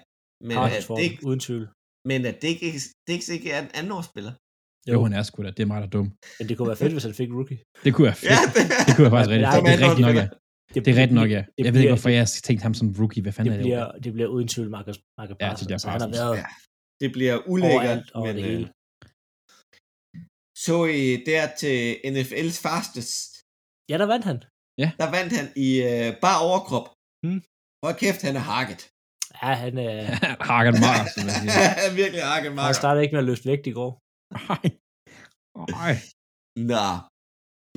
Men 0.47 0.55
Parsons 0.59 0.87
får 0.87 0.97
det, 1.01 1.11
den, 1.11 1.27
uden 1.29 1.41
tvivl. 1.47 1.65
men 2.09 2.19
det 2.25 2.45
ikke, 2.55 2.67
Dix 3.09 3.21
ikke 3.37 3.49
er 3.55 3.61
en 3.65 3.71
andenårsspiller? 3.79 4.33
Jo, 4.91 4.99
han 5.07 5.13
er 5.19 5.23
sgu 5.23 5.37
da. 5.43 5.51
Det 5.57 5.63
er 5.63 5.67
mig, 5.73 5.81
der 5.83 5.87
er 5.87 5.95
dum. 5.99 6.09
Men 6.39 6.45
det 6.49 6.55
kunne 6.57 6.69
være 6.73 6.81
fedt, 6.85 6.93
hvis 6.97 7.05
han 7.09 7.15
fik 7.21 7.31
rookie. 7.39 7.59
Det 7.85 7.91
kunne 7.95 8.07
være 8.11 8.19
fedt. 8.23 8.31
Ja, 8.37 8.41
det, 8.57 8.63
Det 8.87 8.93
kunne 8.97 9.07
jeg 9.09 9.15
faktisk 9.17 9.31
rigtigt. 9.35 9.49
nej, 9.51 9.61
Det 9.67 9.73
er 9.77 9.83
rigtigt 9.89 10.07
nok, 10.09 10.17
ja. 10.23 10.27
Det 10.75 10.89
er 10.89 10.97
rigtigt 11.03 11.19
nok, 11.21 11.31
ja. 11.37 11.43
Jeg 11.59 11.71
ved 11.75 11.81
ikke, 11.81 11.95
hvorfor 11.97 12.09
jeg 12.21 12.27
tænkte 12.47 12.63
ham 12.67 12.75
som 12.81 12.87
rookie. 13.01 13.23
Hvad 13.25 13.33
fanden 13.37 13.53
det 13.53 13.59
er 13.61 13.65
bliver, 13.65 13.93
det? 13.93 14.05
det 14.05 14.13
bliver 14.17 14.29
uden 14.35 14.49
tvivl 14.53 14.71
Marcus, 14.77 14.97
Marcus 15.19 15.37
Ja, 15.41 15.45
det 15.47 15.51
Parsons. 15.51 15.67
bliver 15.69 15.79
så 15.85 15.89
han 15.95 16.01
har 16.07 16.13
været 16.19 16.37
Ja. 16.41 16.47
det 17.03 17.09
bliver 17.17 17.37
ulækkert, 17.53 18.03
over 18.17 18.27
men 18.27 18.37
det 18.37 18.43
øh, 18.45 18.49
hele. 18.51 18.67
så 20.67 20.77
I 21.03 21.05
der 21.31 21.45
til 21.63 21.77
NFL's 22.15 22.57
fastest, 22.67 23.21
Ja, 23.91 23.97
der 24.03 24.07
vandt 24.13 24.25
han. 24.31 24.39
der 25.03 25.09
vandt 25.17 25.33
han 25.39 25.47
i 25.67 25.71
øh, 25.91 26.09
bare 26.25 26.39
overkrop. 26.49 26.87
Hmm. 27.25 27.41
Hold 27.85 27.97
kæft, 28.03 28.21
han 28.29 28.35
er 28.41 28.45
hakket. 28.53 28.83
Ja, 29.43 29.51
han, 29.65 29.75
øh, 29.89 30.05
Hagen 30.51 30.77
Mars, 30.87 31.09
som 31.17 31.25
jeg 31.29 31.35
siger. 31.43 31.53
Han 31.81 31.85
er 31.91 31.95
virkelig 32.03 32.23
hakket, 32.31 32.49
han 32.53 32.57
Marker. 32.61 32.79
startede 32.83 33.03
ikke 33.05 33.15
med 33.17 33.23
at 33.25 33.29
løfte 33.31 33.47
vægt 33.51 33.67
i 33.73 33.75
går. 33.79 33.91
Nej. 34.49 34.65
Nej. 35.79 35.95
Nå, 36.73 36.85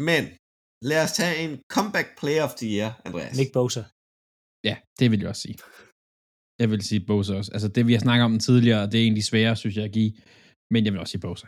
men 0.10 0.22
lad 0.90 1.00
os 1.06 1.14
tage 1.20 1.36
en 1.46 1.52
comeback 1.76 2.08
player 2.20 2.44
of 2.48 2.54
the 2.62 2.68
year, 2.78 2.90
Andreas. 3.08 3.34
Nick 3.40 3.52
Bosa. 3.58 3.82
Ja, 4.70 4.76
det 5.00 5.06
vil 5.12 5.20
jeg 5.24 5.30
også 5.34 5.44
sige. 5.48 5.58
Jeg 6.62 6.68
vil 6.72 6.82
sige 6.90 7.02
Bosa 7.10 7.32
også. 7.40 7.52
Altså 7.56 7.68
det, 7.76 7.82
vi 7.90 7.94
har 7.96 8.04
snakket 8.08 8.26
om 8.30 8.36
tidligere, 8.48 8.84
det 8.92 8.98
er 9.00 9.06
egentlig 9.08 9.26
sværere, 9.32 9.56
synes 9.62 9.76
jeg, 9.78 9.86
at 9.90 9.94
give. 10.00 10.12
Men 10.74 10.80
jeg 10.86 10.92
vil 10.94 11.02
også 11.04 11.14
sige 11.16 11.26
Bosa. 11.28 11.48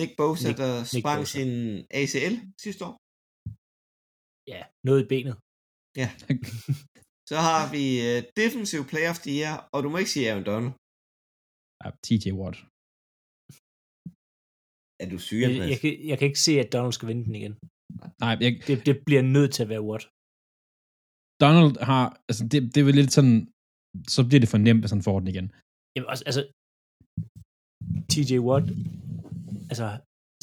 Nick 0.00 0.12
Bosa, 0.20 0.48
Nick- 0.48 0.60
der 0.62 0.72
Nick 0.94 1.02
sprang 1.04 1.20
Bosa. 1.22 1.32
sin 1.36 1.50
ACL 2.00 2.34
sidste 2.64 2.82
år. 2.88 2.94
Ja, 4.52 4.62
noget 4.88 5.00
i 5.04 5.08
benet. 5.12 5.34
Så 7.30 7.36
har 7.48 7.62
vi 7.74 7.84
uh, 8.10 8.18
defensive 8.42 8.84
player 8.90 9.10
of 9.14 9.18
the 9.24 9.32
year, 9.40 9.54
og 9.74 9.78
du 9.84 9.88
må 9.92 9.96
ikke 10.02 10.14
sige 10.14 10.26
Aaron 10.30 10.46
Donald. 10.50 10.72
Ja, 11.82 11.88
TJ 12.06 12.26
Watt. 12.40 12.56
Er 15.02 15.06
du 15.12 15.18
syg, 15.26 15.38
Jeg, 15.42 15.48
Andreas? 15.50 15.70
jeg, 15.72 15.78
kan, 15.82 15.92
jeg 16.10 16.16
kan 16.18 16.26
ikke 16.30 16.44
se, 16.48 16.52
at 16.64 16.68
Donald 16.74 16.94
skal 16.96 17.08
vinde 17.10 17.24
den 17.28 17.34
igen. 17.40 17.54
Nej, 18.22 18.32
jeg, 18.44 18.50
Det, 18.68 18.76
det 18.88 18.94
bliver 19.06 19.22
nødt 19.36 19.50
til 19.56 19.62
at 19.64 19.68
være 19.74 19.86
Watt. 19.88 20.04
Donald 21.44 21.72
har, 21.90 22.04
altså 22.28 22.42
det, 22.52 22.58
det 22.72 22.78
er 22.80 22.84
vel 22.90 22.98
lidt 23.00 23.12
sådan, 23.18 23.36
så 24.14 24.20
bliver 24.28 24.40
det 24.44 24.48
for 24.52 24.58
nemt, 24.66 24.82
hvis 24.82 24.94
han 24.96 25.02
får 25.08 25.16
den 25.20 25.28
igen. 25.34 25.46
Jamen, 25.94 26.08
altså, 26.12 26.24
altså 26.30 26.42
TJ 28.12 28.32
Watt, 28.48 28.66
altså, 29.72 29.86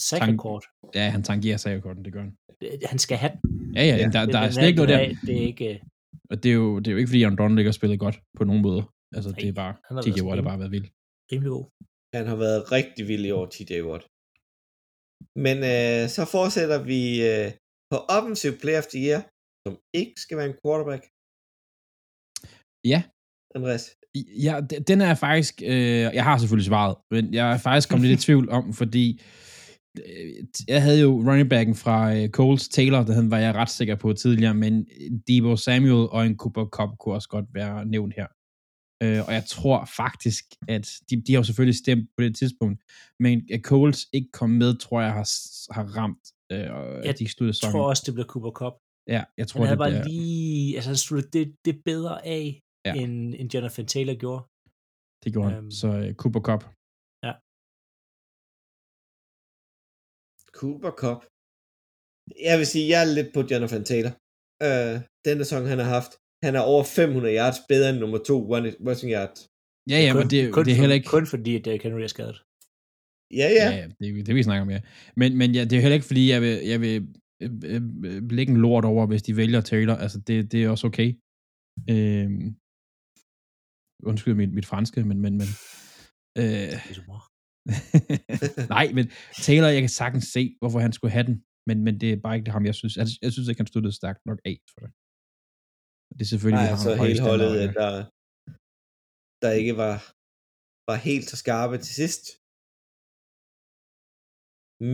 sackrekord, 0.10 0.64
Ja, 0.98 1.06
han 1.16 1.24
tangerer 1.30 1.58
sagrekorden, 1.58 2.02
det 2.06 2.14
gør 2.14 2.22
han. 2.26 2.34
det- 2.62 2.90
han 2.94 3.00
skal 3.06 3.18
have 3.24 3.32
den. 3.36 3.76
Ja, 3.78 3.84
ja, 3.92 3.96
Ja. 4.02 4.08
der, 4.16 4.22
der 4.36 4.40
er 4.46 4.52
slet 4.52 4.68
ikke 4.68 4.78
noget 4.82 4.90
der. 4.94 4.98
er- 5.06 5.14
Det 5.28 5.34
er 5.42 5.46
ikke... 5.52 5.66
øh, 5.74 5.80
Og 6.32 6.36
det 6.44 6.50
er 6.54 6.58
jo, 6.64 6.68
det 6.80 6.88
er 6.88 6.92
jo 6.92 6.98
ikke, 7.02 7.08
fordi 7.12 7.24
Aaron 7.24 7.38
Donald 7.42 7.60
ikke 7.60 7.72
har 7.74 7.80
spillet 7.82 8.00
godt 8.06 8.18
på 8.38 8.44
nogen 8.50 8.62
måde. 8.68 8.82
Altså, 9.16 9.30
det 9.40 9.48
er 9.52 9.54
Nej, 9.54 9.62
bare, 9.64 9.74
TJ 10.04 10.22
Watt 10.28 10.38
har 10.42 10.48
bare 10.52 10.60
været 10.64 10.72
vild. 10.78 10.88
rimelig 11.32 11.50
god. 11.58 11.66
Han 12.18 12.26
har 12.32 12.38
været 12.46 12.62
rigtig 12.78 13.04
vild 13.12 13.26
i 13.30 13.32
år, 13.38 13.46
TJ 13.54 13.72
Watt. 13.90 14.04
Men 15.46 15.58
øh, 15.74 16.02
så 16.16 16.22
fortsætter 16.36 16.80
vi 16.92 17.02
øh, 17.30 17.50
på 17.92 17.98
offensive 18.18 18.56
player 18.62 18.82
of 18.84 18.90
the 18.94 19.00
year, 19.08 19.22
som 19.64 19.74
ikke 20.00 20.16
skal 20.24 20.38
være 20.38 20.50
en 20.52 20.60
quarterback. 20.62 21.04
Ja. 22.94 23.00
Andreas. 23.56 23.86
Ja, 24.46 24.54
den 24.88 25.02
er 25.02 25.16
faktisk, 25.16 25.56
øh, 25.66 26.04
jeg 26.18 26.24
har 26.24 26.38
selvfølgelig 26.38 26.66
svaret, 26.66 26.96
men 27.12 27.34
jeg 27.34 27.54
er 27.54 27.58
faktisk 27.58 27.90
kommet 27.90 28.10
lidt 28.10 28.20
i 28.20 28.26
tvivl 28.26 28.50
om, 28.50 28.74
fordi 28.74 29.22
øh, 29.98 30.34
jeg 30.68 30.82
havde 30.82 31.02
jo 31.02 31.12
running 31.28 31.50
backen 31.50 31.76
fra 31.76 32.16
øh, 32.16 32.30
Coles 32.30 32.70
Taylor, 32.70 33.04
den 33.04 33.32
var 33.32 33.38
jeg 33.38 33.56
ret 33.56 33.70
sikker 33.70 33.96
på 33.96 34.14
tidligere, 34.14 34.54
men 34.54 34.88
Debo 35.28 35.56
Samuel 35.56 36.10
og 36.16 36.26
en 36.26 36.38
Cooper 36.38 36.66
Cup 36.66 36.90
kunne 37.00 37.16
også 37.16 37.30
godt 37.30 37.46
være 37.54 37.86
nævnt 37.86 38.14
her. 38.18 38.28
Øh, 39.04 39.20
og 39.28 39.32
jeg 39.38 39.46
tror 39.56 39.78
faktisk, 40.02 40.44
at 40.76 40.86
de, 41.10 41.14
de 41.26 41.30
har 41.34 41.40
jo 41.42 41.48
selvfølgelig 41.50 41.80
stemt 41.86 42.06
på 42.18 42.20
det 42.26 42.34
tidspunkt, 42.42 42.78
men 43.26 43.36
at 43.56 43.62
Coles 43.72 44.00
ikke 44.18 44.30
kom 44.40 44.50
med, 44.62 44.72
tror 44.86 45.00
jeg 45.08 45.14
har, 45.20 45.28
har 45.78 45.86
ramt, 45.98 46.24
øh, 46.54 46.68
og 46.78 46.84
Jeg 47.06 47.10
at 47.12 47.20
de 47.20 47.26
sluttede 47.34 47.48
Jeg 47.48 47.56
sæsonen. 47.56 47.74
tror 47.74 47.90
også, 47.92 48.04
det 48.06 48.14
bliver 48.16 48.30
Cooper 48.34 48.54
Cup. 48.60 48.76
Ja, 49.16 49.22
jeg 49.40 49.46
tror, 49.48 49.58
Han 49.60 49.68
havde 49.68 49.80
det 49.80 49.84
bare 49.86 49.92
bliver, 49.92 50.10
lige... 50.12 50.76
Altså, 50.76 50.90
han 50.94 50.98
sluttede 51.08 51.32
det, 51.40 51.46
det 51.68 51.76
bedre 51.92 52.16
af, 52.38 52.46
Ja. 52.88 52.94
ja. 52.96 53.02
end, 53.04 53.16
end 53.40 53.48
Jonathan 53.54 53.86
Taylor 53.94 54.16
gjorde. 54.24 54.42
det 55.24 55.30
gjorde 55.36 55.50
han. 55.50 55.58
øhm, 55.64 55.72
Så 55.82 55.88
øh, 56.02 56.10
Cooper 56.22 56.42
Cup. 56.50 56.64
Cooper 60.60 60.94
Cup. 61.02 61.20
Jeg 62.50 62.56
vil 62.60 62.68
sige, 62.74 62.86
jeg 62.94 63.00
er 63.06 63.10
lidt 63.18 63.30
på 63.36 63.40
Jonathan 63.52 63.84
Taylor. 63.92 64.14
Øh, 64.68 64.96
den 65.28 65.36
sæson, 65.42 65.62
han 65.72 65.80
har 65.84 65.90
haft. 65.98 66.12
Han 66.46 66.56
er 66.56 66.64
over 66.72 66.84
500 66.84 67.36
yards 67.40 67.60
bedre 67.72 67.90
end 67.90 68.00
nummer 68.04 68.20
to 68.30 68.36
rushing 68.88 69.12
yards. 69.18 69.40
Ja, 69.92 70.00
ja, 70.06 70.14
men 70.14 70.30
det, 70.30 70.54
kun, 70.54 70.66
det 70.66 70.72
er 70.72 70.80
heller 70.84 70.96
ikke... 71.00 71.08
Kun 71.16 71.28
fordi, 71.34 71.56
at 71.56 71.66
Derrick 71.66 71.84
Henry 71.84 72.02
er 72.02 72.14
skadet. 72.16 72.38
Ja, 73.40 73.48
ja. 73.60 73.66
Ja, 73.70 73.76
ja 73.82 73.86
det, 74.00 74.28
det 74.28 74.36
vi 74.36 74.44
snakker 74.44 74.62
om, 74.62 74.70
ja. 74.70 74.82
Men, 75.16 75.38
men 75.38 75.56
ja, 75.58 75.64
det 75.64 75.74
er 75.74 75.82
heller 75.82 76.00
ikke, 76.00 76.12
fordi 76.12 76.24
jeg 76.34 76.42
vil, 76.42 76.56
jeg 76.72 76.82
vil 76.82 76.96
øh, 77.44 77.50
øh, 77.66 77.82
øh, 78.06 78.32
lægge 78.32 78.52
en 78.54 78.62
lort 78.66 78.86
over, 78.86 79.08
hvis 79.08 79.24
de 79.24 79.38
vælger 79.38 79.62
Taylor. 79.62 79.96
Altså, 79.96 80.20
det, 80.20 80.52
det 80.52 80.64
er 80.64 80.70
også 80.70 80.88
okay. 80.88 81.10
Øhm, 81.90 82.56
undskyld 84.10 84.34
mit, 84.34 84.54
mit 84.54 84.66
franske, 84.66 85.04
men... 85.04 85.22
men, 85.22 85.34
men 85.38 85.48
øh, 86.42 86.74
nej, 88.76 88.86
men 88.94 89.06
Taylor, 89.48 89.68
jeg 89.68 89.82
kan 89.82 89.90
sagtens 89.90 90.26
se, 90.26 90.56
hvorfor 90.60 90.80
han 90.80 90.94
skulle 90.94 91.12
have 91.12 91.28
den. 91.30 91.44
Men, 91.68 91.84
men 91.84 92.00
det 92.02 92.10
er 92.12 92.18
bare 92.24 92.38
ikke 92.38 92.52
ham, 92.52 92.66
jeg 92.66 92.76
synes. 92.76 92.98
Jeg, 92.98 93.08
jeg 93.22 93.32
synes 93.32 93.48
ikke, 93.48 93.60
han 93.60 93.68
stod 93.68 93.92
stærkt 93.92 94.20
nok 94.26 94.40
af 94.46 94.58
for 94.74 94.80
det. 94.86 94.92
Det 96.18 96.22
er 96.26 96.32
selvfølgelig... 96.34 96.64
Nej, 96.64 96.74
altså 96.76 96.90
hele 97.04 97.22
holdet, 97.30 97.52
standarder, 97.54 98.04
der, 98.04 98.10
der 99.44 99.52
ikke 99.62 99.74
var, 99.84 99.96
var 100.90 100.98
helt 101.10 101.26
så 101.32 101.36
skarpe 101.44 101.78
til 101.86 101.94
sidst. 102.02 102.24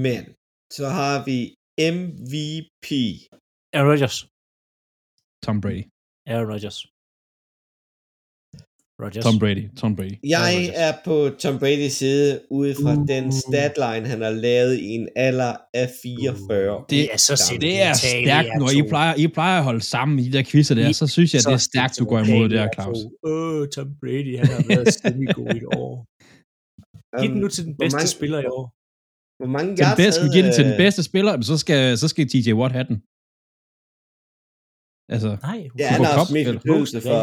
Men 0.06 0.22
så 0.78 0.86
har 1.00 1.16
vi 1.30 1.38
MVP. 1.96 2.88
Aaron 3.76 3.90
Rodgers. 3.92 4.18
Tom 5.46 5.58
Brady. 5.64 5.84
Aaron 6.32 6.50
Rodgers. 6.54 6.80
Rodgers. 9.04 9.24
Tom 9.26 9.40
Brady. 9.40 9.64
Tom 9.82 9.96
Brady. 9.96 10.16
Jeg 10.36 10.52
er 10.86 10.94
på 11.06 11.16
Tom 11.44 11.56
Bradys 11.60 11.94
side 12.02 12.42
ude 12.60 12.74
fra 12.84 12.94
Uh. 12.98 13.08
den 13.14 13.26
statline, 13.44 14.06
han 14.14 14.22
har 14.22 14.30
lavet 14.48 14.74
i 14.80 14.90
en 15.00 15.08
alder 15.28 15.54
af 15.74 15.88
44. 16.04 16.86
Det- 16.90 17.14
er 17.14 17.18
så 17.18 17.34
Jamen, 17.52 17.62
Det 17.62 17.82
er 17.82 17.94
stærkt, 17.94 18.50
når 18.62 18.70
I 18.80 18.82
plejer, 18.92 19.14
I 19.24 19.28
plejer 19.28 19.58
at 19.58 19.64
holde 19.70 19.82
sammen 19.96 20.20
i 20.20 20.24
de 20.30 20.34
der 20.38 20.44
quizzer 20.52 20.76
der, 20.76 20.92
så 20.92 21.08
synes 21.08 21.30
jeg, 21.34 21.42
Så 21.42 21.50
det 21.50 21.54
er 21.54 21.64
stærkt, 21.72 21.94
du 22.00 22.06
går 22.12 22.20
imod 22.28 22.50
det 22.50 22.60
her, 22.60 22.70
Claus. 22.78 22.98
Åh, 23.32 23.68
Tom 23.76 23.88
Brady, 24.02 24.34
han 24.42 24.48
har 24.56 24.64
været 24.72 24.88
semi-god 24.94 25.48
i 25.56 25.58
et 25.64 25.68
år. 25.84 25.94
Giv 27.22 27.30
den 27.34 27.40
nu 27.44 27.48
til 27.56 27.64
den 27.70 27.76
bedste 27.82 27.96
mange- 27.98 28.08
spiller 28.18 28.40
i 28.46 28.50
år. 28.58 28.66
Hvor 29.42 29.52
mange 29.58 29.70
Den 29.78 29.84
yards 29.86 29.98
bedste, 30.04 30.22
skal 30.22 30.32
havde, 30.34 30.44
den 30.46 30.54
til 30.58 30.64
den 30.70 30.76
øh, 30.78 30.84
bedste 30.84 31.02
spiller, 31.10 31.32
men 31.38 31.44
så 31.52 31.56
skal, 31.64 31.82
så 32.02 32.08
skal 32.12 32.24
TJ 32.32 32.50
Watt 32.62 32.74
have 32.78 32.88
den. 32.92 32.98
Altså, 35.16 35.30
Nej, 35.50 35.60
Ja, 35.82 35.88
han 35.96 36.02
har 36.06 36.14
eller- 36.26 36.52
indflydelse 36.54 36.98
for... 37.08 37.20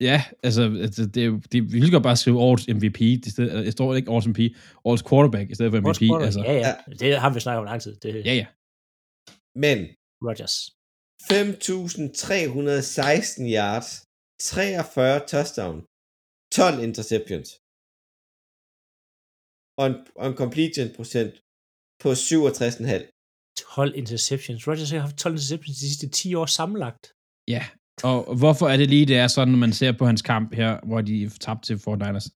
ja, 0.00 0.24
altså, 0.42 0.62
altså 0.86 1.06
det, 1.06 1.52
det, 1.52 1.72
vi 1.72 1.80
vil 1.80 1.90
godt 1.90 2.02
bare 2.02 2.16
skrive 2.16 2.38
årets 2.38 2.68
MVP, 2.68 3.00
i 3.00 3.30
stedet, 3.30 3.66
det 3.66 3.72
står 3.72 3.94
ikke 3.94 4.10
årets 4.10 4.26
MVP, 4.26 4.40
årets 4.84 5.02
quarterback 5.08 5.50
i 5.50 5.54
stedet 5.54 5.72
for 5.72 5.80
MVP, 5.80 6.02
altså, 6.26 6.40
Ja, 6.50 6.54
ja. 6.66 6.72
Det 7.00 7.20
har 7.22 7.30
vi 7.34 7.40
snakket 7.40 7.58
om 7.58 7.64
lang 7.64 7.82
tid. 7.82 7.94
Det 8.02 8.10
er 8.10 8.14
ja, 8.30 8.34
ja. 8.42 8.46
Men 9.64 9.78
Rodgers. 10.26 10.56
5.316 11.32 13.42
yards, 13.58 13.88
43 14.38 15.20
touchdown, 15.32 15.76
12 16.58 16.82
interceptions. 16.88 17.48
Og 19.78 19.84
en, 19.90 19.96
og 20.20 20.24
en 20.30 20.36
completion 20.42 20.88
procent 20.98 21.32
på 22.02 22.08
67,5. 22.12 22.14
12 23.74 23.92
interceptions. 24.02 24.60
Rodgers 24.68 24.90
har 24.90 25.00
haft 25.06 25.18
12 25.18 25.34
interceptions 25.34 25.76
de 25.78 25.84
sidste 25.88 26.06
10 26.08 26.34
år 26.40 26.46
sammenlagt. 26.58 27.04
Ja, 27.54 27.62
og 28.10 28.36
hvorfor 28.40 28.66
er 28.72 28.76
det 28.76 28.88
lige, 28.94 29.06
det 29.12 29.16
er 29.24 29.28
sådan, 29.36 29.52
når 29.54 29.58
man 29.66 29.72
ser 29.80 29.92
på 30.00 30.04
hans 30.10 30.22
kamp 30.32 30.48
her, 30.60 30.70
hvor 30.88 31.00
de 31.08 31.16
tabte 31.44 31.64
til 31.68 31.76
Fort 31.84 31.98
Niners? 32.04 32.26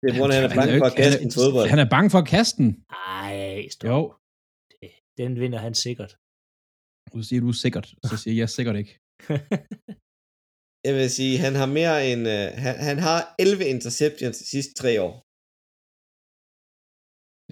Det 0.00 0.06
er, 0.10 0.16
hvor 0.18 0.28
han 0.36 0.44
er 0.44 0.48
er 0.48 0.54
bange 0.60 0.78
for 0.82 0.88
at 0.92 0.96
kaste 1.02 1.18
han 1.18 1.26
en 1.26 1.32
er- 1.32 1.36
fodbold. 1.40 1.66
Han 1.74 1.80
er 1.84 1.88
bange 1.96 2.08
for 2.14 2.18
at 2.24 2.28
kaste 2.36 2.56
den. 2.62 2.70
Ej, 3.16 3.68
stop. 3.74 3.88
Jo, 3.92 3.98
Det- 4.80 4.98
Den 5.20 5.32
vinder 5.42 5.60
han 5.66 5.74
sikkert. 5.86 6.12
du 7.12 7.18
siger 7.28 7.40
du 7.44 7.48
er 7.54 7.58
sikkert, 7.64 7.86
så 8.08 8.14
siger 8.22 8.34
jeg 8.42 8.48
sikkert 8.56 8.76
ikke. 8.82 8.92
Jeg 10.86 10.94
vil 10.98 11.08
sige, 11.18 11.34
han 11.46 11.54
har 11.60 11.68
mere 11.78 11.96
end... 12.10 12.22
Uh, 12.36 12.46
han, 12.64 12.74
han 12.88 12.98
har 13.08 13.18
11 13.44 13.64
interceptions 13.74 14.36
de 14.42 14.46
sidste 14.54 14.72
tre 14.80 14.92
år. 15.06 15.14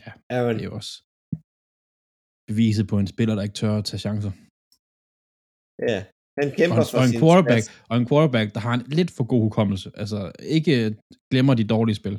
Ja, 0.05 0.11
Aaron, 0.37 0.55
Det 0.59 0.65
er 0.65 0.71
jo 0.71 0.75
også 0.81 0.93
beviset 2.51 2.85
på 2.93 2.97
en 3.03 3.09
spiller, 3.15 3.35
der 3.35 3.43
ikke 3.47 3.59
tør 3.63 3.75
at 3.81 3.85
tage 3.89 4.03
chancer. 4.07 4.33
Ja, 5.91 5.99
han 6.41 6.49
Og 6.51 6.57
kæmper 6.61 6.77
en, 6.83 6.87
for 6.93 6.99
og 7.01 7.05
en 7.09 7.13
sin 7.13 7.21
quarterback, 7.23 7.63
stats. 7.65 7.87
og 7.91 7.95
en 8.01 8.07
quarterback, 8.11 8.47
der 8.55 8.61
har 8.67 8.75
en 8.79 8.85
lidt 8.99 9.11
for 9.17 9.25
god 9.33 9.43
hukommelse. 9.47 9.89
Altså, 10.03 10.19
ikke 10.57 10.73
glemmer 11.33 11.55
de 11.61 11.65
dårlige 11.75 11.99
spil. 12.03 12.17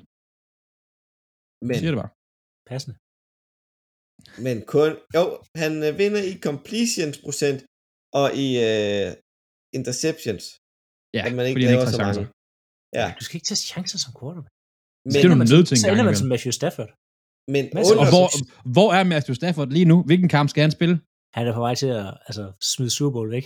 Men, 1.68 1.76
Siger 1.80 1.92
det 1.94 2.00
bare. 2.04 2.12
Passende. 2.72 2.96
men 4.46 4.56
kun, 4.74 4.92
jo, 5.18 5.24
han 5.62 5.72
øh, 5.88 5.92
vinder 6.02 6.22
i 6.32 6.34
completions 6.48 7.18
procent 7.26 7.60
og 8.22 8.28
i 8.46 8.48
øh, 8.70 9.08
interceptions. 9.78 10.44
Ja, 11.18 11.22
at 11.28 11.32
man 11.38 11.44
ikke 11.48 11.56
fordi 11.58 11.66
han 11.68 11.74
ikke 11.76 11.88
så 11.92 11.98
tager 11.98 12.14
chancer. 12.14 12.26
Ja, 13.00 13.06
Du 13.20 13.24
skal 13.26 13.36
ikke 13.38 13.50
tage 13.52 13.64
chancer 13.72 13.98
som 14.06 14.12
quarterback. 14.20 14.54
men, 15.06 15.12
det 15.14 15.20
er 15.26 15.30
du 15.34 15.38
nødt 15.56 15.66
til 15.68 15.76
en 15.76 15.82
så 15.84 15.88
ender 15.94 16.06
man 16.10 16.18
som 16.22 16.28
Matthew 16.34 16.54
Stafford. 16.60 16.90
men 17.56 17.64
Og 18.02 18.06
hvor, 18.14 18.28
hvor 18.78 18.90
er 18.98 19.04
Matthew 19.14 19.36
Stafford 19.42 19.68
lige 19.78 19.88
nu? 19.92 19.98
Hvilken 20.10 20.30
kamp 20.36 20.48
skal 20.54 20.62
han 20.68 20.74
spille? 20.78 20.96
Han 21.38 21.44
er 21.50 21.54
på 21.60 21.64
vej 21.68 21.76
til 21.82 21.90
at 22.02 22.08
altså, 22.30 22.44
smide 22.72 22.92
Super 22.98 23.14
Bowl 23.16 23.30
væk. 23.38 23.46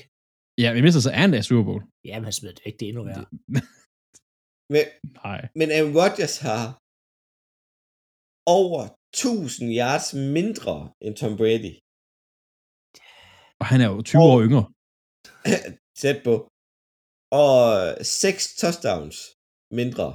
Ja, 0.61 0.69
vi 0.75 0.81
mister 0.85 1.01
så 1.01 1.09
er 1.15 1.19
han 1.23 1.31
da 1.31 1.37
i 1.39 1.47
Super 1.49 1.63
Bowl. 1.69 1.81
Jamen, 2.07 2.23
han 2.27 2.33
smider 2.37 2.55
det 2.57 2.65
ikke. 2.65 2.77
Det 2.79 2.85
er 2.85 2.89
endnu 2.93 3.03
værre. 3.09 3.25
men, 4.73 4.85
Nej. 5.23 5.39
men 5.59 5.67
Aaron 5.75 5.95
Rodgers 6.01 6.35
har 6.47 6.63
over 8.59 8.81
1000 9.13 9.67
yards 9.79 10.07
mindre 10.37 10.75
end 11.05 11.13
Tom 11.21 11.33
Brady. 11.41 11.73
Og 13.61 13.65
han 13.71 13.79
er 13.83 13.87
jo 13.93 13.97
20 14.01 14.21
Og- 14.21 14.27
år 14.31 14.37
yngre. 14.47 14.63
Tæt 16.01 16.19
på. 16.27 16.33
Og 17.43 17.59
6 18.01 18.55
touchdowns 18.61 19.17
mindre. 19.79 20.07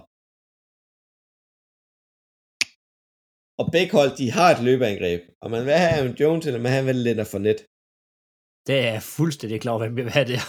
Og 3.60 3.66
begge 3.76 3.92
hold, 3.98 4.12
de 4.20 4.26
har 4.38 4.48
et 4.54 4.60
løbeangreb. 4.68 5.20
Og 5.42 5.48
man 5.54 5.62
vil 5.66 5.76
have 5.82 5.94
Aaron 5.98 6.16
Jones, 6.20 6.44
eller 6.46 6.60
man 6.60 6.70
vil 6.72 6.76
have 6.78 7.04
Leonard 7.04 7.30
Fournette. 7.32 7.62
Det 8.68 8.76
er 8.86 8.90
jeg 8.96 9.02
fuldstændig 9.18 9.56
klar 9.62 9.72
over, 9.74 9.82
have 10.18 10.28
det. 10.32 10.40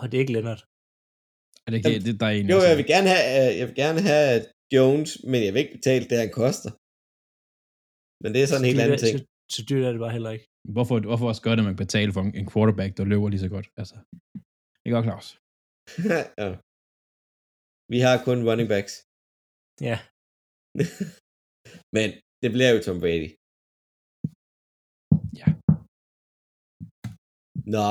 Og 0.00 0.04
det 0.08 0.14
er 0.16 0.22
ikke 0.24 0.34
Leonard. 0.36 0.60
Er 1.64 1.68
det, 1.70 1.76
ikke, 1.78 2.04
det, 2.06 2.14
der 2.20 2.26
er 2.30 2.34
en, 2.40 2.46
Jo, 2.54 2.58
jeg 2.70 2.76
vil 2.80 2.86
gerne 2.94 3.08
have, 3.14 3.26
øh, 3.38 3.50
jeg 3.58 3.66
vil 3.68 3.76
gerne 3.82 4.00
have 4.10 4.30
Jones, 4.74 5.10
men 5.30 5.38
jeg 5.44 5.52
vil 5.52 5.62
ikke 5.64 5.76
betale 5.78 6.04
det, 6.10 6.16
han 6.24 6.32
koster. 6.42 6.70
Men 8.22 8.28
det 8.34 8.40
er 8.42 8.48
sådan 8.48 8.64
en 8.64 8.70
helt 8.70 8.82
anden 8.84 8.98
er- 8.98 9.04
ting. 9.06 9.16
Så, 9.18 9.24
så 9.54 9.60
dyrt 9.68 9.84
er 9.88 9.92
det 9.94 10.02
bare 10.06 10.16
heller 10.18 10.32
ikke. 10.36 10.46
Hvorfor, 10.76 10.96
hvorfor 11.10 11.26
også 11.32 11.42
gøre 11.44 11.56
det, 11.56 11.62
at 11.64 11.68
man 11.68 11.76
kan 11.76 11.84
betale 11.86 12.10
for 12.16 12.22
en, 12.26 12.32
en 12.40 12.46
quarterback, 12.52 12.90
der 12.98 13.04
løber 13.12 13.28
lige 13.32 13.44
så 13.46 13.50
godt? 13.56 13.68
Altså, 13.80 13.96
ikke 14.84 14.94
godt, 14.96 15.06
Claus? 15.08 15.26
ja. 16.42 16.48
Vi 17.92 17.98
har 18.06 18.14
kun 18.26 18.38
running 18.48 18.68
backs. 18.74 18.94
Ja. 19.88 19.96
Men 21.96 22.06
det 22.42 22.50
bliver 22.54 22.70
jo 22.74 22.78
Tom 22.86 22.98
Brady. 23.04 23.30
Nå. 27.76 27.90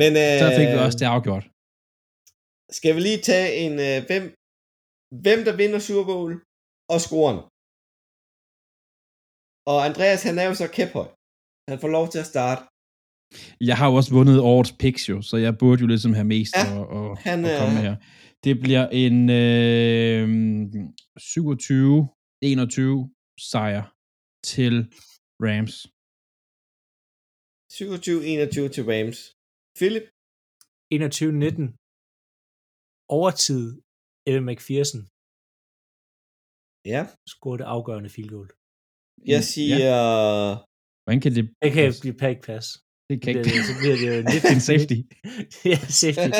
Men 0.00 0.10
øh, 0.24 0.34
Så 0.42 0.46
fik 0.58 0.68
vi 0.72 0.78
også 0.86 0.98
det 1.02 1.08
afgjort. 1.16 1.44
skal 2.78 2.90
vi 2.96 3.00
lige 3.08 3.20
tage 3.30 3.48
en, 3.64 3.74
øh, 3.88 3.98
hvem, 4.08 4.24
hvem 5.24 5.40
der 5.46 5.54
vinder 5.60 5.80
Super 5.88 6.04
Bowl 6.10 6.32
og 6.94 6.98
scoren. 7.06 7.38
Og 9.72 9.78
Andreas, 9.88 10.20
han 10.28 10.36
er 10.42 10.46
jo 10.50 10.54
så 10.62 10.66
kæphøj. 10.76 11.08
Han 11.70 11.76
får 11.82 11.90
lov 11.96 12.06
til 12.12 12.20
at 12.24 12.30
starte. 12.34 12.60
Jeg 13.68 13.76
har 13.80 13.86
jo 13.90 13.94
også 14.00 14.10
vundet 14.18 14.38
årets 14.52 14.72
picks 14.82 15.02
jo, 15.12 15.18
så 15.28 15.34
jeg 15.46 15.52
burde 15.60 15.80
jo 15.82 15.86
ligesom 15.92 16.12
have 16.18 16.28
mest 16.36 16.54
Ja, 16.56 16.62
at, 16.80 16.86
at, 16.98 17.08
han, 17.26 17.38
at 17.44 17.50
komme 17.62 17.78
øh, 17.78 17.84
her. 17.86 17.94
Det 18.44 18.54
bliver 18.64 18.84
en 19.04 19.16
øh, 19.42 20.24
27-21 21.34 21.36
sejr 23.50 23.82
til 24.52 24.74
Rams. 25.46 25.74
27-21 27.78 27.82
til 28.74 28.84
Rams. 28.92 29.18
Philip? 29.78 30.06
21-19. 30.94 31.64
Overtid. 33.18 33.64
Evan 34.30 34.44
McPherson 34.48 35.00
Ja. 36.92 37.00
scorede 37.32 37.58
det 37.62 37.66
afgørende 37.76 38.10
field 38.14 38.30
goal. 38.36 38.48
Jeg 39.34 39.42
siger... 39.52 39.76
Ja. 39.86 39.96
Hvordan 41.04 41.20
kan 41.24 41.32
det... 41.36 41.42
Det 41.62 41.70
kan 41.76 41.86
blive 42.02 42.16
pack 42.24 42.36
pass. 42.48 42.66
Det 43.10 43.16
kan 43.24 43.30
Det, 43.34 43.40
ikke... 43.46 43.68
så 43.70 43.74
bliver 43.80 43.96
det 44.00 44.06
jo 44.08 44.14
er 44.50 44.54
en 44.58 44.64
safety. 44.70 44.98
ja, 45.72 45.78
safety. 46.02 46.30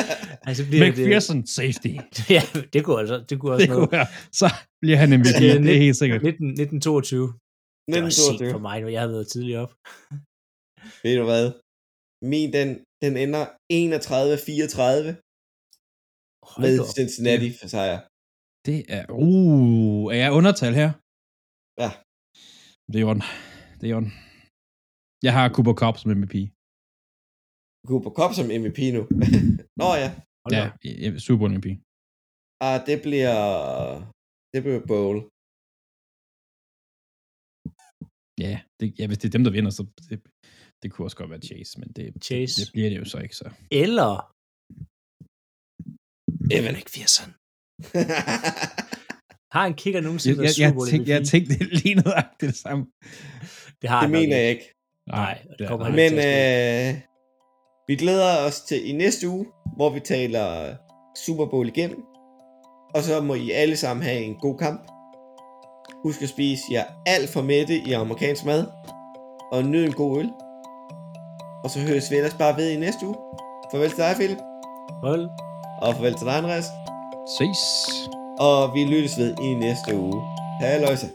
Altså 0.49 0.61
bliver 0.69 0.83
McPherson 0.87 1.39
safety. 1.59 1.91
det, 2.15 2.23
ja, 2.37 2.41
det 2.73 2.79
kunne 2.85 2.99
altså, 3.03 3.17
det 3.29 3.35
kunne 3.39 3.51
også 3.55 3.61
Det 3.63 3.69
noget. 3.73 3.83
kunne 3.89 3.97
være. 3.99 4.09
Så 4.41 4.47
bliver 4.81 4.97
han 5.01 5.09
MVP. 5.19 5.31
Det 5.41 5.47
er 5.55 5.57
Det 5.67 5.73
er 5.77 5.83
helt 5.87 5.99
sikkert. 6.01 6.21
19, 6.23 6.47
1922. 6.47 7.27
Det 7.93 8.01
var 8.05 8.09
sent 8.09 8.41
1922. 8.41 8.51
for 8.55 8.61
mig, 8.67 8.77
når 8.83 8.89
jeg 8.95 9.01
havde 9.03 9.13
været 9.15 9.27
tidligere 9.33 9.61
op. 9.65 9.73
Ved 11.03 11.13
du 11.19 11.25
hvad? 11.31 11.45
Min, 12.31 12.47
den, 12.57 12.69
den 13.03 13.13
ender 13.23 13.43
31-34 13.45 15.09
Hold 16.51 16.61
med. 16.63 16.75
Cincinnati 16.97 17.49
for 17.59 17.67
sejr. 17.75 17.97
Det 18.67 18.79
er... 18.97 19.03
Uh, 19.27 20.05
er 20.13 20.19
jeg 20.23 20.31
undertal 20.39 20.73
her? 20.81 20.89
Ja. 21.83 21.89
Det 22.91 22.97
er 22.99 23.05
jo 23.07 23.13
Det 23.79 23.85
er 23.89 23.93
jo 23.97 24.01
Jeg 25.27 25.33
har 25.37 25.45
Cooper 25.55 25.75
Cup 25.81 25.95
som 25.97 26.11
MVP. 26.19 26.35
Cooper 27.89 28.11
Cup 28.17 28.31
som 28.37 28.47
MVP 28.61 28.79
nu. 28.97 29.01
Nå 29.81 29.89
ja. 30.03 30.09
Hold 30.43 30.53
Ja, 30.57 30.63
op. 30.67 31.19
Super 31.27 31.45
MVP. 31.53 31.67
Ah, 32.67 32.77
det 32.87 32.97
bliver... 33.05 33.37
Det 34.53 34.59
bliver 34.63 34.81
bowl. 34.91 35.17
Ja, 38.45 38.53
det, 38.79 38.85
ja, 38.99 39.03
hvis 39.07 39.19
det 39.21 39.27
er 39.27 39.35
dem, 39.37 39.45
der 39.47 39.53
vinder, 39.57 39.71
så 39.77 39.83
det, 40.09 40.17
det 40.83 40.91
kunne 40.91 41.05
også 41.05 41.17
godt 41.17 41.29
være 41.29 41.41
Chase, 41.41 41.79
men 41.79 41.89
det, 41.95 42.23
Chase. 42.23 42.55
det, 42.55 42.65
det 42.65 42.73
bliver 42.73 42.89
det 42.89 42.97
jo 42.97 43.05
så 43.05 43.17
ikke 43.17 43.35
så. 43.35 43.49
Eller 43.71 44.11
Evan. 46.51 46.73
McPherson. 46.75 47.29
Har 49.55 49.65
en 49.65 49.75
Jeg, 49.85 50.01
nogensinde 50.01 50.37
jeg, 50.37 50.43
jeg, 50.45 50.53
Super 50.53 50.73
Bowl 50.73 50.89
tænkte, 50.89 51.11
jeg 51.11 51.25
tænkte 51.27 51.53
det 51.53 51.61
er 51.61 51.75
lige 51.83 51.95
nøjagtigt 51.95 52.51
det 52.51 52.55
samme. 52.55 52.85
Det 53.81 53.89
har 53.89 54.01
det 54.01 54.11
mener 54.11 54.23
ikke. 54.23 54.35
jeg 54.35 54.49
ikke. 54.49 54.73
Nej, 55.07 55.45
det 55.59 55.67
kommer 55.67 55.85
nej. 55.87 55.95
Men 55.95 56.13
ikke 56.13 56.89
øh, 56.89 57.01
vi 57.87 57.95
glæder 57.95 58.47
os 58.47 58.61
til 58.61 58.89
i 58.89 58.91
næste 58.91 59.27
uge, 59.29 59.45
hvor 59.75 59.89
vi 59.89 59.99
taler 59.99 60.75
Super 61.25 61.45
Bowl 61.45 61.67
igennem. 61.67 62.03
Og 62.95 63.03
så 63.03 63.21
må 63.21 63.33
I 63.33 63.51
alle 63.51 63.77
sammen 63.77 64.03
have 64.03 64.19
en 64.19 64.35
god 64.35 64.57
kamp. 64.57 64.81
Husk 66.03 66.21
at 66.21 66.29
spise 66.29 66.63
jer 66.71 66.85
alt 67.05 67.29
for 67.29 67.41
mætte 67.41 67.75
i 67.87 67.91
amerikansk 67.91 68.45
mad. 68.45 68.65
Og 69.51 69.63
nyd 69.63 69.85
en 69.85 69.93
god 69.93 70.19
øl. 70.19 70.29
Og 71.63 71.69
så 71.69 71.79
høres 71.79 72.11
vi 72.11 72.15
ellers 72.15 72.33
bare 72.33 72.57
ved 72.57 72.69
i 72.71 72.77
næste 72.79 73.07
uge. 73.07 73.15
Farvel 73.71 73.89
til 73.89 73.97
dig, 73.97 74.15
Philip. 74.15 74.37
Hold. 75.03 75.29
Og 75.81 75.95
farvel 75.95 76.15
til 76.15 76.25
dig, 76.27 76.37
Andreas. 76.37 76.65
Ses. 77.37 77.63
Og 78.39 78.73
vi 78.73 78.83
lyttes 78.85 79.17
ved 79.17 79.35
i 79.41 79.53
næste 79.53 79.95
uge. 79.95 80.21
Halløjsa. 80.61 81.07